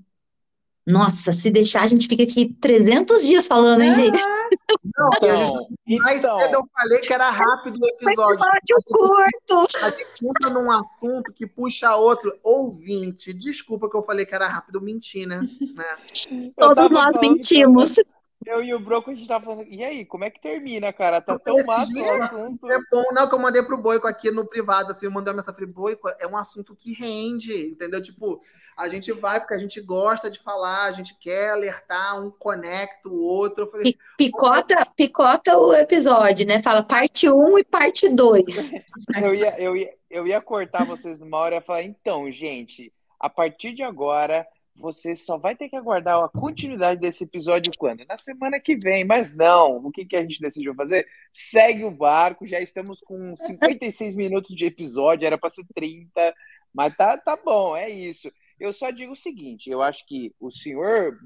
Nossa, 0.86 1.32
se 1.32 1.52
deixar, 1.52 1.84
a 1.84 1.88
gente 1.88 2.08
fica 2.08 2.24
aqui 2.24 2.56
300 2.60 3.26
dias 3.26 3.46
falando, 3.46 3.82
hein, 3.82 3.94
gente? 3.94 4.20
Não, 4.98 6.00
mais 6.00 6.20
então, 6.20 6.40
cedo 6.40 6.54
eu 6.54 6.64
falei 6.74 7.00
que 7.00 7.14
era 7.14 7.30
rápido 7.30 7.80
o 7.82 7.88
episódio. 7.88 8.40
Episódio 8.40 8.76
curto. 8.90 9.86
A 9.86 9.90
gente 9.90 10.28
entra 10.28 10.50
num 10.50 10.72
assunto 10.72 11.34
que 11.34 11.46
puxa 11.48 11.96
outro. 11.96 12.38
Ouvinte, 12.44 13.34
desculpa 13.34 13.90
que 13.90 13.96
eu 13.96 14.04
falei 14.04 14.26
que 14.26 14.36
era 14.36 14.48
rápido, 14.48 14.82
menti, 14.82 15.26
né? 15.26 15.42
É. 15.82 16.50
Todos 16.58 16.90
nós 16.90 17.18
mentimos. 17.20 17.96
Eu 18.46 18.64
e 18.64 18.74
o 18.74 18.80
Broco, 18.80 19.12
a 19.12 19.14
gente 19.14 19.28
tava 19.28 19.46
falando, 19.46 19.68
e 19.68 19.84
aí, 19.84 20.04
como 20.04 20.24
é 20.24 20.30
que 20.30 20.42
termina, 20.42 20.92
cara? 20.92 21.22
Tá 21.22 21.38
tão 21.38 21.56
massa 21.64 21.92
o 21.94 22.24
assunto. 22.24 22.72
É 22.72 22.78
bom, 22.92 23.04
não, 23.12 23.28
que 23.28 23.36
eu 23.36 23.40
mandei 23.40 23.62
pro 23.62 23.78
Boico 23.78 24.08
aqui 24.08 24.32
no 24.32 24.46
privado, 24.46 24.92
assim, 24.92 25.06
eu 25.06 25.12
mandei 25.12 25.32
uma 25.32 25.38
mensagem, 25.38 25.68
Boico, 25.68 26.10
é 26.20 26.26
um 26.26 26.36
assunto 26.36 26.76
que 26.76 26.94
rende, 26.94 27.68
entendeu? 27.68 28.02
Tipo, 28.02 28.42
a 28.82 28.90
gente 28.90 29.12
vai 29.12 29.40
porque 29.40 29.54
a 29.54 29.60
gente 29.60 29.80
gosta 29.80 30.30
de 30.30 30.40
falar, 30.40 30.86
a 30.86 30.92
gente 30.92 31.16
quer 31.20 31.52
alertar, 31.52 32.20
um 32.20 32.32
conecta 32.32 33.08
o 33.08 33.22
outro. 33.22 33.68
Falei, 33.68 33.96
picota, 34.18 34.86
picota 34.96 35.58
o 35.58 35.74
episódio, 35.74 36.46
né? 36.48 36.62
Fala 36.62 36.84
parte 36.84 37.30
1 37.30 37.60
e 37.60 37.64
parte 37.64 38.10
2. 38.10 38.74
eu, 39.22 39.34
ia, 39.36 39.62
eu, 39.62 39.78
ia, 39.78 39.94
eu 40.10 40.28
ia 40.28 40.42
cortar 40.42 40.86
vocês 40.86 41.20
numa 41.20 41.38
hora 41.38 41.58
e 41.58 41.62
falar, 41.62 41.84
então, 41.84 42.30
gente, 42.32 42.92
a 43.20 43.30
partir 43.30 43.74
de 43.74 43.84
agora 43.84 44.48
você 44.76 45.16
só 45.16 45.38
vai 45.38 45.56
ter 45.56 45.70
que 45.70 45.76
aguardar 45.76 46.24
a 46.24 46.30
continuidade 46.30 47.00
desse 47.00 47.26
episódio 47.26 47.72
quando? 47.78 48.04
Na 48.06 48.18
semana 48.18 48.60
que 48.60 48.76
vem. 48.76 49.06
Mas 49.06 49.36
não, 49.36 49.78
o 49.78 49.92
que, 49.92 50.06
que 50.06 50.16
a 50.16 50.22
gente 50.22 50.42
decidiu 50.42 50.74
fazer? 50.74 51.06
Segue 51.32 51.84
o 51.84 51.92
barco, 51.92 52.48
já 52.48 52.60
estamos 52.60 53.00
com 53.02 53.36
56 53.36 54.16
minutos 54.16 54.56
de 54.56 54.66
episódio, 54.66 55.28
era 55.28 55.38
para 55.38 55.52
ser 55.52 55.66
30, 55.76 56.34
mas 56.74 56.96
tá, 56.96 57.18
tá 57.18 57.38
bom, 57.38 57.76
é 57.76 57.90
isso. 57.90 58.32
Eu 58.62 58.72
só 58.72 58.92
digo 58.92 59.14
o 59.14 59.16
seguinte: 59.16 59.72
eu 59.72 59.82
acho 59.82 60.06
que 60.06 60.34
o 60.40 60.52
senhor 60.52 61.18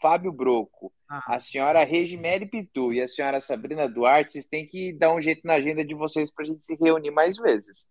Fábio 0.00 0.30
Broco, 0.30 0.92
ah. 1.08 1.36
a 1.36 1.40
senhora 1.40 1.82
Regimere 1.84 2.44
Pitu 2.44 2.92
e 2.92 3.00
a 3.00 3.08
senhora 3.08 3.40
Sabrina 3.40 3.88
Duarte, 3.88 4.32
vocês 4.32 4.46
têm 4.46 4.66
que 4.66 4.92
dar 4.92 5.14
um 5.14 5.20
jeito 5.20 5.40
na 5.44 5.54
agenda 5.54 5.82
de 5.82 5.94
vocês 5.94 6.30
para 6.30 6.42
a 6.42 6.46
gente 6.46 6.62
se 6.62 6.76
reunir 6.76 7.10
mais 7.10 7.38
vezes. 7.38 7.86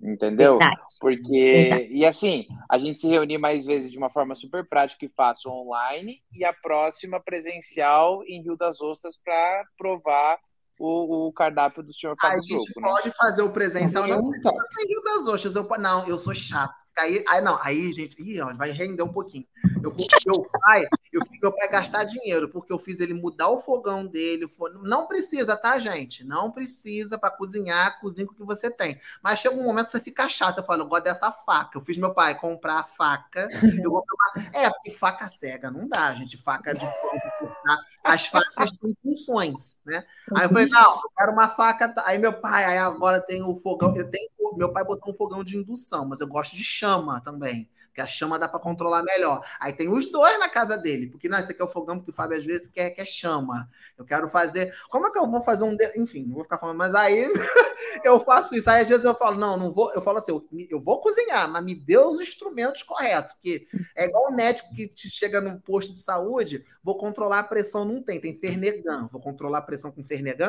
Entendeu? 0.00 0.58
Verdade. 0.58 0.82
Porque, 1.00 1.68
Verdade. 1.68 1.92
e 1.96 2.06
assim, 2.06 2.46
a 2.70 2.78
gente 2.78 3.00
se 3.00 3.08
reunir 3.08 3.38
mais 3.38 3.66
vezes 3.66 3.90
de 3.90 3.98
uma 3.98 4.10
forma 4.10 4.36
super 4.36 4.64
prática 4.68 5.04
e 5.04 5.08
fácil 5.08 5.50
online, 5.50 6.22
e 6.32 6.44
a 6.44 6.52
próxima 6.52 7.20
presencial 7.20 8.22
em 8.24 8.40
Rio 8.40 8.56
das 8.56 8.80
Ostras 8.80 9.18
para 9.18 9.64
provar 9.76 10.38
o, 10.78 11.28
o, 11.28 11.32
cardápio 11.32 11.82
do 11.82 11.92
senhor 11.92 12.16
Fábio 12.20 12.38
A 12.38 12.40
gente 12.40 12.72
Broco, 12.72 12.80
né? 12.80 12.88
pode 12.88 13.08
né? 13.08 13.14
fazer 13.16 13.42
o 13.42 13.50
presencial, 13.50 14.06
não 14.06 14.28
precisa 14.28 14.50
ser 14.50 14.84
em 14.84 14.88
Rio 14.88 15.02
das 15.02 15.26
Ostras. 15.26 15.56
Eu, 15.56 15.68
não, 15.78 16.06
eu 16.06 16.18
sou 16.18 16.34
chato 16.34 16.83
Aí, 16.96 17.24
aí 17.28 17.40
não, 17.40 17.58
aí, 17.60 17.92
gente, 17.92 18.20
ih, 18.20 18.38
vai 18.56 18.70
render 18.70 19.02
um 19.02 19.12
pouquinho. 19.12 19.46
Eu, 19.82 19.94
meu 20.26 20.42
pai, 20.44 20.86
eu 21.12 21.24
fiz 21.26 21.40
meu 21.40 21.52
pai 21.52 21.68
gastar 21.68 22.04
dinheiro, 22.04 22.48
porque 22.48 22.72
eu 22.72 22.78
fiz 22.78 23.00
ele 23.00 23.12
mudar 23.12 23.48
o 23.48 23.58
fogão 23.58 24.06
dele. 24.06 24.46
Não 24.82 25.06
precisa, 25.06 25.56
tá, 25.56 25.78
gente? 25.78 26.24
Não 26.24 26.50
precisa 26.50 27.18
para 27.18 27.30
cozinhar, 27.30 28.00
cozinha 28.00 28.26
com 28.26 28.32
o 28.32 28.36
que 28.36 28.44
você 28.44 28.70
tem. 28.70 29.00
Mas 29.22 29.40
chega 29.40 29.54
um 29.54 29.64
momento 29.64 29.86
que 29.86 29.92
você 29.92 30.00
fica 30.00 30.28
chato. 30.28 30.58
Eu 30.58 30.64
falo, 30.64 30.82
eu 30.82 30.86
gosto 30.86 31.04
dessa 31.04 31.30
faca. 31.30 31.78
Eu 31.78 31.82
fiz 31.82 31.96
meu 31.96 32.14
pai 32.14 32.38
comprar 32.38 32.78
a 32.78 32.84
faca. 32.84 33.48
Eu 33.82 33.90
vou. 33.90 34.04
É, 34.52 34.70
porque 34.70 34.90
faca 34.90 35.28
cega 35.28 35.70
não 35.70 35.88
dá, 35.88 36.14
gente. 36.14 36.36
Faca 36.36 36.74
de 36.74 36.86
as 38.02 38.26
facas 38.26 38.76
têm 38.76 38.94
funções, 39.02 39.76
né? 39.84 40.04
Aí 40.36 40.44
eu 40.44 40.50
falei, 40.50 40.68
não, 40.68 40.96
eu 40.96 41.10
quero 41.16 41.32
uma 41.32 41.48
faca. 41.48 41.94
Aí 42.04 42.18
meu 42.18 42.32
pai, 42.32 42.64
aí 42.64 42.78
agora 42.78 43.20
tem 43.20 43.42
o 43.42 43.56
fogão. 43.56 43.96
Eu 43.96 44.10
tenho, 44.10 44.28
meu 44.56 44.72
pai 44.72 44.84
botou 44.84 45.12
um 45.12 45.16
fogão 45.16 45.42
de 45.42 45.56
indução, 45.56 46.04
mas 46.06 46.20
eu 46.20 46.26
gosto 46.26 46.54
de 46.54 46.62
chama 46.62 47.20
também. 47.20 47.68
Porque 47.94 48.00
a 48.00 48.06
chama 48.08 48.40
dá 48.40 48.48
para 48.48 48.58
controlar 48.58 49.04
melhor. 49.04 49.40
Aí 49.60 49.72
tem 49.72 49.88
os 49.88 50.10
dois 50.10 50.36
na 50.40 50.48
casa 50.48 50.76
dele, 50.76 51.06
porque 51.06 51.28
não, 51.28 51.38
esse 51.38 51.52
aqui 51.52 51.62
é 51.62 51.64
o 51.64 51.68
fogão, 51.68 51.96
porque 51.96 52.10
o 52.10 52.14
Fábio 52.14 52.36
às 52.36 52.44
vezes 52.44 52.66
quer, 52.66 52.90
quer 52.90 53.04
chama. 53.04 53.70
Eu 53.96 54.04
quero 54.04 54.28
fazer. 54.28 54.74
Como 54.90 55.06
é 55.06 55.12
que 55.12 55.18
eu 55.18 55.30
vou 55.30 55.40
fazer 55.40 55.62
um. 55.62 55.76
De... 55.76 55.96
Enfim, 55.96 56.24
não 56.24 56.34
vou 56.34 56.42
ficar 56.42 56.58
falando, 56.58 56.76
mas 56.76 56.92
aí 56.92 57.30
eu 58.02 58.18
faço 58.18 58.56
isso. 58.56 58.68
Aí 58.68 58.82
às 58.82 58.88
vezes 58.88 59.04
eu 59.04 59.14
falo, 59.14 59.38
não, 59.38 59.56
não 59.56 59.72
vou. 59.72 59.92
Eu 59.92 60.02
falo 60.02 60.18
assim, 60.18 60.32
eu, 60.32 60.44
eu 60.68 60.80
vou 60.80 61.00
cozinhar, 61.00 61.48
mas 61.48 61.64
me 61.64 61.72
dê 61.72 61.96
os 61.96 62.20
instrumentos 62.20 62.82
corretos. 62.82 63.32
Porque 63.34 63.68
é 63.94 64.06
igual 64.06 64.28
o 64.28 64.34
médico 64.34 64.74
que 64.74 64.88
te 64.88 65.08
chega 65.08 65.40
no 65.40 65.60
posto 65.60 65.92
de 65.92 66.00
saúde, 66.00 66.64
vou 66.82 66.98
controlar 66.98 67.38
a 67.38 67.44
pressão, 67.44 67.84
não 67.84 68.02
tem, 68.02 68.20
tem 68.20 68.36
Fernegan. 68.36 69.08
Vou 69.12 69.20
controlar 69.20 69.58
a 69.58 69.62
pressão 69.62 69.92
com 69.92 70.02
Fernegan? 70.02 70.48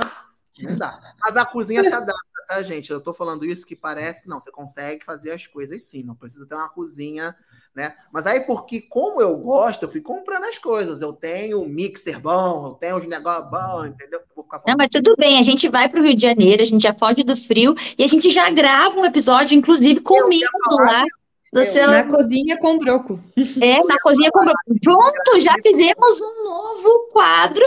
Não 0.64 0.76
dá. 0.76 1.00
Mas 1.20 1.36
a 1.36 1.46
cozinha 1.46 1.84
se 1.84 1.94
adapta, 1.94 2.46
tá, 2.48 2.64
gente? 2.64 2.92
Eu 2.92 3.02
tô 3.02 3.14
falando 3.14 3.46
isso 3.46 3.66
que 3.66 3.76
parece 3.76 4.22
que 4.22 4.30
não, 4.30 4.40
você 4.40 4.52
consegue 4.52 5.04
fazer 5.04 5.32
as 5.32 5.48
coisas 5.48 5.84
sim, 5.84 6.04
não 6.04 6.16
precisa 6.16 6.48
ter 6.48 6.56
uma 6.56 6.70
cozinha, 6.70 7.36
né? 7.76 7.96
Mas 8.12 8.26
aí, 8.26 8.42
porque 8.42 8.82
como 8.82 9.22
eu 9.22 9.36
gosto, 9.38 9.84
eu 9.84 9.92
fui 9.92 10.02
comprando 10.02 10.46
as 10.46 10.58
coisas. 10.58 11.02
Eu 11.02 11.12
tenho 11.12 11.62
um 11.62 11.68
mixer 11.68 12.20
bom, 12.20 12.68
eu 12.68 12.74
tenho 12.76 12.98
os 12.98 13.08
negócios 13.08 13.52
bons, 13.52 13.88
entendeu? 13.88 14.22
não, 14.68 14.76
mas 14.78 14.90
tudo 14.90 15.16
bem, 15.18 15.40
a 15.40 15.42
gente 15.42 15.68
vai 15.68 15.90
para 15.90 16.00
o 16.00 16.04
Rio 16.04 16.16
de 16.16 16.22
Janeiro, 16.22 16.62
a 16.62 16.66
gente 16.66 16.82
já 16.82 16.94
foge 16.94 17.24
do 17.24 17.36
frio 17.36 17.76
e 17.98 18.04
a 18.04 18.08
gente 18.08 18.30
já 18.30 18.50
grava 18.50 18.98
um 19.00 19.06
episódio, 19.06 19.58
inclusive, 19.58 20.00
comigo 20.02 20.46
lá. 20.72 21.06
Seu... 21.64 21.88
Na 21.88 22.04
cozinha 22.04 22.58
com 22.60 22.78
broco. 22.78 23.20
É, 23.62 23.84
na 23.84 24.00
cozinha 24.00 24.30
com 24.32 24.44
broco. 24.44 24.80
Pronto, 24.82 25.40
já 25.40 25.54
fizemos 25.62 26.22
um 26.22 26.44
novo 26.44 27.08
quadro. 27.12 27.66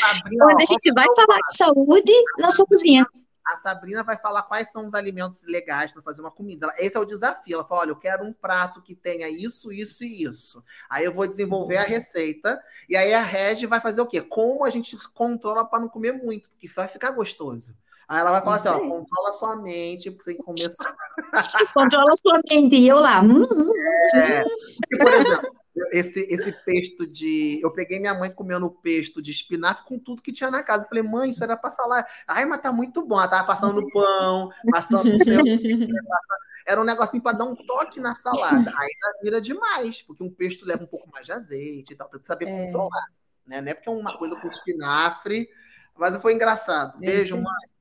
Sabrina, 0.00 0.46
onde 0.46 0.62
a 0.62 0.66
gente 0.66 0.92
vai 0.94 1.06
falar 1.14 1.38
de 1.48 1.56
saúde 1.56 2.12
na 2.38 2.50
sua 2.50 2.66
cozinha. 2.66 3.06
A 3.44 3.56
Sabrina 3.56 4.04
vai 4.04 4.16
falar 4.16 4.42
quais 4.44 4.70
são 4.70 4.86
os 4.86 4.94
alimentos 4.94 5.44
legais 5.44 5.90
para 5.90 6.00
fazer 6.00 6.20
uma 6.20 6.30
comida. 6.30 6.72
Esse 6.78 6.96
é 6.96 7.00
o 7.00 7.04
desafio. 7.04 7.54
Ela 7.54 7.64
fala: 7.64 7.80
olha, 7.82 7.90
eu 7.90 7.96
quero 7.96 8.24
um 8.24 8.32
prato 8.32 8.80
que 8.80 8.94
tenha 8.94 9.28
isso, 9.28 9.72
isso 9.72 10.04
e 10.04 10.22
isso. 10.22 10.62
Aí 10.88 11.04
eu 11.04 11.12
vou 11.12 11.26
desenvolver 11.26 11.76
a 11.76 11.82
receita. 11.82 12.62
E 12.88 12.96
aí 12.96 13.12
a 13.12 13.22
Regi 13.22 13.66
vai 13.66 13.80
fazer 13.80 14.00
o 14.00 14.06
quê? 14.06 14.20
Como 14.20 14.64
a 14.64 14.70
gente 14.70 14.96
controla 15.10 15.64
para 15.64 15.80
não 15.80 15.88
comer 15.88 16.12
muito, 16.12 16.48
porque 16.50 16.68
vai 16.68 16.86
ficar 16.86 17.10
gostoso. 17.10 17.74
Aí 18.12 18.20
ela 18.20 18.30
vai 18.30 18.42
falar 18.42 18.56
assim, 18.56 18.68
ó, 18.68 18.78
controla 18.78 19.32
sua 19.32 19.56
mente, 19.56 20.10
porque 20.10 20.24
você 20.24 20.34
começa... 20.34 20.76
controla 21.72 22.10
sua 22.20 22.40
mente, 22.50 22.76
e 22.76 22.86
eu 22.86 22.98
lá. 22.98 23.22
Hum, 23.22 23.42
hum, 23.42 23.46
hum, 23.50 23.72
é, 24.14 24.42
porque, 24.42 24.98
por 24.98 25.14
exemplo, 25.14 25.50
esse, 25.90 26.20
esse 26.28 26.52
pesto 26.66 27.06
de... 27.06 27.58
Eu 27.62 27.72
peguei 27.72 27.98
minha 27.98 28.12
mãe 28.12 28.30
comendo 28.30 28.68
pesto 28.68 29.22
de 29.22 29.30
espinafre 29.30 29.86
com 29.86 29.98
tudo 29.98 30.20
que 30.20 30.30
tinha 30.30 30.50
na 30.50 30.62
casa. 30.62 30.84
Eu 30.84 30.88
falei, 30.90 31.02
mãe, 31.02 31.30
isso 31.30 31.42
era 31.42 31.56
passar 31.56 31.86
lá. 31.86 32.06
Ai, 32.28 32.44
mas 32.44 32.60
tá 32.60 32.70
muito 32.70 33.00
bom. 33.00 33.18
Ela 33.18 33.28
tava 33.28 33.46
passando 33.46 33.80
no 33.80 33.90
pão, 33.90 34.50
passando 34.70 35.10
no 35.10 35.18
Era 36.68 36.82
um 36.82 36.84
negocinho 36.84 37.22
para 37.22 37.38
dar 37.38 37.44
um 37.46 37.56
toque 37.56 37.98
na 37.98 38.14
salada. 38.14 38.74
Aí 38.76 38.88
já 39.00 39.22
vira 39.22 39.40
demais, 39.40 40.02
porque 40.02 40.22
um 40.22 40.30
pesto 40.30 40.66
leva 40.66 40.84
um 40.84 40.86
pouco 40.86 41.08
mais 41.10 41.24
de 41.24 41.32
azeite 41.32 41.94
e 41.94 41.96
tal. 41.96 42.10
Tem 42.10 42.20
que 42.20 42.26
saber 42.26 42.46
é. 42.46 42.66
controlar. 42.66 43.06
Né? 43.46 43.62
Não 43.62 43.70
é 43.70 43.74
porque 43.74 43.88
é 43.88 43.92
uma 43.92 44.18
coisa 44.18 44.38
com 44.38 44.48
espinafre, 44.48 45.48
mas 45.96 46.14
foi 46.18 46.34
engraçado. 46.34 46.98
Beijo, 46.98 47.36
mãe. 47.36 47.71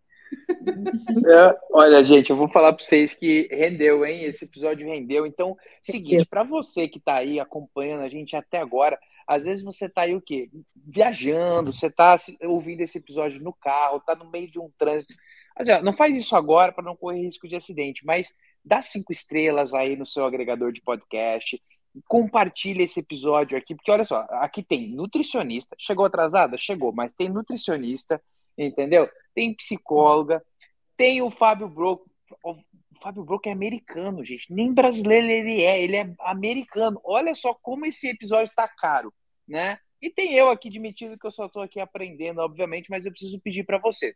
É, 1.28 1.60
olha, 1.72 2.04
gente, 2.04 2.30
eu 2.30 2.36
vou 2.36 2.48
falar 2.48 2.74
para 2.74 2.84
vocês 2.84 3.14
que 3.14 3.48
rendeu, 3.52 4.06
hein? 4.06 4.24
Esse 4.24 4.46
episódio 4.46 4.88
rendeu. 4.88 5.26
Então, 5.26 5.58
seguinte, 5.82 6.26
para 6.26 6.44
você 6.44 6.88
que 6.88 6.98
está 6.98 7.16
aí 7.16 7.40
acompanhando 7.40 8.02
a 8.02 8.10
gente 8.10 8.36
até 8.36 8.60
agora, 8.60 9.00
às 9.28 9.46
vezes 9.46 9.64
você 9.64 9.86
está 9.86 10.02
aí 10.02 10.16
o 10.16 10.22
quê? 10.22 10.50
Viajando, 10.76 11.72
você 11.72 11.88
está 11.88 12.16
ouvindo 12.44 12.82
esse 12.82 12.98
episódio 12.98 13.42
no 13.42 13.54
carro, 13.54 13.98
está 13.98 14.16
no 14.16 14.30
meio 14.30 14.50
de 14.50 14.60
um 14.60 14.70
trânsito. 14.78 15.14
Mas, 15.58 15.68
ó, 15.70 15.82
não 15.82 15.94
faz 15.94 16.16
isso 16.16 16.36
agora 16.36 16.72
para 16.72 16.84
não 16.84 16.96
correr 16.96 17.22
risco 17.22 17.48
de 17.48 17.56
acidente, 17.56 18.06
mas 18.06 18.36
dá 18.64 18.82
cinco 18.82 19.12
estrelas 19.12 19.74
aí 19.74 19.96
no 19.96 20.06
seu 20.06 20.26
agregador 20.26 20.72
de 20.72 20.82
podcast. 20.82 21.62
Compartilha 22.08 22.84
esse 22.84 23.00
episódio 23.00 23.58
aqui, 23.58 23.76
porque 23.76 23.92
olha 23.92 24.04
só, 24.04 24.26
aqui 24.32 24.64
tem 24.64 24.90
nutricionista. 24.90 25.76
Chegou 25.78 26.06
atrasada? 26.06 26.58
Chegou, 26.58 26.94
mas 26.94 27.14
tem 27.14 27.30
nutricionista 27.30 28.22
entendeu? 28.58 29.10
Tem 29.34 29.54
psicóloga, 29.54 30.44
tem 30.98 31.22
o 31.22 31.30
Fábio 31.30 31.68
Broco. 31.68 32.10
O 32.44 32.56
Fábio 33.02 33.24
Broco 33.24 33.50
é 33.50 33.52
americano, 33.52 34.24
gente. 34.24 34.54
Nem 34.54 34.74
brasileiro 34.74 35.28
ele 35.28 35.64
é, 35.64 35.82
ele 35.82 35.96
é 35.98 36.14
americano. 36.20 37.00
Olha 37.04 37.34
só 37.34 37.54
como 37.54 37.86
esse 37.86 38.10
episódio 38.10 38.54
tá 38.56 38.68
caro, 38.68 39.14
né? 39.48 39.80
E 40.02 40.10
tem 40.10 40.34
eu 40.34 40.50
aqui 40.50 40.68
admitindo 40.68 41.18
que 41.18 41.26
eu 41.26 41.32
só 41.32 41.46
estou 41.46 41.62
aqui 41.62 41.80
aprendendo, 41.80 42.40
obviamente, 42.40 42.90
mas 42.90 43.06
eu 43.06 43.12
preciso 43.12 43.40
pedir 43.40 43.64
para 43.64 43.78
você. 43.78 44.16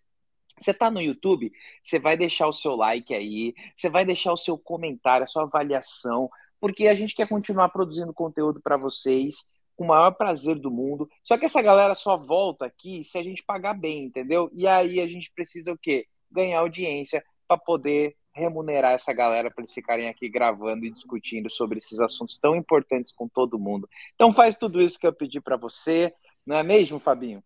Você 0.59 0.71
está 0.71 0.89
no 0.89 1.01
YouTube, 1.01 1.51
você 1.83 1.99
vai 1.99 2.15
deixar 2.15 2.47
o 2.47 2.53
seu 2.53 2.75
like 2.75 3.13
aí, 3.13 3.53
você 3.75 3.89
vai 3.89 4.05
deixar 4.05 4.31
o 4.31 4.37
seu 4.37 4.57
comentário, 4.57 5.23
a 5.23 5.27
sua 5.27 5.43
avaliação, 5.43 6.29
porque 6.59 6.87
a 6.87 6.95
gente 6.95 7.13
quer 7.13 7.27
continuar 7.27 7.69
produzindo 7.69 8.13
conteúdo 8.13 8.61
para 8.61 8.77
vocês 8.77 9.54
com 9.75 9.83
o 9.83 9.87
maior 9.87 10.11
prazer 10.11 10.57
do 10.57 10.71
mundo. 10.71 11.09
Só 11.23 11.37
que 11.37 11.45
essa 11.45 11.61
galera 11.61 11.95
só 11.95 12.17
volta 12.17 12.65
aqui 12.65 13.03
se 13.03 13.17
a 13.17 13.23
gente 13.23 13.43
pagar 13.43 13.73
bem, 13.73 14.05
entendeu? 14.05 14.49
E 14.53 14.67
aí 14.67 14.99
a 14.99 15.07
gente 15.07 15.31
precisa 15.33 15.71
o 15.71 15.77
quê? 15.77 16.05
Ganhar 16.31 16.59
audiência 16.59 17.23
para 17.47 17.57
poder 17.57 18.15
remunerar 18.33 18.91
essa 18.91 19.13
galera 19.13 19.49
para 19.49 19.63
eles 19.63 19.73
ficarem 19.73 20.09
aqui 20.09 20.27
gravando 20.27 20.85
e 20.85 20.91
discutindo 20.91 21.49
sobre 21.49 21.77
esses 21.77 22.01
assuntos 22.01 22.37
tão 22.37 22.55
importantes 22.55 23.11
com 23.11 23.27
todo 23.29 23.57
mundo. 23.57 23.87
Então 24.13 24.31
faz 24.33 24.57
tudo 24.57 24.81
isso 24.81 24.99
que 24.99 25.07
eu 25.07 25.13
pedi 25.13 25.39
para 25.39 25.55
você, 25.55 26.13
não 26.45 26.57
é 26.57 26.63
mesmo, 26.63 26.99
Fabinho? 26.99 27.41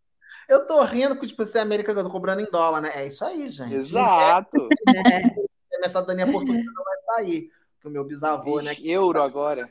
Eu 0.48 0.66
tô 0.66 0.84
rindo 0.84 1.16
com 1.16 1.28
tipo, 1.28 1.46
você 1.46 1.60
é 1.60 1.62
americano, 1.62 2.00
eu 2.00 2.06
tô 2.06 2.10
cobrando 2.10 2.42
em 2.42 2.50
dólar, 2.50 2.82
né? 2.82 2.90
É 2.96 3.06
isso 3.06 3.24
aí, 3.24 3.48
gente. 3.48 3.76
Exato. 3.76 4.68
É. 5.72 5.86
Essa 5.86 6.02
Dania 6.02 6.30
portuguesa 6.30 6.66
vai 6.84 7.16
sair. 7.16 7.50
Que 7.80 7.88
o 7.88 7.92
meu 7.92 8.04
bisavô, 8.04 8.60
Vixe, 8.60 8.66
né? 8.66 8.90
Euro 8.92 9.22
agora. 9.22 9.70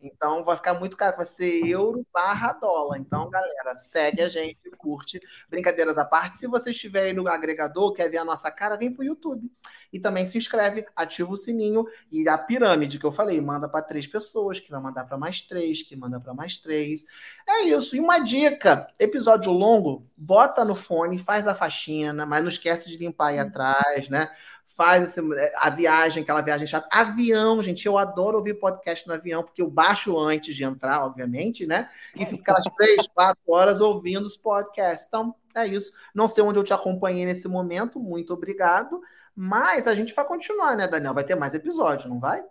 Então 0.00 0.44
vai 0.44 0.56
ficar 0.56 0.74
muito 0.74 0.96
caro, 0.96 1.16
vai 1.16 1.26
ser 1.26 1.66
euro 1.66 2.06
barra 2.12 2.52
dólar. 2.52 2.98
Então, 2.98 3.30
galera, 3.30 3.74
segue 3.74 4.22
a 4.22 4.28
gente, 4.28 4.58
curte. 4.76 5.20
Brincadeiras 5.48 5.98
à 5.98 6.04
parte, 6.04 6.36
se 6.36 6.46
você 6.46 6.70
estiver 6.70 7.04
aí 7.04 7.12
no 7.12 7.28
agregador, 7.28 7.92
quer 7.92 8.08
ver 8.10 8.18
a 8.18 8.24
nossa 8.24 8.50
cara, 8.50 8.76
vem 8.76 8.92
pro 8.92 9.04
YouTube. 9.04 9.50
E 9.92 10.00
também 10.00 10.24
se 10.26 10.38
inscreve, 10.38 10.86
ativa 10.96 11.30
o 11.30 11.36
sininho 11.36 11.86
e 12.10 12.26
a 12.28 12.38
pirâmide 12.38 12.98
que 12.98 13.04
eu 13.04 13.12
falei, 13.12 13.40
manda 13.40 13.68
para 13.68 13.82
três 13.82 14.06
pessoas, 14.06 14.58
que 14.58 14.70
vai 14.70 14.80
mandar 14.80 15.04
para 15.04 15.18
mais 15.18 15.42
três, 15.42 15.82
que 15.82 15.94
manda 15.94 16.18
para 16.18 16.32
mais 16.32 16.56
três. 16.56 17.04
É 17.46 17.64
isso. 17.64 17.94
E 17.94 18.00
uma 18.00 18.18
dica: 18.18 18.88
episódio 18.98 19.52
longo, 19.52 20.06
bota 20.16 20.64
no 20.64 20.74
fone, 20.74 21.18
faz 21.18 21.46
a 21.46 21.54
faxina, 21.54 22.24
mas 22.26 22.42
não 22.42 22.48
esquece 22.48 22.88
de 22.88 22.96
limpar 22.96 23.28
aí 23.28 23.38
atrás, 23.38 24.08
né? 24.08 24.30
Faz 24.76 25.04
esse, 25.04 25.20
é, 25.34 25.52
a 25.56 25.70
viagem, 25.70 26.22
aquela 26.22 26.40
viagem 26.40 26.66
chata. 26.66 26.88
Avião, 26.90 27.62
gente, 27.62 27.86
eu 27.86 27.98
adoro 27.98 28.38
ouvir 28.38 28.54
podcast 28.54 29.06
no 29.06 29.14
avião, 29.14 29.42
porque 29.42 29.62
eu 29.62 29.70
baixo 29.70 30.18
antes 30.18 30.54
de 30.54 30.64
entrar, 30.64 31.04
obviamente, 31.04 31.66
né? 31.66 31.90
E 32.14 32.24
fico 32.24 32.42
aquelas 32.42 32.64
três, 32.76 33.06
quatro 33.08 33.42
horas 33.48 33.80
ouvindo 33.80 34.24
os 34.24 34.36
podcasts. 34.36 35.06
Então, 35.06 35.34
é 35.54 35.66
isso. 35.66 35.92
Não 36.14 36.28
sei 36.28 36.42
onde 36.42 36.58
eu 36.58 36.64
te 36.64 36.72
acompanhei 36.72 37.24
nesse 37.24 37.48
momento, 37.48 38.00
muito 38.00 38.32
obrigado. 38.32 39.00
Mas 39.34 39.86
a 39.86 39.94
gente 39.94 40.14
vai 40.14 40.24
continuar, 40.24 40.76
né, 40.76 40.86
Daniel? 40.86 41.14
Vai 41.14 41.24
ter 41.24 41.34
mais 41.34 41.54
episódio, 41.54 42.08
não 42.08 42.20
vai? 42.20 42.42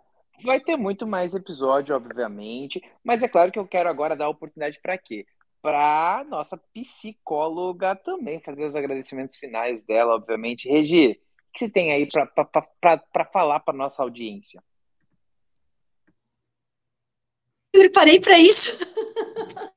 Vai 0.42 0.60
ter 0.60 0.76
muito 0.76 1.06
mais 1.06 1.34
episódio, 1.34 1.94
obviamente. 1.94 2.82
Mas 3.04 3.22
é 3.22 3.28
claro 3.28 3.52
que 3.52 3.58
eu 3.58 3.66
quero 3.66 3.88
agora 3.88 4.16
dar 4.16 4.28
oportunidade 4.28 4.80
para 4.80 4.98
quê? 4.98 5.26
Para 5.60 6.24
nossa 6.28 6.56
psicóloga 6.74 7.94
também 7.94 8.40
fazer 8.40 8.64
os 8.64 8.74
agradecimentos 8.74 9.36
finais 9.36 9.84
dela, 9.84 10.14
obviamente. 10.14 10.68
Regi, 10.68 11.20
que 11.52 11.58
você 11.58 11.70
tem 11.70 11.92
aí 11.92 12.06
para 12.80 13.24
falar 13.26 13.60
para 13.60 13.76
nossa 13.76 14.02
audiência? 14.02 14.62
Eu 17.72 17.80
preparei 17.80 18.20
para 18.20 18.38
isso. 18.38 18.72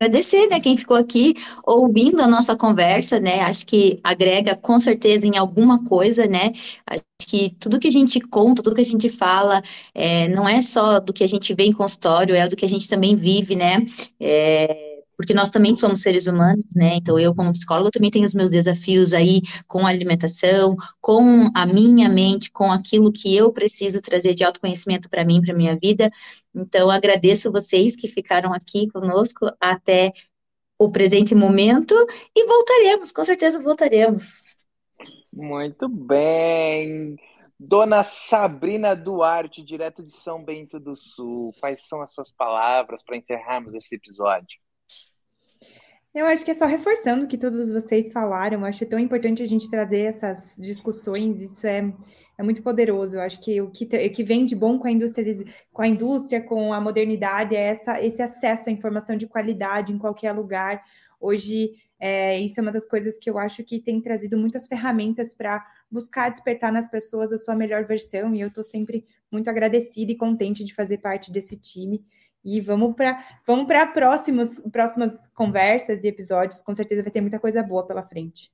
Agradecer, 0.00 0.48
né, 0.48 0.60
quem 0.60 0.76
ficou 0.76 0.96
aqui 0.96 1.34
ouvindo 1.64 2.20
a 2.20 2.26
nossa 2.26 2.56
conversa, 2.56 3.20
né, 3.20 3.40
acho 3.40 3.64
que 3.64 3.98
agrega 4.02 4.56
com 4.56 4.78
certeza 4.78 5.26
em 5.26 5.38
alguma 5.38 5.84
coisa, 5.84 6.26
né, 6.26 6.52
acho 6.86 7.04
que 7.26 7.50
tudo 7.60 7.78
que 7.78 7.88
a 7.88 7.92
gente 7.92 8.20
conta, 8.20 8.62
tudo 8.62 8.74
que 8.74 8.82
a 8.82 8.84
gente 8.84 9.08
fala, 9.08 9.62
é, 9.94 10.28
não 10.28 10.48
é 10.48 10.60
só 10.60 10.98
do 10.98 11.12
que 11.12 11.22
a 11.22 11.28
gente 11.28 11.54
vê 11.54 11.64
em 11.64 11.72
consultório, 11.72 12.34
é 12.34 12.46
do 12.48 12.56
que 12.56 12.64
a 12.64 12.68
gente 12.68 12.88
também 12.88 13.14
vive, 13.14 13.54
né, 13.54 13.86
é, 14.20 14.93
porque 15.16 15.34
nós 15.34 15.50
também 15.50 15.74
somos 15.74 16.02
seres 16.02 16.26
humanos, 16.26 16.64
né? 16.74 16.96
Então, 16.96 17.18
eu, 17.18 17.34
como 17.34 17.52
psicóloga, 17.52 17.90
também 17.90 18.10
tenho 18.10 18.24
os 18.24 18.34
meus 18.34 18.50
desafios 18.50 19.12
aí 19.12 19.40
com 19.66 19.86
a 19.86 19.90
alimentação, 19.90 20.76
com 21.00 21.50
a 21.54 21.66
minha 21.66 22.08
mente, 22.08 22.50
com 22.50 22.70
aquilo 22.70 23.12
que 23.12 23.34
eu 23.34 23.52
preciso 23.52 24.00
trazer 24.00 24.34
de 24.34 24.44
autoconhecimento 24.44 25.08
para 25.08 25.24
mim, 25.24 25.40
para 25.40 25.54
minha 25.54 25.76
vida. 25.76 26.10
Então, 26.54 26.90
agradeço 26.90 27.52
vocês 27.52 27.94
que 27.96 28.08
ficaram 28.08 28.52
aqui 28.52 28.88
conosco 28.88 29.50
até 29.60 30.12
o 30.78 30.90
presente 30.90 31.34
momento 31.34 31.94
e 32.34 32.46
voltaremos, 32.46 33.12
com 33.12 33.24
certeza 33.24 33.60
voltaremos. 33.60 34.54
Muito 35.32 35.88
bem. 35.88 37.16
Dona 37.58 38.02
Sabrina 38.02 38.94
Duarte, 38.94 39.62
direto 39.62 40.02
de 40.02 40.12
São 40.12 40.44
Bento 40.44 40.78
do 40.78 40.96
Sul, 40.96 41.52
quais 41.60 41.86
são 41.86 42.02
as 42.02 42.12
suas 42.12 42.30
palavras 42.30 43.02
para 43.02 43.16
encerrarmos 43.16 43.74
esse 43.74 43.94
episódio? 43.94 44.63
Eu 46.14 46.26
acho 46.26 46.44
que 46.44 46.52
é 46.52 46.54
só 46.54 46.64
reforçando 46.64 47.24
o 47.24 47.28
que 47.28 47.36
todos 47.36 47.68
vocês 47.72 48.12
falaram. 48.12 48.60
Eu 48.60 48.66
acho 48.66 48.86
tão 48.86 49.00
importante 49.00 49.42
a 49.42 49.46
gente 49.46 49.68
trazer 49.68 50.02
essas 50.02 50.54
discussões. 50.56 51.40
Isso 51.40 51.66
é, 51.66 51.92
é 52.38 52.42
muito 52.42 52.62
poderoso. 52.62 53.16
Eu 53.16 53.20
acho 53.20 53.40
que 53.40 53.60
o 53.60 53.68
que, 53.68 53.84
o 53.84 54.12
que 54.12 54.22
vem 54.22 54.46
de 54.46 54.54
bom 54.54 54.78
com 54.78 54.86
a 54.86 54.92
indústria, 54.92 55.44
com 55.72 55.82
a 55.82 55.88
indústria, 55.88 56.40
com 56.40 56.72
a 56.72 56.80
modernidade, 56.80 57.56
é 57.56 57.62
essa, 57.62 58.00
esse 58.00 58.22
acesso 58.22 58.68
à 58.68 58.72
informação 58.72 59.16
de 59.16 59.26
qualidade 59.26 59.92
em 59.92 59.98
qualquer 59.98 60.30
lugar. 60.30 60.84
Hoje, 61.20 61.72
é, 61.98 62.38
isso 62.38 62.60
é 62.60 62.62
uma 62.62 62.70
das 62.70 62.86
coisas 62.86 63.18
que 63.18 63.28
eu 63.28 63.36
acho 63.36 63.64
que 63.64 63.80
tem 63.80 64.00
trazido 64.00 64.38
muitas 64.38 64.68
ferramentas 64.68 65.34
para 65.34 65.66
buscar 65.90 66.28
despertar 66.28 66.70
nas 66.70 66.86
pessoas 66.86 67.32
a 67.32 67.38
sua 67.38 67.56
melhor 67.56 67.84
versão. 67.86 68.32
E 68.36 68.40
eu 68.40 68.48
estou 68.48 68.62
sempre 68.62 69.04
muito 69.32 69.50
agradecida 69.50 70.12
e 70.12 70.16
contente 70.16 70.62
de 70.62 70.74
fazer 70.74 70.98
parte 70.98 71.32
desse 71.32 71.56
time. 71.56 72.04
E 72.44 72.60
vamos 72.60 72.94
para 72.94 73.24
vamos 73.46 73.66
para 73.66 73.86
próximas, 73.86 74.60
próximas 74.70 75.28
conversas 75.28 76.04
e 76.04 76.08
episódios. 76.08 76.60
Com 76.60 76.74
certeza 76.74 77.02
vai 77.02 77.10
ter 77.10 77.20
muita 77.20 77.38
coisa 77.38 77.62
boa 77.62 77.86
pela 77.86 78.02
frente. 78.02 78.52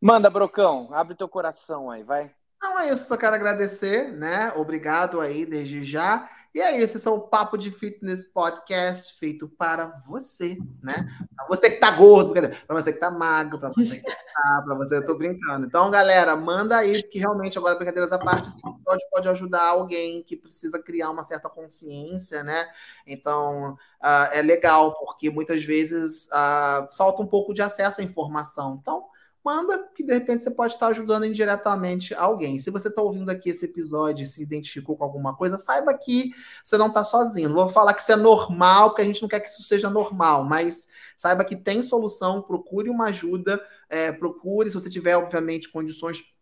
Manda, 0.00 0.28
Brocão, 0.28 0.88
abre 0.92 1.14
teu 1.14 1.28
coração 1.28 1.90
aí, 1.90 2.02
vai. 2.02 2.30
Não 2.60 2.78
é 2.78 2.90
isso, 2.90 3.06
só 3.06 3.16
quero 3.16 3.36
agradecer, 3.36 4.12
né? 4.12 4.52
Obrigado 4.56 5.20
aí 5.20 5.46
desde 5.46 5.82
já. 5.82 6.28
E 6.54 6.60
é 6.60 6.80
isso, 6.80 6.96
esse 6.96 7.08
é 7.08 7.10
o 7.10 7.18
Papo 7.18 7.58
de 7.58 7.68
Fitness 7.72 8.22
Podcast 8.22 9.18
feito 9.18 9.48
para 9.48 9.88
você, 10.06 10.56
né? 10.80 11.04
Para 11.34 11.48
você 11.48 11.68
que 11.68 11.80
tá 11.80 11.90
gordo, 11.90 12.32
para 12.32 12.80
você 12.80 12.92
que 12.92 13.00
tá 13.00 13.10
magro, 13.10 13.58
para 13.58 13.70
você 13.70 13.98
que 13.98 14.06
tá, 14.06 14.62
para 14.64 14.74
você, 14.76 14.98
eu 14.98 15.04
tô 15.04 15.16
brincando. 15.16 15.66
Então, 15.66 15.90
galera, 15.90 16.36
manda 16.36 16.76
aí, 16.76 17.02
que 17.02 17.18
realmente, 17.18 17.58
agora, 17.58 17.74
brincadeiras 17.74 18.12
à 18.12 18.18
parte, 18.20 18.46
esse 18.46 18.60
episódio 18.60 19.04
pode 19.10 19.28
ajudar 19.28 19.64
alguém 19.64 20.22
que 20.22 20.36
precisa 20.36 20.78
criar 20.78 21.10
uma 21.10 21.24
certa 21.24 21.48
consciência, 21.48 22.44
né? 22.44 22.68
Então, 23.04 23.72
uh, 24.00 24.30
é 24.30 24.40
legal, 24.40 24.94
porque 24.94 25.28
muitas 25.30 25.64
vezes 25.64 26.28
uh, 26.28 26.96
falta 26.96 27.20
um 27.20 27.26
pouco 27.26 27.52
de 27.52 27.62
acesso 27.62 28.00
à 28.00 28.04
informação. 28.04 28.78
Então, 28.80 29.06
manda 29.44 29.86
que 29.94 30.02
de 30.02 30.14
repente 30.14 30.42
você 30.42 30.50
pode 30.50 30.72
estar 30.72 30.86
ajudando 30.86 31.26
indiretamente 31.26 32.14
alguém. 32.14 32.58
Se 32.58 32.70
você 32.70 32.88
está 32.88 33.02
ouvindo 33.02 33.28
aqui 33.28 33.50
esse 33.50 33.66
episódio 33.66 34.22
e 34.22 34.26
se 34.26 34.42
identificou 34.42 34.96
com 34.96 35.04
alguma 35.04 35.36
coisa, 35.36 35.58
saiba 35.58 35.92
que 35.92 36.30
você 36.62 36.78
não 36.78 36.88
está 36.88 37.04
sozinho. 37.04 37.50
Não 37.50 37.56
vou 37.56 37.68
falar 37.68 37.92
que 37.92 38.00
isso 38.00 38.12
é 38.12 38.16
normal, 38.16 38.90
porque 38.90 39.02
a 39.02 39.04
gente 39.04 39.20
não 39.20 39.28
quer 39.28 39.40
que 39.40 39.50
isso 39.50 39.62
seja 39.62 39.90
normal, 39.90 40.44
mas 40.44 40.88
saiba 41.16 41.44
que 41.44 41.54
tem 41.54 41.82
solução, 41.82 42.40
procure 42.40 42.88
uma 42.88 43.06
ajuda, 43.06 43.62
é, 43.90 44.10
procure, 44.10 44.70
se 44.70 44.74
você 44.74 44.88
tiver, 44.88 45.16
obviamente, 45.16 45.68
condições 45.68 46.33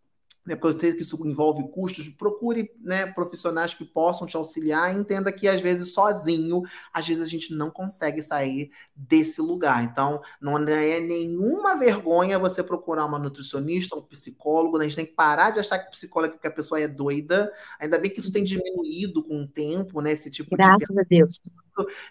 né, 0.44 0.56
porque 0.56 0.76
eu 0.76 0.80
sei 0.80 0.92
que 0.92 1.02
isso 1.02 1.18
envolve 1.26 1.62
custos, 1.70 2.08
procure 2.08 2.70
né, 2.80 3.06
profissionais 3.12 3.74
que 3.74 3.84
possam 3.84 4.26
te 4.26 4.36
auxiliar. 4.36 4.94
Entenda 4.94 5.30
que, 5.30 5.46
às 5.46 5.60
vezes, 5.60 5.92
sozinho, 5.92 6.62
às 6.92 7.06
vezes 7.06 7.22
a 7.22 7.30
gente 7.30 7.54
não 7.54 7.70
consegue 7.70 8.20
sair 8.20 8.72
desse 8.94 9.40
lugar. 9.40 9.84
Então, 9.84 10.20
não 10.40 10.58
é 10.58 10.98
nenhuma 10.98 11.78
vergonha 11.78 12.40
você 12.40 12.62
procurar 12.62 13.06
uma 13.06 13.20
nutricionista, 13.20 13.96
um 13.96 14.02
psicólogo. 14.02 14.78
Né? 14.78 14.84
A 14.84 14.88
gente 14.88 14.96
tem 14.96 15.06
que 15.06 15.14
parar 15.14 15.50
de 15.50 15.60
achar 15.60 15.78
que 15.78 15.90
psicólogo 15.92 16.32
é 16.32 16.36
porque 16.36 16.48
a 16.48 16.52
pessoa 16.52 16.80
é 16.80 16.88
doida. 16.88 17.52
Ainda 17.78 17.98
bem 17.98 18.10
que 18.10 18.18
isso 18.18 18.32
tem 18.32 18.42
diminuído 18.42 19.22
com 19.22 19.42
o 19.42 19.48
tempo, 19.48 20.00
né? 20.00 20.12
Esse 20.12 20.30
tipo 20.30 20.56
Graças 20.56 20.88
de... 20.88 21.00
a 21.00 21.04
Deus. 21.08 21.40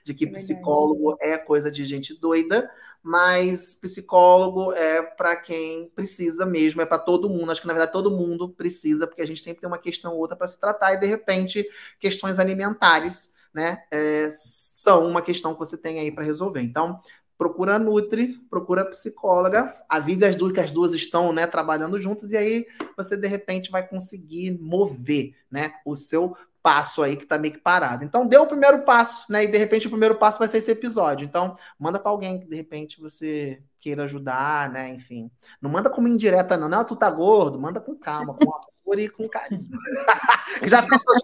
De 0.04 0.14
que 0.14 0.26
é 0.26 0.32
psicólogo 0.32 1.18
é 1.20 1.38
coisa 1.38 1.70
de 1.70 1.84
gente 1.86 2.20
doida 2.20 2.70
mas 3.04 3.74
psicólogo 3.74 4.74
é 4.74 5.02
para 5.02 5.36
quem 5.36 5.90
precisa 5.96 6.46
mesmo, 6.46 6.82
é 6.82 6.86
para 6.86 7.00
todo 7.00 7.30
mundo. 7.30 7.52
Acho 7.52 7.62
que 7.62 7.68
na 7.68 7.74
verdade 7.74 7.92
todo 7.92 8.12
mundo 8.12 8.50
precisa, 8.50 9.08
porque 9.08 9.22
a 9.22 9.28
gente 9.28 9.42
sempre 9.42 9.62
tem 9.62 9.68
uma 9.68 9.78
questão 9.78 10.14
ou 10.14 10.20
outra 10.20 10.36
para 10.36 10.48
se 10.48 10.60
tratar 10.60 10.94
e 10.94 11.00
de 11.00 11.08
repente 11.08 11.68
questões 12.00 12.40
alimentares, 12.40 13.34
né, 13.54 13.84
é, 13.92 14.30
são 14.30 15.08
uma 15.08 15.22
questão 15.22 15.54
que 15.54 15.60
você 15.60 15.78
tem 15.78 16.00
aí 16.00 16.12
para 16.12 16.24
resolver. 16.24 16.62
Então, 16.62 17.02
procura 17.38 17.76
a 17.76 17.80
Nutri, 17.80 18.38
procura 18.50 18.84
a 18.84 18.86
psicóloga, 18.86 19.74
avise 19.90 20.24
as 20.24 20.36
duas 20.36 20.54
que 20.54 20.60
as 20.60 20.70
duas 20.70 20.94
estão, 20.94 21.34
né, 21.34 21.48
trabalhando 21.48 21.98
juntas 21.98 22.32
e 22.32 22.38
aí 22.38 22.68
você 22.96 23.18
de 23.18 23.28
repente 23.28 23.72
vai 23.72 23.88
conseguir 23.88 24.52
mover, 24.62 25.36
né, 25.50 25.74
o 25.84 25.96
seu 25.96 26.38
passo 26.62 27.02
aí 27.02 27.16
que 27.16 27.26
tá 27.26 27.38
meio 27.38 27.54
que 27.54 27.60
parado. 27.60 28.04
Então, 28.04 28.26
dê 28.26 28.38
o 28.38 28.48
primeiro 28.48 28.84
passo, 28.84 29.32
né? 29.32 29.44
E 29.44 29.48
de 29.48 29.58
repente 29.58 29.88
o 29.88 29.90
primeiro 29.90 30.16
passo 30.16 30.40
vai 30.40 30.48
ser 30.48 30.60
esse 30.60 30.72
episódio. 30.72 31.26
Então, 31.26 31.58
manda 31.80 32.00
para 32.00 32.12
alguém 32.12 32.40
que 32.40 32.46
de 32.46 32.56
repente 32.56 33.00
você 33.00 33.62
queira 33.80 34.04
ajudar, 34.04 34.70
né? 34.70 34.94
Enfim. 34.94 35.30
Não 35.62 35.70
manda 35.70 35.90
como 35.90 36.08
indireta, 36.08 36.58
não. 36.58 36.70
Não, 36.70 36.86
tu 36.86 36.96
tá 36.96 37.10
gordo, 37.10 37.60
manda 37.60 37.82
com 37.82 37.96
calma, 37.96 38.34
com 38.34 38.44
amor 38.44 39.00
e 39.00 39.10
com 39.10 39.28
carinho. 39.28 39.70
Já 40.64 40.82
pensou, 40.82 41.16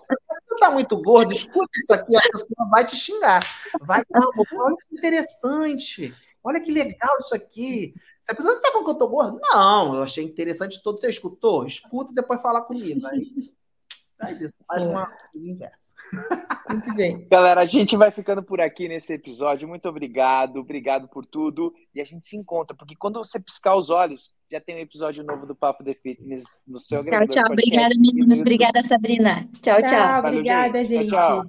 tu 0.47 0.55
tá 0.59 0.71
muito 0.71 1.01
gordo, 1.01 1.31
escuta 1.31 1.71
isso 1.75 1.93
aqui, 1.93 2.15
a 2.15 2.21
pessoa 2.31 2.69
vai 2.69 2.85
te 2.85 2.95
xingar. 2.95 3.41
Vai, 3.81 4.01
olha 4.13 4.75
que 4.89 4.95
interessante. 4.97 6.13
Olha 6.43 6.61
que 6.61 6.71
legal 6.71 7.17
isso 7.19 7.35
aqui. 7.35 7.93
Se 8.23 8.31
a 8.31 8.35
pessoa 8.35 8.53
está 8.53 8.69
falando 8.71 8.85
que 8.85 8.91
eu 8.91 8.97
tô 8.97 9.07
gordo, 9.07 9.39
não, 9.41 9.95
eu 9.95 10.03
achei 10.03 10.23
interessante 10.23 10.81
todo. 10.81 10.99
Você 10.99 11.09
escutou? 11.09 11.65
Escuta 11.65 12.11
e 12.11 12.15
depois 12.15 12.41
fala 12.41 12.61
comigo. 12.61 13.05
Aí 13.07 13.51
Faz 14.19 14.41
isso, 14.41 14.57
faz 14.67 14.85
é. 14.85 14.89
uma 14.89 15.05
coisa 15.05 15.49
inversa. 15.49 15.93
Muito 16.69 16.93
bem. 16.95 17.27
Galera, 17.29 17.61
a 17.61 17.65
gente 17.65 17.95
vai 17.95 18.09
ficando 18.09 18.41
por 18.41 18.59
aqui 18.59 18.87
nesse 18.87 19.13
episódio. 19.13 19.67
Muito 19.67 19.87
obrigado, 19.87 20.57
obrigado 20.57 21.07
por 21.07 21.25
tudo. 21.25 21.73
E 21.93 22.01
a 22.01 22.05
gente 22.05 22.25
se 22.25 22.35
encontra, 22.35 22.75
porque 22.75 22.95
quando 22.95 23.19
você 23.19 23.39
piscar 23.39 23.75
os 23.75 23.89
olhos, 23.89 24.31
já 24.51 24.59
tem 24.59 24.75
um 24.75 24.79
episódio 24.79 25.23
novo 25.23 25.45
do 25.45 25.55
Papo 25.55 25.83
de 25.83 25.93
Fitness 25.93 26.43
no 26.67 26.79
seu 26.79 27.05
Tchau, 27.05 27.27
tchau. 27.27 27.43
Obrigada, 27.51 27.93
meninos. 27.99 28.39
Obrigada, 28.39 28.81
Sabrina. 28.81 29.39
Tchau, 29.61 29.77
tchau. 29.81 29.89
tchau. 29.89 30.21
Valeu, 30.21 30.39
obrigada, 30.39 30.83
gente. 30.83 31.09
Tchau, 31.09 31.43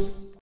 tchau. 0.00 0.15